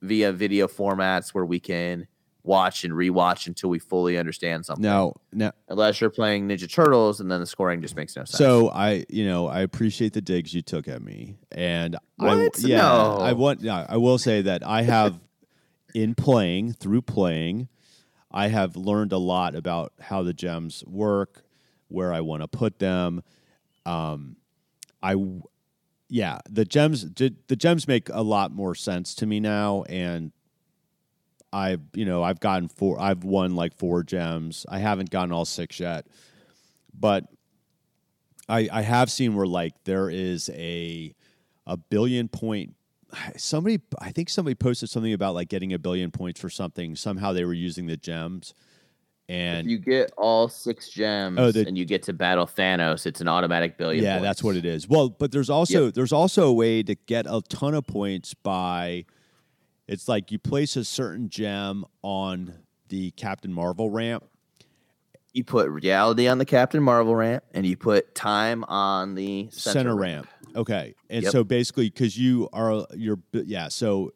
via 0.02 0.34
video 0.34 0.68
formats 0.68 1.30
where 1.34 1.46
we 1.46 1.60
can 1.60 2.06
watch 2.46 2.84
and 2.84 2.94
rewatch 2.94 3.48
until 3.48 3.70
we 3.70 3.80
fully 3.80 4.18
understand 4.18 4.66
something. 4.66 4.84
Now, 4.84 5.14
now, 5.34 5.52
Unless 5.68 6.00
you're 6.02 6.10
playing 6.10 6.48
Ninja 6.48 6.72
Turtles 6.72 7.20
and 7.20 7.32
then 7.32 7.40
the 7.40 7.46
scoring 7.46 7.82
just 7.82 7.96
makes 7.96 8.16
no 8.16 8.24
sense. 8.24 8.38
So 8.38 8.70
I, 8.70 9.06
you 9.10 9.26
know, 9.26 9.48
I 9.48 9.62
appreciate 9.62 10.14
the 10.14 10.22
digs 10.22 10.54
you 10.54 10.62
took 10.62 10.88
at 10.88 11.02
me, 11.02 11.38
and 11.52 11.96
I, 12.20 12.26
What? 12.26 12.60
yeah, 12.60 12.78
No. 12.78 13.18
I 13.20 13.34
want, 13.34 13.68
I 13.68 13.98
will 13.98 14.18
say 14.18 14.42
that 14.44 14.66
I 14.66 14.84
have, 14.84 15.20
in 15.96 16.14
playing 16.14 16.74
through 16.74 17.02
playing, 17.02 17.70
I 18.32 18.48
have 18.50 18.76
learned 18.76 19.14
a 19.14 19.18
lot 19.18 19.56
about 19.56 19.94
how 20.00 20.24
the 20.24 20.34
gems 20.34 20.84
work, 20.86 21.44
where 21.88 22.14
I 22.14 22.20
want 22.22 22.42
to 22.42 22.48
put 22.50 22.80
them. 22.80 23.24
Um, 23.86 24.36
I, 25.02 25.16
yeah, 26.10 26.40
the 26.50 26.66
gems 26.66 27.06
the 27.14 27.56
gems 27.56 27.88
make 27.88 28.10
a 28.10 28.22
lot 28.24 28.52
more 28.52 28.76
sense 28.76 29.16
to 29.16 29.26
me 29.26 29.40
now, 29.40 29.84
and 29.84 30.32
I've 31.56 31.82
you 31.94 32.04
know 32.04 32.22
I've 32.22 32.42
gotten 32.42 32.68
four, 32.68 33.00
I've 33.00 33.24
won 33.24 33.56
like 33.56 33.74
four 33.74 34.04
gems. 34.04 34.66
I 34.68 34.80
haven't 34.80 35.10
gotten 35.10 35.32
all 35.32 35.46
six 35.46 35.80
yet, 35.80 36.06
but 36.94 37.24
I 38.50 38.68
I 38.72 38.82
have 38.82 39.10
seen 39.10 39.36
where 39.36 39.48
like 39.48 39.74
there 39.86 40.10
is 40.10 40.50
a 40.54 41.16
a 41.66 41.78
billion 41.78 42.28
point 42.28 42.76
somebody 43.38 43.80
I 44.00 44.12
think 44.12 44.30
somebody 44.30 44.56
posted 44.56 44.90
something 44.90 45.14
about 45.14 45.34
like 45.34 45.48
getting 45.48 45.72
a 45.72 45.80
billion 45.80 46.12
points 46.12 46.42
for 46.42 46.50
something. 46.50 46.94
Somehow 46.98 47.32
they 47.32 47.46
were 47.46 47.54
using 47.54 47.86
the 47.86 47.96
gems. 47.96 48.54
And 49.28 49.66
if 49.66 49.72
you 49.72 49.80
get 49.80 50.12
all 50.18 50.50
six 50.50 50.90
gems 50.90 51.40
oh, 51.40 51.52
the, 51.52 51.66
and 51.66 51.78
you 51.78 51.86
get 51.86 52.04
to 52.04 52.14
battle 52.14 52.46
Thanos, 52.46 53.08
it's 53.08 53.22
an 53.22 53.30
automatic 53.30 53.78
billion. 53.78 54.04
Yeah, 54.04 54.18
points. 54.18 54.24
that's 54.24 54.44
what 54.44 54.56
it 54.58 54.66
is. 54.66 54.90
Well, 54.90 55.10
but 55.10 55.32
there's 55.32 55.50
also 55.50 55.86
yep. 55.86 55.94
there's 55.94 56.12
also 56.12 56.48
a 56.48 56.54
way 56.54 56.84
to 56.84 56.96
get 56.96 57.26
a 57.28 57.42
ton 57.48 57.74
of 57.74 57.88
points 57.88 58.34
by 58.34 59.06
it's 59.88 60.08
like 60.08 60.32
you 60.32 60.40
place 60.40 60.76
a 60.76 60.84
certain 60.84 61.30
gem 61.30 61.86
on 62.02 62.54
the 62.90 63.12
Captain 63.12 63.54
Marvel 63.54 63.90
ramp. 63.90 64.26
You 65.34 65.44
put 65.44 65.70
reality 65.70 66.28
on 66.28 66.38
the 66.38 66.46
Captain 66.46 66.82
Marvel 66.82 67.16
ramp, 67.16 67.44
and 67.54 67.66
you 67.66 67.76
put 67.76 68.16
time 68.16 68.64
on 68.66 69.16
the 69.16 69.50
center, 69.52 69.80
center 69.80 69.96
ramp. 69.96 70.28
ramp. 70.44 70.58
Okay, 70.58 70.96
and 71.10 71.24
yep. 71.24 71.32
so 71.32 71.44
basically, 71.44 71.90
because 71.90 72.18
you 72.18 72.48
are 72.54 72.86
you're 72.96 73.20
yeah, 73.34 73.68
so 73.68 74.14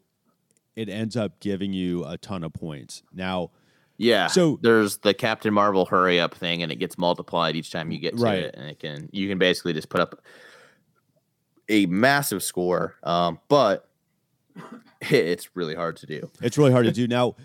it 0.76 0.88
ends 0.88 1.18
up 1.18 1.42
giving 1.42 1.74
you 1.74 2.06
a 2.06 2.18
ton 2.18 2.44
of 2.44 2.54
points. 2.54 3.04
Now, 3.14 3.52
yeah. 3.98 4.28
So 4.28 4.58
there's 4.62 5.00
the 5.00 5.14
Captain 5.14 5.54
Marvel 5.54 5.86
hurry 5.86 6.22
up 6.22 6.34
thing, 6.34 6.64
and 6.64 6.72
it 6.72 6.78
gets 6.78 6.98
multiplied 6.98 7.58
each 7.58 7.70
time 7.70 7.92
you 7.92 8.00
get 8.00 8.16
to 8.16 8.24
right. 8.24 8.40
it, 8.40 8.56
and 8.58 8.70
it 8.70 8.80
can 8.80 9.10
you 9.12 9.28
can 9.28 9.38
basically 9.38 9.74
just 9.74 9.90
put 9.90 10.00
up 10.00 10.24
a 11.68 11.86
massive 11.86 12.42
score. 12.42 12.96
Um, 13.04 13.40
but 13.50 13.90
it's 15.10 15.56
really 15.56 15.76
hard 15.76 15.98
to 15.98 16.06
do. 16.06 16.30
It's 16.42 16.58
really 16.58 16.72
hard 16.72 16.86
to 16.86 16.92
do 16.92 17.08
now. 17.08 17.36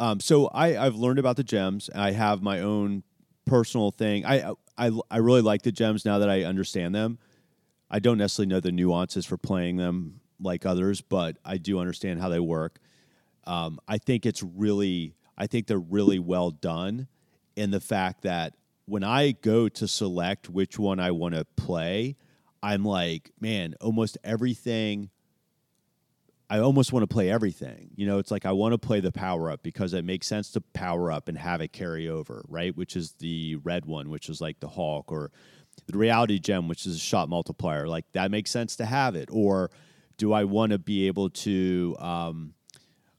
Um, 0.00 0.20
so 0.20 0.46
I 0.48 0.76
I've 0.76 0.96
learned 0.96 1.18
about 1.18 1.36
the 1.36 1.44
gems. 1.44 1.90
I 1.94 2.12
have 2.12 2.42
my 2.42 2.60
own 2.60 3.02
personal 3.46 3.90
thing. 3.90 4.24
I 4.24 4.52
I 4.76 4.90
I 5.10 5.18
really 5.18 5.42
like 5.42 5.62
the 5.62 5.72
gems 5.72 6.04
now 6.04 6.18
that 6.18 6.30
I 6.30 6.44
understand 6.44 6.94
them. 6.94 7.18
I 7.90 7.98
don't 7.98 8.18
necessarily 8.18 8.48
know 8.48 8.60
the 8.60 8.72
nuances 8.72 9.26
for 9.26 9.36
playing 9.36 9.76
them 9.76 10.20
like 10.40 10.66
others, 10.66 11.00
but 11.00 11.36
I 11.44 11.56
do 11.56 11.78
understand 11.78 12.20
how 12.20 12.28
they 12.28 12.40
work. 12.40 12.78
Um, 13.44 13.80
I 13.88 13.98
think 13.98 14.26
it's 14.26 14.42
really 14.42 15.14
I 15.36 15.46
think 15.46 15.66
they're 15.66 15.78
really 15.78 16.18
well 16.18 16.50
done 16.50 17.08
in 17.56 17.70
the 17.70 17.80
fact 17.80 18.22
that 18.22 18.54
when 18.84 19.04
I 19.04 19.32
go 19.32 19.68
to 19.68 19.88
select 19.88 20.48
which 20.48 20.78
one 20.78 20.98
I 20.98 21.10
want 21.10 21.34
to 21.34 21.44
play, 21.56 22.16
I'm 22.62 22.84
like, 22.84 23.30
man, 23.40 23.74
almost 23.80 24.16
everything. 24.24 25.10
I 26.50 26.60
almost 26.60 26.92
want 26.92 27.02
to 27.02 27.12
play 27.12 27.30
everything. 27.30 27.90
You 27.94 28.06
know, 28.06 28.18
it's 28.18 28.30
like 28.30 28.46
I 28.46 28.52
want 28.52 28.72
to 28.72 28.78
play 28.78 29.00
the 29.00 29.12
power 29.12 29.50
up 29.50 29.62
because 29.62 29.92
it 29.92 30.04
makes 30.04 30.26
sense 30.26 30.50
to 30.52 30.60
power 30.60 31.12
up 31.12 31.28
and 31.28 31.36
have 31.36 31.60
it 31.60 31.72
carry 31.72 32.08
over, 32.08 32.44
right? 32.48 32.74
Which 32.74 32.96
is 32.96 33.12
the 33.18 33.56
red 33.56 33.84
one, 33.84 34.08
which 34.08 34.28
is 34.28 34.40
like 34.40 34.60
the 34.60 34.68
Hulk, 34.68 35.12
or 35.12 35.30
the 35.86 35.98
reality 35.98 36.38
gem, 36.38 36.66
which 36.66 36.86
is 36.86 36.96
a 36.96 37.00
shot 37.00 37.28
multiplier. 37.28 37.86
Like 37.86 38.06
that 38.12 38.30
makes 38.30 38.50
sense 38.50 38.76
to 38.76 38.86
have 38.86 39.14
it. 39.14 39.28
Or 39.30 39.70
do 40.16 40.32
I 40.32 40.44
want 40.44 40.72
to 40.72 40.78
be 40.78 41.06
able 41.06 41.28
to 41.30 41.96
um, 41.98 42.54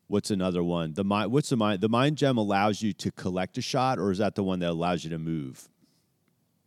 what's 0.08 0.32
another 0.32 0.64
one? 0.64 0.94
The 0.94 1.04
mind. 1.04 1.32
What's 1.32 1.50
the 1.50 1.58
mind? 1.58 1.82
The 1.82 1.90
mind 1.90 2.18
gem 2.18 2.38
allows 2.38 2.82
you 2.82 2.94
to 2.94 3.12
collect 3.12 3.58
a 3.58 3.62
shot, 3.62 4.00
or 4.00 4.12
is 4.12 4.18
that 4.18 4.36
the 4.36 4.44
one 4.44 4.60
that 4.60 4.72
allows 4.72 5.04
you 5.04 5.10
to 5.12 5.20
move? 5.20 5.70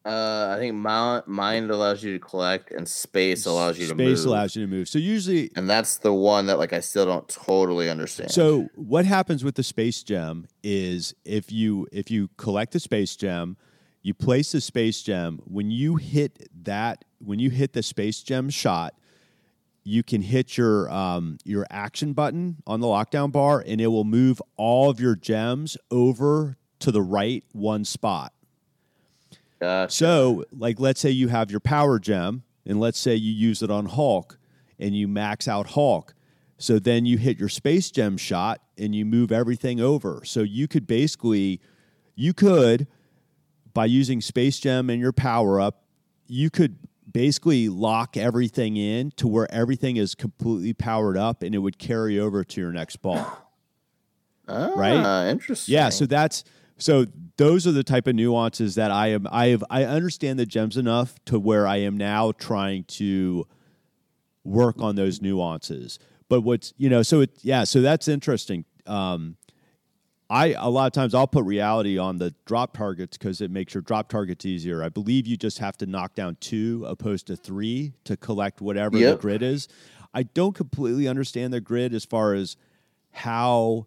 Uh, 0.05 0.55
I 0.57 0.59
think 0.59 0.75
mind 0.75 1.71
allows 1.71 2.03
you 2.03 2.13
to 2.13 2.19
collect, 2.19 2.73
and 2.73 2.89
space 2.89 3.47
allows 3.47 3.79
you 3.79 3.87
to 3.87 3.95
move. 3.95 4.19
Space 4.19 4.25
allows 4.25 4.57
you 4.57 4.67
to 4.67 4.69
move. 4.69 4.89
So 4.89 4.99
usually, 4.99 5.51
and 5.55 5.71
that's 5.71 5.99
the 5.99 6.13
one 6.13 6.47
that 6.47 6.59
like 6.59 6.73
I 6.73 6.81
still 6.81 7.07
don't 7.07 7.29
totally 7.29 7.89
understand. 7.89 8.33
So 8.33 8.69
what 8.75 9.05
happens 9.07 9.45
with 9.45 9.55
the 9.55 9.63
space 9.63 10.03
gem 10.03 10.49
is 10.65 11.15
if 11.25 11.53
you 11.53 11.87
if 11.93 12.11
you 12.11 12.31
collect 12.37 12.73
the 12.73 12.81
space 12.81 13.15
gem, 13.15 13.57
you 14.03 14.13
place 14.13 14.51
the 14.51 14.61
space 14.61 15.03
gem. 15.03 15.41
When 15.45 15.71
you 15.71 15.97
hit 15.97 16.49
that, 16.65 17.05
when 17.19 17.39
you 17.39 17.51
hit 17.51 17.73
the 17.73 17.83
space 17.85 18.23
gem 18.23 18.51
shot, 18.51 18.95
you 19.85 20.03
can 20.03 20.23
hit 20.23 20.57
your 20.57 20.91
um, 20.91 21.39
your 21.45 21.65
action 21.71 22.13
button 22.13 22.57
on 22.67 22.81
the 22.81 22.89
lockdown 22.89 23.31
bar, 23.31 23.63
and 23.65 23.81
it 23.81 23.87
will 23.87 24.05
move 24.05 24.43
all 24.57 24.91
of 24.91 24.99
your 24.99 25.15
gems 25.15 25.77
over 25.93 26.57
to 26.81 26.91
the 26.91 27.03
right 27.03 27.45
one 27.53 27.85
spot. 27.85 28.33
Gotcha. 29.63 29.95
So, 29.95 30.45
like, 30.51 30.81
let's 30.81 31.01
say 31.01 31.11
you 31.11 31.29
have 31.29 31.49
your 31.49 31.61
power 31.61 32.01
gem, 32.01 32.43
and 32.67 32.81
let's 32.81 32.99
say 32.99 33.15
you 33.15 33.33
use 33.33 33.63
it 33.63 33.71
on 33.71 33.87
Hulk, 33.87 34.37
and 34.81 34.97
you 34.97 35.07
max 35.07 35.47
out 35.47 35.69
Hulk. 35.69 36.15
So 36.59 36.81
then 36.81 37.07
you 37.07 37.17
hit 37.17 37.39
your 37.39 37.49
space 37.49 37.93
gem 37.93 38.17
shot, 38.17 38.61
and 38.77 38.93
you 38.93 39.05
move 39.05 39.31
everything 39.31 39.81
over. 39.81 40.23
So 40.25 40.41
you 40.41 40.67
could 40.67 40.89
basically, 40.89 41.61
you 42.17 42.35
could, 42.35 42.89
by 43.73 43.85
using 43.85 44.21
space 44.21 44.59
gem 44.59 44.91
and 44.91 45.01
your 45.01 45.13
power 45.13 45.61
up, 45.61 45.85
you 46.27 46.51
could 46.51 46.79
basically 47.11 47.69
lock 47.69 48.17
everything 48.17 48.77
in 48.77 49.13
to 49.13 49.29
where 49.29 49.49
everything 49.55 49.97
is 49.97 50.17
completely 50.17 50.73
powered 50.73 51.17
up 51.17 51.45
and 51.45 51.55
it 51.55 51.59
would 51.59 51.79
carry 51.79 52.19
over 52.19 52.43
to 52.43 52.61
your 52.61 52.73
next 52.73 52.97
ball. 52.97 53.53
Ah, 54.49 54.73
right? 54.75 55.31
Interesting. 55.31 55.73
Yeah, 55.73 55.91
so 55.91 56.07
that's 56.07 56.43
so 56.83 57.07
those 57.37 57.67
are 57.67 57.73
the 57.73 57.85
type 57.85 58.07
of 58.07 58.15
nuances 58.15 58.75
that 58.75 58.91
I 58.91 59.09
am 59.09 59.27
I 59.31 59.49
have 59.49 59.65
I 59.71 59.85
understand 59.85 60.39
the 60.39 60.47
gems 60.47 60.77
enough 60.77 61.15
to 61.27 61.39
where 61.39 61.67
I 61.67 61.77
am 61.79 61.97
now 61.97 62.33
trying 62.33 62.85
to 62.85 63.47
work 64.45 64.81
on 64.81 64.97
those 64.97 65.23
nuances. 65.23 65.99
But 66.29 66.43
what's 66.43 66.75
you 66.77 66.89
know, 66.91 67.03
so 67.03 67.21
it 67.21 67.31
yeah, 67.43 67.65
so 67.65 67.81
that's 67.81 68.09
interesting. 68.09 68.65
Um, 68.87 69.37
I 70.29 70.55
a 70.59 70.69
lot 70.69 70.87
of 70.87 70.93
times 70.93 71.15
I'll 71.15 71.27
put 71.27 71.45
reality 71.45 71.99
on 71.99 72.19
the 72.19 72.35
drop 72.47 72.77
targets 72.77 73.17
because 73.17 73.41
it 73.41 73.51
makes 73.51 73.75
your 73.75 73.83
drop 73.83 74.09
targets 74.09 74.45
easier. 74.45 74.83
I 74.83 74.89
believe 74.89 75.27
you 75.27 75.37
just 75.37 75.59
have 75.59 75.77
to 75.79 75.87
knock 75.87 76.15
down 76.15 76.37
two 76.41 76.85
opposed 76.89 77.27
to 77.29 77.37
three 77.37 77.93
to 78.05 78.17
collect 78.17 78.61
whatever 78.61 78.99
yep. 78.99 79.17
the 79.17 79.23
grid 79.23 79.43
is. 79.43 79.69
I 80.15 80.25
don't 80.25 80.55
completely 80.55 81.07
understand 81.07 81.53
the 81.53 81.61
grid 81.61 81.95
as 81.95 82.05
far 82.05 82.35
as 82.35 82.57
how 83.13 83.87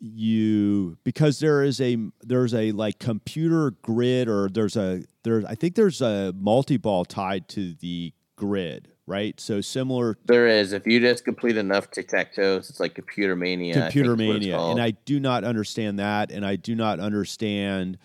you 0.00 0.96
because 1.04 1.40
there 1.40 1.62
is 1.62 1.80
a 1.80 1.96
there's 2.22 2.54
a 2.54 2.72
like 2.72 2.98
computer 2.98 3.72
grid 3.82 4.28
or 4.28 4.48
there's 4.48 4.76
a 4.76 5.04
there's 5.24 5.44
I 5.44 5.54
think 5.54 5.74
there's 5.74 6.00
a 6.00 6.32
multi 6.36 6.78
ball 6.78 7.04
tied 7.04 7.48
to 7.50 7.74
the 7.74 8.14
grid 8.36 8.88
right? 9.06 9.40
So 9.40 9.60
similar. 9.60 10.16
There 10.26 10.46
is. 10.46 10.72
If 10.72 10.86
you 10.86 11.00
just 11.00 11.24
complete 11.24 11.56
enough 11.56 11.90
tic 11.90 12.06
tac 12.06 12.32
toes, 12.32 12.70
it's 12.70 12.78
like 12.78 12.94
computer 12.94 13.34
mania. 13.34 13.74
Computer 13.74 14.16
mania, 14.16 14.56
and 14.56 14.80
I 14.80 14.92
do 14.92 15.18
not 15.18 15.42
understand 15.42 15.98
that, 15.98 16.30
and 16.30 16.46
I 16.46 16.54
do 16.54 16.76
not 16.76 17.00
understand 17.00 17.98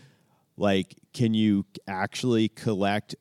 like 0.57 0.95
can 1.13 1.33
you 1.33 1.65
actually 1.87 2.49
collect 2.49 3.15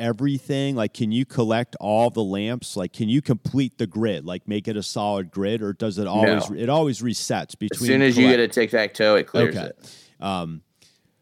everything? 0.00 0.74
Like, 0.74 0.94
can 0.94 1.12
you 1.12 1.24
collect 1.24 1.76
all 1.78 2.10
the 2.10 2.24
lamps? 2.24 2.76
Like, 2.76 2.92
can 2.92 3.08
you 3.08 3.22
complete 3.22 3.78
the 3.78 3.86
grid? 3.86 4.24
Like, 4.24 4.48
make 4.48 4.66
it 4.66 4.76
a 4.76 4.82
solid 4.82 5.30
grid, 5.30 5.62
or 5.62 5.72
does 5.72 5.98
it 5.98 6.06
always? 6.06 6.50
No. 6.50 6.56
It 6.56 6.68
always 6.68 7.02
resets 7.02 7.56
between. 7.56 7.82
As 7.82 7.86
soon 7.86 8.02
as 8.02 8.14
collect- 8.14 8.30
you 8.30 8.36
get 8.36 8.40
a 8.40 8.48
tic 8.48 8.70
tac 8.70 8.94
toe, 8.94 9.16
it 9.16 9.26
clears 9.26 9.56
okay. 9.56 9.66
it. 9.66 9.96
Um, 10.18 10.62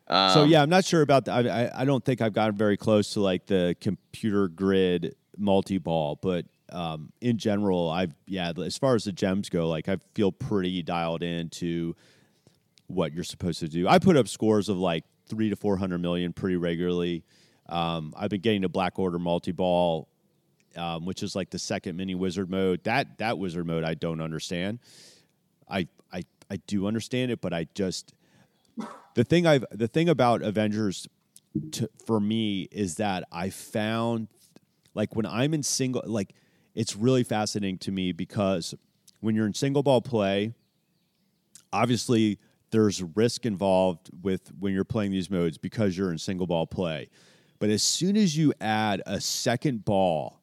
um, 0.07 0.33
so 0.33 0.45
yeah, 0.45 0.63
I'm 0.63 0.71
not 0.71 0.85
sure 0.85 1.03
about 1.03 1.27
that. 1.27 1.47
I, 1.47 1.65
I, 1.65 1.83
I 1.83 1.85
don't 1.85 2.05
think 2.05 2.23
I've 2.23 2.33
gotten 2.33 2.57
very 2.57 2.77
close 2.77 3.13
to 3.15 3.21
like 3.21 3.47
the 3.47 3.77
computer 3.81 4.49
grid 4.49 5.15
multi 5.37 5.79
ball, 5.79 6.19
but 6.21 6.47
um, 6.71 7.13
in 7.21 7.39
general, 7.39 7.91
I've 7.91 8.15
yeah. 8.27 8.53
As 8.65 8.79
far 8.79 8.95
as 8.95 9.05
the 9.05 9.13
gems 9.13 9.49
go, 9.49 9.69
like 9.69 9.89
I 9.89 9.99
feel 10.15 10.33
pretty 10.33 10.83
dialed 10.83 11.23
into 11.23 11.95
what 12.87 13.13
you're 13.13 13.25
supposed 13.25 13.61
to 13.61 13.69
do. 13.69 13.87
I 13.87 13.99
put 13.99 14.17
up 14.17 14.29
scores 14.29 14.69
of 14.69 14.79
like 14.79 15.05
three 15.29 15.51
to 15.51 15.57
four 15.57 15.77
hundred 15.77 15.99
million 15.99 16.33
pretty 16.33 16.57
regularly. 16.57 17.25
Um, 17.69 18.15
I've 18.17 18.31
been 18.31 18.41
getting 18.41 18.63
to 18.63 18.69
Black 18.69 18.99
Order 18.99 19.19
multi 19.19 19.53
ball, 19.53 20.09
um, 20.77 21.05
which 21.05 21.23
is 21.23 21.37
like 21.37 21.51
the 21.51 21.59
second 21.59 21.97
mini 21.97 22.15
wizard 22.15 22.51
mode. 22.51 22.85
That 22.85 23.19
that 23.19 23.39
wizard 23.39 23.67
mode 23.67 23.85
I 23.85 23.95
don't 23.95 24.21
understand. 24.21 24.79
I 25.69 25.89
I 26.13 26.23
I 26.51 26.57
do 26.67 26.87
understand 26.87 27.31
it, 27.31 27.41
but 27.41 27.53
I 27.53 27.67
just 27.75 28.15
the 29.15 29.25
thing 29.25 29.47
I've 29.47 29.65
the 29.71 29.89
thing 29.89 30.09
about 30.09 30.43
Avengers 30.43 31.09
to, 31.73 31.91
for 32.07 32.21
me 32.21 32.69
is 32.71 32.97
that 32.97 33.25
I 33.33 33.51
found 33.51 34.29
like 34.95 35.15
when 35.15 35.27
I'm 35.27 35.55
in 35.55 35.63
single, 35.63 36.03
like 36.07 36.35
it's 36.75 36.97
really 36.97 37.25
fascinating 37.25 37.79
to 37.79 37.93
me 37.93 38.13
because 38.13 38.75
when 39.21 39.35
you're 39.35 39.47
in 39.47 39.55
single 39.55 39.83
ball 39.83 40.01
play, 40.01 40.55
obviously 41.73 42.39
there's 42.71 43.03
risk 43.03 43.47
involved 43.47 44.11
with 44.23 44.53
when 44.59 44.73
you're 44.73 44.85
playing 44.85 45.11
these 45.11 45.31
modes 45.31 45.59
because 45.59 45.97
you're 45.97 46.13
in 46.13 46.19
single 46.19 46.47
ball 46.47 46.67
play. 46.67 47.09
But 47.59 47.71
as 47.71 47.83
soon 47.83 48.17
as 48.17 48.37
you 48.37 48.53
add 48.61 49.03
a 49.07 49.21
second 49.21 49.85
ball 49.85 50.41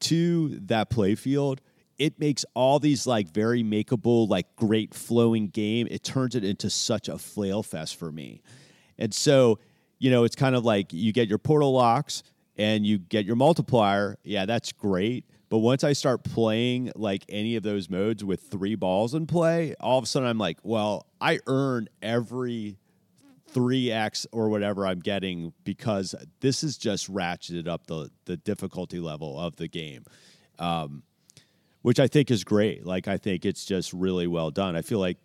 to 0.00 0.58
that 0.66 0.90
play 0.90 1.14
field, 1.14 1.60
it 1.98 2.20
makes 2.20 2.44
all 2.54 2.78
these 2.78 3.06
like 3.06 3.28
very 3.28 3.62
makeable, 3.62 4.28
like 4.28 4.54
great 4.56 4.94
flowing 4.94 5.48
game. 5.48 5.88
It 5.90 6.02
turns 6.02 6.34
it 6.34 6.44
into 6.44 6.70
such 6.70 7.08
a 7.08 7.18
flail 7.18 7.62
fest 7.62 7.96
for 7.96 8.12
me. 8.12 8.42
And 8.98 9.12
so, 9.12 9.58
you 9.98 10.10
know, 10.10 10.24
it's 10.24 10.36
kind 10.36 10.54
of 10.54 10.64
like 10.64 10.92
you 10.92 11.12
get 11.12 11.28
your 11.28 11.38
portal 11.38 11.72
locks, 11.72 12.22
and 12.58 12.86
you 12.86 12.98
get 12.98 13.26
your 13.26 13.36
multiplier, 13.36 14.16
yeah, 14.24 14.46
that's 14.46 14.72
great. 14.72 15.24
But 15.48 15.58
once 15.58 15.84
I 15.84 15.92
start 15.92 16.24
playing 16.24 16.90
like 16.96 17.24
any 17.28 17.56
of 17.56 17.62
those 17.62 17.88
modes 17.88 18.24
with 18.24 18.40
three 18.40 18.74
balls 18.74 19.14
in 19.14 19.26
play, 19.26 19.74
all 19.78 19.98
of 19.98 20.04
a 20.04 20.06
sudden 20.06 20.28
I'm 20.28 20.38
like, 20.38 20.58
well, 20.62 21.06
I 21.20 21.38
earn 21.46 21.88
every 22.02 22.78
3x 23.56 24.26
or 24.32 24.48
whatever 24.48 24.86
I'm 24.86 25.00
getting 25.00 25.52
because 25.64 26.14
this 26.40 26.62
is 26.62 26.76
just 26.76 27.12
ratcheted 27.12 27.66
up 27.66 27.86
the 27.86 28.10
the 28.26 28.36
difficulty 28.36 29.00
level 29.00 29.40
of 29.40 29.56
the 29.56 29.68
game. 29.68 30.04
Um, 30.58 31.02
which 31.82 32.00
I 32.00 32.08
think 32.08 32.30
is 32.30 32.42
great. 32.42 32.84
Like 32.84 33.06
I 33.06 33.16
think 33.16 33.44
it's 33.44 33.64
just 33.64 33.92
really 33.92 34.26
well 34.26 34.50
done. 34.50 34.74
I 34.74 34.82
feel 34.82 34.98
like 34.98 35.18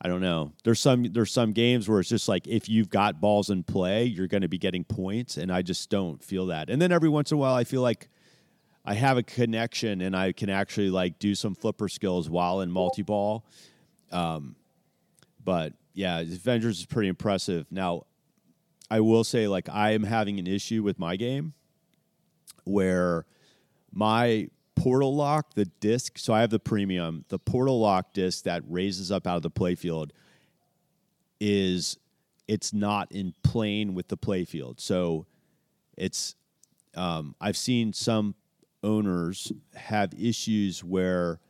I 0.00 0.06
don't 0.06 0.20
know. 0.20 0.52
There's 0.62 0.78
some 0.78 1.04
there's 1.04 1.32
some 1.32 1.52
games 1.52 1.88
where 1.88 2.00
it's 2.00 2.08
just 2.08 2.28
like 2.28 2.46
if 2.46 2.68
you've 2.68 2.90
got 2.90 3.20
balls 3.20 3.50
in 3.50 3.64
play, 3.64 4.04
you're 4.04 4.28
going 4.28 4.42
to 4.42 4.48
be 4.48 4.58
getting 4.58 4.84
points, 4.84 5.38
and 5.38 5.50
I 5.50 5.62
just 5.62 5.90
don't 5.90 6.22
feel 6.22 6.46
that. 6.46 6.70
And 6.70 6.80
then 6.80 6.92
every 6.92 7.08
once 7.08 7.32
in 7.32 7.36
a 7.36 7.38
while, 7.38 7.54
I 7.54 7.64
feel 7.64 7.82
like 7.82 8.08
I 8.84 8.94
have 8.94 9.16
a 9.16 9.22
connection 9.22 10.00
and 10.00 10.14
I 10.14 10.32
can 10.32 10.50
actually 10.50 10.90
like 10.90 11.18
do 11.18 11.34
some 11.34 11.54
flipper 11.54 11.88
skills 11.88 12.30
while 12.30 12.60
in 12.60 12.70
multi 12.70 13.02
ball. 13.02 13.44
Um, 14.12 14.54
but 15.42 15.72
yeah, 15.98 16.20
Avengers 16.20 16.78
is 16.78 16.86
pretty 16.86 17.08
impressive. 17.08 17.66
Now, 17.72 18.04
I 18.88 19.00
will 19.00 19.24
say 19.24 19.48
like 19.48 19.68
I 19.68 19.90
am 19.94 20.04
having 20.04 20.38
an 20.38 20.46
issue 20.46 20.84
with 20.84 20.96
my 20.96 21.16
game 21.16 21.54
where 22.62 23.26
my 23.90 24.48
portal 24.76 25.16
lock, 25.16 25.54
the 25.54 25.64
disc. 25.64 26.16
So 26.16 26.32
I 26.32 26.40
have 26.40 26.50
the 26.50 26.60
premium. 26.60 27.24
The 27.30 27.40
portal 27.40 27.80
lock 27.80 28.12
disc 28.12 28.44
that 28.44 28.62
raises 28.68 29.10
up 29.10 29.26
out 29.26 29.38
of 29.38 29.42
the 29.42 29.50
playfield 29.50 30.10
is 31.40 31.98
it's 32.46 32.72
not 32.72 33.10
in 33.10 33.34
plane 33.42 33.92
with 33.92 34.06
the 34.06 34.16
playfield. 34.16 34.78
So 34.78 35.26
it's 35.96 36.36
um, 36.94 37.34
I've 37.40 37.56
seen 37.56 37.92
some 37.92 38.36
owners 38.84 39.50
have 39.74 40.14
issues 40.14 40.84
where 40.84 41.40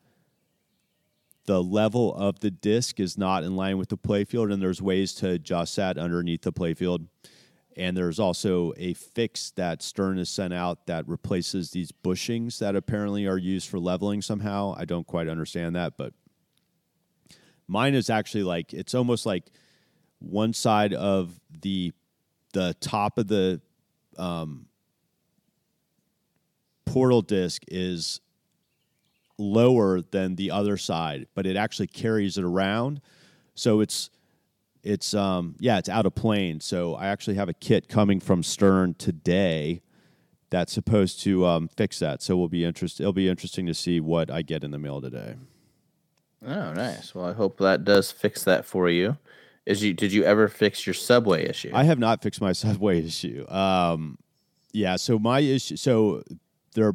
the 1.48 1.62
level 1.62 2.14
of 2.14 2.40
the 2.40 2.50
disc 2.50 3.00
is 3.00 3.16
not 3.16 3.42
in 3.42 3.56
line 3.56 3.78
with 3.78 3.88
the 3.88 3.96
playfield, 3.96 4.52
and 4.52 4.60
there's 4.60 4.82
ways 4.82 5.14
to 5.14 5.30
adjust 5.30 5.76
that 5.76 5.96
underneath 5.96 6.42
the 6.42 6.52
playfield. 6.52 7.06
And 7.74 7.96
there's 7.96 8.20
also 8.20 8.74
a 8.76 8.92
fix 8.92 9.50
that 9.52 9.80
Stern 9.80 10.18
has 10.18 10.28
sent 10.28 10.52
out 10.52 10.84
that 10.88 11.08
replaces 11.08 11.70
these 11.70 11.90
bushings 11.90 12.58
that 12.58 12.76
apparently 12.76 13.26
are 13.26 13.38
used 13.38 13.70
for 13.70 13.78
leveling 13.78 14.20
somehow. 14.20 14.74
I 14.76 14.84
don't 14.84 15.06
quite 15.06 15.26
understand 15.26 15.74
that, 15.74 15.96
but 15.96 16.12
mine 17.66 17.94
is 17.94 18.10
actually 18.10 18.42
like 18.42 18.74
it's 18.74 18.94
almost 18.94 19.24
like 19.24 19.44
one 20.18 20.52
side 20.52 20.92
of 20.92 21.40
the 21.62 21.94
the 22.52 22.76
top 22.78 23.16
of 23.16 23.26
the 23.26 23.62
um, 24.18 24.66
portal 26.84 27.22
disc 27.22 27.62
is 27.68 28.20
lower 29.38 30.02
than 30.02 30.34
the 30.34 30.50
other 30.50 30.76
side, 30.76 31.26
but 31.34 31.46
it 31.46 31.56
actually 31.56 31.86
carries 31.86 32.36
it 32.36 32.44
around. 32.44 33.00
So 33.54 33.80
it's 33.80 34.10
it's 34.82 35.14
um 35.14 35.56
yeah 35.58 35.78
it's 35.78 35.88
out 35.88 36.06
of 36.06 36.14
plane. 36.14 36.60
So 36.60 36.94
i 36.94 37.06
actually 37.06 37.36
have 37.36 37.48
a 37.48 37.54
kit 37.54 37.88
coming 37.88 38.20
from 38.20 38.42
stern 38.42 38.94
today 38.94 39.82
that's 40.50 40.72
supposed 40.72 41.20
to 41.20 41.44
um, 41.44 41.68
fix 41.68 41.98
that. 41.98 42.22
So 42.22 42.36
we'll 42.36 42.48
be 42.48 42.64
interested 42.64 43.02
it'll 43.02 43.12
be 43.12 43.28
interesting 43.28 43.66
to 43.66 43.74
see 43.74 44.00
what 44.00 44.30
i 44.30 44.42
get 44.42 44.64
in 44.64 44.70
the 44.70 44.78
mail 44.78 45.00
today. 45.00 45.36
Oh 46.44 46.72
nice. 46.72 47.14
Well 47.14 47.26
i 47.26 47.32
hope 47.32 47.58
that 47.58 47.84
does 47.84 48.10
fix 48.10 48.44
that 48.44 48.64
for 48.64 48.88
you. 48.88 49.16
Is 49.66 49.82
you 49.82 49.94
did 49.94 50.12
you 50.12 50.24
ever 50.24 50.48
fix 50.48 50.86
your 50.86 50.94
subway 50.94 51.46
issue? 51.46 51.70
I 51.72 51.84
have 51.84 51.98
not 51.98 52.22
fixed 52.22 52.40
my 52.40 52.52
subway 52.64 53.04
issue. 53.04 53.48
Um 53.48 54.18
yeah 54.72 54.96
so 54.96 55.18
my 55.18 55.40
issue 55.40 55.76
so 55.76 56.22
there 56.74 56.94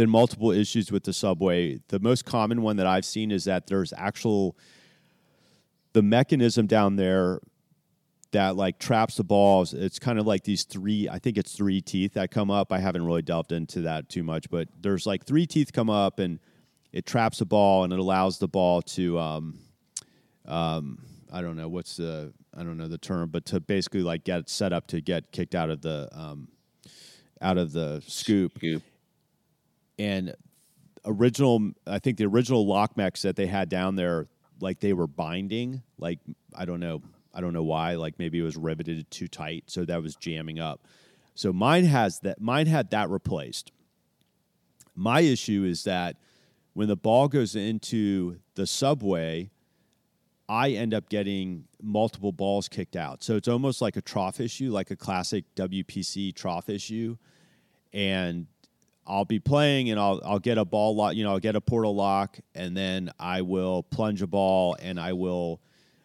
been 0.00 0.08
multiple 0.08 0.50
issues 0.50 0.90
with 0.90 1.04
the 1.04 1.12
subway. 1.12 1.78
The 1.88 2.00
most 2.00 2.24
common 2.24 2.62
one 2.62 2.76
that 2.76 2.86
i've 2.86 3.04
seen 3.04 3.30
is 3.30 3.44
that 3.44 3.66
there's 3.66 3.92
actual 3.92 4.56
the 5.92 6.00
mechanism 6.00 6.66
down 6.66 6.96
there 6.96 7.40
that 8.32 8.56
like 8.56 8.78
traps 8.78 9.16
the 9.16 9.24
balls. 9.24 9.74
It's 9.74 9.98
kind 9.98 10.18
of 10.18 10.26
like 10.26 10.44
these 10.44 10.64
three 10.64 11.06
i 11.10 11.18
think 11.18 11.36
it's 11.36 11.54
three 11.54 11.82
teeth 11.82 12.14
that 12.14 12.30
come 12.30 12.50
up. 12.50 12.72
I 12.72 12.78
haven't 12.78 13.04
really 13.04 13.20
delved 13.20 13.52
into 13.52 13.82
that 13.82 14.08
too 14.08 14.22
much 14.22 14.48
but 14.48 14.68
there's 14.80 15.06
like 15.06 15.26
three 15.26 15.46
teeth 15.46 15.70
come 15.70 15.90
up 15.90 16.18
and 16.18 16.38
it 16.92 17.04
traps 17.04 17.40
the 17.40 17.44
ball 17.44 17.84
and 17.84 17.92
it 17.92 17.98
allows 17.98 18.38
the 18.38 18.48
ball 18.48 18.80
to 18.96 19.18
um, 19.18 19.58
um, 20.46 20.98
i 21.30 21.42
don't 21.42 21.58
know 21.58 21.68
what's 21.68 21.98
the 21.98 22.32
i 22.56 22.62
don't 22.62 22.78
know 22.78 22.88
the 22.88 22.96
term 22.96 23.28
but 23.28 23.44
to 23.44 23.60
basically 23.60 24.02
like 24.02 24.24
get 24.24 24.48
set 24.48 24.72
up 24.72 24.86
to 24.86 25.02
get 25.02 25.30
kicked 25.30 25.54
out 25.54 25.68
of 25.68 25.82
the 25.82 26.08
um, 26.12 26.48
out 27.42 27.58
of 27.58 27.72
the 27.72 28.02
scoop, 28.06 28.52
Scoop. 28.56 28.82
And 30.00 30.34
original 31.04 31.70
i 31.86 31.98
think 31.98 32.16
the 32.18 32.24
original 32.24 32.66
lock 32.66 32.96
mechs 32.96 33.22
that 33.22 33.36
they 33.36 33.46
had 33.46 33.68
down 33.68 33.96
there 33.96 34.26
like 34.60 34.80
they 34.80 34.92
were 34.92 35.06
binding 35.06 35.82
like 35.98 36.18
i 36.54 36.64
don't 36.64 36.80
know 36.80 37.00
i 37.32 37.40
don't 37.40 37.52
know 37.52 37.62
why 37.62 37.94
like 37.94 38.18
maybe 38.18 38.38
it 38.38 38.42
was 38.42 38.56
riveted 38.56 39.10
too 39.10 39.28
tight 39.28 39.64
so 39.66 39.84
that 39.84 40.02
was 40.02 40.16
jamming 40.16 40.58
up. 40.58 40.80
So 41.34 41.52
mine 41.52 41.84
has 41.84 42.18
that 42.20 42.40
mine 42.40 42.66
had 42.66 42.90
that 42.90 43.08
replaced. 43.08 43.72
My 44.94 45.20
issue 45.20 45.64
is 45.64 45.84
that 45.84 46.16
when 46.74 46.88
the 46.88 46.96
ball 46.96 47.28
goes 47.28 47.56
into 47.56 48.40
the 48.54 48.66
subway 48.66 49.50
i 50.48 50.70
end 50.70 50.92
up 50.92 51.08
getting 51.08 51.64
multiple 51.80 52.32
balls 52.32 52.68
kicked 52.68 52.96
out. 52.96 53.22
So 53.22 53.36
it's 53.36 53.48
almost 53.48 53.80
like 53.80 53.96
a 53.96 54.02
trough 54.02 54.40
issue 54.40 54.70
like 54.70 54.90
a 54.90 54.96
classic 54.96 55.44
wpc 55.54 56.34
trough 56.34 56.68
issue. 56.68 57.16
And 57.92 58.46
I'll 59.10 59.24
be 59.24 59.40
playing 59.40 59.90
and 59.90 59.98
I'll 59.98 60.20
I'll 60.24 60.38
get 60.38 60.56
a 60.56 60.64
ball 60.64 60.94
lock, 60.94 61.16
you 61.16 61.24
know, 61.24 61.32
I'll 61.32 61.40
get 61.40 61.56
a 61.56 61.60
portal 61.60 61.94
lock 61.94 62.38
and 62.54 62.76
then 62.76 63.10
I 63.18 63.42
will 63.42 63.82
plunge 63.82 64.22
a 64.22 64.28
ball 64.28 64.76
and 64.80 65.00
I 65.00 65.12
will 65.14 65.60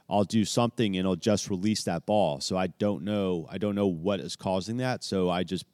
I'll 0.09 0.23
do 0.23 0.43
something 0.43 0.95
and 0.95 1.01
it'll 1.01 1.15
just 1.15 1.49
release 1.49 1.83
that 1.83 2.07
ball. 2.07 2.41
So 2.41 2.57
I 2.57 2.67
don't 2.67 3.03
know 3.03 3.47
I 3.49 3.59
don't 3.59 3.75
know 3.75 3.87
what 3.87 4.19
is 4.19 4.35
causing 4.35 4.77
that. 4.77 5.03
So 5.03 5.29
I 5.29 5.43
just 5.43 5.65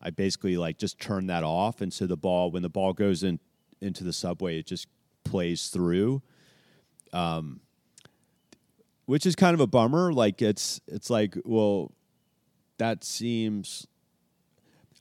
I 0.00 0.10
basically 0.10 0.56
like 0.56 0.78
just 0.78 1.00
turn 1.00 1.26
that 1.26 1.42
off 1.42 1.80
and 1.80 1.92
so 1.92 2.06
the 2.06 2.16
ball 2.16 2.52
when 2.52 2.62
the 2.62 2.70
ball 2.70 2.92
goes 2.92 3.24
in 3.24 3.40
into 3.80 4.04
the 4.04 4.12
subway 4.12 4.60
it 4.60 4.66
just 4.66 4.86
plays 5.24 5.68
through. 5.68 6.22
Um 7.12 7.60
which 9.06 9.26
is 9.26 9.34
kind 9.34 9.54
of 9.54 9.60
a 9.60 9.66
bummer. 9.66 10.12
Like 10.12 10.40
it's 10.40 10.80
it's 10.86 11.10
like, 11.10 11.36
well, 11.44 11.92
that 12.78 13.02
seems 13.04 13.88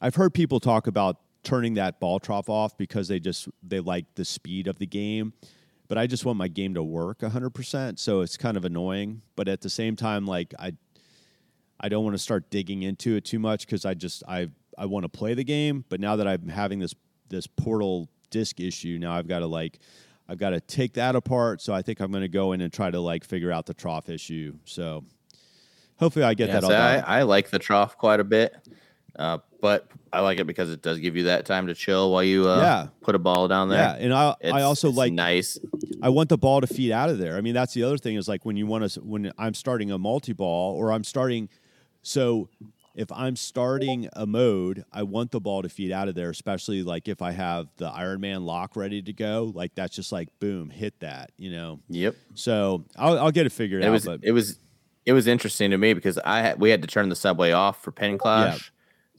I've 0.02 0.16
heard 0.16 0.34
people 0.34 0.60
talk 0.60 0.88
about 0.88 1.18
turning 1.44 1.76
that 1.76 2.00
ball 2.00 2.20
trough 2.20 2.50
off 2.50 2.78
because 2.78 3.08
they 3.08 3.20
just 3.20 3.48
they 3.64 3.80
like 3.80 4.06
the 4.16 4.26
speed 4.26 4.68
of 4.68 4.80
the 4.80 4.88
game. 4.88 5.34
But 5.88 5.98
I 5.98 6.08
just 6.08 6.24
want 6.24 6.38
my 6.38 6.48
game 6.48 6.74
to 6.76 6.84
work 6.84 7.20
100%, 7.20 8.00
so 8.00 8.22
it's 8.22 8.38
kind 8.38 8.56
of 8.56 8.64
annoying, 8.64 9.24
but 9.36 9.50
at 9.50 9.60
the 9.60 9.70
same 9.70 9.96
time 9.98 10.26
like 10.26 10.54
I 10.58 10.74
I 11.80 11.90
don't 11.90 12.04
want 12.04 12.14
to 12.14 12.22
start 12.22 12.50
digging 12.50 12.84
into 12.84 13.16
it 13.16 13.26
too 13.26 13.40
much 13.40 13.68
cuz 13.68 13.86
I 13.86 13.94
just 13.94 14.24
I 14.28 14.48
I 14.78 14.86
want 14.86 15.04
to 15.04 15.10
play 15.10 15.34
the 15.34 15.44
game, 15.44 15.84
but 15.90 16.00
now 16.00 16.16
that 16.16 16.28
I'm 16.28 16.48
having 16.48 16.80
this 16.80 16.96
this 17.30 17.46
portal 17.48 18.10
disc 18.30 18.60
issue, 18.60 18.98
now 19.00 19.14
I've 19.14 19.28
got 19.28 19.40
to 19.40 19.48
like 19.48 19.80
I've 20.30 20.38
got 20.38 20.52
to 20.52 20.62
take 20.62 20.94
that 20.94 21.16
apart, 21.16 21.62
so 21.62 21.74
I 21.74 21.82
think 21.82 22.00
I'm 22.00 22.10
going 22.10 22.22
to 22.22 22.30
go 22.30 22.54
in 22.54 22.62
and 22.62 22.72
try 22.72 22.90
to 22.90 23.00
like 23.02 23.26
figure 23.26 23.52
out 23.52 23.66
the 23.66 23.74
trough 23.74 24.08
issue. 24.08 24.54
So 24.64 25.04
hopefully 25.98 26.24
I 26.24 26.34
get 26.36 26.48
Yeah, 26.48 26.54
that 26.54 26.64
all 26.64 26.70
so 26.70 26.78
done. 26.78 27.04
I, 27.06 27.20
I 27.20 27.22
like 27.24 27.50
the 27.50 27.60
trough 27.60 27.98
quite 27.98 28.22
a 28.22 28.24
bit, 28.24 28.56
uh, 29.18 29.38
but 29.62 29.88
I 30.14 30.22
like 30.22 30.40
it 30.40 30.48
because 30.48 30.70
it 30.72 30.82
does 30.82 31.00
give 31.00 31.16
you 31.16 31.24
that 31.24 31.46
time 31.46 31.68
to 31.68 31.74
chill 31.76 32.12
while 32.12 32.24
you 32.24 32.48
uh, 32.50 32.58
Yeah. 32.60 32.88
put 33.02 33.16
a 33.16 33.20
ball 33.20 33.48
down 33.48 33.70
there. 33.70 33.80
yeah, 33.80 33.96
and 34.06 34.14
I 34.14 34.36
I 34.44 34.62
also 34.64 34.90
it's 34.90 34.98
like 34.98 35.14
nice. 35.14 35.58
I 36.02 36.10
want 36.10 36.30
the 36.30 36.38
ball 36.38 36.62
to 36.62 36.68
feed 36.68 36.92
out 36.92 37.10
of 37.10 37.18
there. 37.20 37.38
I 37.38 37.42
mean, 37.42 37.54
that's 37.54 37.74
the 37.74 37.84
other 37.84 37.98
thing 37.98 38.16
is 38.16 38.28
like 38.28 38.44
when 38.46 38.58
you 38.58 38.66
want 38.68 38.90
to 38.92 39.00
when 39.02 39.32
I'm 39.38 39.54
starting 39.54 39.92
a 39.92 39.98
multi 39.98 40.34
ball 40.34 40.76
or 40.76 40.92
I'm 40.92 41.04
starting 41.04 41.50
so 42.02 42.50
if 42.94 43.10
I'm 43.12 43.38
starting 43.38 44.10
a 44.14 44.26
mode, 44.26 44.84
I 44.92 45.04
want 45.04 45.32
the 45.32 45.40
ball 45.40 45.62
to 45.62 45.70
feed 45.70 45.94
out 45.94 46.10
of 46.10 46.16
there, 46.16 46.30
especially 46.30 46.84
like 46.84 47.08
if 47.08 47.22
I 47.22 47.32
have 47.32 47.68
the 47.78 47.88
Iron 47.88 48.20
Man 48.20 48.44
lock 48.46 48.76
ready 48.76 49.02
to 49.04 49.14
go. 49.14 49.52
Like 49.56 49.76
that's 49.76 49.96
just 49.96 50.12
like 50.12 50.28
boom, 50.40 50.70
hit 50.70 51.00
that, 51.00 51.32
you 51.38 51.52
know. 51.52 51.80
Yep. 51.90 52.16
So 52.34 52.84
I'll, 52.98 53.18
I'll 53.18 53.32
get 53.32 53.46
it 53.46 53.52
figured 53.52 53.82
It 53.84 53.88
out. 53.88 53.92
was 53.92 54.06
but 54.06 54.20
it 54.24 54.32
was 54.34 54.60
it 55.06 55.14
was 55.14 55.26
interesting 55.28 55.72
to 55.72 55.78
me 55.78 55.94
because 55.94 56.18
I 56.18 56.42
had, 56.42 56.60
we 56.60 56.70
had 56.70 56.82
to 56.82 56.88
turn 56.88 57.08
the 57.10 57.16
subway 57.16 57.52
off 57.54 57.82
for 57.82 57.92
Pen 57.92 58.18
Clash, 58.18 58.72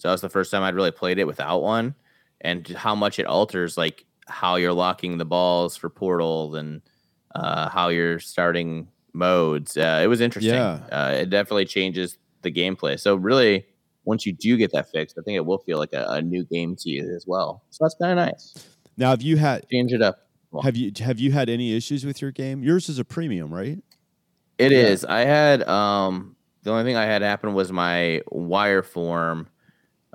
so 0.02 0.08
that 0.08 0.14
was 0.14 0.20
the 0.20 0.28
first 0.28 0.50
time 0.50 0.64
I'd 0.64 0.74
really 0.74 0.90
played 0.90 1.20
it 1.20 1.28
without 1.28 1.62
one, 1.62 1.94
and 2.40 2.66
how 2.66 2.96
much 2.96 3.20
it 3.20 3.26
alters 3.26 3.76
like 3.76 4.04
how 4.26 4.56
you're 4.56 4.72
locking 4.72 5.16
the 5.16 5.24
balls 5.24 5.76
for 5.76 5.88
Portal 5.88 6.56
and 6.56 6.82
uh, 7.36 7.68
how 7.68 7.88
you're 7.88 8.18
starting 8.18 8.88
modes. 9.12 9.76
Uh, 9.76 10.00
it 10.02 10.08
was 10.08 10.20
interesting. 10.20 10.54
Yeah. 10.54 10.80
Uh, 10.90 11.12
it 11.20 11.30
definitely 11.30 11.66
changes 11.66 12.18
the 12.42 12.50
gameplay. 12.50 12.98
So 12.98 13.14
really, 13.14 13.64
once 14.04 14.26
you 14.26 14.32
do 14.32 14.56
get 14.56 14.72
that 14.72 14.90
fixed, 14.90 15.16
I 15.16 15.22
think 15.22 15.36
it 15.36 15.46
will 15.46 15.58
feel 15.58 15.78
like 15.78 15.92
a, 15.92 16.04
a 16.08 16.20
new 16.20 16.44
game 16.44 16.74
to 16.80 16.90
you 16.90 17.08
as 17.14 17.24
well. 17.28 17.62
So 17.70 17.84
that's 17.84 17.94
kind 17.94 18.18
of 18.18 18.26
nice. 18.26 18.54
now 18.96 19.10
have 19.10 19.22
you 19.22 19.36
had 19.36 19.68
Change 19.70 19.92
it 19.92 20.02
up. 20.02 20.18
Well, 20.50 20.62
have 20.62 20.76
you 20.76 20.90
have 20.98 21.20
you 21.20 21.30
had 21.30 21.48
any 21.48 21.76
issues 21.76 22.04
with 22.04 22.20
your 22.20 22.32
game? 22.32 22.64
Yours 22.64 22.88
is 22.88 22.98
a 22.98 23.04
premium, 23.04 23.54
right? 23.54 23.78
It 24.58 24.72
Yeah. 24.72 24.78
is. 24.78 25.04
I 25.04 25.20
had 25.20 25.62
um 25.68 26.34
the 26.64 26.72
only 26.72 26.82
thing 26.84 26.96
I 26.96 27.04
had 27.06 27.22
happen 27.22 27.54
was 27.54 27.70
my 27.70 28.22
wire 28.30 28.82
form 28.82 29.46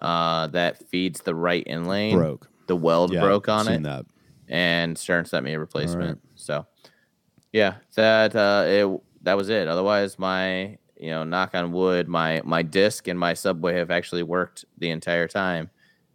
uh, 0.01 0.47
that 0.47 0.87
feeds 0.89 1.21
the 1.21 1.35
right 1.35 1.63
in 1.65 1.85
lane 1.85 2.17
Broke. 2.17 2.49
The 2.67 2.75
weld 2.75 3.13
Yeah, 3.13 3.21
broke 3.21 3.47
on 3.49 3.65
seen 3.65 3.75
it, 3.75 3.83
that. 3.83 4.05
and 4.47 4.97
Stern 4.97 5.25
sent 5.25 5.45
me 5.45 5.53
a 5.53 5.59
replacement. 5.59 6.01
Alright. 6.03 6.17
So, 6.35 6.65
yeah, 7.53 7.75
that 7.95 8.35
uh, 8.35 8.65
it 8.67 9.01
that 9.23 9.37
was 9.37 9.49
it. 9.49 9.67
Otherwise, 9.67 10.19
my 10.19 10.77
you 10.99 11.11
know, 11.11 11.23
knock 11.23 11.53
on 11.53 11.71
wood, 11.71 12.07
my 12.07 12.41
my 12.43 12.61
disc 12.61 13.07
and 13.07 13.19
my 13.19 13.33
subway 13.33 13.75
have 13.75 13.91
actually 13.91 14.23
worked 14.23 14.65
the 14.77 14.89
entire 14.89 15.27
time. 15.27 15.69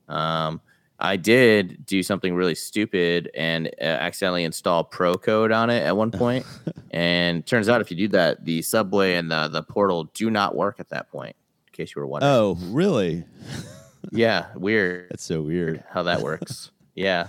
Um, 0.09 0.60
I 0.98 1.16
did 1.16 1.84
do 1.84 2.02
something 2.02 2.34
really 2.34 2.54
stupid 2.54 3.30
and 3.34 3.68
uh, 3.80 3.84
accidentally 3.84 4.44
install 4.44 4.84
Pro 4.84 5.16
Code 5.16 5.50
on 5.50 5.68
it 5.70 5.82
at 5.82 5.96
one 5.96 6.10
point, 6.10 6.46
and 6.92 7.44
turns 7.46 7.68
out 7.68 7.80
if 7.80 7.90
you 7.90 7.96
do 7.96 8.09
that, 8.09 8.44
the 8.44 8.62
subway 8.62 9.14
and 9.14 9.30
the 9.30 9.48
the 9.48 9.62
portal 9.62 10.04
do 10.14 10.30
not 10.30 10.54
work 10.54 10.78
at 10.78 10.88
that 10.90 11.10
point. 11.10 11.34
In 11.73 11.77
case 11.85 11.94
you 11.94 12.01
were 12.03 12.07
wondering. 12.07 12.31
Oh, 12.32 12.59
really? 12.70 13.24
yeah, 14.12 14.47
weird 14.55 15.09
That's 15.11 15.24
so 15.24 15.40
weird. 15.40 15.82
how 15.90 16.03
that 16.03 16.20
works. 16.20 16.70
yeah. 16.94 17.28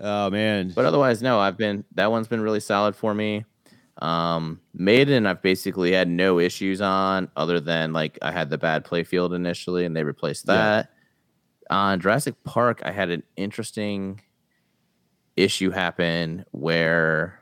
Oh 0.00 0.28
man. 0.30 0.72
But 0.74 0.84
otherwise, 0.84 1.22
no, 1.22 1.38
I've 1.40 1.56
been 1.56 1.84
that 1.94 2.10
one's 2.10 2.28
been 2.28 2.40
really 2.42 2.60
solid 2.60 2.94
for 2.96 3.14
me. 3.14 3.44
Um, 3.98 4.60
Maiden, 4.74 5.26
I've 5.26 5.40
basically 5.42 5.92
had 5.92 6.08
no 6.08 6.38
issues 6.38 6.80
on, 6.80 7.30
other 7.36 7.60
than 7.60 7.92
like 7.92 8.18
I 8.20 8.32
had 8.32 8.50
the 8.50 8.58
bad 8.58 8.84
playfield 8.84 9.34
initially, 9.34 9.84
and 9.84 9.96
they 9.96 10.02
replaced 10.04 10.44
Yeah. 10.48 10.54
that. 10.56 10.90
On 11.70 12.00
Jurassic 12.00 12.34
Park, 12.44 12.82
I 12.84 12.90
had 12.90 13.08
an 13.10 13.22
interesting 13.36 14.20
issue 15.36 15.70
happen 15.70 16.44
where 16.50 17.38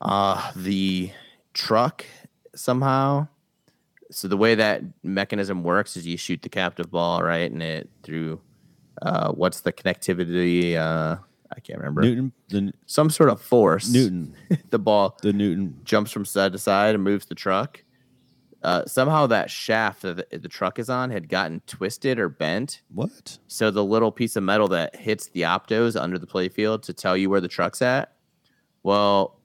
uh 0.00 0.52
the 0.54 1.10
truck 1.54 2.04
somehow 2.54 3.26
so 4.10 4.28
the 4.28 4.36
way 4.36 4.54
that 4.54 4.82
mechanism 5.02 5.62
works 5.62 5.96
is 5.96 6.06
you 6.06 6.16
shoot 6.16 6.42
the 6.42 6.48
captive 6.48 6.90
ball 6.90 7.22
right 7.22 7.50
and 7.50 7.62
it 7.62 7.88
through 8.02 8.40
uh 9.02 9.30
what's 9.32 9.60
the 9.60 9.72
connectivity 9.72 10.76
uh 10.76 11.16
i 11.54 11.60
can't 11.60 11.78
remember. 11.78 12.02
Newton 12.02 12.32
the 12.48 12.72
some 12.86 13.10
sort 13.10 13.30
of 13.30 13.40
force. 13.40 13.88
Newton. 13.90 14.34
The 14.70 14.78
ball 14.78 15.16
the 15.22 15.32
Newton. 15.32 15.80
jumps 15.84 16.10
from 16.10 16.24
side 16.24 16.52
to 16.52 16.58
side 16.58 16.94
and 16.94 17.04
moves 17.04 17.26
the 17.26 17.34
truck. 17.34 17.84
Uh, 18.60 18.84
somehow 18.86 19.24
that 19.28 19.48
shaft 19.50 20.02
that 20.02 20.28
the, 20.30 20.38
the 20.38 20.48
truck 20.48 20.80
is 20.80 20.90
on 20.90 21.10
had 21.10 21.28
gotten 21.28 21.62
twisted 21.68 22.18
or 22.18 22.28
bent. 22.28 22.82
What? 22.92 23.38
so 23.46 23.70
the 23.70 23.84
little 23.84 24.10
piece 24.10 24.34
of 24.34 24.42
metal 24.42 24.66
that 24.68 24.96
hits 24.96 25.28
the 25.28 25.42
optos 25.42 26.00
under 26.00 26.18
the 26.18 26.26
playfield 26.26 26.82
to 26.82 26.92
tell 26.92 27.16
you 27.16 27.30
where 27.30 27.40
the 27.40 27.46
truck's 27.46 27.80
at, 27.80 28.14
well, 28.82 29.37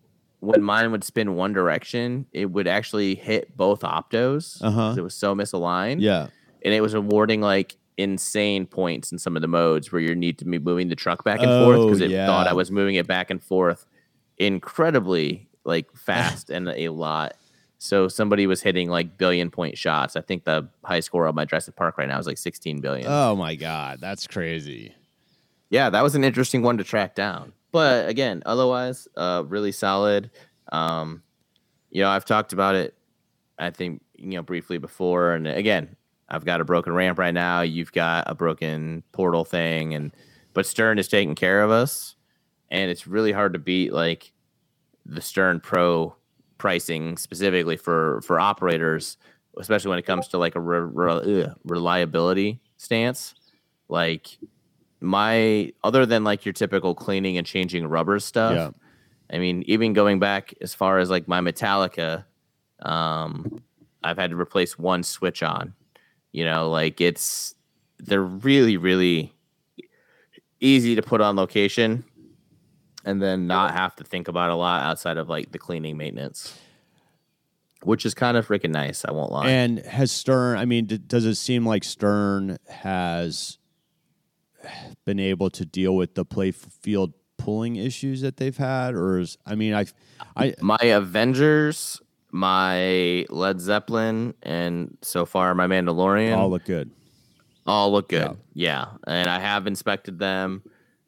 when 0.43 0.61
mine 0.61 0.91
would 0.91 1.03
spin 1.03 1.35
one 1.35 1.53
direction, 1.53 2.25
it 2.33 2.51
would 2.51 2.67
actually 2.67 3.15
hit 3.15 3.55
both 3.55 3.81
optos. 3.81 4.61
Uh-huh. 4.61 4.93
It 4.97 5.01
was 5.01 5.15
so 5.15 5.33
misaligned. 5.33 6.01
Yeah. 6.01 6.27
And 6.65 6.73
it 6.73 6.81
was 6.81 6.93
awarding 6.93 7.39
like 7.41 7.75
insane 7.97 8.65
points 8.65 9.11
in 9.11 9.19
some 9.19 9.35
of 9.35 9.41
the 9.41 9.47
modes 9.47 9.91
where 9.91 10.01
you 10.01 10.15
need 10.15 10.37
to 10.39 10.45
be 10.45 10.59
moving 10.59 10.89
the 10.89 10.95
truck 10.95 11.23
back 11.23 11.39
and 11.41 11.49
forth 11.63 11.77
Oh, 11.79 11.85
because 11.85 12.01
it 12.01 12.09
yeah. 12.09 12.25
thought 12.25 12.47
I 12.47 12.53
was 12.53 12.71
moving 12.71 12.95
it 12.95 13.07
back 13.07 13.29
and 13.29 13.41
forth 13.41 13.85
incredibly 14.37 15.47
like 15.63 15.91
fast 15.95 16.49
and 16.49 16.67
a 16.69 16.89
lot. 16.89 17.35
So 17.77 18.07
somebody 18.07 18.47
was 18.47 18.61
hitting 18.61 18.89
like 18.89 19.17
billion 19.17 19.49
point 19.51 19.77
shots. 19.77 20.15
I 20.15 20.21
think 20.21 20.45
the 20.45 20.69
high 20.83 21.01
score 21.01 21.27
on 21.27 21.35
my 21.35 21.45
Jurassic 21.45 21.75
Park 21.75 21.97
right 21.97 22.07
now 22.07 22.17
is 22.19 22.27
like 22.27 22.37
16 22.37 22.79
billion. 22.81 23.07
Oh 23.09 23.35
my 23.35 23.55
god, 23.55 23.99
that's 24.01 24.25
crazy. 24.27 24.93
yeah, 25.69 25.89
that 25.89 26.01
was 26.03 26.15
an 26.15 26.23
interesting 26.23 26.61
one 26.63 26.77
to 26.77 26.83
track 26.83 27.15
down. 27.15 27.53
But 27.73 28.07
again, 28.07 28.43
otherwise, 28.45 29.07
uh, 29.17 29.43
really 29.47 29.73
solid. 29.73 30.29
Um, 30.71 31.23
you 31.89 32.03
know, 32.03 32.09
I've 32.09 32.23
talked 32.23 32.53
about 32.53 32.75
it, 32.75 32.93
I 33.57 33.71
think, 33.71 34.01
you 34.15 34.35
know, 34.35 34.43
briefly 34.43 34.77
before. 34.77 35.33
And 35.33 35.47
again, 35.47 35.95
I've 36.29 36.45
got 36.45 36.61
a 36.61 36.65
broken 36.65 36.93
ramp 36.93 37.17
right 37.17 37.33
now. 37.33 37.61
You've 37.61 37.91
got 37.91 38.29
a 38.29 38.35
broken 38.35 39.03
portal 39.11 39.43
thing, 39.43 39.93
and 39.93 40.15
but 40.53 40.65
Stern 40.67 40.99
is 40.99 41.07
taking 41.07 41.35
care 41.35 41.63
of 41.63 41.71
us, 41.71 42.15
and 42.69 42.89
it's 42.89 43.07
really 43.07 43.31
hard 43.31 43.53
to 43.53 43.59
beat 43.59 43.91
like 43.91 44.31
the 45.05 45.21
Stern 45.21 45.59
Pro 45.59 46.15
pricing 46.59 47.17
specifically 47.17 47.75
for 47.75 48.21
for 48.21 48.39
operators, 48.39 49.17
especially 49.59 49.89
when 49.89 49.99
it 49.99 50.05
comes 50.05 50.27
to 50.29 50.37
like 50.37 50.55
a 50.55 50.59
re- 50.59 50.79
re- 50.79 51.53
reliability 51.65 52.61
stance. 52.77 53.33
Like 53.89 54.37
my 55.03 55.71
other 55.83 56.05
than 56.05 56.23
like 56.23 56.45
your 56.45 56.53
typical 56.53 56.95
cleaning 56.95 57.37
and 57.37 57.45
changing 57.45 57.85
rubber 57.87 58.19
stuff. 58.19 58.55
Yeah. 58.55 58.71
I 59.31 59.39
mean, 59.39 59.63
even 59.67 59.93
going 59.93 60.19
back 60.19 60.53
as 60.61 60.73
far 60.73 60.99
as 60.99 61.09
like 61.09 61.27
my 61.27 61.41
Metallica, 61.41 62.25
um, 62.81 63.61
I've 64.03 64.17
had 64.17 64.31
to 64.31 64.39
replace 64.39 64.77
one 64.77 65.03
switch 65.03 65.43
on. 65.43 65.73
You 66.31 66.45
know, 66.45 66.69
like 66.69 67.01
it's 67.01 67.53
they're 67.99 68.23
really, 68.23 68.77
really 68.77 69.33
easy 70.59 70.95
to 70.95 71.01
put 71.01 71.21
on 71.21 71.35
location 71.35 72.05
and 73.05 73.21
then 73.21 73.47
not 73.47 73.73
have 73.73 73.95
to 73.97 74.03
think 74.03 74.27
about 74.27 74.49
a 74.49 74.55
lot 74.55 74.83
outside 74.83 75.17
of 75.17 75.29
like 75.29 75.51
the 75.51 75.59
cleaning 75.59 75.97
maintenance. 75.97 76.57
Which 77.83 78.05
is 78.05 78.13
kind 78.13 78.37
of 78.37 78.47
freaking 78.47 78.69
nice, 78.69 79.03
I 79.03 79.11
won't 79.11 79.31
lie. 79.33 79.49
And 79.49 79.79
has 79.79 80.09
Stern? 80.09 80.57
I 80.57 80.63
mean, 80.63 80.85
d- 80.85 80.99
does 80.99 81.25
it 81.25 81.35
seem 81.35 81.65
like 81.65 81.83
Stern 81.83 82.57
has 82.69 83.57
been 85.05 85.19
able 85.19 85.49
to 85.51 85.65
deal 85.65 85.95
with 85.95 86.15
the 86.15 86.25
play 86.25 86.51
field 86.51 87.13
pulling 87.37 87.75
issues 87.75 88.21
that 88.21 88.37
they've 88.37 88.55
had, 88.55 88.95
or 88.95 89.19
is 89.19 89.37
I 89.45 89.55
mean, 89.55 89.73
I, 89.73 89.85
I 90.35 90.55
my 90.61 90.77
Avengers, 90.81 92.01
my 92.31 93.25
Led 93.29 93.59
Zeppelin, 93.61 94.33
and 94.41 94.97
so 95.01 95.25
far 95.25 95.53
my 95.53 95.67
Mandalorian 95.67 96.35
all 96.35 96.49
look 96.49 96.65
good. 96.65 96.89
all 97.67 97.91
look 97.91 98.09
good. 98.09 98.37
Yeah. 98.53 98.87
And 99.07 99.29
I 99.29 99.39
have 99.39 99.67
inspected 99.67 100.19
them 100.19 100.63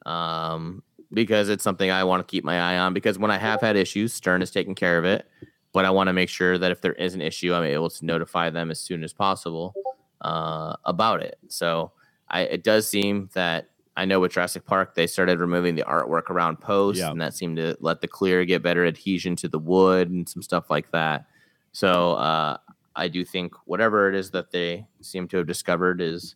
um, 0.06 0.84
because 1.11 1.49
it's 1.49 1.64
something 1.64 1.90
I 1.90 2.03
want 2.03 2.26
to 2.26 2.32
keep 2.32 2.44
my 2.44 2.60
eye 2.60 2.77
on. 2.77 2.94
Because 2.94 3.18
when 3.18 3.32
I 3.32 3.38
have 3.38 3.61
had 3.61 3.76
issues, 3.76 4.14
Stern 4.14 4.41
is 4.41 4.52
taking 4.52 4.76
care 4.76 4.98
of 4.98 5.06
it. 5.06 5.27
But 5.73 5.84
I 5.84 5.90
want 5.90 6.07
to 6.07 6.14
make 6.14 6.30
sure 6.30 6.57
that 6.57 6.72
if 6.72 6.82
there 6.82 6.94
is 6.94 7.15
an 7.15 7.22
issue, 7.22 7.53
I'm 7.53 7.64
able 7.64 7.90
to 7.90 8.06
notify 8.06 8.49
them 8.49 8.72
as 8.72 8.80
soon 8.80 9.03
as 9.03 9.11
possible 9.11 9.73
uh, 10.22 10.76
about 10.86 11.22
it. 11.22 11.38
So 11.49 11.91
I, 12.30 12.41
it 12.41 12.64
does 12.64 12.88
seem 12.88 13.30
that 13.34 13.69
I 13.97 14.06
know 14.06 14.19
with 14.19 14.34
Jurassic 14.34 14.65
Park, 14.65 14.95
they 14.95 15.07
started 15.07 15.39
removing 15.39 15.76
the 15.76 15.84
artwork 15.84 16.30
around 16.30 16.60
posts, 16.60 16.99
Yeah. 16.99 17.11
and 17.11 17.22
that 17.22 17.34
seemed 17.34 17.57
to 17.57 17.77
let 17.80 18.02
the 18.02 18.07
clear 18.07 18.43
get 18.45 18.61
better 18.61 18.85
adhesion 18.85 19.35
to 19.38 19.47
the 19.47 19.60
wood 19.60 20.10
and 20.10 20.27
some 20.27 20.41
stuff 20.41 20.69
like 20.69 20.91
that. 20.91 21.26
So 21.72 22.14
uh, 22.14 22.57
I 22.95 23.07
do 23.07 23.23
think 23.23 23.53
whatever 23.65 24.10
it 24.10 24.15
is 24.15 24.31
that 24.31 24.52
they 24.52 24.85
seem 25.02 25.27
to 25.30 25.38
have 25.38 25.47
discovered 25.47 26.02
is 26.02 26.35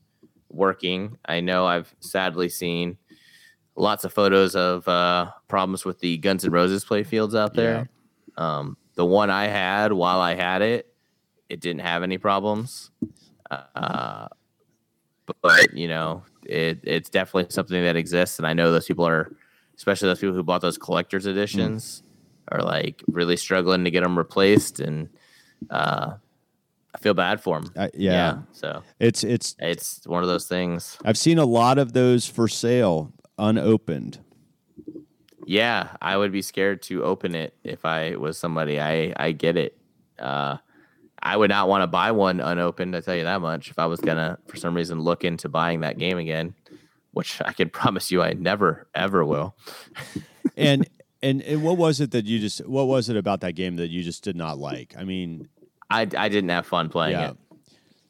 working. 0.49 1.18
I 1.26 1.41
know 1.41 1.66
I've 1.66 1.94
sadly 1.99 2.49
seen 2.49 2.98
lots 3.76 4.03
of 4.03 4.14
photos 4.14 4.56
of 4.56 4.88
uh, 4.88 5.32
problems 5.48 5.86
with 5.86 5.99
the 5.99 6.18
Guns 6.18 6.45
N' 6.45 6.52
Roses 6.52 6.86
playfields 6.86 7.38
out 7.38 7.53
there. 7.53 7.90
Um, 8.38 8.78
the 8.95 9.06
one 9.06 9.30
I 9.30 9.48
had 9.48 9.91
while 9.94 10.20
I 10.22 10.36
had 10.36 10.61
it, 10.61 10.94
it 11.49 11.60
didn't 11.61 11.82
have 11.82 12.03
any 12.03 12.18
problems. 12.18 12.91
Uh, 13.49 14.28
but, 15.41 15.73
you 15.73 15.88
know, 15.88 16.23
it, 16.45 16.80
it's 16.84 17.10
definitely 17.10 17.51
something 17.51 17.81
that 17.84 17.95
exists, 17.95 18.39
and 18.39 18.47
I 18.47 18.53
know 18.53 18.72
those 18.72 18.85
people 18.85 19.07
are, 19.07 19.35
especially 19.76 20.07
those 20.07 20.19
people 20.19 20.35
who 20.35 20.43
bought 20.43 20.61
those 20.61 20.77
collector's 20.77 21.26
editions, 21.26 22.03
are 22.51 22.61
like 22.61 23.03
really 23.07 23.38
struggling 23.38 23.84
to 23.84 23.91
get 23.91 24.03
them 24.03 24.18
replaced, 24.18 24.80
and 24.80 25.10
uh, 25.69 26.14
I 26.93 26.97
feel 26.97 27.14
bad 27.14 27.41
for 27.41 27.61
them. 27.61 27.72
I, 27.77 27.89
yeah. 27.93 28.39
so 28.51 28.81
it's 28.99 29.23
it's. 29.23 29.56
it's 29.60 30.07
one 30.07 30.23
of 30.23 30.30
those 30.30 30.47
things. 30.47 30.97
I've 31.06 31.18
seen 31.18 31.38
a 31.38 31.45
lot 31.45 31.77
of 31.77 31.93
those 31.93 32.26
for 32.26 32.47
sale 32.47 33.14
unopened. 33.38 34.19
Yeah, 35.45 35.89
I 36.01 36.18
would 36.18 36.31
be 36.31 36.41
scared 36.41 36.81
to 36.84 37.03
open 37.03 37.35
it 37.35 37.56
if 37.64 37.85
I 37.85 38.15
was 38.15 38.38
somebody. 38.38 38.80
I 38.80 39.14
I 39.15 39.31
get 39.31 39.57
it. 39.57 39.77
Uh, 40.18 40.57
I 41.22 41.36
would 41.38 41.50
not 41.50 41.68
want 41.68 41.84
to 41.84 41.88
buy 41.88 42.12
one 42.12 42.40
unopened. 42.40 42.96
I 42.96 43.02
tell 43.02 43.16
you 43.16 43.24
that 43.24 43.41
much. 43.41 43.70
If 43.70 43.78
I 43.80 43.86
was 43.88 44.00
gonna, 44.00 44.38
for 44.48 44.58
some 44.58 44.74
reason, 44.76 45.02
look 45.02 45.24
into 45.24 45.50
buying 45.50 45.82
that 45.82 45.98
game 45.98 46.18
again, 46.18 46.54
which 47.12 47.41
I 47.44 47.54
can 47.54 47.70
promise 47.80 48.12
you, 48.12 48.22
I 48.22 48.34
never 48.34 48.88
ever 48.96 49.26
will. 49.26 49.56
and 50.58 50.88
and 51.22 51.41
and 51.41 51.64
what 51.64 51.78
was 51.78 52.00
it 52.00 52.12
that 52.12 52.26
you 52.26 52.40
just 52.40 52.66
what 52.68 52.88
was 52.88 53.10
it 53.10 53.18
about 53.18 53.41
that 53.41 53.54
game 53.54 53.76
that 53.78 53.90
you 53.90 54.04
just 54.04 54.24
did 54.24 54.36
not 54.36 54.58
like? 54.58 54.96
I 54.98 55.04
mean, 55.04 55.50
I 55.90 56.02
I 56.02 56.30
didn't 56.30 56.50
have 56.50 56.66
fun 56.66 56.90
playing 56.90 57.20
Yeah. 57.20 57.32
it. 57.32 57.38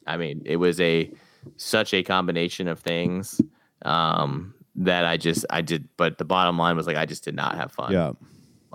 I 0.06 0.16
mean, 0.16 0.42
it 0.44 0.56
was 0.56 0.80
a 0.80 1.10
such 1.56 1.94
a 1.94 2.02
combination 2.02 2.68
of 2.68 2.78
things 2.80 3.40
um, 3.82 4.54
that 4.76 5.04
I 5.04 5.16
just 5.16 5.44
I 5.50 5.62
did. 5.62 5.88
But 5.96 6.18
the 6.18 6.24
bottom 6.24 6.58
line 6.58 6.76
was 6.76 6.86
like 6.86 6.96
I 6.96 7.06
just 7.06 7.24
did 7.24 7.34
not 7.34 7.56
have 7.56 7.72
fun. 7.72 7.92
yeah, 7.92 8.12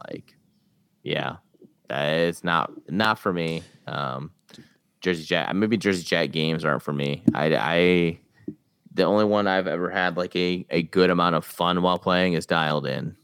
like 0.10 0.36
yeah 1.04 1.38
it's 1.90 2.44
not 2.44 2.72
not 2.90 3.18
for 3.20 3.32
me 3.34 3.64
um 3.88 4.32
jersey 5.02 5.24
jack 5.24 5.54
maybe 5.56 5.78
jersey 5.78 6.04
jack 6.04 6.32
games 6.32 6.66
aren't 6.66 6.82
for 6.82 6.94
me 6.94 7.24
i 7.34 7.56
i 7.56 8.20
the 8.94 9.04
only 9.04 9.26
one 9.26 9.48
i've 9.48 9.68
ever 9.68 9.90
had 9.90 10.18
like 10.18 10.36
a, 10.36 10.66
a 10.70 10.82
good 10.84 11.10
amount 11.10 11.36
of 11.36 11.46
fun 11.46 11.82
while 11.82 11.98
playing 12.00 12.34
is 12.34 12.46
dialed 12.46 12.86
in 12.88 13.16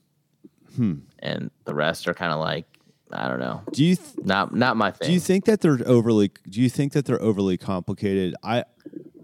Hmm. 0.75 0.99
and 1.19 1.51
the 1.65 1.73
rest 1.73 2.07
are 2.07 2.13
kind 2.13 2.31
of 2.31 2.39
like 2.39 2.65
i 3.11 3.27
don't 3.27 3.39
know 3.39 3.61
do 3.73 3.83
you 3.83 3.95
th- 3.97 4.23
not 4.23 4.55
not 4.55 4.77
my 4.77 4.89
thing 4.91 5.07
do 5.07 5.13
you 5.13 5.19
think 5.19 5.43
that 5.45 5.59
they're 5.59 5.79
overly? 5.85 6.31
Do 6.49 6.61
you 6.61 6.69
think 6.69 6.93
that 6.93 7.05
they're 7.05 7.21
overly 7.21 7.57
complicated? 7.57 8.35
I 8.41 8.63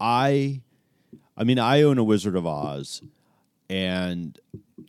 I, 0.02 0.62
I 1.38 1.44
mean, 1.44 1.58
I 1.58 1.82
own 1.84 1.98
a 1.98 2.04
Wizard 2.04 2.36
of 2.36 2.46
Oz, 2.46 3.02
and 3.69 4.38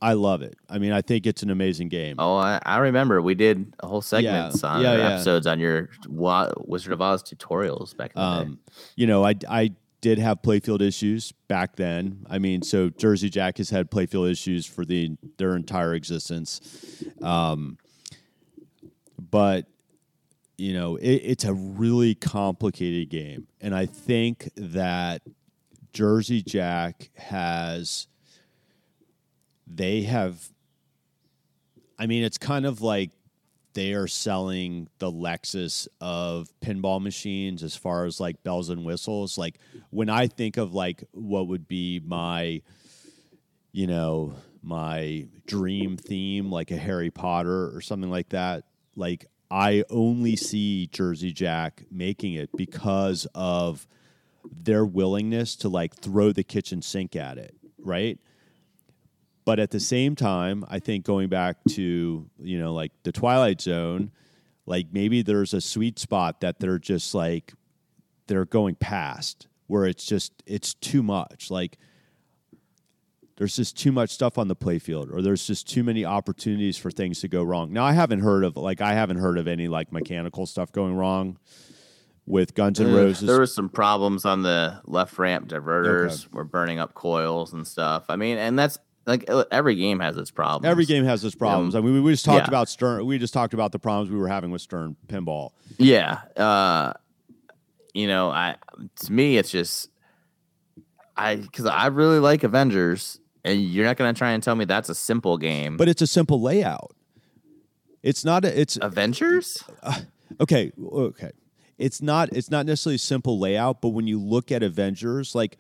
I 0.01 0.13
love 0.13 0.43
it. 0.43 0.57
I 0.69 0.79
mean, 0.79 0.93
I 0.93 1.03
think 1.03 1.27
it's 1.27 1.43
an 1.43 1.51
amazing 1.51 1.89
game. 1.89 2.17
Oh, 2.19 2.37
I, 2.37 2.61
I 2.65 2.79
remember 2.79 3.21
we 3.21 3.35
did 3.35 3.75
a 3.81 3.87
whole 3.89 4.01
segments 4.03 4.63
on 4.63 4.83
Yeah, 4.83 4.97
yeah. 4.97 5.09
episodes 5.15 5.47
on 5.47 5.59
your 5.59 5.89
Wa- 6.09 6.53
Wizard 6.67 6.93
of 6.93 7.01
Oz 7.03 7.23
tutorials 7.23 7.97
back 7.97 8.13
in 8.15 8.21
the 8.21 8.35
day. 8.37 8.41
Um, 8.51 8.59
you 8.97 9.07
know, 9.07 9.25
I 9.25 9.35
I 9.49 9.73
did 10.01 10.19
have 10.19 10.43
playfield 10.43 10.81
issues 10.81 11.33
back 11.49 11.75
then. 11.75 12.25
I 12.31 12.39
mean, 12.39 12.63
so 12.63 12.89
Jersey 12.91 13.29
Jack 13.29 13.57
has 13.59 13.71
had 13.71 13.91
playfield 13.91 14.31
issues 14.31 14.65
for 14.67 14.85
the 14.85 15.17
their 15.39 15.57
entire 15.57 15.95
existence. 15.95 17.03
Um, 17.21 17.79
but 19.19 19.67
you 20.57 20.73
know, 20.73 20.97
it, 20.97 21.11
it's 21.25 21.45
a 21.45 21.55
really 21.55 22.15
complicated 22.15 23.09
game, 23.11 23.47
and 23.61 23.75
I 23.75 23.87
think 23.87 24.51
that 24.57 25.23
Jersey 25.93 26.43
Jack 26.43 27.11
has 27.17 28.07
they 29.73 30.03
have. 30.03 30.49
I 31.99 32.07
mean, 32.07 32.25
it's 32.25 32.39
kind 32.39 32.65
of 32.65 32.81
like 32.81 33.11
they 33.75 33.93
are 33.93 34.07
selling 34.07 34.89
the 34.99 35.11
Lexus 35.11 35.87
of 36.01 36.49
pinball 36.61 37.01
machines 37.01 37.63
as 37.63 37.77
far 37.77 38.07
as 38.07 38.19
like 38.19 38.43
bells 38.43 38.71
and 38.71 38.85
whistles. 38.85 39.39
Like 39.39 39.59
when 39.91 40.09
I 40.09 40.27
think 40.27 40.57
of 40.57 40.75
like 40.75 41.05
what 41.13 41.49
would 41.49 41.69
be 41.69 42.01
my, 42.05 42.63
you 43.73 43.87
know, 43.87 44.35
my 44.63 45.27
dream 45.47 45.97
theme, 45.97 46.51
like 46.51 46.71
a 46.71 46.77
Harry 46.77 47.11
Potter 47.11 47.75
or 47.75 47.81
something 47.81 48.11
like 48.11 48.31
that, 48.31 48.65
like 48.97 49.27
I 49.51 49.85
only 49.91 50.37
see 50.37 50.89
Jersey 50.89 51.33
Jack 51.33 51.85
making 51.91 52.35
it 52.35 52.51
because 52.57 53.27
of 53.35 53.87
their 54.51 54.85
willingness 54.85 55.57
to 55.57 55.69
like 55.69 55.95
throw 55.95 56.33
the 56.33 56.45
kitchen 56.45 56.83
sink 56.83 57.17
at 57.17 57.39
it, 57.39 57.55
right? 57.79 58.19
But 59.49 59.59
at 59.59 59.71
the 59.71 59.81
same 59.81 60.15
time, 60.15 60.63
I 60.69 60.79
think 60.79 61.07
going 61.07 61.31
back 61.31 61.57
to, 61.71 62.29
you 62.39 62.59
know, 62.59 62.75
like 62.75 62.93
the 63.05 63.13
Twilight 63.13 63.63
Zone, 63.63 64.11
like 64.67 64.89
maybe 64.93 65.23
there's 65.23 65.55
a 65.55 65.63
sweet 65.63 65.99
spot 65.99 66.43
that 66.43 66.61
they're 66.61 66.79
just 66.79 67.15
like 67.15 67.55
they're 68.27 68.45
going 68.45 68.75
past 68.75 69.47
where 69.67 69.87
it's 69.87 70.05
just 70.05 70.35
it's 70.47 70.75
too 70.75 71.03
much. 71.03 71.51
Like 71.51 71.79
there's 73.39 73.57
just 73.57 73.79
too 73.79 73.91
much 73.91 74.11
stuff 74.11 74.37
on 74.37 74.49
the 74.49 74.55
playfield 74.55 75.11
or 75.11 75.23
there's 75.23 75.47
just 75.47 75.67
too 75.67 75.83
many 75.83 76.05
opportunities 76.05 76.77
for 76.77 76.91
things 76.91 77.21
to 77.21 77.29
go 77.29 77.43
wrong. 77.43 77.73
Now 77.73 77.87
I 77.87 77.93
haven't 77.93 78.21
heard 78.21 78.45
of 78.45 78.55
like 78.55 78.83
I 78.83 78.93
haven't 78.93 79.17
heard 79.17 79.39
of 79.39 79.49
any 79.49 79.67
like 79.67 79.91
mechanical 79.93 80.45
stuff 80.45 80.73
going 80.73 80.95
wrong 80.95 81.39
with 82.27 82.55
Guns 82.55 82.79
N' 82.81 82.91
Uh, 82.91 82.95
Roses. 82.95 83.27
There 83.27 83.41
was 83.41 83.55
some 83.55 83.71
problems 83.71 84.27
on 84.27 84.43
the 84.43 84.83
left 84.85 85.19
ramp 85.19 85.49
diverters. 85.49 86.31
We're 86.31 86.45
burning 86.45 86.79
up 86.79 86.93
coils 86.93 87.55
and 87.55 87.67
stuff. 87.67 88.05
I 88.11 88.17
mean, 88.17 88.37
and 88.37 88.59
that's 88.59 88.79
like 89.09 89.29
uh, 89.29 89.45
every 89.51 89.75
game 89.75 89.99
has 90.01 90.17
its 90.17 90.31
problems. 90.31 90.71
Every 90.71 90.85
game 90.85 91.05
has 91.05 91.25
its 91.25 91.35
problems. 91.35 91.75
I 91.75 91.81
mean, 91.81 91.95
we- 91.95 92.01
we 92.01 92.13
just 92.13 92.25
talked 92.25 92.45
yeah. 92.45 92.49
about 92.49 92.69
Stern. 92.69 93.05
We 93.07 93.19
just 93.19 93.35
talked 93.35 93.55
about 93.55 93.73
the 93.73 93.79
problems 93.79 94.11
we 94.11 94.19
were 94.19 94.29
having 94.29 94.51
with 94.51 94.63
Stern 94.63 94.97
pinball. 95.09 95.51
Yeah. 95.79 96.21
Uh, 96.37 96.93
you 97.95 98.07
know, 98.07 98.31
I 98.31 98.57
to 99.01 99.13
me 99.13 99.39
it's 99.39 99.51
just 99.51 99.89
I 101.17 101.37
because 101.37 101.67
I 101.67 101.87
really 101.87 102.21
like 102.21 102.45
Avengers, 102.45 103.19
and 103.45 103.61
you're 103.61 103.85
not 103.85 103.97
gonna 103.97 104.15
try 104.15 104.31
and 104.31 104.43
tell 104.43 104.55
me 104.55 104.65
that's 104.65 104.89
a 104.89 104.95
simple 104.95 105.39
game. 105.39 105.77
But 105.77 105.89
it's 105.89 106.03
a 106.03 106.07
simple 106.07 106.41
layout. 106.41 106.95
It's 108.03 108.25
not. 108.25 108.45
A, 108.45 108.61
it's 108.61 108.79
Avengers, 108.81 109.65
okay. 110.41 110.71
Okay. 110.81 111.33
It's 111.79 112.01
not. 112.03 112.29
It's 112.33 112.51
not 112.51 112.67
necessarily 112.67 112.97
a 112.97 112.99
simple 113.01 113.39
layout. 113.39 113.81
But 113.81 113.91
when 113.91 114.07
you 114.07 114.21
look 114.21 114.53
at 114.53 114.63
Avengers, 114.63 115.35
like 115.35 115.59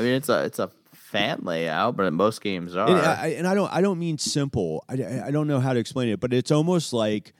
I 0.00 0.02
mean, 0.04 0.14
it's 0.14 0.28
a 0.28 0.44
it's 0.44 0.58
a 0.58 0.70
fan 0.92 1.40
layout, 1.42 1.96
but 1.96 2.12
most 2.12 2.40
games 2.40 2.74
are. 2.76 2.88
and 2.88 2.98
I, 2.98 3.26
and 3.38 3.46
I 3.46 3.54
don't. 3.54 3.72
I 3.72 3.80
don't 3.80 3.98
mean 3.98 4.18
simple. 4.18 4.84
I, 4.88 4.94
I- 4.94 5.22
I 5.26 5.30
don't 5.30 5.46
know 5.46 5.60
how 5.60 5.72
to 5.72 5.78
explain 5.78 6.08
it. 6.08 6.20
But 6.20 6.32
it's 6.32 6.50
almost 6.50 6.92
like 6.92 7.32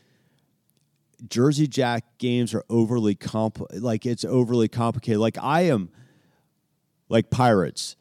Jersey 1.29 1.67
Jack 1.67 2.05
games 2.19 2.55
are 2.55 2.65
overly 2.71 3.15
comp. 3.15 3.61
Like 3.73 4.07
it's 4.07 4.25
overly 4.25 4.69
complicated. 4.69 5.21
Like 5.21 5.39
I 5.41 5.63
am. 5.63 5.91
Like 7.09 7.29
pirates. 7.31 7.97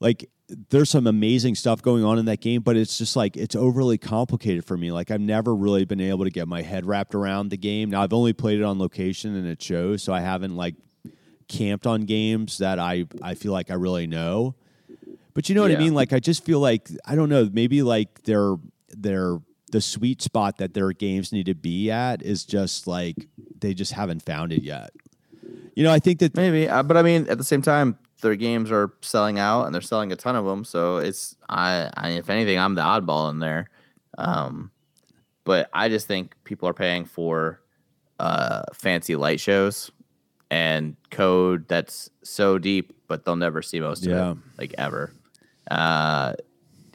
Like 0.00 0.28
there's 0.70 0.90
some 0.90 1.06
amazing 1.06 1.54
stuff 1.54 1.80
going 1.82 2.04
on 2.04 2.18
in 2.18 2.24
that 2.24 2.40
game, 2.40 2.62
but 2.62 2.76
it's 2.76 2.98
just 2.98 3.14
like 3.14 3.36
it's 3.36 3.54
overly 3.54 3.98
complicated 3.98 4.64
for 4.64 4.76
me. 4.76 4.90
Like 4.90 5.10
I've 5.10 5.20
never 5.20 5.54
really 5.54 5.84
been 5.84 6.00
able 6.00 6.24
to 6.24 6.30
get 6.30 6.48
my 6.48 6.62
head 6.62 6.86
wrapped 6.86 7.14
around 7.14 7.50
the 7.50 7.56
game. 7.56 7.90
Now 7.90 8.02
I've 8.02 8.12
only 8.12 8.32
played 8.32 8.58
it 8.58 8.64
on 8.64 8.78
location 8.78 9.36
and 9.36 9.46
it 9.46 9.62
shows, 9.62 10.02
so 10.02 10.12
I 10.12 10.20
haven't 10.20 10.56
like 10.56 10.74
camped 11.50 11.86
on 11.86 12.02
games 12.02 12.58
that 12.58 12.78
I 12.78 13.06
I 13.20 13.34
feel 13.34 13.52
like 13.52 13.70
I 13.70 13.74
really 13.74 14.06
know. 14.06 14.54
But 15.34 15.48
you 15.48 15.54
know 15.54 15.62
what 15.62 15.72
I 15.72 15.76
mean? 15.76 15.94
Like 15.94 16.12
I 16.12 16.20
just 16.20 16.44
feel 16.44 16.60
like 16.60 16.88
I 17.04 17.14
don't 17.14 17.28
know, 17.28 17.50
maybe 17.52 17.82
like 17.82 18.22
they're 18.22 18.56
they're 18.88 19.38
the 19.70 19.80
sweet 19.80 20.22
spot 20.22 20.58
that 20.58 20.74
their 20.74 20.92
games 20.92 21.32
need 21.32 21.46
to 21.46 21.54
be 21.54 21.90
at 21.90 22.22
is 22.22 22.44
just 22.44 22.86
like 22.86 23.28
they 23.58 23.74
just 23.74 23.92
haven't 23.92 24.24
found 24.24 24.52
it 24.52 24.62
yet. 24.62 24.90
You 25.74 25.84
know, 25.84 25.92
I 25.92 25.98
think 25.98 26.18
that 26.20 26.34
Maybe, 26.34 26.68
uh, 26.68 26.82
but 26.82 26.96
I 26.96 27.02
mean, 27.02 27.28
at 27.28 27.38
the 27.38 27.44
same 27.44 27.62
time, 27.62 27.98
their 28.22 28.34
games 28.34 28.70
are 28.70 28.92
selling 29.00 29.38
out, 29.38 29.64
and 29.64 29.74
they're 29.74 29.80
selling 29.80 30.12
a 30.12 30.16
ton 30.16 30.36
of 30.36 30.44
them. 30.44 30.64
So 30.64 30.98
it's 30.98 31.36
I, 31.48 31.90
I 31.94 32.10
if 32.10 32.30
anything, 32.30 32.58
I'm 32.58 32.74
the 32.74 32.82
oddball 32.82 33.30
in 33.30 33.38
there. 33.38 33.70
Um, 34.18 34.70
but 35.44 35.70
I 35.72 35.88
just 35.88 36.06
think 36.06 36.34
people 36.44 36.68
are 36.68 36.74
paying 36.74 37.04
for 37.04 37.60
uh, 38.18 38.62
fancy 38.74 39.16
light 39.16 39.40
shows 39.40 39.90
and 40.50 40.96
code 41.10 41.68
that's 41.68 42.10
so 42.22 42.58
deep, 42.58 42.92
but 43.08 43.24
they'll 43.24 43.36
never 43.36 43.62
see 43.62 43.80
most 43.80 44.04
Yeah. 44.04 44.30
of 44.30 44.38
it, 44.38 44.42
like 44.58 44.74
ever. 44.78 45.12
Uh, 45.70 46.34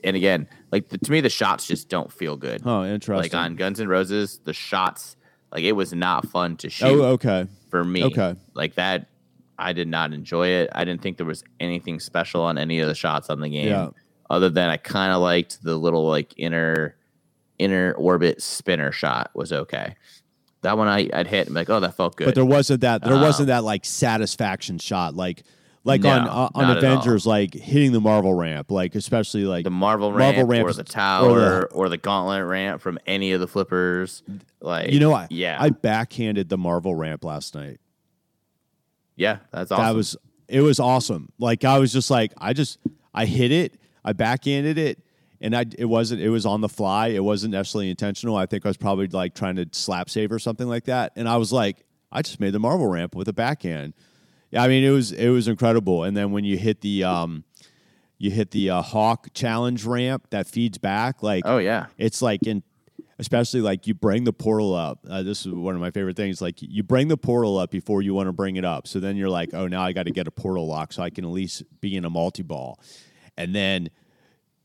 and 0.04 0.16
again, 0.16 0.48
like 0.72 0.90
the, 0.90 0.98
to 0.98 1.12
me, 1.12 1.22
the 1.22 1.30
shots 1.30 1.66
just 1.66 1.90
don't 1.90 2.12
feel 2.12 2.36
good. 2.36 2.62
oh, 2.66 2.84
interesting. 2.84 3.24
Like 3.24 3.34
on 3.34 3.56
Guns 3.56 3.80
N' 3.80 3.88
Roses, 3.88 4.40
the 4.44 4.54
shots, 4.54 5.16
like 5.52 5.64
it 5.64 5.72
was 5.72 5.94
not 5.94 6.28
fun 6.28 6.58
to 6.58 6.70
shoot 6.70 6.88
oh, 6.88 7.04
okay. 7.14 7.48
for 7.70 7.84
me. 7.84 8.04
Okay. 8.04 8.36
Like 8.54 8.76
that, 8.76 9.08
I 9.58 9.74
did 9.74 9.88
not 9.88 10.12
enjoy 10.14 10.50
it. 10.50 10.70
I 10.74 10.84
didn't 10.84 11.02
think 11.02 11.18
there 11.18 11.26
was 11.26 11.44
anything 11.60 12.00
special 12.00 12.42
on 12.42 12.58
any 12.58 12.80
of 12.82 12.88
the 12.88 12.96
shots 12.96 13.30
on 13.30 13.40
the 13.40 13.50
game. 13.50 13.70
Yeah. 13.70 13.90
Other 14.30 14.50
than 14.50 14.70
I 14.70 14.78
kind 14.78 15.14
of 15.14 15.22
liked 15.22 15.64
the 15.64 15.78
little 15.78 16.08
like 16.08 16.34
inner 16.38 16.96
inner 17.58 17.94
orbit 17.94 18.42
spinner 18.42 18.92
shot 18.92 19.32
was 19.34 19.54
okay. 19.54 19.96
That 20.66 20.78
one 20.78 20.88
I, 20.88 21.08
I'd 21.14 21.28
hit 21.28 21.46
and 21.48 21.54
be 21.56 21.62
like, 21.62 21.70
oh, 21.70 21.80
that 21.80 21.96
felt 21.96 22.16
good. 22.16 22.26
But 22.26 22.36
there 22.36 22.44
wasn't 22.46 22.82
that 22.82 23.04
there 23.04 23.14
Um, 23.14 23.22
wasn't 23.22 23.48
that 23.48 23.64
like 23.64 23.86
satisfaction 23.86 24.78
shot 24.80 25.16
like 25.16 25.44
like 25.84 26.02
No, 26.02 26.10
on 26.10 26.28
uh, 26.28 26.50
on 26.56 26.68
not 26.68 26.78
at 26.78 26.84
all. 26.84 26.92
Avengers 26.94 27.28
like 27.28 27.54
hitting 27.54 27.92
the 27.92 28.02
Marvel 28.02 28.34
ramp 28.34 28.72
like 28.72 28.96
especially 28.96 29.46
like 29.46 29.64
the 29.64 29.70
Marvel 29.70 30.10
Marvel 30.10 30.44
ramp, 30.44 30.50
ramp 30.50 30.68
or 30.68 30.74
the 30.74 30.82
or 30.82 30.84
tower 30.84 31.70
or 31.72 31.90
the, 31.90 31.98
gauntlet 31.98 32.44
ramp 32.44 32.82
from 32.82 32.98
any 33.06 33.32
of 33.34 33.40
the 33.40 33.48
flippers. 33.48 34.24
Like 34.60 34.92
you 34.92 35.00
know 35.00 35.14
I 35.14 35.28
yeah, 35.30 35.58
I 35.60 35.70
backhanded 35.70 36.50
the 36.50 36.58
Marvel 36.58 36.96
ramp 36.96 37.24
last 37.24 37.54
night. 37.54 37.80
yeah, 39.16 39.38
that's 39.52 39.72
awesome. 39.72 39.86
That 39.86 39.96
was 39.96 40.18
it 40.48 40.62
was 40.62 40.80
awesome. 40.80 41.32
Like 41.38 41.64
I 41.64 41.78
was 41.78 41.94
just 41.94 42.10
like 42.10 42.34
I 42.38 42.54
just 42.54 42.80
I 43.14 43.26
hit 43.26 43.52
it, 43.52 43.78
I 44.04 44.14
backhanded 44.14 44.78
it 44.80 45.00
and 45.42 45.56
I 45.56 45.66
it 45.78 45.86
wasn't 45.86 46.22
it 46.22 46.30
was 46.30 46.46
on 46.46 46.62
the 46.62 46.70
fly. 46.70 47.08
It 47.08 47.24
wasn't 47.24 47.54
necessarily 47.54 47.90
intentional. 47.90 48.36
I 48.36 48.46
think 48.46 48.66
I 48.66 48.70
was 48.70 48.78
probably 48.78 49.08
like 49.08 49.36
trying 49.36 49.56
to 49.58 49.68
slap 49.72 50.10
save 50.10 50.32
or 50.32 50.40
something 50.40 50.68
like 50.68 50.86
that. 50.86 51.14
And 51.16 51.28
I 51.28 51.38
was 51.38 51.52
like 51.52 51.86
I 52.12 52.22
just 52.22 52.40
made 52.40 52.54
the 52.54 52.60
Marvel 52.60 52.88
ramp 52.88 53.16
with 53.16 53.28
a 53.28 53.34
backhand. 53.34 53.94
Yeah, 54.52 54.64
I 54.64 54.68
mean 54.68 54.84
it 54.84 54.92
was 54.92 55.12
it 55.12 55.30
was 55.30 55.48
incredible. 55.48 56.04
And 56.04 56.16
then 56.16 56.32
when 56.32 56.44
you 56.44 56.58
hit 56.58 56.82
the 56.82 57.04
um 57.04 57.44
you 58.18 58.32
hit 58.32 58.52
the 58.52 58.70
uh, 58.70 58.82
Hawk 58.82 59.28
challenge 59.34 59.84
ramp 59.84 60.28
that 60.30 60.48
feeds 60.48 60.78
back 60.78 61.22
like 61.22 61.44
oh 61.46 61.58
yeah, 61.58 61.88
it's 61.98 62.22
like 62.22 62.44
in 62.48 62.64
especially 63.20 63.62
like 63.62 63.88
you 63.88 63.94
bring 63.94 64.24
the 64.24 64.34
portal 64.34 64.74
up 64.74 65.00
uh, 65.10 65.24
this 65.24 65.46
is 65.46 65.54
one 65.54 65.74
of 65.74 65.82
my 65.82 65.92
favorite 65.92 66.18
things 66.18 66.42
like 66.42 66.56
you 66.60 66.84
bring 66.84 67.08
the 67.08 67.18
portal 67.18 67.58
up 67.58 67.72
before 67.72 68.02
you 68.02 68.14
want 68.14 68.28
to 68.28 68.34
bring 68.34 68.58
it 68.58 68.66
up 68.66 68.88
so 68.88 69.00
then 69.00 69.16
you're 69.16 69.30
like 69.30 69.54
oh 69.54 69.68
now 69.68 69.82
i 69.82 69.94
got 69.94 70.04
to 70.04 70.12
get 70.12 70.28
a 70.28 70.32
portal 70.32 70.68
lock 70.68 70.92
so 70.92 71.02
i 71.02 71.10
can 71.10 71.24
at 71.24 71.32
least 71.32 71.64
be 71.80 71.96
in 71.96 72.04
a 72.04 72.10
multi-ball 72.10 72.78
and 73.38 73.56
then 73.56 73.90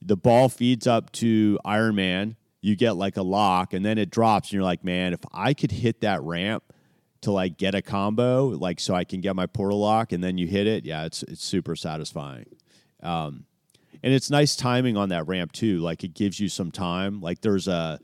the 0.03 0.17
ball 0.17 0.49
feeds 0.49 0.87
up 0.87 1.11
to 1.13 1.59
iron 1.65 1.95
man 1.95 2.37
you 2.63 2.77
get 2.77 2.93
like 2.93 3.17
a 3.17 3.23
lock 3.23 3.73
and 3.73 3.85
then 3.85 3.99
it 3.99 4.11
drops 4.11 4.49
and 4.49 4.55
you're 4.55 4.63
like 4.63 4.85
man 4.85 5.13
if 5.13 5.21
i 5.33 5.55
could 5.55 5.71
hit 5.71 6.01
that 6.01 6.23
ramp 6.23 6.63
to 7.21 7.31
like 7.31 7.59
get 7.59 7.75
a 7.75 7.83
combo 7.83 8.49
like 8.49 8.81
so 8.81 8.95
i 8.95 9.05
can 9.05 9.21
get 9.21 9.37
my 9.37 9.47
portal 9.47 9.81
lock 9.81 10.13
and 10.13 10.25
then 10.25 10.39
you 10.39 10.47
hit 10.47 10.67
it 10.67 10.85
yeah 10.85 11.05
it's 11.05 11.23
it's 11.25 11.45
super 11.45 11.77
satisfying 11.77 12.47
um, 13.03 13.45
and 14.03 14.13
it's 14.13 14.31
nice 14.31 14.57
timing 14.57 14.97
on 14.97 15.11
that 15.11 15.27
ramp 15.27 15.53
too. 15.53 15.79
Like 15.79 16.05
it 16.05 16.15
gives 16.15 16.41
you 16.41 16.49
some 16.49 16.71
time. 16.71 17.21
Like 17.21 17.41
there's 17.41 17.69
a 17.69 18.01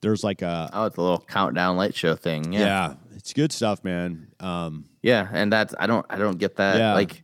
there's 0.00 0.24
like 0.24 0.42
a 0.42 0.70
oh, 0.72 0.86
it's 0.86 0.96
a 0.96 1.00
little 1.00 1.24
countdown 1.26 1.76
light 1.76 1.94
show 1.94 2.14
thing. 2.16 2.52
yeah, 2.52 2.60
Yeah, 2.60 2.94
it's 3.16 3.32
good 3.32 3.52
stuff, 3.52 3.84
man. 3.84 4.28
Um, 4.40 4.86
Yeah, 5.02 5.28
and 5.32 5.52
that's 5.52 5.74
I 5.78 5.86
don't 5.86 6.04
I 6.10 6.16
don't 6.16 6.38
get 6.38 6.56
that. 6.56 6.76
Yeah. 6.76 6.94
Like 6.94 7.22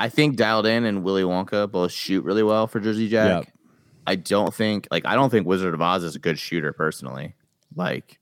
I 0.00 0.08
think 0.08 0.36
Dialed 0.36 0.64
In 0.64 0.86
and 0.86 1.04
Willy 1.04 1.22
Wonka 1.22 1.70
both 1.70 1.92
shoot 1.92 2.24
really 2.24 2.42
well 2.42 2.66
for 2.66 2.80
Jersey 2.80 3.06
Jack. 3.06 3.44
Yep. 3.44 3.54
I 4.06 4.16
don't 4.16 4.52
think 4.52 4.88
like 4.90 5.04
I 5.04 5.14
don't 5.14 5.28
think 5.28 5.46
Wizard 5.46 5.74
of 5.74 5.82
Oz 5.82 6.02
is 6.02 6.16
a 6.16 6.18
good 6.18 6.38
shooter 6.38 6.72
personally. 6.72 7.34
Like 7.76 8.18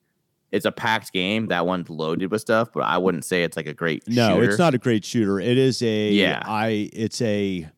it's 0.51 0.67
a 0.67 0.73
packed 0.73 1.13
game. 1.13 1.47
That 1.47 1.67
one's 1.67 1.89
loaded 1.89 2.33
with 2.33 2.41
stuff, 2.41 2.71
but 2.75 2.81
I 2.81 2.99
wouldn't 2.99 3.25
say 3.25 3.45
it's 3.45 3.57
like 3.57 3.69
a 3.69 3.73
great. 3.73 4.03
No, 4.09 4.35
shooter. 4.35 4.49
it's 4.49 4.59
not 4.59 4.75
a 4.75 4.79
great 4.79 5.05
shooter. 5.05 5.39
It 5.39 5.57
is 5.57 5.81
a 5.83 6.11
Yeah. 6.11 6.43
I 6.45 6.91
it's 6.93 7.23
a 7.23 7.69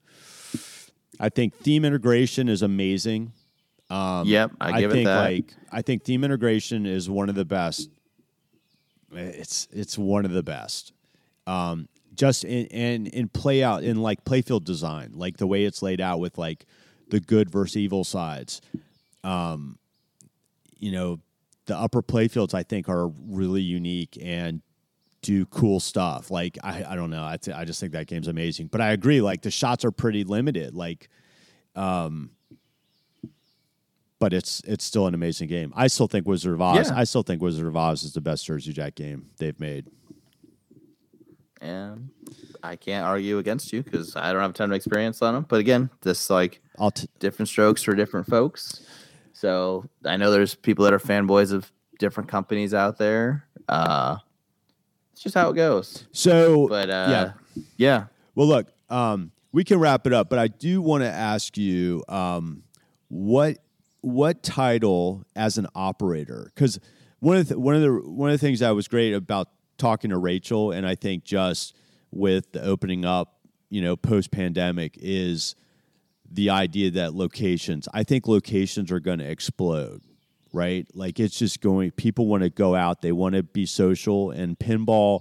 I 1.21 1.29
think 1.29 1.55
theme 1.59 1.85
integration 1.85 2.49
is 2.49 2.63
amazing. 2.63 3.35
Um, 3.91 4.27
Yep, 4.27 4.53
I 4.63 4.81
give 4.81 4.93
it 4.93 4.95
think 4.95 5.09
like 5.09 5.55
I 5.71 5.83
think 5.83 6.05
theme 6.05 6.25
integration 6.25 6.87
is 6.87 7.11
one 7.11 7.29
of 7.29 7.35
the 7.35 7.45
best. 7.45 7.91
It's 9.13 9.69
it's 9.71 9.99
one 9.99 10.25
of 10.25 10.31
the 10.31 10.43
best. 10.43 10.95
Um, 11.47 11.89
just 12.21 12.45
in, 12.45 12.67
in 12.67 13.07
in 13.07 13.29
play 13.31 13.63
out 13.63 13.83
in 13.83 13.97
like 13.97 14.27
playfield 14.27 14.63
design, 14.65 15.13
like 15.15 15.39
the 15.39 15.47
way 15.47 15.65
it's 15.65 15.81
laid 15.81 16.03
out 16.03 16.21
with 16.21 16.37
like 16.37 16.67
the 17.09 17.19
good 17.19 17.49
versus 17.49 17.79
evil 17.79 18.05
sides. 18.05 18.61
Um, 19.25 19.79
you 20.79 20.93
know, 20.93 21.21
the 21.65 21.75
upper 21.75 22.03
playfields 22.03 22.53
I 22.53 22.63
think 22.63 22.91
are 22.91 23.09
really 23.09 23.63
unique 23.63 24.19
and 24.21 24.61
do 25.23 25.47
cool 25.47 25.81
stuff. 25.81 26.31
Like 26.31 26.59
I, 26.63 26.85
I 26.91 26.95
don't 26.95 27.09
know. 27.09 27.23
I, 27.23 27.39
I 27.55 27.65
just 27.65 27.81
think 27.81 27.93
that 27.93 28.07
game's 28.07 28.29
amazing. 28.29 28.67
But 28.67 28.83
I 28.83 28.91
agree. 28.91 29.23
Like 29.23 29.41
the 29.41 29.51
shots 29.51 29.83
are 29.87 29.91
pretty 29.91 30.25
limited. 30.25 30.75
Like, 30.75 31.09
um, 31.75 32.33
but 34.19 34.35
it's 34.35 34.61
it's 34.67 34.85
still 34.85 35.07
an 35.07 35.15
amazing 35.15 35.49
game. 35.49 35.73
I 35.75 35.87
still 35.87 36.07
think 36.07 36.29
Wizard 36.29 36.53
of 36.53 36.61
Oz. 36.61 36.91
Yeah. 36.91 36.99
I 36.99 37.05
still 37.05 37.23
think 37.23 37.41
Wizard 37.41 37.67
of 37.67 37.79
Oz 37.79 38.03
is 38.03 38.13
the 38.13 38.21
best 38.21 38.45
Jersey 38.45 38.75
Jack 38.75 38.95
game 38.95 39.31
they've 39.39 39.59
made. 39.59 39.87
And 41.61 42.11
I 42.63 42.77
can't 42.77 43.05
argue 43.05 43.39
against 43.39 43.73
you 43.73 43.83
because 43.83 44.17
I 44.17 44.33
don't 44.33 44.43
have 44.43 44.51
a 44.51 44.55
ton 44.55 44.71
of 44.71 44.77
experience 44.77 45.23
on 45.23 45.35
them. 45.35 45.47
But 45.49 45.61
again, 45.61 45.91
this 46.03 46.31
like 46.31 46.61
I'll 46.79 46.91
t- 46.91 47.09
different 47.19 47.49
strokes 47.49 47.83
for 47.83 47.95
different 47.95 48.27
folks. 48.27 48.83
So 49.33 49.89
I 50.05 50.17
know 50.17 50.31
there's 50.31 50.55
people 50.55 50.85
that 50.85 50.93
are 50.93 50.99
fanboys 50.99 51.53
of 51.53 51.71
different 51.99 52.29
companies 52.29 52.75
out 52.75 52.99
there. 52.99 53.47
Uh, 53.69 54.17
it's 55.13 55.23
just 55.23 55.35
how 55.35 55.51
it 55.51 55.55
goes. 55.55 56.07
so 56.13 56.69
But 56.69 56.91
uh, 56.91 57.07
yeah. 57.09 57.63
yeah, 57.77 58.05
Well, 58.35 58.47
look, 58.47 58.69
um, 58.89 59.33
we 59.53 59.65
can 59.65 59.79
wrap 59.79 60.07
it 60.07 60.13
up, 60.13 60.31
but 60.31 60.39
I 60.39 60.49
do 60.49 60.81
want 60.81 61.03
to 61.03 61.11
ask 61.11 61.57
you 61.57 62.05
um, 62.09 62.63
what 63.09 63.59
what 64.03 64.43
title 64.43 65.25
as 65.37 65.59
an 65.59 65.67
operator? 65.75 66.51
Because 66.55 66.79
one 67.19 67.37
of 67.37 67.49
the, 67.49 67.59
one 67.59 67.75
of 67.75 67.83
the 67.83 67.93
one 67.93 68.31
of 68.31 68.41
the 68.41 68.45
things 68.47 68.61
that 68.61 68.71
was 68.71 68.89
great 68.89 69.13
about 69.13 69.49
talking 69.81 70.11
to 70.11 70.19
Rachel, 70.19 70.71
and 70.71 70.87
I 70.87 70.95
think 70.95 71.25
just 71.25 71.77
with 72.13 72.53
the 72.53 72.63
opening 72.63 73.05
up, 73.05 73.41
you 73.69 73.81
know, 73.81 73.97
post 73.97 74.31
pandemic, 74.31 74.97
is 75.01 75.57
the 76.31 76.51
idea 76.51 76.91
that 76.93 77.15
locations. 77.15 77.89
I 77.93 78.05
think 78.05 78.29
locations 78.29 78.93
are 78.93 79.01
going 79.01 79.19
to 79.19 79.29
explode. 79.29 80.03
Right, 80.53 80.89
like 80.95 81.21
it's 81.21 81.39
just 81.39 81.61
going. 81.61 81.93
People 81.93 82.27
want 82.27 82.43
to 82.43 82.51
go 82.51 82.75
out. 82.75 83.03
They 83.03 83.13
want 83.13 83.37
to 83.37 83.45
be 83.45 83.67
social, 83.67 84.33
and 84.33 84.59
pinball 84.59 85.21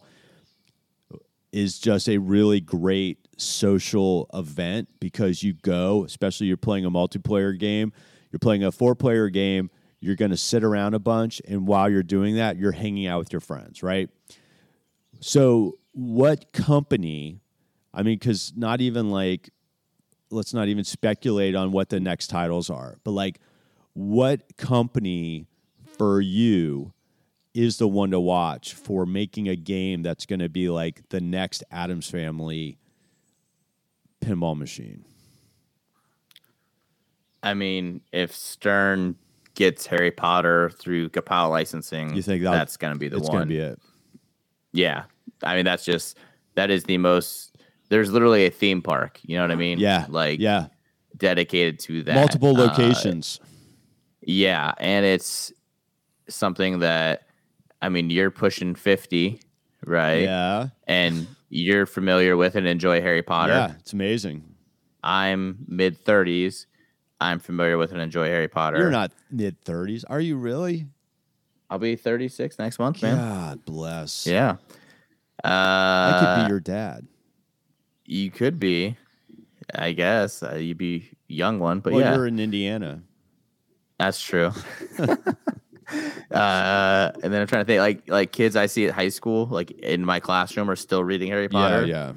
is 1.52 1.80
just 1.80 2.10
a 2.10 2.18
really 2.18 2.60
great 2.60 3.27
social 3.38 4.30
event 4.34 4.88
because 4.99 5.44
you 5.44 5.53
go, 5.53 6.03
especially 6.03 6.48
you're 6.48 6.57
playing 6.57 6.86
a 6.86 6.91
multiplayer 6.91 7.57
game, 7.57 7.94
you're 8.31 8.40
playing 8.40 8.64
a 8.64 8.72
four 8.72 8.95
player 8.95 9.30
game, 9.30 9.69
you're 9.99 10.15
going 10.15 10.31
to 10.31 10.38
sit 10.38 10.64
around 10.64 10.94
a 10.94 10.99
bunch. 10.99 11.41
And 11.48 11.68
while 11.68 11.90
you're 11.90 12.03
doing 12.03 12.36
that, 12.36 12.57
you're 12.57 12.72
hanging 12.72 13.07
out 13.07 13.19
with 13.19 13.34
your 13.34 13.40
friends, 13.40 13.81
right? 13.84 14.10
So, 15.20 15.78
what 15.91 16.54
company, 16.54 17.41
I 17.94 18.04
mean, 18.04 18.18
because 18.18 18.54
not 18.56 18.80
even 18.82 19.10
like, 19.10 19.50
let's 20.30 20.54
not 20.54 20.68
even 20.68 20.84
speculate 20.84 21.56
on 21.56 21.72
what 21.72 21.90
the 21.90 22.00
next 22.00 22.28
titles 22.28 22.70
are, 22.70 22.98
but 23.04 23.12
like, 23.12 23.40
what 23.94 24.56
company 24.58 25.48
for 25.98 26.22
you 26.22 26.94
is 27.54 27.78
the 27.78 27.88
one 27.88 28.12
to 28.12 28.20
watch 28.20 28.74
for 28.74 29.06
making 29.06 29.50
a 29.50 29.56
game 29.56 30.04
that's 30.04 30.26
going 30.26 30.40
to 30.40 30.48
be 30.48 30.70
like 30.70 31.02
the 31.10 31.20
next 31.20 31.64
Addams 31.72 32.10
Family 32.10 32.78
pinball 34.22 34.58
machine. 34.58 35.04
I 37.41 37.54
mean, 37.54 38.02
if 38.12 38.34
Stern 38.36 39.16
gets 39.56 39.88
Harry 39.88 40.12
Potter 40.12 40.70
through 40.70 41.10
Kapow 41.10 41.50
licensing, 41.50 42.16
You 42.16 42.22
think 42.22 42.44
that's 42.44 42.78
going 42.78 42.94
to 42.94 43.00
be 43.00 43.08
the 43.08 43.18
it's 43.18 43.28
one? 43.28 43.38
going 43.38 43.48
to 43.48 43.54
be 43.54 43.60
it. 43.60 43.80
Yeah, 44.72 45.04
I 45.44 45.56
mean 45.56 45.66
that's 45.66 45.86
just 45.86 46.18
that 46.56 46.70
is 46.70 46.84
the 46.84 46.98
most. 46.98 47.58
There's 47.90 48.12
literally 48.12 48.46
a 48.46 48.52
theme 48.52 48.82
park. 48.82 49.20
You 49.24 49.38
know 49.38 49.44
what 49.44 49.52
I 49.52 49.56
mean? 49.56 49.80
Yeah, 49.80 50.06
like 50.10 50.40
yeah, 50.40 50.68
dedicated 51.18 51.80
to 51.82 52.04
that. 52.04 52.16
multiple 52.16 52.56
Uh, 52.60 52.66
locations. 52.68 53.40
yeah, 54.22 54.74
and 54.80 55.06
it's 55.06 55.52
something 56.28 56.80
that 56.80 57.24
I 57.82 57.90
mean 57.90 58.10
you're 58.10 58.32
pushing 58.32 58.76
fifty, 58.76 59.41
right? 59.86 60.24
yeah, 60.24 60.68
and 60.88 61.28
you're 61.50 61.86
familiar 61.88 62.38
with 62.38 62.56
and 62.56 62.68
enjoy 62.68 63.02
Harry 63.02 63.24
Potter. 63.24 63.54
yeah, 63.54 63.74
it's 63.80 63.94
amazing. 63.94 64.44
I'm 65.04 65.66
mid 65.68 65.98
thirties. 65.98 66.68
I'm 67.22 67.40
familiar 67.40 67.78
with 67.78 67.91
and 67.91 68.00
enjoy 68.02 68.28
Harry 68.28 68.48
Potter. 68.48 68.78
You're 68.78 68.91
not 68.91 69.12
mid 69.32 69.60
thirties, 69.62 70.04
are 70.04 70.22
you 70.22 70.38
really? 70.38 70.86
I'll 71.70 71.80
be 71.80 71.96
36 71.96 72.58
next 72.60 72.80
month, 72.80 73.02
man. 73.04 73.16
God 73.18 73.66
bless. 73.66 74.26
Yeah. 74.26 74.56
I 75.44 75.50
Uh, 75.50 76.36
could 76.38 76.44
be 76.46 76.50
your 76.50 76.60
dad. 76.60 77.08
you 78.06 78.32
could 78.32 78.60
be, 78.60 78.98
I 79.74 79.91
guess. 79.94 80.44
Uh, 80.44 80.56
you'd 80.56 80.78
be 80.78 81.10
young 81.28 81.60
one, 81.60 81.80
but 81.80 81.94
well, 81.94 82.02
yeah, 82.02 82.16
you're 82.16 82.28
in 82.28 82.40
Indiana. 82.40 83.02
that's 84.00 84.22
true. 84.22 84.52
uh, 85.00 87.12
and 87.24 87.34
then 87.34 87.41
I'm 87.41 87.48
trying 87.48 87.62
to 87.62 87.66
think, 87.66 87.80
like, 87.80 88.10
like 88.10 88.32
kids 88.32 88.56
I 88.56 88.66
see 88.68 88.86
at 88.88 88.94
high 88.94 89.10
school, 89.10 89.46
like 89.48 89.72
in 89.72 90.06
my 90.06 90.20
classroom, 90.20 90.70
are 90.70 90.76
still 90.76 91.04
reading 91.04 91.30
Harry 91.30 91.50
Potter. 91.50 91.86
Yeah, 91.86 92.08
yeah. 92.08 92.14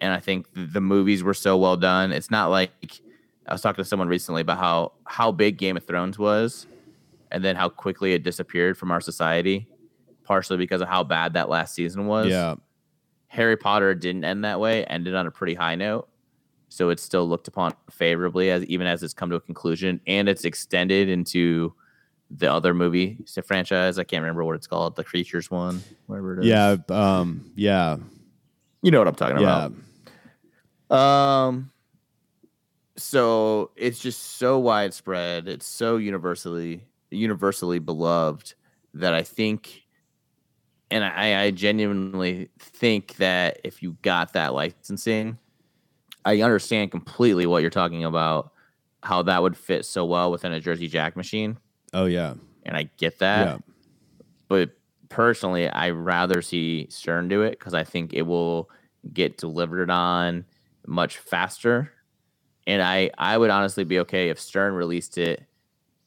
and 0.00 0.12
I 0.12 0.20
think 0.20 0.46
the 0.54 0.80
movies 0.80 1.22
were 1.22 1.34
so 1.34 1.56
well 1.56 1.76
done. 1.76 2.12
It's 2.12 2.30
not 2.30 2.50
like 2.50 3.00
I 3.46 3.52
was 3.52 3.62
talking 3.62 3.82
to 3.82 3.88
someone 3.88 4.08
recently 4.08 4.42
about 4.42 4.58
how 4.58 4.92
how 5.04 5.32
big 5.32 5.56
Game 5.58 5.76
of 5.76 5.84
Thrones 5.86 6.18
was, 6.18 6.66
and 7.30 7.44
then 7.44 7.56
how 7.56 7.68
quickly 7.68 8.12
it 8.12 8.22
disappeared 8.22 8.76
from 8.78 8.90
our 8.90 9.00
society, 9.00 9.68
partially 10.24 10.56
because 10.56 10.80
of 10.80 10.88
how 10.88 11.04
bad 11.04 11.32
that 11.34 11.48
last 11.48 11.74
season 11.74 12.06
was. 12.06 12.28
Yeah. 12.28 12.56
Harry 13.28 13.56
Potter 13.56 13.94
didn't 13.94 14.24
end 14.24 14.44
that 14.44 14.58
way; 14.60 14.84
ended 14.84 15.14
on 15.14 15.26
a 15.26 15.30
pretty 15.30 15.54
high 15.54 15.74
note, 15.74 16.08
so 16.68 16.88
it's 16.88 17.02
still 17.02 17.28
looked 17.28 17.46
upon 17.48 17.74
favorably 17.90 18.50
as 18.50 18.64
even 18.64 18.86
as 18.86 19.02
it's 19.02 19.12
come 19.14 19.28
to 19.30 19.36
a 19.36 19.40
conclusion, 19.40 20.00
and 20.06 20.28
it's 20.28 20.44
extended 20.44 21.08
into 21.08 21.74
the 22.30 22.50
other 22.50 22.74
movie 22.74 23.18
franchise. 23.44 23.98
I 23.98 24.04
can't 24.04 24.22
remember 24.22 24.44
what 24.44 24.54
it's 24.54 24.66
called, 24.66 24.96
the 24.96 25.04
Creatures 25.04 25.50
one, 25.50 25.82
whatever 26.06 26.38
it 26.38 26.44
is. 26.44 26.46
Yeah. 26.46 26.76
Um, 26.90 27.50
yeah. 27.54 27.96
you 28.82 28.90
know 28.90 28.98
what 28.98 29.08
I'm 29.08 29.14
talking 29.14 29.38
Yeah. 29.38 29.68
about. 30.90 31.46
Um 31.46 31.70
so 32.96 33.70
it's 33.76 34.00
just 34.00 34.36
so 34.38 34.58
widespread, 34.58 35.48
it's 35.48 35.66
so 35.66 35.96
universally 35.98 36.82
universally 37.10 37.78
beloved 37.78 38.54
that 38.94 39.14
I 39.14 39.22
think 39.22 39.84
and 40.90 41.04
I, 41.04 41.42
I 41.42 41.50
genuinely 41.50 42.48
think 42.58 43.16
that 43.16 43.60
if 43.62 43.82
you 43.82 43.96
got 44.02 44.32
that 44.32 44.54
licensing, 44.54 45.38
I 46.24 46.40
understand 46.40 46.90
completely 46.90 47.46
what 47.46 47.60
you're 47.60 47.70
talking 47.70 48.04
about, 48.04 48.52
how 49.02 49.22
that 49.22 49.42
would 49.42 49.56
fit 49.56 49.84
so 49.84 50.04
well 50.06 50.30
within 50.30 50.52
a 50.52 50.60
Jersey 50.60 50.88
Jack 50.88 51.16
machine. 51.16 51.58
Oh, 51.92 52.06
yeah. 52.06 52.34
And 52.64 52.76
I 52.76 52.88
get 52.96 53.18
that 53.18 53.46
yeah. 53.46 53.58
but 54.48 54.70
personally, 55.08 55.68
I 55.68 55.90
rather 55.90 56.42
see 56.42 56.86
Stern 56.90 57.28
do 57.28 57.42
it 57.42 57.58
because 57.58 57.74
I 57.74 57.84
think 57.84 58.12
it 58.12 58.22
will 58.22 58.70
get 59.12 59.38
delivered 59.38 59.90
on 59.90 60.44
much 60.86 61.18
faster. 61.18 61.92
And 62.66 62.82
I, 62.82 63.10
I 63.16 63.38
would 63.38 63.50
honestly 63.50 63.84
be 63.84 64.00
okay 64.00 64.28
if 64.28 64.40
Stern 64.40 64.74
released 64.74 65.18
it 65.18 65.44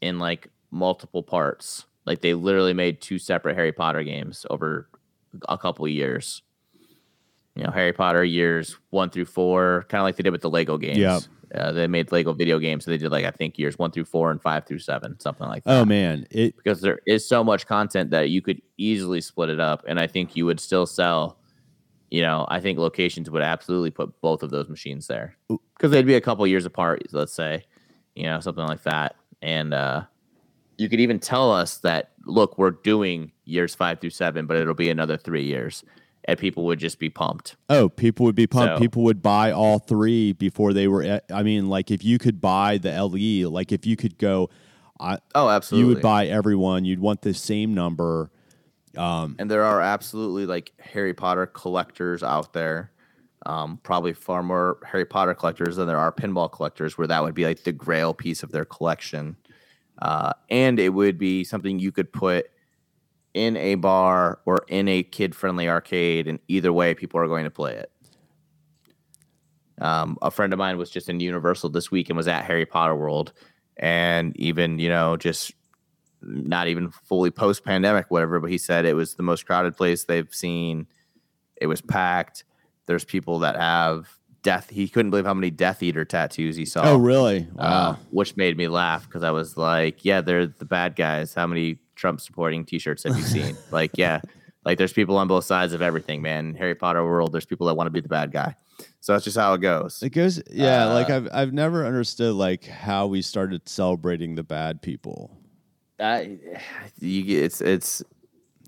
in 0.01 0.19
like 0.19 0.47
multiple 0.71 1.23
parts. 1.23 1.85
Like 2.05 2.21
they 2.21 2.33
literally 2.33 2.73
made 2.73 3.01
two 3.01 3.19
separate 3.19 3.55
Harry 3.55 3.71
Potter 3.71 4.03
games 4.03 4.45
over 4.49 4.89
a 5.47 5.57
couple 5.57 5.87
years. 5.87 6.41
You 7.55 7.63
know, 7.63 7.71
Harry 7.71 7.93
Potter 7.93 8.23
years 8.23 8.77
one 8.89 9.09
through 9.09 9.25
four, 9.25 9.85
kind 9.89 9.99
of 10.01 10.05
like 10.05 10.15
they 10.15 10.23
did 10.23 10.31
with 10.31 10.41
the 10.41 10.49
Lego 10.49 10.77
games. 10.77 10.97
Yeah. 10.97 11.19
Uh, 11.53 11.73
they 11.73 11.85
made 11.85 12.09
Lego 12.13 12.31
video 12.31 12.59
games. 12.59 12.85
So 12.85 12.91
they 12.91 12.97
did 12.97 13.11
like 13.11 13.25
I 13.25 13.31
think 13.31 13.59
years 13.59 13.77
one 13.77 13.91
through 13.91 14.05
four 14.05 14.31
and 14.31 14.41
five 14.41 14.65
through 14.65 14.79
seven, 14.79 15.19
something 15.19 15.47
like 15.47 15.65
that 15.65 15.81
Oh, 15.81 15.83
man. 15.83 16.25
It, 16.31 16.55
because 16.55 16.79
there 16.79 16.99
is 17.05 17.27
so 17.27 17.43
much 17.43 17.67
content 17.67 18.09
that 18.11 18.29
you 18.29 18.41
could 18.41 18.61
easily 18.77 19.19
split 19.19 19.49
it 19.49 19.59
up 19.59 19.83
and 19.87 19.99
i 19.99 20.07
think 20.07 20.35
you 20.35 20.45
would 20.45 20.59
still 20.59 20.87
sell 20.87 21.37
you 22.09 22.21
know 22.21 22.47
i 22.49 22.59
think 22.59 22.79
locations 22.79 23.29
would 23.29 23.43
absolutely 23.43 23.91
put 23.91 24.19
both 24.21 24.41
of 24.41 24.49
those 24.49 24.67
machines 24.69 25.05
there 25.05 25.35
because 25.77 25.91
they'd 25.91 26.05
be 26.07 26.15
a 26.15 26.21
couple 26.21 26.47
years 26.47 26.65
apart 26.65 27.03
let's 27.11 27.33
say 27.33 27.63
you 28.15 28.23
know 28.23 28.39
something 28.39 28.65
like 28.65 28.81
that 28.81 29.15
and 29.43 29.73
uh 29.73 30.01
you 30.77 30.89
could 30.89 30.99
even 30.99 31.19
tell 31.19 31.51
us 31.51 31.77
that 31.79 32.11
look 32.25 32.57
we're 32.57 32.71
doing 32.71 33.31
years 33.45 33.75
five 33.75 33.99
through 33.99 34.09
seven 34.09 34.45
but 34.45 34.57
it'll 34.57 34.73
be 34.73 34.89
another 34.89 35.17
three 35.17 35.43
years 35.43 35.83
and 36.25 36.37
people 36.39 36.65
would 36.65 36.79
just 36.79 36.99
be 36.99 37.09
pumped 37.09 37.55
Oh, 37.69 37.89
people 37.89 38.25
would 38.25 38.35
be 38.35 38.45
pumped. 38.47 38.75
So- 38.75 38.79
people 38.79 39.03
would 39.03 39.21
buy 39.21 39.51
all 39.51 39.79
three 39.79 40.33
before 40.33 40.71
they 40.73 40.87
were. 40.87 41.01
At, 41.03 41.25
I 41.33 41.41
mean, 41.43 41.67
like 41.69 41.89
if 41.91 42.03
you 42.05 42.17
could 42.19 42.39
buy 42.39 42.77
the 42.77 42.91
LE, 42.91 43.49
like 43.49 43.71
if 43.71 43.85
you 43.87 43.95
could 43.95 44.17
go, 44.19 44.49
I, 44.99 45.17
Oh, 45.33 45.49
absolutely. 45.49 45.89
you 45.89 45.95
would 45.95 46.03
buy 46.03 46.27
everyone. 46.27 46.85
You'd 46.85 46.99
want 46.99 47.23
the 47.23 47.33
same 47.33 47.73
number. 47.73 48.29
and 48.95 49.49
there 49.49 49.63
are 49.63 49.81
absolutely 49.81 50.45
like 50.45 50.73
Harry 50.79 51.13
Potter 51.13 51.45
collectors 51.47 52.23
out 52.23 52.53
there. 52.53 52.91
Um, 53.47 53.79
probably 53.81 54.13
far 54.13 54.43
more 54.43 54.77
Harry 54.85 55.05
Potter 55.05 55.33
collectors 55.33 55.77
than 55.77 55.87
there 55.87 55.97
are 55.97 56.11
pinball 56.11 56.51
collectors, 56.51 56.97
where 56.99 57.07
that 57.07 57.23
would 57.23 57.33
be 57.33 57.45
like 57.45 57.63
the 57.63 57.71
grail 57.71 58.13
piece 58.13 58.43
of 58.43 58.51
their 58.51 58.65
collection. 58.65 59.35
Uh, 60.01 60.33
and 60.49 60.79
it 60.79 60.89
would 60.89 61.17
be 61.17 61.43
something 61.43 61.79
you 61.79 61.91
could 61.91 62.11
put 62.11 62.49
in 63.33 63.55
a 63.57 63.75
bar 63.75 64.39
or 64.45 64.65
in 64.67 64.87
a 64.87 65.03
kid 65.03 65.35
friendly 65.35 65.69
arcade, 65.69 66.27
and 66.27 66.39
either 66.47 66.73
way, 66.73 66.93
people 66.93 67.19
are 67.19 67.27
going 67.27 67.43
to 67.43 67.51
play 67.51 67.75
it. 67.75 67.91
Um, 69.79 70.17
a 70.21 70.29
friend 70.29 70.53
of 70.53 70.59
mine 70.59 70.77
was 70.77 70.89
just 70.89 71.09
in 71.09 71.19
Universal 71.19 71.69
this 71.69 71.89
week 71.89 72.09
and 72.09 72.17
was 72.17 72.27
at 72.27 72.45
Harry 72.45 72.65
Potter 72.65 72.95
World, 72.95 73.33
and 73.77 74.35
even 74.37 74.79
you 74.79 74.89
know 74.89 75.17
just 75.17 75.53
not 76.21 76.67
even 76.67 76.91
fully 76.91 77.31
post 77.31 77.63
pandemic, 77.63 78.05
whatever, 78.09 78.39
but 78.39 78.51
he 78.51 78.57
said 78.57 78.85
it 78.85 78.95
was 78.95 79.15
the 79.15 79.23
most 79.23 79.45
crowded 79.45 79.75
place 79.75 80.03
they've 80.03 80.33
seen. 80.33 80.87
It 81.55 81.67
was 81.67 81.81
packed. 81.81 82.43
There's 82.85 83.05
people 83.05 83.39
that 83.39 83.55
have 83.55 84.07
death. 84.43 84.69
He 84.69 84.87
couldn't 84.87 85.11
believe 85.11 85.25
how 85.25 85.33
many 85.33 85.49
Death 85.51 85.83
Eater 85.83 86.03
tattoos 86.05 86.55
he 86.55 86.65
saw. 86.65 86.83
Oh, 86.83 86.97
really? 86.97 87.47
Uh, 87.57 87.93
Wow. 87.95 87.99
which 88.11 88.35
made 88.37 88.57
me 88.57 88.67
laugh 88.67 89.05
because 89.07 89.23
I 89.23 89.31
was 89.31 89.57
like, 89.57 90.03
yeah, 90.03 90.21
they're 90.21 90.47
the 90.47 90.65
bad 90.65 90.95
guys. 90.95 91.33
How 91.33 91.47
many 91.47 91.77
Trump 91.95 92.19
supporting 92.21 92.65
t 92.65 92.79
shirts 92.79 93.03
have 93.03 93.15
you 93.17 93.23
seen? 93.23 93.55
like, 93.71 93.91
yeah, 93.97 94.21
like 94.65 94.77
there's 94.77 94.93
people 94.93 95.17
on 95.17 95.27
both 95.27 95.45
sides 95.45 95.73
of 95.73 95.81
everything, 95.81 96.21
man. 96.21 96.55
Harry 96.55 96.75
Potter 96.75 97.03
world, 97.03 97.31
there's 97.31 97.45
people 97.45 97.67
that 97.67 97.75
want 97.75 97.87
to 97.87 97.91
be 97.91 98.01
the 98.01 98.09
bad 98.09 98.31
guy. 98.31 98.55
So 98.99 99.13
that's 99.13 99.23
just 99.25 99.37
how 99.37 99.53
it 99.53 99.61
goes. 99.61 100.01
It 100.01 100.09
goes, 100.11 100.41
yeah. 100.49 100.85
like 100.85 101.09
Uh, 101.09 101.15
I've 101.17 101.29
I've 101.33 101.53
never 101.53 101.85
understood 101.85 102.33
like 102.33 102.65
how 102.65 103.07
we 103.07 103.21
started 103.21 103.67
celebrating 103.69 104.35
the 104.35 104.43
bad 104.43 104.81
people. 104.81 105.37
Uh, 105.99 106.23
you, 106.99 107.43
it's 107.43 107.61
it's 107.61 108.01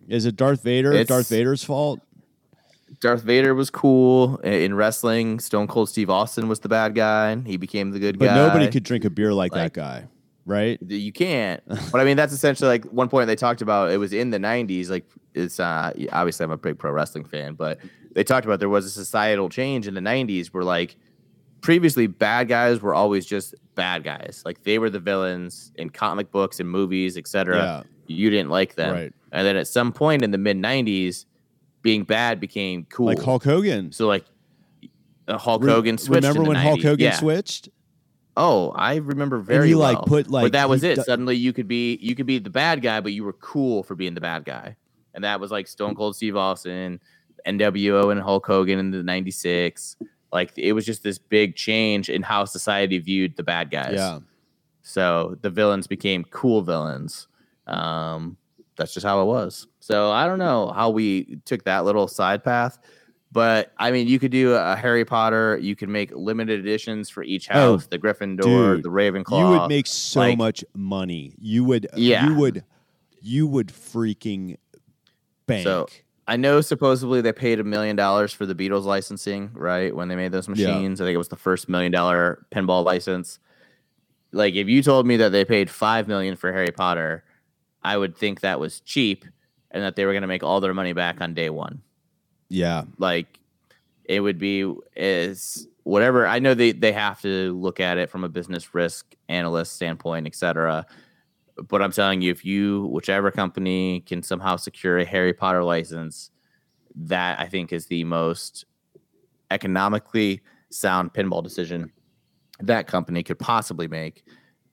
Is 0.07 0.25
it 0.25 0.35
Darth 0.35 0.61
Vader? 0.61 1.03
Darth 1.03 1.29
Vader's 1.29 1.63
fault? 1.63 1.99
Darth 2.99 3.23
Vader 3.23 3.53
was 3.55 3.69
cool 3.69 4.37
in 4.37 4.75
wrestling. 4.75 5.39
Stone 5.39 5.67
Cold 5.67 5.89
Steve 5.89 6.09
Austin 6.09 6.47
was 6.47 6.59
the 6.59 6.69
bad 6.69 6.95
guy. 6.95 7.31
and 7.31 7.47
He 7.47 7.57
became 7.57 7.91
the 7.91 7.99
good 7.99 8.19
But 8.19 8.25
guy. 8.25 8.35
But 8.35 8.47
nobody 8.47 8.69
could 8.71 8.83
drink 8.83 9.05
a 9.05 9.09
beer 9.09 9.33
like, 9.33 9.51
Like- 9.53 9.73
that 9.73 9.79
guy, 9.79 10.07
right? 10.45 10.79
You 10.87 11.11
can't. 11.11 11.61
but 11.91 12.01
I 12.01 12.03
mean, 12.03 12.17
that's 12.17 12.33
essentially 12.33 12.67
like 12.69 12.85
one 12.85 13.09
point 13.09 13.27
they 13.27 13.35
talked 13.35 13.61
about. 13.61 13.91
It 13.91 13.97
was 13.97 14.13
in 14.13 14.29
the 14.31 14.37
'90s. 14.39 14.89
Like 14.89 15.05
it's 15.33 15.59
uh, 15.59 15.93
obviously 16.11 16.43
I'm 16.43 16.51
a 16.51 16.57
big 16.57 16.77
pro 16.77 16.91
wrestling 16.91 17.25
fan, 17.25 17.53
but 17.55 17.79
they 18.13 18.23
talked 18.23 18.45
about 18.45 18.59
there 18.59 18.69
was 18.69 18.85
a 18.85 18.89
societal 18.89 19.49
change 19.49 19.87
in 19.87 19.93
the 19.93 20.01
'90s 20.01 20.47
where 20.47 20.63
like 20.63 20.95
previously 21.61 22.07
bad 22.07 22.47
guys 22.49 22.81
were 22.81 22.93
always 22.93 23.25
just 23.25 23.55
bad 23.75 24.03
guys. 24.03 24.41
Like 24.45 24.63
they 24.63 24.79
were 24.79 24.89
the 24.89 24.99
villains 24.99 25.71
in 25.75 25.89
comic 25.89 26.31
books 26.31 26.59
and 26.59 26.69
movies, 26.69 27.17
etc. 27.17 27.57
Yeah. 27.57 27.83
You 28.05 28.29
didn't 28.29 28.49
like 28.49 28.75
them, 28.75 28.93
Right. 28.93 29.13
and 29.31 29.47
then 29.47 29.55
at 29.55 29.65
some 29.67 29.93
point 29.93 30.23
in 30.23 30.31
the 30.31 30.37
mid 30.37 30.57
'90s, 30.57 31.25
being 31.83 32.03
bad 32.03 32.39
became 32.39 32.85
cool. 32.89 33.05
Like 33.05 33.21
Hulk 33.21 33.43
Hogan. 33.43 33.91
So 33.91 34.07
like 34.07 34.25
uh, 35.27 35.37
Hulk 35.37 35.63
Re- 35.63 35.71
Hogan 35.71 35.99
switched. 35.99 36.23
Remember 36.23 36.39
in 36.39 36.43
the 36.45 36.49
when 36.49 36.57
Hulk 36.57 36.81
Hogan 36.81 37.05
Yeah. 37.05 37.15
switched? 37.19 37.69
Oh, 38.35 38.71
I 38.71 38.95
remember 38.95 39.37
very 39.37 39.67
he, 39.67 39.75
like, 39.75 39.99
put, 40.07 40.27
like, 40.27 40.45
but 40.45 40.51
that 40.53 40.67
was 40.67 40.83
it. 40.83 40.95
do- 40.95 41.03
Suddenly, 41.03 41.35
you 41.35 41.53
could 41.53 41.67
be 41.67 41.99
you 42.01 42.15
could 42.15 42.25
be 42.25 42.39
the 42.39 42.49
bad 42.49 42.81
guy, 42.81 42.99
but 42.99 43.13
you 43.13 43.23
were 43.23 43.33
cool 43.33 43.83
for 43.83 43.93
being 43.93 44.15
the 44.15 44.21
bad 44.21 44.43
guy, 44.43 44.75
and 45.13 45.23
that 45.23 45.39
was 45.39 45.51
like 45.51 45.67
Stone 45.67 45.93
Cold 45.93 46.15
Steve 46.15 46.35
Austin, 46.35 46.99
NWO, 47.45 48.11
and 48.11 48.19
Hulk 48.19 48.47
Hogan 48.47 48.79
in 48.79 48.89
the 48.89 49.03
'96. 49.03 49.97
Like 50.31 50.51
it 50.57 50.73
was 50.73 50.83
just 50.83 51.03
this 51.03 51.19
big 51.19 51.55
change 51.55 52.09
in 52.09 52.23
how 52.23 52.45
society 52.45 52.97
viewed 52.97 53.35
the 53.37 53.43
bad 53.43 53.69
guys. 53.69 53.93
Yeah. 53.97 54.19
So 54.81 55.37
the 55.41 55.51
villains 55.51 55.85
became 55.85 56.23
cool 56.25 56.63
villains. 56.63 57.27
Um, 57.67 58.37
that's 58.75 58.95
just 58.95 59.05
how 59.05 59.21
it 59.21 59.25
was. 59.25 59.67
So 59.83 60.11
I 60.11 60.27
don't 60.27 60.39
know 60.39 60.71
how 60.71 60.91
we 60.91 61.39
took 61.43 61.65
that 61.65 61.83
little 61.83 62.07
side 62.07 62.41
path, 62.41 62.79
but 63.33 63.73
I 63.77 63.91
mean, 63.91 64.07
you 64.07 64.17
could 64.17 64.31
do 64.31 64.53
a 64.53 64.77
Harry 64.77 65.03
Potter. 65.03 65.59
You 65.61 65.75
could 65.75 65.89
make 65.89 66.09
limited 66.15 66.61
editions 66.61 67.09
for 67.09 67.21
each 67.21 67.49
Oh, 67.51 67.73
house: 67.73 67.87
the 67.87 67.99
Gryffindor, 67.99 68.43
dude, 68.43 68.83
the 68.83 68.89
Ravenclaw. 68.89 69.37
You 69.37 69.59
would 69.59 69.67
make 69.67 69.85
so 69.87 70.21
like- 70.21 70.37
much 70.37 70.63
money. 70.73 71.35
You 71.37 71.65
would 71.65 71.87
Yeah. 71.97 72.27
you 72.29 72.35
would 72.35 72.63
you 73.19 73.45
would 73.45 73.67
freaking 73.67 74.55
bank. 75.47 75.65
So 75.65 75.87
I 76.29 76.37
know 76.37 76.61
supposedly 76.61 77.19
they 77.19 77.33
paid 77.33 77.59
a 77.59 77.65
million 77.65 77.97
dollars 77.97 78.31
for 78.31 78.45
the 78.45 78.55
Beatles 78.55 78.85
licensing, 78.85 79.49
right? 79.53 79.93
When 79.93 80.07
they 80.07 80.15
made 80.15 80.31
those 80.31 80.47
Yeah. 80.47 80.53
machines. 80.53 81.01
I 81.01 81.03
think 81.03 81.15
it 81.15 81.17
was 81.17 81.27
the 81.27 81.35
first 81.35 81.67
million 81.67 81.91
dollar 81.91 82.45
pinball 82.55 82.85
license. 82.85 83.37
Like 84.31 84.55
if 84.55 84.69
you 84.69 84.81
told 84.81 85.05
me 85.05 85.17
that 85.17 85.33
they 85.33 85.43
paid 85.43 85.69
five 85.69 86.07
million 86.07 86.37
for 86.37 86.53
Harry 86.53 86.71
Potter, 86.71 87.25
I 87.83 87.97
would 87.97 88.15
think 88.15 88.39
that 88.39 88.61
was 88.61 88.79
cheap 88.79 89.25
and 89.73 89.83
that 89.83 89.95
they 89.95 90.05
were 90.05 90.13
gonna 90.13 90.27
make 90.27 90.43
all 90.43 90.61
their 90.61 90.73
money 90.73 90.93
back 90.93 91.19
on 91.19 91.33
day 91.33 91.49
one. 91.49 91.81
yeah. 92.49 92.83
Like 92.97 93.39
it 94.05 94.19
would 94.19 94.37
be 94.37 94.71
is 94.95 95.67
whatever 95.83 96.27
I 96.27 96.39
know 96.39 96.53
they, 96.53 96.71
they 96.71 96.91
have 96.91 97.21
to 97.21 97.57
look 97.59 97.79
at 97.79 97.97
it 97.97 98.09
from 98.09 98.23
a 98.23 98.29
business 98.29 98.73
risk 98.73 99.15
analyst 99.29 99.73
standpoint, 99.73 100.27
et 100.27 100.35
cetera. 100.35 100.85
But 101.67 101.81
I'm 101.81 101.91
telling 101.91 102.21
you, 102.21 102.31
if 102.31 102.43
you, 102.45 102.87
whichever 102.87 103.31
company 103.31 104.01
can 104.01 104.23
somehow 104.23 104.55
secure 104.55 104.97
a 104.97 105.05
Harry 105.05 105.33
Potter 105.33 105.63
license, 105.63 106.31
that 106.95 107.39
I 107.39 107.47
think 107.47 107.71
is 107.71 107.87
the 107.87 108.03
most 108.03 108.65
economically 109.51 110.41
sound 110.69 111.13
pinball 111.13 111.43
decision 111.43 111.91
that 112.59 112.87
company 112.87 113.23
could 113.23 113.39
possibly 113.39 113.87
make. 113.87 114.23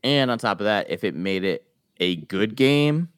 And 0.02 0.30
on 0.30 0.38
top 0.38 0.60
of 0.60 0.64
that, 0.64 0.88
if 0.90 1.04
it 1.04 1.14
made 1.14 1.44
it 1.44 1.66
a 1.98 2.16
good 2.16 2.56
game, 2.56 3.08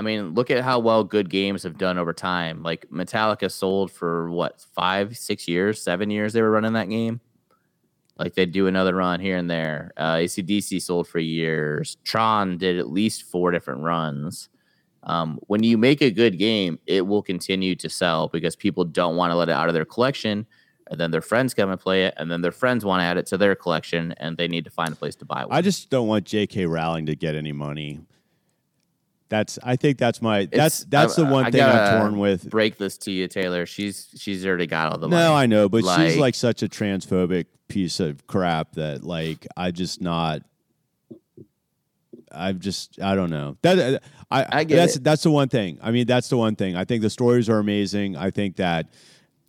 I 0.00 0.02
mean, 0.02 0.32
look 0.32 0.50
at 0.50 0.64
how 0.64 0.78
well 0.78 1.04
good 1.04 1.28
games 1.28 1.62
have 1.64 1.76
done 1.76 1.98
over 1.98 2.14
time. 2.14 2.62
Like 2.62 2.88
Metallica 2.88 3.52
sold 3.52 3.92
for 3.92 4.30
what, 4.30 4.58
five, 4.74 5.18
six 5.18 5.46
years, 5.46 5.82
seven 5.82 6.08
years 6.08 6.32
they 6.32 6.40
were 6.40 6.50
running 6.50 6.72
that 6.72 6.88
game. 6.88 7.20
Like 8.16 8.32
they'd 8.32 8.50
do 8.50 8.66
another 8.66 8.94
run 8.94 9.20
here 9.20 9.36
and 9.36 9.50
there. 9.50 9.92
Uh, 9.98 10.14
ACDC 10.14 10.80
sold 10.80 11.06
for 11.06 11.18
years. 11.18 11.98
Tron 12.02 12.56
did 12.56 12.78
at 12.78 12.88
least 12.88 13.24
four 13.24 13.50
different 13.50 13.82
runs. 13.82 14.48
Um, 15.02 15.38
when 15.48 15.62
you 15.62 15.76
make 15.76 16.00
a 16.00 16.10
good 16.10 16.38
game, 16.38 16.78
it 16.86 17.06
will 17.06 17.22
continue 17.22 17.76
to 17.76 17.90
sell 17.90 18.28
because 18.28 18.56
people 18.56 18.86
don't 18.86 19.16
want 19.16 19.32
to 19.32 19.36
let 19.36 19.50
it 19.50 19.52
out 19.52 19.68
of 19.68 19.74
their 19.74 19.84
collection. 19.84 20.46
And 20.90 20.98
then 20.98 21.10
their 21.10 21.20
friends 21.20 21.52
come 21.52 21.70
and 21.70 21.78
play 21.78 22.06
it, 22.06 22.14
and 22.16 22.30
then 22.30 22.40
their 22.40 22.52
friends 22.52 22.86
want 22.86 23.00
to 23.00 23.04
add 23.04 23.18
it 23.18 23.26
to 23.26 23.36
their 23.36 23.54
collection, 23.54 24.12
and 24.16 24.38
they 24.38 24.48
need 24.48 24.64
to 24.64 24.70
find 24.70 24.94
a 24.94 24.96
place 24.96 25.14
to 25.16 25.26
buy 25.26 25.44
one. 25.44 25.56
I 25.56 25.60
just 25.60 25.90
don't 25.90 26.08
want 26.08 26.24
J.K. 26.24 26.64
Rowling 26.64 27.04
to 27.04 27.14
get 27.14 27.34
any 27.34 27.52
money. 27.52 28.00
That's 29.30 29.58
I 29.62 29.76
think 29.76 29.96
that's 29.96 30.20
my 30.20 30.40
that's 30.46 30.80
It's- 30.82 30.86
that's 30.90 31.14
the 31.16 31.24
I- 31.24 31.30
one 31.30 31.44
I 31.46 31.50
thing 31.52 31.62
I'm 31.62 32.00
torn 32.00 32.18
with. 32.18 32.50
break 32.50 32.76
this 32.76 32.98
to 32.98 33.10
you, 33.12 33.26
Taylor. 33.28 33.64
She's 33.64 34.08
she's 34.18 34.44
already 34.44 34.66
got 34.66 34.92
all 34.92 34.98
the 34.98 35.08
No, 35.08 35.16
money. 35.16 35.34
I 35.34 35.46
know, 35.46 35.68
but 35.68 35.78
she's 35.78 35.86
Like- 35.86 36.16
like 36.18 36.34
such 36.34 36.62
a 36.62 36.68
transphobic 36.68 37.46
piece 37.68 38.00
of 38.00 38.26
crap 38.26 38.72
that 38.72 39.04
like 39.04 39.46
I 39.56 39.70
just 39.70 40.00
not. 40.02 40.42
I've 42.32 42.60
just 42.60 43.00
I 43.02 43.14
don't 43.14 43.30
know 43.30 43.56
that 43.62 43.78
uh, 43.78 43.98
I, 44.30 44.46
I 44.60 44.64
get 44.64 44.76
that's 44.76 44.96
it. 44.96 45.04
that's 45.04 45.22
the 45.24 45.30
one 45.30 45.48
thing. 45.48 45.78
I 45.82 45.90
mean 45.90 46.06
that's 46.06 46.28
the 46.28 46.36
one 46.36 46.54
thing. 46.56 46.76
I 46.76 46.84
think 46.84 47.02
the 47.02 47.10
stories 47.10 47.48
are 47.48 47.58
amazing. 47.58 48.16
I 48.16 48.30
think 48.30 48.56
that 48.56 48.88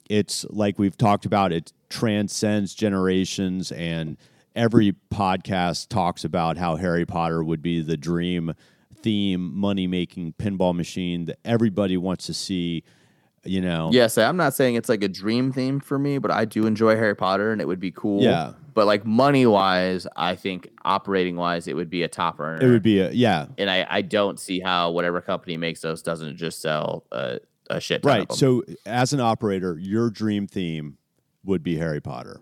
it's 0.10 0.46
like 0.50 0.80
we've 0.80 0.98
talked 0.98 1.26
about. 1.26 1.52
It 1.54 1.72
transcends 1.90 2.74
generations, 2.74 3.72
and 3.72 4.18
every 4.56 4.96
podcast 5.14 5.90
talks 5.90 6.24
about 6.26 6.58
how 6.58 6.76
Harry 6.76 7.06
Potter 7.06 7.44
would 7.44 7.62
be 7.62 7.82
the 7.82 7.98
dream 7.98 8.54
theme 9.02 9.56
money 9.56 9.88
making 9.88 10.34
pinball 10.34 10.76
machine 10.76 11.26
that 11.26 11.40
everybody 11.46 11.98
wants 11.98 12.26
to 12.28 12.34
see. 12.34 12.84
You 13.44 13.60
know, 13.60 13.90
Yes, 13.92 14.20
I'm 14.20 14.38
not 14.38 14.54
saying 14.54 14.76
it's 14.76 14.88
like 14.88 15.04
a 15.04 15.08
dream 15.08 15.52
theme 15.52 15.80
for 15.80 15.98
me, 15.98 16.20
but 16.20 16.30
I 16.30 16.46
do 16.46 16.68
enjoy 16.68 16.96
Harry 16.96 17.16
Potter 17.16 17.52
and 17.52 17.60
it 17.60 17.68
would 17.68 17.80
be 17.80 17.90
cool. 17.90 18.22
Yeah. 18.22 18.54
But 18.76 18.86
like 18.86 19.04
money 19.04 19.48
wise, 19.48 20.06
I 20.16 20.36
think 20.36 20.70
operating 20.86 21.38
wise, 21.38 21.68
it 21.68 21.76
would 21.76 21.90
be 21.90 22.04
a 22.04 22.08
top 22.08 22.40
earner. 22.40 22.64
it 22.64 22.70
would 22.70 22.84
be 22.84 23.00
a 23.00 23.12
yeah. 23.12 23.48
and 23.58 23.70
I, 23.70 23.88
I 23.90 24.02
don't 24.04 24.40
see 24.40 24.60
how 24.60 24.92
whatever 24.92 25.22
company 25.22 25.58
makes 25.58 25.82
those 25.82 26.04
doesn't 26.04 26.38
just 26.38 26.62
sell 26.62 27.04
a, 27.12 27.40
a 27.72 27.80
shit 27.80 28.04
ton 28.04 28.20
Right. 28.20 28.32
So, 28.32 28.64
as 28.86 29.12
an 29.12 29.20
operator, 29.20 29.76
your 29.80 30.12
dream 30.12 30.46
theme 30.46 30.98
would 31.44 31.64
be 31.64 31.78
Harry 31.78 32.00
Potter. 32.00 32.42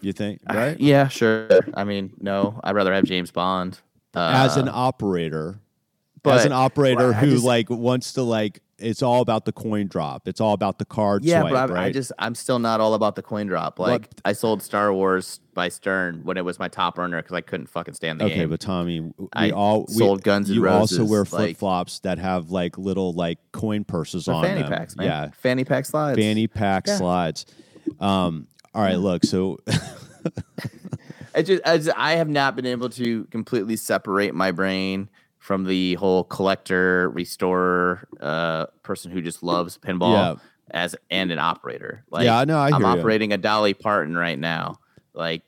You 0.00 0.12
think, 0.12 0.40
right? 0.48 0.78
yeah, 0.80 1.08
sure. 1.08 1.48
I 1.74 1.84
mean, 1.84 2.12
no, 2.20 2.60
I'd 2.64 2.74
rather 2.74 2.92
have 2.92 3.04
James 3.04 3.30
Bond. 3.30 3.78
Uh, 4.14 4.32
as 4.34 4.56
an 4.56 4.68
operator, 4.70 5.60
but 6.22 6.38
as 6.38 6.44
an 6.44 6.52
operator 6.52 7.12
who 7.12 7.30
just- 7.30 7.44
like 7.44 7.70
wants 7.70 8.14
to 8.14 8.22
like, 8.22 8.60
it's 8.78 9.02
all 9.02 9.20
about 9.20 9.44
the 9.44 9.52
coin 9.52 9.86
drop. 9.86 10.26
It's 10.26 10.40
all 10.40 10.54
about 10.54 10.78
the 10.78 10.84
card 10.84 11.22
yeah, 11.24 11.40
swipe, 11.40 11.52
but 11.52 11.70
I, 11.70 11.74
right? 11.74 11.84
I 11.86 11.92
just 11.92 12.12
I'm 12.18 12.34
still 12.34 12.58
not 12.58 12.80
all 12.80 12.94
about 12.94 13.14
the 13.14 13.22
coin 13.22 13.46
drop. 13.46 13.78
Like 13.78 14.08
I 14.24 14.32
sold 14.32 14.62
Star 14.62 14.92
Wars 14.92 15.38
by 15.54 15.68
Stern 15.68 16.22
when 16.24 16.36
it 16.38 16.44
was 16.44 16.58
my 16.58 16.68
top 16.68 16.98
earner 16.98 17.20
because 17.20 17.34
I 17.34 17.42
couldn't 17.42 17.66
fucking 17.66 17.94
stand 17.94 18.20
the 18.20 18.24
okay, 18.24 18.34
game. 18.34 18.40
Okay, 18.44 18.50
but 18.50 18.60
Tommy, 18.60 19.00
we 19.00 19.28
I 19.34 19.50
all 19.50 19.84
we, 19.86 19.94
sold 19.94 20.22
Guns 20.22 20.50
You 20.50 20.66
also 20.68 21.04
wear 21.04 21.24
flip 21.24 21.56
flops 21.56 22.00
that 22.00 22.18
have 22.18 22.50
like 22.50 22.78
little 22.78 23.12
like 23.12 23.38
coin 23.52 23.84
purses 23.84 24.28
on 24.28 24.42
fanny 24.42 24.62
them. 24.62 24.70
packs, 24.72 24.96
man. 24.96 25.06
Yeah, 25.06 25.30
fanny 25.38 25.64
pack 25.64 25.84
slides. 25.84 26.18
fanny 26.18 26.46
pack 26.46 26.86
Yeah. 26.86 26.96
slides. 26.96 27.46
Um, 28.00 28.46
all 28.74 28.82
right, 28.82 28.96
look, 28.96 29.24
so 29.24 29.58
I 31.34 31.42
just, 31.42 31.62
I 31.66 31.76
just 31.76 31.90
I 31.96 32.12
have 32.12 32.28
not 32.28 32.56
been 32.56 32.66
able 32.66 32.88
to 32.90 33.24
completely 33.30 33.76
separate 33.76 34.34
my 34.34 34.50
brain 34.52 35.08
from 35.38 35.64
the 35.64 35.94
whole 35.94 36.24
collector, 36.24 37.10
restorer, 37.10 38.06
uh, 38.20 38.66
person 38.82 39.10
who 39.10 39.22
just 39.22 39.42
loves 39.42 39.78
pinball 39.78 40.12
Yeah. 40.12 40.34
as 40.70 40.94
and 41.10 41.30
an 41.30 41.38
operator. 41.38 42.04
Like, 42.10 42.24
yeah, 42.24 42.38
I 42.38 42.44
know. 42.44 42.58
I'm 42.58 42.72
hear 42.72 42.80
you. 42.80 42.86
operating 42.86 43.32
a 43.32 43.38
Dolly 43.38 43.72
Parton 43.74 44.16
right 44.16 44.38
now. 44.38 44.80
Like, 45.14 45.42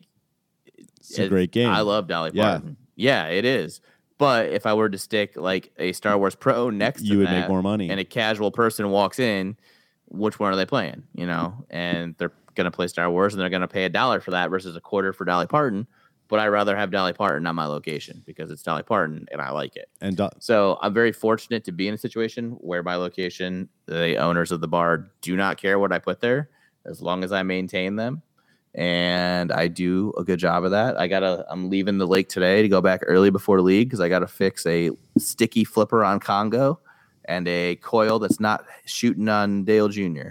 It's 0.98 1.18
a 1.18 1.28
great 1.28 1.50
game. 1.50 1.68
I 1.68 1.80
love 1.82 2.06
Dolly 2.08 2.30
Yeah. 2.32 2.52
Parton. 2.52 2.76
Yeah, 2.96 3.26
it 3.26 3.44
is. 3.44 3.80
But 4.18 4.50
if 4.50 4.66
I 4.66 4.74
were 4.74 4.88
to 4.88 4.98
stick 4.98 5.36
like 5.36 5.72
a 5.78 5.92
Star 5.92 6.16
Wars 6.16 6.34
Pro 6.36 6.70
next 6.70 7.00
to 7.02 7.06
you 7.06 7.18
would 7.18 7.26
that, 7.26 7.40
make 7.40 7.48
more 7.48 7.62
money. 7.62 7.90
and 7.90 7.98
a 7.98 8.04
casual 8.04 8.50
person 8.52 8.88
walks 8.90 9.18
in, 9.18 9.56
which 10.06 10.38
one 10.38 10.52
are 10.52 10.56
they 10.56 10.66
playing? 10.66 11.02
You 11.14 11.26
know, 11.26 11.64
and 11.70 12.14
they're 12.18 12.32
gonna 12.54 12.70
play 12.70 12.86
Star 12.88 13.10
Wars 13.10 13.34
and 13.34 13.40
they're 13.42 13.50
gonna 13.50 13.68
pay 13.68 13.84
a 13.84 13.88
dollar 13.88 14.20
for 14.20 14.30
that 14.32 14.50
versus 14.50 14.76
a 14.76 14.80
quarter 14.80 15.12
for 15.12 15.24
Dolly 15.24 15.46
Parton. 15.46 15.86
But 16.28 16.38
I'd 16.38 16.48
rather 16.48 16.74
have 16.76 16.90
Dolly 16.90 17.12
Parton 17.12 17.46
on 17.46 17.54
my 17.54 17.66
location 17.66 18.22
because 18.24 18.50
it's 18.50 18.62
Dolly 18.62 18.82
Parton 18.82 19.26
and 19.30 19.40
I 19.42 19.50
like 19.50 19.76
it. 19.76 19.88
and 20.00 20.16
do- 20.16 20.28
So 20.38 20.78
I'm 20.80 20.94
very 20.94 21.12
fortunate 21.12 21.64
to 21.64 21.72
be 21.72 21.88
in 21.88 21.94
a 21.94 21.98
situation 21.98 22.52
where 22.60 22.82
my 22.82 22.94
location, 22.94 23.68
the 23.86 24.16
owners 24.16 24.50
of 24.50 24.60
the 24.62 24.68
bar 24.68 25.10
do 25.20 25.36
not 25.36 25.58
care 25.58 25.78
what 25.78 25.92
I 25.92 25.98
put 25.98 26.20
there 26.20 26.48
as 26.86 27.02
long 27.02 27.22
as 27.22 27.32
I 27.32 27.42
maintain 27.42 27.96
them. 27.96 28.22
And 28.74 29.52
I 29.52 29.68
do 29.68 30.14
a 30.16 30.24
good 30.24 30.38
job 30.38 30.64
of 30.64 30.70
that. 30.70 30.98
I 30.98 31.06
gotta 31.06 31.44
I'm 31.50 31.68
leaving 31.68 31.98
the 31.98 32.06
lake 32.06 32.30
today 32.30 32.62
to 32.62 32.68
go 32.68 32.80
back 32.80 33.02
early 33.06 33.28
before 33.28 33.60
league 33.60 33.88
because 33.88 34.00
I 34.00 34.08
gotta 34.08 34.26
fix 34.26 34.64
a 34.64 34.90
sticky 35.18 35.64
flipper 35.64 36.02
on 36.02 36.18
Congo 36.20 36.80
and 37.26 37.46
a 37.46 37.76
coil 37.76 38.18
that's 38.18 38.40
not 38.40 38.64
shooting 38.86 39.28
on 39.28 39.64
Dale 39.64 39.88
Jr. 39.88 40.30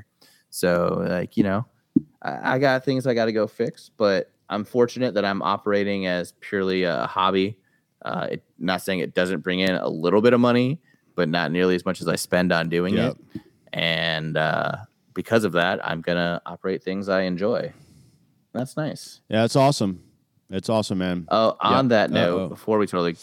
So 0.50 1.06
like, 1.08 1.38
you 1.38 1.44
know, 1.44 1.66
I, 2.22 2.56
I 2.56 2.60
got 2.60 2.86
things 2.86 3.08
I 3.08 3.14
gotta 3.14 3.32
go 3.32 3.48
fix, 3.48 3.90
but 3.98 4.32
I'm 4.50 4.64
fortunate 4.66 5.14
that 5.16 5.26
I'm 5.26 5.42
operating 5.42 6.08
as 6.08 6.34
purely 6.40 6.84
a 6.84 7.06
hobby 7.08 7.58
uh, 8.04 8.28
it, 8.32 8.44
not 8.58 8.82
saying 8.82 9.00
it 9.00 9.14
doesn't 9.14 9.42
bring 9.42 9.60
in 9.60 9.72
a 9.76 9.88
little 9.88 10.22
bit 10.22 10.34
of 10.34 10.40
money, 10.40 10.80
but 11.16 11.30
not 11.30 11.52
nearly 11.52 11.76
as 11.76 11.86
much 11.86 12.02
as 12.02 12.08
I 12.08 12.16
spend 12.16 12.52
on 12.52 12.68
doing 12.70 12.96
Yep. 12.96 13.18
it. 13.36 13.42
And 13.74 14.38
uh, 14.38 14.72
because 15.14 15.44
of 15.44 15.52
that, 15.54 15.86
I'm 15.88 16.02
gonna 16.02 16.42
operate 16.46 16.84
things 16.84 17.10
I 17.10 17.22
enjoy. 17.22 17.72
That's 18.54 18.76
nice. 18.76 19.22
yeah, 19.30 19.44
it's 19.46 19.56
awesome. 19.56 20.04
It's 20.50 20.68
awesome, 20.68 20.98
man. 20.98 21.28
Oh, 21.30 21.56
on 21.62 21.88
that 21.90 22.12
note, 22.12 22.38
Uh-oh. 22.40 22.48
before 22.50 22.78
we 22.78 22.86
totally 22.88 23.16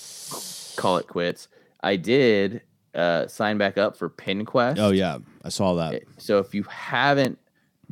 call 0.77 0.97
it 0.97 1.07
quits, 1.07 1.49
I 1.83 1.97
did 1.97 2.63
uh, 2.95 3.27
sign 3.27 3.59
back 3.59 3.77
up 3.77 3.97
for 3.97 4.09
PinQuest. 4.09 4.79
Oh 4.79 4.91
yeah, 4.91 5.19
I 5.45 5.51
saw 5.51 5.75
that. 5.75 6.03
So 6.17 6.39
if 6.39 6.55
you 6.55 6.63
haven't 6.63 7.39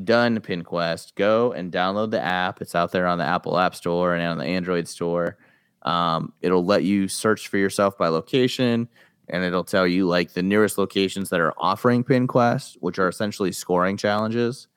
done 0.05 0.40
PinQuest, 0.40 1.14
go 1.14 1.52
and 1.52 1.73
download 1.73 2.10
the 2.10 2.20
app. 2.20 2.60
It's 2.60 2.74
out 2.74 2.93
there 2.93 3.06
on 3.06 3.18
the 3.18 3.24
Apple 3.24 3.59
App 3.59 3.74
Store 3.74 4.14
and 4.14 4.27
on 4.27 4.39
the 4.39 4.44
Android 4.44 4.89
Store. 4.89 5.39
Um, 5.82 6.32
it'll 6.43 6.64
let 6.64 6.85
you 6.85 7.09
search 7.09 7.48
for 7.48 7.59
yourself 7.59 7.97
by 7.97 8.09
location, 8.09 8.89
and 9.28 9.44
it'll 9.44 9.64
tell 9.64 9.86
you 9.86 10.06
like 10.06 10.32
the 10.32 10.43
nearest 10.43 10.78
locations 10.78 11.31
that 11.31 11.40
are 11.40 11.55
offering 11.59 12.05
PinQuest, 12.05 12.77
which 12.81 12.98
are 12.98 13.09
essentially 13.09 13.52
scoring 13.52 13.97
challenges. 13.97 14.68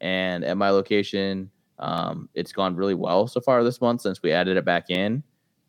And 0.00 0.44
at 0.44 0.56
my 0.56 0.70
location, 0.70 1.50
um, 1.78 2.28
it's 2.34 2.52
gone 2.52 2.76
really 2.76 2.94
well 2.94 3.26
so 3.26 3.40
far 3.40 3.64
this 3.64 3.80
month 3.80 4.02
since 4.02 4.22
we 4.22 4.32
added 4.32 4.56
it 4.56 4.64
back 4.64 4.90
in. 4.90 5.22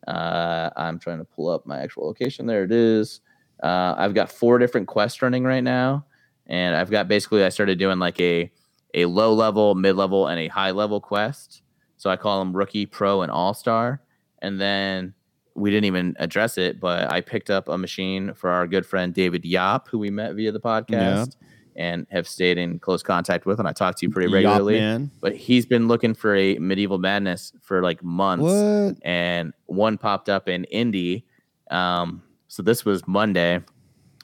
Uh, 0.06 0.70
I'm 0.76 0.98
trying 0.98 1.18
to 1.18 1.24
pull 1.24 1.48
up 1.48 1.66
my 1.66 1.80
actual 1.80 2.06
location. 2.06 2.46
There 2.46 2.64
it 2.64 2.72
is. 2.72 3.20
Uh, 3.62 3.94
I've 3.96 4.14
got 4.14 4.30
four 4.30 4.58
different 4.58 4.88
quests 4.88 5.20
running 5.20 5.44
right 5.44 5.62
now, 5.62 6.06
and 6.46 6.74
I've 6.74 6.90
got 6.90 7.08
basically 7.08 7.44
I 7.44 7.50
started 7.50 7.78
doing 7.78 7.98
like 7.98 8.18
a 8.20 8.50
a 8.94 9.04
low 9.06 9.32
level, 9.34 9.74
mid 9.74 9.96
level, 9.96 10.26
and 10.26 10.38
a 10.40 10.48
high 10.48 10.70
level 10.70 11.00
quest. 11.00 11.62
So 11.96 12.10
I 12.10 12.16
call 12.16 12.38
them 12.38 12.56
rookie, 12.56 12.86
pro, 12.86 13.22
and 13.22 13.30
all 13.30 13.54
star. 13.54 14.00
And 14.40 14.60
then 14.60 15.14
we 15.54 15.70
didn't 15.70 15.84
even 15.84 16.16
address 16.18 16.56
it, 16.56 16.80
but 16.80 17.10
I 17.12 17.20
picked 17.20 17.50
up 17.50 17.68
a 17.68 17.76
machine 17.76 18.32
for 18.34 18.50
our 18.50 18.66
good 18.66 18.86
friend 18.86 19.12
David 19.12 19.44
Yop, 19.44 19.88
who 19.88 19.98
we 19.98 20.10
met 20.10 20.34
via 20.34 20.52
the 20.52 20.60
podcast 20.60 21.36
and 21.76 22.06
have 22.10 22.26
stayed 22.26 22.58
in 22.58 22.78
close 22.78 23.02
contact 23.02 23.46
with, 23.46 23.58
and 23.58 23.68
I 23.68 23.72
talk 23.72 23.96
to 23.96 24.06
you 24.06 24.10
pretty 24.12 24.32
regularly. 24.32 24.78
But 25.20 25.36
he's 25.36 25.66
been 25.66 25.88
looking 25.88 26.14
for 26.14 26.34
a 26.34 26.58
medieval 26.58 26.98
madness 26.98 27.52
for 27.62 27.82
like 27.82 28.02
months 28.02 28.42
What? 28.44 28.96
and 29.02 29.52
one 29.66 29.98
popped 29.98 30.28
up 30.28 30.48
in 30.48 30.64
Indy. 30.64 31.26
Um, 31.70 32.22
so 32.48 32.62
this 32.62 32.84
was 32.84 33.06
Monday. 33.06 33.60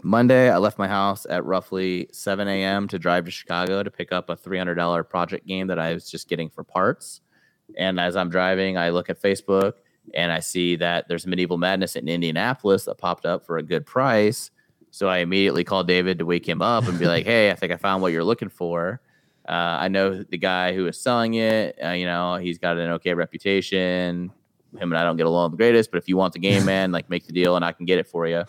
Monday, 0.03 0.51
I 0.51 0.59
left 0.59 0.79
my 0.79 0.89
house 0.89 1.27
at 1.29 1.45
roughly 1.45 2.09
7 2.13 2.47
a.m. 2.47 2.87
to 2.89 2.99
drive 2.99 3.25
to 3.25 3.31
Chicago 3.31 3.83
to 3.83 3.91
pick 3.91 4.13
up 4.13 4.29
a 4.29 4.37
$300 4.37 5.09
project 5.09 5.47
game 5.47 5.67
that 5.69 5.79
I 5.79 5.95
was 5.95 6.11
just 6.11 6.29
getting 6.29 6.51
for 6.51 6.65
parts. 6.65 7.23
And 7.77 7.99
as 7.99 8.15
I'm 8.15 8.29
driving, 8.29 8.77
I 8.77 8.91
look 8.91 9.11
at 9.11 9.21
Facebook 9.21 9.75
and 10.15 10.31
I 10.31 10.41
see 10.41 10.77
that 10.77 11.09
there's 11.09 11.27
Medieval 11.27 11.59
Madness 11.59 11.97
in 11.97 12.09
Indianapolis 12.09 12.85
that 12.85 12.99
popped 12.99 13.27
up 13.27 13.45
for 13.45 13.59
a 13.59 13.63
good 13.63 13.87
price. 13.87 14.51
So 14.91 15.09
I 15.09 15.19
immediately 15.19 15.65
called 15.65 15.89
David 15.89 16.19
to 16.19 16.27
wake 16.27 16.49
him 16.49 16.63
up 16.63 16.87
and 16.87 16.99
be 16.99 17.07
like, 17.07 17.25
"Hey, 17.27 17.51
I 17.51 17.55
think 17.55 17.73
I 17.73 17.77
found 17.77 18.03
what 18.03 18.13
you're 18.13 18.25
looking 18.25 18.49
for. 18.49 19.01
Uh, 19.49 19.79
I 19.81 19.89
know 19.89 20.23
the 20.23 20.39
guy 20.39 20.75
who 20.75 20.87
is 20.87 21.01
selling 21.01 21.35
it. 21.35 21.77
Uh, 21.85 21.91
you 21.91 22.07
know, 22.07 22.37
he's 22.37 22.59
got 22.59 22.79
an 22.79 22.91
okay 22.93 23.15
reputation. 23.15 24.33
Him 24.79 24.93
and 24.93 24.97
I 24.97 25.05
don't 25.05 25.17
get 25.17 25.27
along 25.27 25.51
the 25.53 25.57
greatest, 25.57 25.91
but 25.91 25.99
if 25.99 26.09
you 26.09 26.17
want 26.17 26.33
the 26.33 26.39
game, 26.39 26.65
man, 26.65 26.93
like 26.93 27.11
make 27.11 27.27
the 27.27 27.33
deal 27.33 27.57
and 27.57 27.65
I 27.65 27.73
can 27.73 27.87
get 27.87 27.99
it 27.99 28.07
for 28.07 28.27
you." 28.27 28.45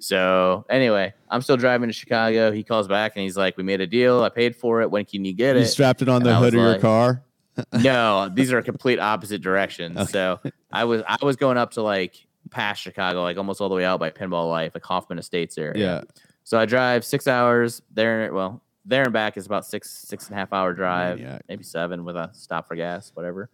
So 0.00 0.64
anyway, 0.68 1.14
I'm 1.28 1.42
still 1.42 1.56
driving 1.56 1.88
to 1.88 1.92
Chicago. 1.92 2.52
He 2.52 2.62
calls 2.62 2.88
back 2.88 3.12
and 3.16 3.22
he's 3.22 3.36
like, 3.36 3.56
"We 3.56 3.62
made 3.62 3.80
a 3.80 3.86
deal. 3.86 4.22
I 4.22 4.28
paid 4.28 4.56
for 4.56 4.82
it. 4.82 4.90
When 4.90 5.04
can 5.04 5.24
you 5.24 5.32
get 5.32 5.56
it?" 5.56 5.60
You 5.60 5.66
strapped 5.66 6.02
it 6.02 6.08
on 6.08 6.16
And 6.16 6.26
the 6.26 6.36
hood 6.36 6.54
of 6.54 6.60
your 6.60 6.78
car. 6.78 7.22
no, 7.72 8.28
these 8.32 8.52
are 8.52 8.60
complete 8.62 8.98
opposite 8.98 9.40
directions. 9.40 9.96
Okay. 9.96 10.12
So 10.12 10.40
I 10.70 10.84
was 10.84 11.02
I 11.06 11.18
was 11.22 11.36
going 11.36 11.56
up 11.56 11.72
to 11.72 11.82
like 11.82 12.26
past 12.50 12.82
Chicago, 12.82 13.22
like 13.22 13.38
almost 13.38 13.60
all 13.60 13.68
the 13.68 13.74
way 13.74 13.84
out 13.84 13.98
by 13.98 14.10
Pinball 14.10 14.48
Life, 14.48 14.72
like 14.74 14.84
Hoffman 14.84 15.18
Estates 15.18 15.56
area. 15.56 15.82
Yeah. 15.82 16.24
So 16.44 16.58
I 16.58 16.66
drive 16.66 17.04
six 17.04 17.26
hours 17.26 17.82
there. 17.92 18.32
Well, 18.32 18.62
there 18.84 19.04
and 19.04 19.12
back 19.12 19.36
is 19.36 19.46
about 19.46 19.66
six 19.66 19.90
six 19.90 20.26
and 20.26 20.36
a 20.36 20.38
half 20.38 20.52
hour 20.52 20.74
drive, 20.74 21.18
Maniac. 21.18 21.42
maybe 21.48 21.64
seven 21.64 22.04
with 22.04 22.16
a 22.16 22.30
stop 22.32 22.68
for 22.68 22.76
gas, 22.76 23.10
whatever. 23.14 23.48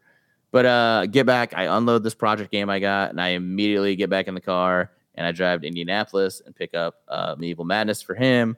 But 0.50 0.66
uh, 0.66 1.06
get 1.06 1.24
back. 1.24 1.54
I 1.56 1.76
unload 1.76 2.02
this 2.02 2.14
project 2.14 2.50
game 2.50 2.68
I 2.68 2.80
got, 2.80 3.10
and 3.10 3.20
I 3.20 3.28
immediately 3.28 3.96
get 3.96 4.10
back 4.10 4.28
in 4.28 4.34
the 4.34 4.40
car 4.40 4.90
and 5.14 5.26
I 5.26 5.32
drive 5.32 5.60
to 5.62 5.66
Indianapolis 5.66 6.40
and 6.44 6.54
pick 6.54 6.74
up 6.74 6.96
uh, 7.08 7.34
Medieval 7.38 7.64
Madness 7.64 8.00
for 8.02 8.14
him. 8.14 8.56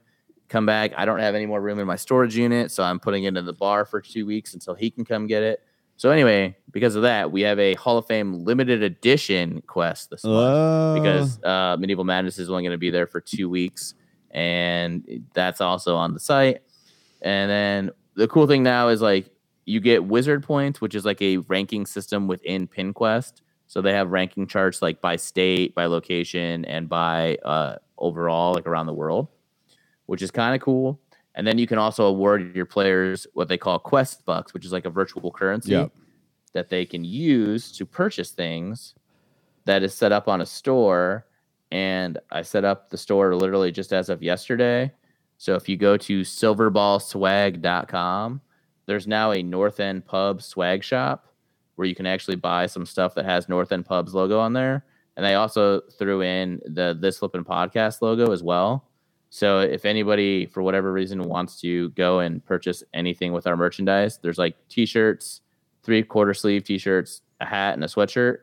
Come 0.48 0.66
back. 0.66 0.92
I 0.96 1.04
don't 1.04 1.18
have 1.20 1.34
any 1.34 1.46
more 1.46 1.60
room 1.60 1.78
in 1.78 1.86
my 1.86 1.96
storage 1.96 2.36
unit, 2.36 2.70
so 2.70 2.82
I'm 2.84 3.00
putting 3.00 3.24
it 3.24 3.36
in 3.36 3.44
the 3.44 3.52
bar 3.52 3.84
for 3.84 4.00
two 4.00 4.26
weeks 4.26 4.54
until 4.54 4.74
he 4.74 4.90
can 4.90 5.04
come 5.04 5.26
get 5.26 5.42
it. 5.42 5.60
So 5.96 6.10
anyway, 6.10 6.56
because 6.70 6.96
of 6.96 7.02
that, 7.02 7.30
we 7.32 7.40
have 7.42 7.58
a 7.58 7.74
Hall 7.74 7.98
of 7.98 8.06
Fame 8.06 8.44
limited 8.44 8.82
edition 8.82 9.62
quest 9.66 10.10
this 10.10 10.24
month 10.24 10.36
Oh. 10.36 10.94
because 11.00 11.42
uh, 11.44 11.76
Medieval 11.78 12.04
Madness 12.04 12.38
is 12.38 12.50
only 12.50 12.62
going 12.62 12.72
to 12.72 12.78
be 12.78 12.90
there 12.90 13.06
for 13.06 13.20
two 13.20 13.48
weeks, 13.48 13.94
and 14.30 15.24
that's 15.34 15.60
also 15.60 15.96
on 15.96 16.12
the 16.12 16.20
site. 16.20 16.62
And 17.22 17.50
then 17.50 17.90
the 18.16 18.28
cool 18.28 18.46
thing 18.46 18.62
now 18.62 18.88
is 18.88 19.00
like 19.00 19.30
you 19.64 19.80
get 19.80 20.04
Wizard 20.04 20.42
points, 20.42 20.80
which 20.80 20.94
is 20.94 21.04
like 21.04 21.22
a 21.22 21.38
ranking 21.38 21.86
system 21.86 22.26
within 22.26 22.66
PinQuest. 22.68 23.40
So 23.74 23.82
they 23.82 23.92
have 23.92 24.12
ranking 24.12 24.46
charts 24.46 24.80
like 24.82 25.00
by 25.00 25.16
state, 25.16 25.74
by 25.74 25.86
location, 25.86 26.64
and 26.66 26.88
by 26.88 27.38
uh, 27.44 27.78
overall, 27.98 28.54
like 28.54 28.68
around 28.68 28.86
the 28.86 28.94
world, 28.94 29.26
which 30.06 30.22
is 30.22 30.30
kind 30.30 30.54
of 30.54 30.60
cool. 30.60 31.00
And 31.34 31.44
then 31.44 31.58
you 31.58 31.66
can 31.66 31.78
also 31.78 32.06
award 32.06 32.54
your 32.54 32.66
players 32.66 33.26
what 33.34 33.48
they 33.48 33.58
call 33.58 33.80
quest 33.80 34.24
bucks, 34.24 34.54
which 34.54 34.64
is 34.64 34.70
like 34.70 34.84
a 34.84 34.90
virtual 34.90 35.32
currency 35.32 35.72
Yep. 35.72 35.90
that 36.52 36.68
they 36.68 36.86
can 36.86 37.02
use 37.02 37.72
to 37.72 37.84
purchase 37.84 38.30
things 38.30 38.94
that 39.64 39.82
is 39.82 39.92
set 39.92 40.12
up 40.12 40.28
on 40.28 40.40
a 40.40 40.46
store. 40.46 41.26
And 41.72 42.18
I 42.30 42.42
set 42.42 42.64
up 42.64 42.90
the 42.90 42.96
store 42.96 43.34
literally 43.34 43.72
just 43.72 43.92
as 43.92 44.08
of 44.08 44.22
yesterday. 44.22 44.92
So 45.36 45.56
if 45.56 45.68
you 45.68 45.76
go 45.76 45.96
to 45.96 46.20
silverballswag.com, 46.20 48.40
there's 48.86 49.08
now 49.08 49.32
a 49.32 49.42
North 49.42 49.80
End 49.80 50.06
Pub 50.06 50.42
swag 50.42 50.84
shop 50.84 51.33
where 51.76 51.86
you 51.86 51.94
can 51.94 52.06
actually 52.06 52.36
buy 52.36 52.66
some 52.66 52.86
stuff 52.86 53.14
that 53.14 53.24
has 53.24 53.48
North 53.48 53.72
End 53.72 53.86
Pub's 53.86 54.14
logo 54.14 54.38
on 54.38 54.52
there. 54.52 54.84
And 55.16 55.24
they 55.24 55.34
also 55.34 55.80
threw 55.98 56.22
in 56.22 56.60
the 56.64 56.96
This 56.98 57.18
Flippin' 57.18 57.44
Podcast 57.44 58.02
logo 58.02 58.32
as 58.32 58.42
well. 58.42 58.88
So 59.30 59.60
if 59.60 59.84
anybody, 59.84 60.46
for 60.46 60.62
whatever 60.62 60.92
reason, 60.92 61.24
wants 61.24 61.60
to 61.60 61.90
go 61.90 62.20
and 62.20 62.44
purchase 62.44 62.84
anything 62.92 63.32
with 63.32 63.46
our 63.46 63.56
merchandise, 63.56 64.18
there's 64.22 64.38
like 64.38 64.56
t-shirts, 64.68 65.40
three 65.82 66.02
quarter 66.02 66.34
sleeve 66.34 66.64
t-shirts, 66.64 67.22
a 67.40 67.46
hat, 67.46 67.74
and 67.74 67.82
a 67.82 67.88
sweatshirt 67.88 68.38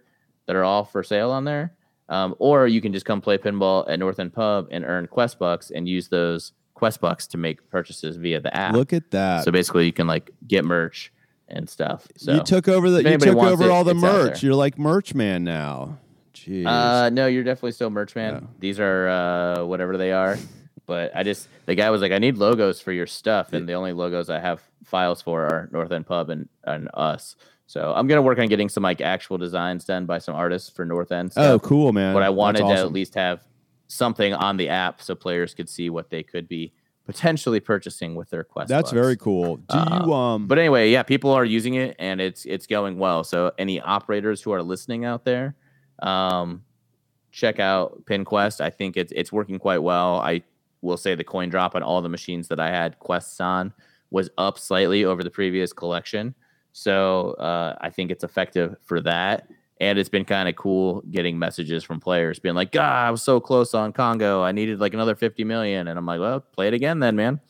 that 0.48 0.56
are 0.56 0.64
all 0.64 0.84
for 0.84 1.03
sale 1.03 1.32
on 1.32 1.45
there. 1.45 1.74
Um, 2.10 2.36
or 2.40 2.68
you 2.68 2.82
can 2.82 2.91
just 2.91 3.06
come 3.06 3.22
play 3.22 3.38
pinball 3.38 3.90
at 3.90 3.99
North 3.99 4.20
End 4.20 4.34
Pub 4.34 4.68
and 4.70 4.84
earn 4.84 5.08
Quest 5.08 5.40
Bucks 5.40 5.72
and 5.72 5.88
use 5.88 6.10
those 6.10 6.52
Quest 6.74 6.99
Bucks 6.99 7.26
to 7.28 7.38
make 7.38 7.70
purchases 7.70 8.18
via 8.18 8.41
the 8.41 8.53
app. 8.56 8.74
Look 8.74 8.91
at 8.91 9.12
that. 9.12 9.45
So 9.45 9.52
basically, 9.52 9.86
you 9.86 9.94
can 9.94 10.08
like 10.08 10.32
get 10.45 10.66
merch 10.66 11.14
and 11.52 11.69
stuff. 11.69 12.07
So 12.18 12.34
you 12.34 12.44
took 12.44 12.68
over 12.68 12.90
the 12.90 13.10
you 13.10 13.18
took 13.18 13.38
over 13.38 13.65
it, 13.65 13.69
all 13.69 13.84
the 13.84 13.94
merch. 13.94 14.41
You're 14.41 14.56
like 14.56 14.78
merch 14.78 15.14
man 15.14 15.44
now. 15.44 15.98
Jeez. 16.34 16.65
Uh, 16.65 17.10
no, 17.10 17.28
you're 17.28 17.44
definitely 17.44 17.73
still 17.73 17.90
merch 17.90 18.15
man. 18.15 18.48
These 18.60 18.80
are 18.80 19.07
uh, 19.07 19.65
whatever 19.65 19.98
they 19.98 20.11
are. 20.11 20.38
But 20.88 21.15
I 21.15 21.23
just 21.23 21.48
the 21.68 21.76
guy 21.76 21.90
was 21.90 22.02
like, 22.02 22.11
I 22.11 22.18
need 22.18 22.38
logos 22.38 22.82
for 22.82 22.91
your 22.91 23.07
stuff, 23.07 23.53
and 23.53 23.69
the 23.69 23.73
only 23.73 23.94
logos 23.94 24.30
I 24.30 24.40
have 24.40 24.61
files 24.84 25.22
for 25.22 25.45
are 25.45 25.69
North 25.72 25.90
End 25.91 26.06
Pub 26.06 26.30
and, 26.30 26.49
and 26.65 26.90
us. 26.94 27.38
So 27.65 27.94
I'm 27.95 28.07
gonna 28.07 28.23
work 28.23 28.40
on 28.40 28.48
getting 28.48 28.68
some 28.68 28.84
like 28.84 28.99
actual 28.99 29.38
designs 29.38 29.86
done 29.86 30.06
by 30.06 30.18
some 30.18 30.36
artists 30.36 30.69
for 30.69 30.84
North 30.84 31.14
End. 31.14 31.32
Oh, 31.38 31.60
cool, 31.60 31.94
man. 31.94 32.14
But 32.14 32.23
I 32.23 32.30
wanted 32.30 32.64
to 32.64 32.73
at 32.73 32.91
least 32.91 33.15
have 33.15 33.41
something 33.88 34.34
on 34.34 34.57
the 34.57 34.68
app 34.68 35.02
so 35.02 35.15
players 35.15 35.53
could 35.53 35.69
see 35.69 35.90
what 35.90 36.10
they 36.10 36.23
could 36.23 36.49
be 36.49 36.73
potentially 37.12 37.60
purchasing 37.60 38.16
with 38.16 38.30
their 38.30 38.44
Quest. 38.44 38.70
That's 38.70 38.92
very 38.92 39.18
cool. 39.18 39.58
Do 39.58 39.64
Uh, 39.78 40.02
you 40.06 40.14
um? 40.14 40.48
But 40.48 40.58
anyway, 40.60 40.90
yeah, 40.92 41.04
people 41.04 41.32
are 41.32 41.46
using 41.46 41.76
it 41.76 41.96
and 42.00 42.22
it's 42.22 42.46
it's 42.46 42.68
going 42.68 42.98
well. 42.98 43.24
So 43.24 43.52
any 43.58 43.80
operators 43.82 44.42
who 44.42 44.52
are 44.52 44.64
listening 44.64 45.06
out 45.06 45.26
there, 45.26 45.56
um, 46.02 46.64
check 47.32 47.60
out 47.60 48.06
PinQuest. 48.06 48.62
I 48.62 48.70
think 48.70 48.98
it's 48.98 49.12
it's 49.16 49.32
working 49.32 49.60
quite 49.60 49.80
well. 49.84 50.20
I 50.22 50.42
will 50.82 50.98
say 50.98 51.16
the 51.16 51.24
coin 51.24 51.50
drop 51.50 51.76
on 51.76 51.84
all 51.84 52.02
the 52.02 52.10
machines 52.10 52.48
that 52.48 52.60
I 52.60 52.70
had 52.70 52.98
quests 53.00 53.40
on 53.40 53.74
was 54.10 54.30
up 54.38 54.58
slightly 54.58 55.06
over 55.06 55.24
the 55.24 55.30
previous 55.30 55.72
collection. 55.74 56.34
So 56.74 57.32
uh, 57.34 57.76
I 57.82 57.90
think 57.90 58.12
it's 58.12 58.24
effective 58.24 58.76
for 58.84 59.02
that. 59.02 59.48
And 59.82 59.98
it's 59.98 60.10
been 60.10 60.26
kind 60.26 60.48
of 60.48 60.56
cool 60.56 61.02
getting 61.10 61.40
messages 61.40 61.84
from 61.84 61.99
players 61.99 62.38
being 62.38 62.53
like, 62.53 62.72
God, 62.72 63.08
I 63.08 63.10
was 63.10 63.24
so 63.24 63.40
close 63.40 63.74
on 63.74 63.94
Congo. 63.94 64.44
I 64.44 64.52
needed 64.52 64.80
like 64.80 64.94
another 64.94 65.16
50 65.16 65.44
million. 65.44 65.88
And 65.88 65.98
I'm 65.98 66.06
like, 66.06 66.20
well, 66.20 66.40
play 66.40 66.68
it 66.68 66.76
again 66.76 66.99
then, 66.99 67.16
man. 67.16 67.41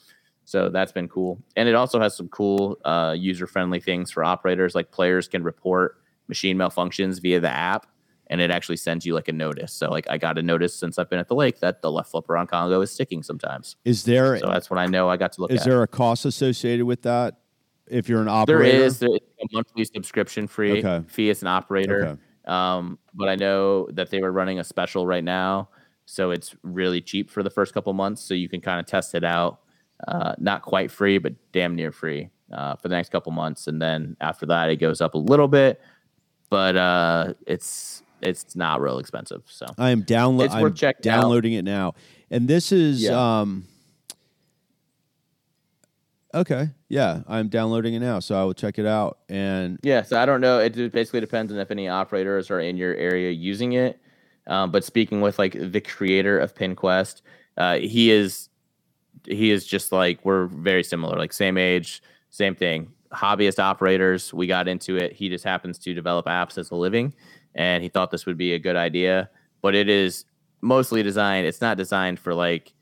So 0.46 0.70
that's 0.70 0.94
been 0.94 1.10
cool. 1.10 1.44
And 1.58 1.68
it 1.68 1.76
also 1.76 2.00
has 2.00 2.16
some 2.16 2.30
cool 2.30 2.80
uh, 2.86 3.16
user 3.18 3.48
friendly 3.48 3.82
things 3.82 4.12
for 4.12 4.24
operators. 4.24 4.74
Like 4.74 4.92
players 4.92 5.28
can 5.28 5.44
report 5.44 5.98
machine 6.30 6.58
malfunctions 6.58 7.22
via 7.22 7.42
the 7.42 7.50
app 7.50 7.86
and 8.28 8.40
it 8.40 8.50
actually 8.50 8.78
sends 8.78 9.06
you 9.06 9.14
like 9.14 9.28
a 9.28 9.34
notice. 9.34 9.74
So, 9.74 9.90
like, 9.90 10.10
I 10.10 10.18
got 10.18 10.38
a 10.38 10.42
notice 10.42 10.74
since 10.74 10.98
I've 10.98 11.10
been 11.10 11.20
at 11.20 11.28
the 11.28 11.36
lake 11.36 11.60
that 11.60 11.82
the 11.82 11.92
left 11.92 12.12
flipper 12.12 12.38
on 12.38 12.48
Congo 12.48 12.80
is 12.80 12.90
sticking 12.90 13.24
sometimes. 13.24 13.76
is 13.84 14.06
there 14.06 14.38
So 14.38 14.48
that's 14.48 14.70
when 14.70 14.80
I 14.80 14.86
know 14.86 15.10
I 15.10 15.18
got 15.18 15.34
to 15.34 15.42
look 15.42 15.52
is 15.52 15.66
there 15.66 15.84
a 15.84 15.88
cost 15.88 16.24
associated 16.24 16.86
with 16.86 17.02
that? 17.02 17.41
If 17.92 18.08
you're 18.10 18.22
an 18.22 18.28
operator, 18.30 18.84
is 18.86 19.00
there 19.00 19.10
is 19.14 19.20
a 19.42 19.46
monthly 19.52 19.84
subscription 19.86 20.48
free 20.48 20.80
Okay. 20.84 21.04
fee 21.08 21.30
as 21.30 21.42
an 21.42 21.48
operator. 21.50 22.06
Okay. 22.06 22.22
Um, 22.46 22.98
but 23.14 23.30
I 23.30 23.36
know 23.36 23.88
that 23.92 24.10
they 24.10 24.22
were 24.22 24.32
running 24.32 24.60
a 24.60 24.64
special 24.64 25.06
right 25.06 25.24
now, 25.24 25.70
so 26.06 26.32
it's 26.32 26.56
really 26.64 27.02
cheap 27.02 27.30
for 27.30 27.44
the 27.44 27.50
first 27.50 27.74
couple 27.74 27.94
months. 27.94 28.22
So 28.22 28.34
you 28.34 28.50
can 28.50 28.62
kind 28.62 28.80
of 28.80 28.86
test 28.86 29.14
it 29.14 29.24
out. 29.24 29.60
Uh, 30.08 30.34
not 30.40 30.64
quite 30.64 30.90
free, 30.90 31.18
but 31.20 31.34
damn 31.52 31.76
near 31.76 31.92
free 31.92 32.30
uh, 32.52 32.76
for 32.78 32.88
the 32.88 32.96
next 32.96 33.10
couple 33.10 33.32
months, 33.32 33.68
and 33.68 33.80
then 33.82 34.16
after 34.20 34.46
that, 34.48 34.70
it 34.70 34.78
goes 34.78 35.00
up 35.02 35.14
a 35.14 35.18
little 35.20 35.48
bit. 35.48 35.80
But 36.50 36.76
uh, 36.76 37.34
it's 37.46 38.02
it's 38.22 38.56
not 38.56 38.82
real 38.82 38.98
expensive. 39.00 39.44
So 39.48 39.66
I 39.78 39.92
am 39.92 40.04
download. 40.04 40.46
It's 40.46 40.56
worth 40.56 40.76
checking 40.76 41.12
out. 41.12 41.22
downloading 41.22 41.54
it 41.54 41.64
now, 41.64 41.94
and 42.32 42.48
this 42.48 42.72
is 42.72 43.04
Yeah. 43.04 43.42
um. 43.42 43.66
Okay, 46.34 46.70
yeah, 46.88 47.22
I'm 47.28 47.50
downloading 47.50 47.94
it 47.94 48.00
now, 48.00 48.20
so 48.20 48.40
I 48.40 48.44
will 48.46 48.54
check 48.54 48.80
it 48.80 48.86
out. 48.86 49.20
And 49.28 49.80
Yeah, 49.84 50.04
so 50.04 50.18
I 50.18 50.26
don't 50.26 50.40
know. 50.40 50.60
It 50.60 50.76
basically 50.92 51.20
depends 51.20 51.52
on 51.52 51.60
if 51.60 51.72
any 51.72 51.90
operators 51.90 52.50
are 52.50 52.60
in 52.60 52.78
your 52.78 52.96
area 52.96 53.32
using 53.32 53.74
it. 53.74 54.00
Um, 54.48 54.72
but 54.72 54.84
speaking 54.84 55.22
with 55.22 55.38
like 55.38 55.56
the 55.60 55.82
creator 55.82 56.40
of 56.40 56.56
PinQuest, 56.56 57.22
uh, 57.58 57.78
he 57.78 58.12
is 58.12 58.50
he 59.26 59.52
is 59.52 59.66
just 59.66 59.92
like 59.92 60.24
we're 60.24 60.48
very 60.48 60.84
similar, 60.84 61.18
like 61.18 61.34
same 61.34 61.58
age, 61.58 62.02
same 62.30 62.56
thing. 62.56 62.92
Hobbyist 63.14 63.60
operators, 63.60 64.34
we 64.34 64.48
got 64.48 64.68
into 64.68 64.96
it. 64.96 65.14
He 65.14 65.30
just 65.30 65.44
happens 65.44 65.78
to 65.80 65.94
develop 65.94 66.26
apps 66.26 66.58
as 66.58 66.72
a 66.72 66.76
living, 66.76 67.14
and 67.56 67.84
he 67.84 67.90
thought 67.90 68.10
this 68.10 68.26
would 68.26 68.38
be 68.38 68.54
a 68.54 68.60
good 68.60 68.78
idea. 68.78 69.30
But 69.62 69.76
it 69.76 69.90
is 69.90 70.26
mostly 70.62 71.04
designed. 71.04 71.46
It's 71.46 71.62
not 71.62 71.78
designed 71.78 72.20
for 72.20 72.34
like 72.34 72.74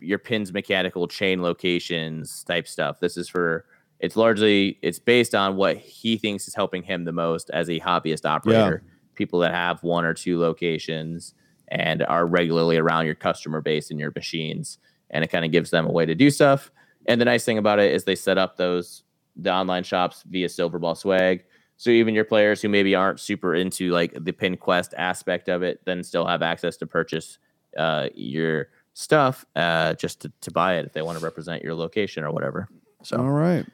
your 0.00 0.18
pins 0.18 0.52
mechanical 0.52 1.08
chain 1.08 1.42
locations 1.42 2.44
type 2.44 2.68
stuff. 2.68 3.00
This 3.00 3.16
is 3.16 3.28
for 3.28 3.64
it's 4.00 4.16
largely 4.16 4.78
it's 4.82 4.98
based 4.98 5.34
on 5.34 5.56
what 5.56 5.76
he 5.76 6.16
thinks 6.16 6.46
is 6.46 6.54
helping 6.54 6.82
him 6.82 7.04
the 7.04 7.12
most 7.12 7.50
as 7.50 7.68
a 7.68 7.80
hobbyist 7.80 8.24
operator. 8.24 8.82
People 9.14 9.40
that 9.40 9.52
have 9.52 9.82
one 9.82 10.04
or 10.04 10.14
two 10.14 10.38
locations 10.38 11.34
and 11.68 12.02
are 12.04 12.26
regularly 12.26 12.76
around 12.76 13.06
your 13.06 13.14
customer 13.14 13.60
base 13.60 13.90
and 13.90 13.98
your 13.98 14.12
machines, 14.14 14.78
and 15.10 15.24
it 15.24 15.28
kind 15.28 15.44
of 15.44 15.50
gives 15.50 15.70
them 15.70 15.86
a 15.86 15.90
way 15.90 16.06
to 16.06 16.14
do 16.14 16.30
stuff. 16.30 16.70
And 17.06 17.20
the 17.20 17.24
nice 17.24 17.44
thing 17.44 17.58
about 17.58 17.80
it 17.80 17.92
is 17.92 18.04
they 18.04 18.14
set 18.14 18.38
up 18.38 18.56
those 18.56 19.02
the 19.36 19.52
online 19.52 19.84
shops 19.84 20.24
via 20.28 20.48
Silverball 20.48 20.96
Swag. 20.96 21.44
So 21.76 21.90
even 21.90 22.14
your 22.14 22.24
players 22.24 22.60
who 22.60 22.68
maybe 22.68 22.94
aren't 22.94 23.20
super 23.20 23.54
into 23.54 23.90
like 23.90 24.12
the 24.24 24.32
pin 24.32 24.56
quest 24.56 24.94
aspect 24.96 25.48
of 25.48 25.62
it, 25.62 25.80
then 25.84 26.02
still 26.02 26.26
have 26.26 26.42
access 26.42 26.76
to 26.78 26.86
purchase 26.86 27.38
uh, 27.76 28.08
your 28.14 28.68
stuff 28.98 29.46
uh, 29.54 29.94
just 29.94 30.20
to, 30.20 30.32
to 30.40 30.50
buy 30.50 30.74
it 30.74 30.84
if 30.84 30.92
they 30.92 31.02
want 31.02 31.16
to 31.16 31.24
represent 31.24 31.62
your 31.62 31.72
location 31.72 32.24
or 32.24 32.32
whatever. 32.32 32.68
So 33.04 33.16
all 33.16 33.30
right, 33.30 33.64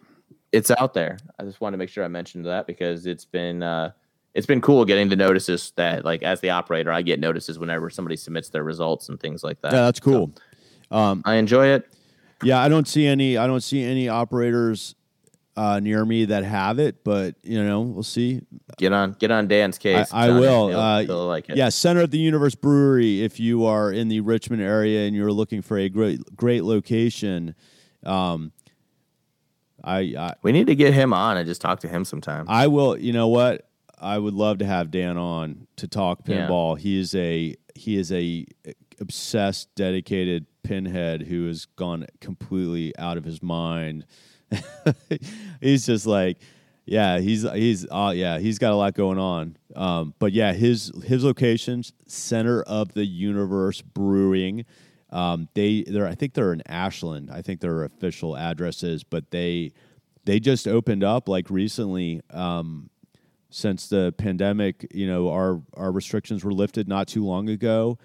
it's 0.52 0.70
out 0.70 0.92
there. 0.92 1.16
I 1.38 1.44
just 1.44 1.62
wanted 1.62 1.76
to 1.76 1.78
make 1.78 1.88
sure 1.88 2.04
I 2.04 2.08
mentioned 2.08 2.44
that 2.44 2.66
because 2.66 3.06
it's 3.06 3.24
been 3.24 3.62
uh, 3.62 3.92
it's 4.34 4.46
been 4.46 4.60
cool 4.60 4.84
getting 4.84 5.08
the 5.08 5.16
notices 5.16 5.72
that 5.76 6.04
like 6.04 6.22
as 6.22 6.40
the 6.40 6.50
operator, 6.50 6.92
I 6.92 7.00
get 7.00 7.20
notices 7.20 7.58
whenever 7.58 7.88
somebody 7.88 8.16
submits 8.16 8.50
their 8.50 8.64
results 8.64 9.08
and 9.08 9.18
things 9.18 9.42
like 9.42 9.62
that. 9.62 9.72
yeah, 9.72 9.82
that's 9.82 10.00
cool. 10.00 10.30
Um, 10.90 11.22
I 11.24 11.36
enjoy 11.36 11.68
it. 11.68 11.88
yeah, 12.42 12.60
I 12.60 12.68
don't 12.68 12.86
see 12.86 13.06
any. 13.06 13.38
I 13.38 13.46
don't 13.46 13.62
see 13.62 13.82
any 13.82 14.10
operators 14.10 14.94
uh, 15.56 15.78
near 15.80 16.04
me 16.04 16.24
that 16.26 16.42
have 16.44 16.78
it, 16.78 17.04
but 17.04 17.36
you 17.42 17.62
know, 17.62 17.80
we'll 17.82 18.02
see. 18.02 18.40
Get 18.76 18.92
on 18.92 19.12
get 19.12 19.30
on 19.30 19.46
Dan's 19.46 19.78
case. 19.78 20.08
I 20.12 20.26
Johnny. 20.28 20.40
will, 20.40 20.68
He'll- 20.68 20.78
uh, 20.80 21.02
he'll 21.02 21.26
like 21.26 21.48
it. 21.48 21.56
Yeah, 21.56 21.68
Center 21.68 22.00
of 22.02 22.10
the 22.10 22.18
Universe 22.18 22.54
Brewery. 22.54 23.22
If 23.22 23.38
you 23.38 23.64
are 23.64 23.92
in 23.92 24.08
the 24.08 24.20
Richmond 24.20 24.62
area 24.62 25.06
and 25.06 25.14
you're 25.14 25.32
looking 25.32 25.62
for 25.62 25.78
a 25.78 25.88
great 25.88 26.20
great 26.36 26.64
location, 26.64 27.54
um, 28.04 28.52
I, 29.82 29.98
I 30.18 30.34
We 30.42 30.52
need 30.52 30.66
to 30.68 30.74
get 30.74 30.94
him 30.94 31.12
on 31.12 31.36
and 31.36 31.46
just 31.46 31.60
talk 31.60 31.80
to 31.80 31.88
him 31.88 32.04
sometime. 32.04 32.46
I 32.48 32.66
will. 32.68 32.96
You 32.98 33.12
know 33.12 33.28
what? 33.28 33.68
I 34.00 34.18
would 34.18 34.34
love 34.34 34.58
to 34.58 34.66
have 34.66 34.90
Dan 34.90 35.16
on 35.16 35.66
to 35.76 35.86
talk 35.88 36.20
Yeah. 36.26 36.48
pinball. 36.48 36.78
He 36.78 36.98
is 36.98 37.14
a 37.14 37.54
he 37.74 37.96
is 37.96 38.10
a 38.12 38.46
obsessed, 39.00 39.74
dedicated 39.74 40.46
pinhead 40.62 41.22
who 41.22 41.46
has 41.46 41.64
gone 41.66 42.06
completely 42.20 42.96
out 42.98 43.16
of 43.18 43.24
his 43.24 43.42
mind. 43.42 44.06
he's 45.60 45.86
just 45.86 46.06
like, 46.06 46.38
yeah, 46.86 47.18
he's 47.18 47.50
he's 47.52 47.86
uh, 47.90 48.12
yeah, 48.14 48.38
he's 48.38 48.58
got 48.58 48.72
a 48.72 48.76
lot 48.76 48.94
going 48.94 49.18
on. 49.18 49.56
Um, 49.74 50.14
but 50.18 50.32
yeah, 50.32 50.52
his 50.52 50.92
his 51.04 51.24
locations, 51.24 51.92
center 52.06 52.62
of 52.62 52.92
the 52.92 53.06
universe 53.06 53.80
brewing. 53.80 54.64
Um, 55.10 55.48
they 55.54 55.84
they're 55.86 56.06
I 56.06 56.14
think 56.14 56.34
they're 56.34 56.52
in 56.52 56.62
Ashland. 56.66 57.30
I 57.30 57.40
think 57.42 57.60
their 57.60 57.84
official 57.84 58.36
address 58.36 58.82
is, 58.82 59.02
but 59.04 59.30
they 59.30 59.72
they 60.24 60.40
just 60.40 60.68
opened 60.68 61.04
up 61.04 61.28
like 61.28 61.50
recently. 61.50 62.20
Um, 62.30 62.90
since 63.54 63.86
the 63.86 64.12
pandemic, 64.18 64.84
you 64.92 65.06
know, 65.06 65.30
our 65.30 65.62
our 65.74 65.92
restrictions 65.92 66.44
were 66.44 66.52
lifted 66.52 66.88
not 66.88 67.06
too 67.06 67.24
long 67.24 67.48
ago, 67.48 67.98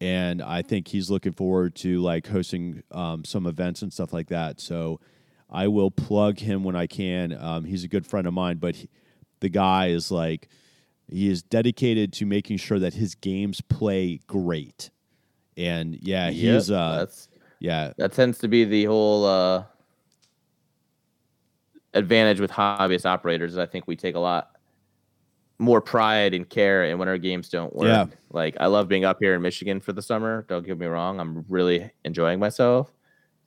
and 0.00 0.40
I 0.40 0.62
think 0.62 0.86
he's 0.86 1.10
looking 1.10 1.32
forward 1.32 1.74
to 1.76 2.00
like 2.00 2.28
hosting 2.28 2.84
um, 2.92 3.24
some 3.24 3.46
events 3.46 3.82
and 3.82 3.92
stuff 3.92 4.12
like 4.12 4.28
that. 4.28 4.60
So 4.60 5.00
I 5.54 5.68
will 5.68 5.90
plug 5.90 6.40
him 6.40 6.64
when 6.64 6.74
I 6.74 6.88
can. 6.88 7.32
Um, 7.32 7.64
he's 7.64 7.84
a 7.84 7.88
good 7.88 8.06
friend 8.06 8.26
of 8.26 8.34
mine, 8.34 8.58
but 8.58 8.74
he, 8.74 8.88
the 9.38 9.48
guy 9.48 9.88
is 9.88 10.10
like 10.10 10.48
he 11.08 11.28
is 11.28 11.42
dedicated 11.42 12.12
to 12.14 12.26
making 12.26 12.56
sure 12.56 12.78
that 12.80 12.94
his 12.94 13.14
games 13.14 13.60
play 13.60 14.20
great. 14.26 14.90
And 15.56 15.96
yeah, 16.00 16.28
Yep, 16.28 16.34
he's 16.34 16.70
uh 16.70 16.96
that's 16.98 17.28
yeah 17.60 17.92
that 17.98 18.12
tends 18.12 18.38
to 18.38 18.48
be 18.48 18.64
the 18.64 18.86
whole 18.86 19.24
uh, 19.24 19.64
advantage 21.92 22.40
with 22.40 22.50
hobbyist 22.50 23.06
operators. 23.06 23.56
I 23.56 23.66
think 23.66 23.86
we 23.86 23.94
take 23.94 24.16
a 24.16 24.20
lot 24.20 24.50
more 25.58 25.80
pride 25.80 26.34
and 26.34 26.48
care 26.48 26.84
in 26.86 26.98
when 26.98 27.06
our 27.06 27.18
games 27.18 27.48
don't 27.48 27.74
work. 27.76 27.86
Yeah. 27.86 28.06
Like 28.30 28.56
I 28.58 28.66
love 28.66 28.88
being 28.88 29.04
up 29.04 29.18
here 29.20 29.34
in 29.34 29.42
Michigan 29.42 29.78
for 29.78 29.92
the 29.92 30.02
summer. 30.02 30.44
Don't 30.48 30.66
get 30.66 30.78
me 30.78 30.86
wrong, 30.86 31.20
I'm 31.20 31.44
really 31.48 31.92
enjoying 32.04 32.40
myself. 32.40 32.93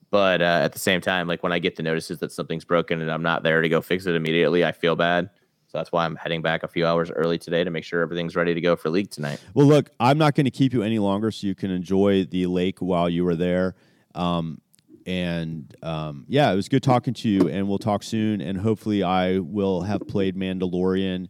But 0.10 0.42
uh, 0.42 0.62
at 0.64 0.74
the 0.74 0.80
same 0.80 1.02
time, 1.02 1.28
like 1.28 1.44
when 1.44 1.52
I 1.52 1.60
get 1.60 1.76
the 1.76 1.84
notices 1.84 2.20
that 2.20 2.32
something's 2.32 2.64
broken 2.64 3.02
and 3.02 3.12
I'm 3.12 3.24
not 3.24 3.44
there 3.44 3.62
to 3.62 3.70
go 3.70 3.82
fix 3.82 4.06
it 4.06 4.16
immediately, 4.16 4.64
I 4.64 4.72
feel 4.72 4.96
bad. 4.96 5.30
So 5.68 5.78
that's 5.78 5.92
why 5.92 6.06
I'm 6.06 6.16
heading 6.16 6.42
back 6.42 6.64
a 6.64 6.68
few 6.68 6.86
hours 6.86 7.12
early 7.12 7.38
today 7.38 7.64
to 7.66 7.70
make 7.70 7.84
sure 7.84 8.02
everything's 8.02 8.38
ready 8.38 8.54
to 8.54 8.62
go 8.62 8.78
for 8.78 8.90
league 8.90 9.12
tonight. 9.12 9.44
Well, 9.54 9.68
look, 9.68 9.90
I'm 10.00 10.18
not 10.18 10.34
going 10.34 10.46
to 10.46 10.52
keep 10.52 10.72
you 10.72 10.82
any 10.82 10.98
longer, 10.98 11.30
so 11.30 11.46
you 11.46 11.56
can 11.56 11.72
enjoy 11.72 12.24
the 12.24 12.46
lake 12.46 12.80
while 12.80 13.10
you 13.10 13.26
were 13.26 13.36
there. 13.36 13.76
Um, 14.16 14.62
and 15.06 15.76
um, 15.84 16.26
yeah, 16.30 16.52
it 16.54 16.56
was 16.56 16.70
good 16.70 16.84
talking 16.84 17.14
to 17.16 17.30
you, 17.30 17.50
and 17.50 17.68
we'll 17.68 17.80
talk 17.80 18.04
soon. 18.04 18.40
And 18.40 18.58
hopefully, 18.58 19.04
I 19.04 19.40
will 19.40 19.82
have 19.82 20.08
played 20.08 20.38
Mandalorian 20.38 21.28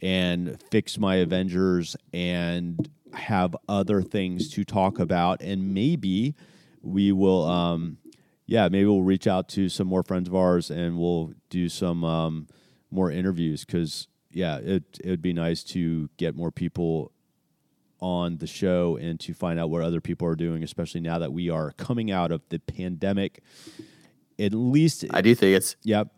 and 0.00 0.62
fix 0.70 0.98
my 0.98 1.16
Avengers 1.16 1.96
and 2.12 2.90
have 3.14 3.56
other 3.68 4.02
things 4.02 4.50
to 4.50 4.64
talk 4.64 4.98
about. 4.98 5.40
And 5.40 5.72
maybe 5.72 6.34
we 6.82 7.12
will, 7.12 7.44
um, 7.44 7.98
yeah, 8.52 8.68
maybe 8.68 8.84
we'll 8.84 9.02
reach 9.02 9.26
out 9.26 9.48
to 9.48 9.70
some 9.70 9.86
more 9.86 10.02
friends 10.02 10.28
of 10.28 10.34
ours 10.34 10.70
and 10.70 10.98
we'll 10.98 11.32
do 11.48 11.70
some 11.70 12.04
um, 12.04 12.48
more 12.90 13.10
interviews 13.10 13.64
because, 13.64 14.08
yeah, 14.30 14.58
it, 14.58 14.82
it 15.02 15.08
would 15.08 15.22
be 15.22 15.32
nice 15.32 15.64
to 15.64 16.10
get 16.18 16.36
more 16.36 16.50
people 16.50 17.12
on 17.98 18.36
the 18.36 18.46
show 18.46 18.98
and 19.00 19.18
to 19.20 19.32
find 19.32 19.58
out 19.58 19.70
what 19.70 19.80
other 19.80 20.02
people 20.02 20.28
are 20.28 20.36
doing, 20.36 20.62
especially 20.62 21.00
now 21.00 21.18
that 21.18 21.32
we 21.32 21.48
are 21.48 21.72
coming 21.78 22.10
out 22.10 22.30
of 22.30 22.42
the 22.50 22.58
pandemic. 22.58 23.42
At 24.38 24.52
least, 24.52 25.06
I 25.12 25.22
do 25.22 25.34
think 25.34 25.56
it's 25.56 25.76
yep. 25.82 26.08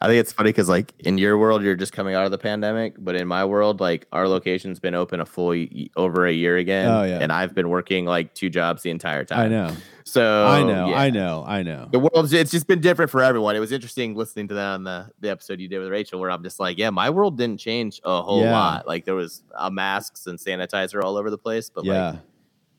I 0.00 0.06
think 0.06 0.20
it's 0.20 0.32
funny 0.32 0.50
because 0.50 0.70
like 0.70 0.94
in 1.00 1.18
your 1.18 1.36
world 1.36 1.62
you're 1.62 1.74
just 1.74 1.92
coming 1.92 2.14
out 2.14 2.24
of 2.24 2.30
the 2.30 2.38
pandemic, 2.38 2.94
but 2.96 3.14
in 3.14 3.28
my 3.28 3.44
world 3.44 3.80
like 3.80 4.06
our 4.10 4.26
location's 4.26 4.80
been 4.80 4.94
open 4.94 5.20
a 5.20 5.26
full 5.26 5.48
y- 5.48 5.88
over 5.96 6.26
a 6.26 6.32
year 6.32 6.56
again. 6.56 6.88
Oh, 6.88 7.02
yeah. 7.02 7.18
and 7.20 7.30
I've 7.30 7.54
been 7.54 7.68
working 7.68 8.06
like 8.06 8.32
two 8.34 8.48
jobs 8.48 8.82
the 8.82 8.90
entire 8.90 9.24
time. 9.24 9.40
I 9.40 9.48
know. 9.48 9.76
So 10.06 10.46
I 10.46 10.62
know. 10.62 10.88
yeah. 10.90 10.98
I 11.00 11.10
know. 11.10 11.44
I 11.46 11.62
know. 11.62 11.88
The 11.90 11.98
world's 11.98 12.32
it's 12.34 12.50
just 12.50 12.66
been 12.66 12.80
different 12.80 13.10
for 13.10 13.22
everyone. 13.22 13.56
It 13.56 13.60
was 13.60 13.72
interesting 13.72 14.14
listening 14.14 14.48
to 14.48 14.54
that 14.54 14.66
on 14.74 14.84
the 14.84 15.10
the 15.20 15.30
episode 15.30 15.60
you 15.60 15.68
did 15.68 15.78
with 15.78 15.88
Rachel, 15.88 16.20
where 16.20 16.30
I'm 16.30 16.42
just 16.42 16.60
like, 16.60 16.76
yeah, 16.78 16.90
my 16.90 17.08
world 17.10 17.38
didn't 17.38 17.58
change 17.58 18.00
a 18.04 18.20
whole 18.22 18.42
Yeah. 18.42 18.52
lot. 18.52 18.86
Like 18.86 19.06
there 19.06 19.14
was 19.14 19.42
uh, 19.56 19.70
masks 19.70 20.26
and 20.26 20.38
sanitizer 20.38 21.02
all 21.02 21.16
over 21.16 21.30
the 21.30 21.38
place, 21.38 21.70
but 21.70 21.84
yeah. 21.86 22.10
like 22.10 22.18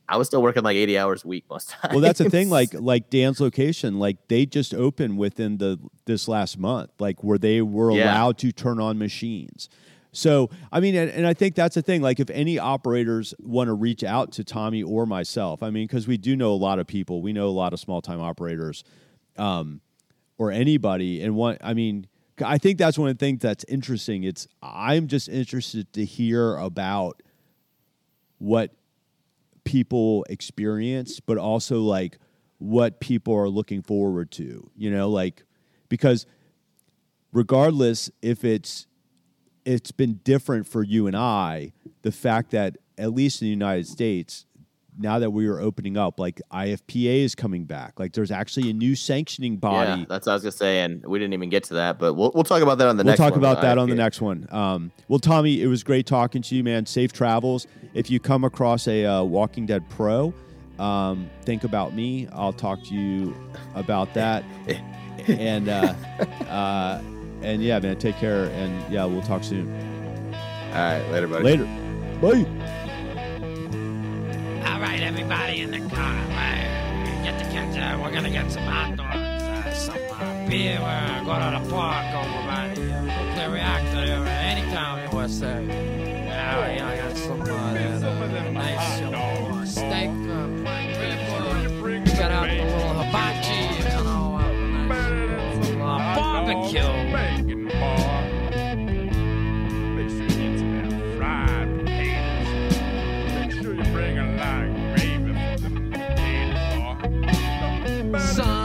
I 0.07 0.17
was 0.17 0.27
still 0.27 0.43
working 0.43 0.61
like 0.61 0.75
80 0.75 0.99
hours 0.99 1.25
a 1.25 1.27
week 1.27 1.45
most 1.49 1.71
times. 1.71 1.91
well, 1.93 1.99
that's 2.01 2.19
the 2.19 2.29
thing. 2.29 2.51
Like 2.51 2.75
like 2.75 3.09
Dan's 3.09 3.39
location, 3.39 3.97
like 3.97 4.17
they 4.27 4.45
just 4.45 4.75
opened 4.75 5.17
within 5.17 5.57
the 5.57 5.79
this 6.05 6.27
last 6.27 6.59
month, 6.59 6.91
like 6.99 7.23
where 7.23 7.39
they 7.39 7.59
were 7.63 7.91
Yeah. 7.91 8.03
allowed 8.13 8.37
to 8.39 8.51
turn 8.51 8.79
on 8.79 8.99
machines. 8.99 9.67
So 10.15 10.49
I 10.71 10.79
mean, 10.79 10.95
and, 10.95 11.11
and 11.11 11.27
I 11.27 11.33
think 11.33 11.55
that's 11.55 11.75
the 11.75 11.81
thing. 11.81 12.01
Like, 12.01 12.19
if 12.19 12.29
any 12.29 12.57
operators 12.57 13.33
want 13.39 13.67
to 13.67 13.73
reach 13.73 14.03
out 14.03 14.31
to 14.33 14.43
Tommy 14.43 14.81
or 14.81 15.05
myself, 15.05 15.61
I 15.61 15.69
mean, 15.69 15.87
because 15.87 16.07
we 16.07 16.17
do 16.17 16.35
know 16.35 16.51
a 16.51 16.55
lot 16.55 16.79
of 16.79 16.87
people, 16.87 17.21
we 17.21 17.33
know 17.33 17.47
a 17.47 17.49
lot 17.49 17.73
of 17.73 17.79
small 17.79 18.01
time 18.01 18.21
operators, 18.21 18.83
um, 19.37 19.81
or 20.37 20.51
anybody, 20.51 21.21
and 21.21 21.35
one. 21.35 21.57
I 21.61 21.73
mean, 21.73 22.07
I 22.43 22.57
think 22.57 22.77
that's 22.77 22.97
one 22.97 23.09
of 23.09 23.17
the 23.17 23.25
things 23.25 23.41
that's 23.41 23.65
interesting. 23.65 24.23
It's 24.23 24.47
I'm 24.61 25.07
just 25.07 25.27
interested 25.27 25.91
to 25.93 26.05
hear 26.05 26.55
about 26.55 27.21
what 28.37 28.71
people 29.65 30.25
experience, 30.29 31.19
but 31.19 31.37
also 31.37 31.81
like 31.81 32.19
what 32.57 33.01
people 33.01 33.35
are 33.35 33.49
looking 33.49 33.81
forward 33.81 34.31
to, 34.31 34.69
you 34.77 34.91
know, 34.91 35.09
like 35.09 35.43
because 35.89 36.25
regardless 37.33 38.09
if 38.21 38.45
it's 38.45 38.87
it's 39.65 39.91
been 39.91 40.19
different 40.23 40.67
for 40.67 40.83
you 40.83 41.07
and 41.07 41.15
I, 41.15 41.73
the 42.03 42.11
fact 42.11 42.51
that 42.51 42.77
at 42.97 43.13
least 43.13 43.41
in 43.41 43.47
the 43.47 43.49
United 43.49 43.87
States, 43.87 44.45
now 44.97 45.19
that 45.19 45.31
we 45.31 45.47
are 45.47 45.59
opening 45.59 45.97
up, 45.97 46.19
like 46.19 46.41
IFPA 46.51 47.23
is 47.23 47.35
coming 47.35 47.65
back. 47.65 47.99
Like 47.99 48.13
there's 48.13 48.31
actually 48.31 48.69
a 48.69 48.73
new 48.73 48.95
sanctioning 48.95 49.57
body. 49.57 50.01
yeah, 50.01 50.05
that's 50.07 50.25
what 50.25 50.33
I 50.33 50.35
was 50.35 50.43
gonna 50.43 50.51
say, 50.53 50.81
and 50.81 51.05
we 51.05 51.19
didn't 51.19 51.33
even 51.33 51.49
get 51.49 51.63
to 51.65 51.73
that, 51.75 51.99
but 51.99 52.13
we'll 52.13 52.31
we'll 52.33 52.43
talk 52.43 52.61
about 52.61 52.77
that 52.77 52.87
on 52.87 52.97
the 52.97 53.03
next 53.03 53.19
one. 53.19 53.25
we'll 53.25 53.31
talk 53.31 53.37
about 53.37 53.61
that 53.61 53.77
on 53.77 53.89
the 53.89 53.95
next 53.95 54.21
one. 54.21 54.47
Um, 54.51 54.91
well, 55.07 55.19
Tommy, 55.19 55.61
it 55.61 55.67
was 55.67 55.83
great 55.83 56.05
talking 56.05 56.41
to 56.43 56.55
you, 56.55 56.63
man. 56.63 56.85
Safe 56.85 57.11
travels. 57.11 57.67
If 57.93 58.09
you 58.09 58.19
come 58.19 58.43
across 58.43 58.87
a 58.87 59.05
uh, 59.05 59.23
Walking 59.23 59.65
Dead 59.65 59.87
pro, 59.89 60.33
um, 60.79 61.29
think 61.43 61.63
about 61.63 61.93
me. 61.93 62.27
I'll 62.31 62.53
talk 62.53 62.83
to 62.85 62.93
you 62.93 63.35
about 63.73 64.13
that. 64.13 64.43
and 65.27 65.69
uh, 65.69 65.93
uh, 66.49 67.01
and 67.45 67.61
yeah, 67.61 67.79
man, 67.79 67.97
take 67.97 68.15
care. 68.15 68.45
And 68.45 68.91
yeah, 68.91 69.05
we'll 69.05 69.21
talk 69.21 69.43
soon. 69.43 69.71
All 70.33 70.81
right, 70.81 71.01
later, 71.11 71.27
buddy. 71.27 71.43
Later. 71.43 71.65
Bye. 72.21 72.45
All 74.67 74.81
right, 74.81 75.01
everybody 75.01 75.61
in 75.61 75.71
the 75.71 75.79
car. 75.95 76.13
Right? 76.29 77.21
Get 77.23 77.37
the 77.39 77.45
kids 77.51 77.77
out. 77.77 78.01
We're 78.01 78.11
gonna 78.11 78.31
get 78.31 78.51
some 78.51 78.63
hot 78.63 78.97
dogs, 78.97 79.15
uh, 79.15 79.73
some 79.73 79.97
uh, 80.11 80.47
beer. 80.49 80.79
We're 80.81 81.07
gonna 81.07 81.25
go 81.25 81.33
to 81.39 81.63
the 81.63 81.71
park 81.71 82.15
over 82.15 82.47
by 82.47 82.73
the 82.75 82.93
uh, 82.93 83.01
nuclear 83.01 83.51
reactor 83.51 84.05
there, 84.05 84.19
uh, 84.19 84.25
anytime 84.25 84.99
in 85.05 85.11
USA. 85.11 85.63
Yeah, 85.63 86.71
you 86.73 86.79
know, 86.79 86.87
I 86.87 86.97
got 86.97 87.17
some 87.17 87.41
uh, 87.41 87.45
that, 87.45 88.03
uh, 88.03 88.51
nice 88.51 88.99
you 88.99 89.09
know, 89.11 89.63
steak, 89.65 90.09
uh, 90.09 90.47
prime 90.63 91.81
rib. 91.83 92.07
Uh, 92.07 92.15
got 92.17 92.31
out 92.31 92.47
the 92.47 92.63
little 92.63 93.03
hibachi, 93.03 93.44
uh, 96.45 96.53
barbecue. 96.53 96.89
Bacon 97.11 97.67
bar. 97.79 98.23
Make 99.95 100.09
sure 100.09 100.21
you 100.21 100.27
get 100.27 100.59
some 100.59 100.69
of 100.75 100.81
them 100.89 101.17
fried 101.17 101.67
potatoes. 101.79 102.49
Make 103.33 103.51
sure 103.51 103.73
you 103.73 103.83
bring 103.91 104.15
a 104.19 104.21
lot 104.37 104.63
of 104.63 104.71
gravy 104.95 105.33
for 105.33 105.57
the 105.61 105.69
potatoes 105.69 106.25
sun 108.35 108.64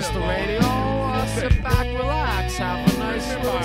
little 0.00 0.14
the 0.14 0.20
radio, 0.20 1.26
sit 1.26 1.62
back, 1.62 1.86
relax, 1.88 2.56
have 2.56 2.94
a 2.94 2.98
nice 2.98 3.28
little 3.36 3.62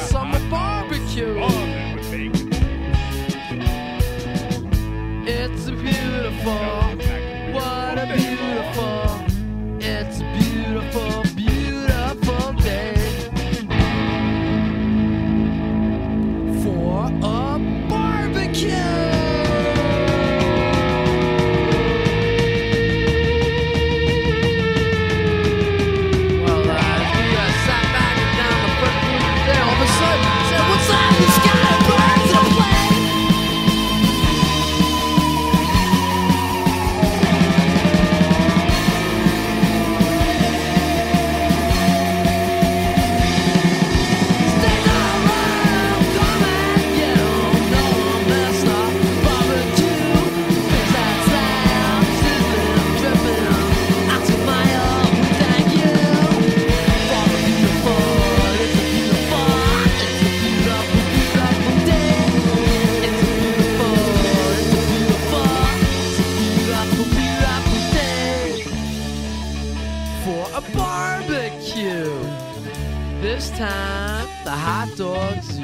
time, 73.57 74.27
the 74.44 74.52
hot 74.52 74.91
dog 74.98 75.41
zoo. 75.41 75.64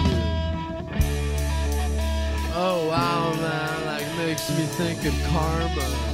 Oh 2.54 2.88
wow, 2.88 3.34
man, 3.34 3.86
like 3.86 4.08
makes 4.18 4.50
me 4.52 4.64
think 4.64 5.06
of 5.06 5.14
karma. 5.30 6.11